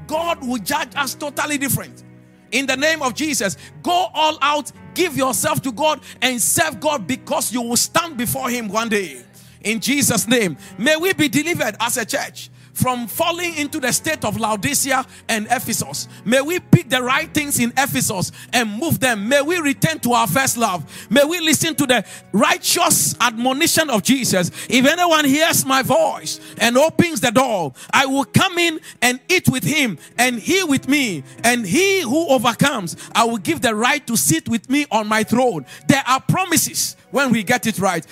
God 0.07 0.45
will 0.45 0.57
judge 0.57 0.95
us 0.95 1.13
totally 1.13 1.57
different. 1.57 2.03
In 2.51 2.65
the 2.65 2.77
name 2.77 3.01
of 3.01 3.13
Jesus, 3.13 3.57
go 3.83 4.07
all 4.13 4.37
out, 4.41 4.71
give 4.93 5.15
yourself 5.15 5.61
to 5.61 5.71
God, 5.71 6.01
and 6.21 6.41
serve 6.41 6.79
God 6.79 7.07
because 7.07 7.51
you 7.51 7.61
will 7.61 7.77
stand 7.77 8.17
before 8.17 8.49
Him 8.49 8.67
one 8.67 8.89
day. 8.89 9.23
In 9.61 9.79
Jesus' 9.79 10.27
name, 10.27 10.57
may 10.77 10.95
we 10.95 11.13
be 11.13 11.27
delivered 11.27 11.75
as 11.79 11.97
a 11.97 12.05
church 12.05 12.49
from 12.79 13.07
falling 13.07 13.55
into 13.55 13.79
the 13.79 13.91
state 13.91 14.23
of 14.23 14.39
Laodicea 14.39 15.05
and 15.27 15.45
Ephesus. 15.47 16.07
May 16.23 16.41
we 16.41 16.59
pick 16.59 16.89
the 16.89 17.03
right 17.03 17.31
things 17.33 17.59
in 17.59 17.71
Ephesus 17.77 18.31
and 18.53 18.79
move 18.79 18.99
them. 18.99 19.27
May 19.27 19.41
we 19.41 19.57
return 19.59 19.99
to 19.99 20.13
our 20.13 20.27
first 20.27 20.57
love. 20.57 21.07
May 21.09 21.23
we 21.25 21.39
listen 21.41 21.75
to 21.75 21.85
the 21.85 22.05
righteous 22.31 23.15
admonition 23.19 23.89
of 23.89 24.03
Jesus. 24.03 24.49
If 24.69 24.85
anyone 24.85 25.25
hears 25.25 25.65
my 25.65 25.83
voice 25.83 26.39
and 26.57 26.77
opens 26.77 27.21
the 27.21 27.31
door, 27.31 27.73
I 27.91 28.05
will 28.05 28.25
come 28.25 28.57
in 28.57 28.79
and 29.01 29.19
eat 29.27 29.49
with 29.49 29.63
him 29.63 29.97
and 30.17 30.39
he 30.39 30.63
with 30.63 30.87
me. 30.87 31.23
And 31.43 31.65
he 31.65 32.01
who 32.01 32.29
overcomes, 32.29 32.95
I 33.13 33.25
will 33.25 33.37
give 33.37 33.61
the 33.61 33.75
right 33.75 34.05
to 34.07 34.15
sit 34.15 34.47
with 34.47 34.69
me 34.69 34.85
on 34.91 35.07
my 35.07 35.23
throne. 35.23 35.65
There 35.87 36.03
are 36.07 36.21
promises 36.21 36.95
when 37.11 37.31
we 37.31 37.43
get 37.43 37.67
it 37.67 37.79
right. 37.79 38.05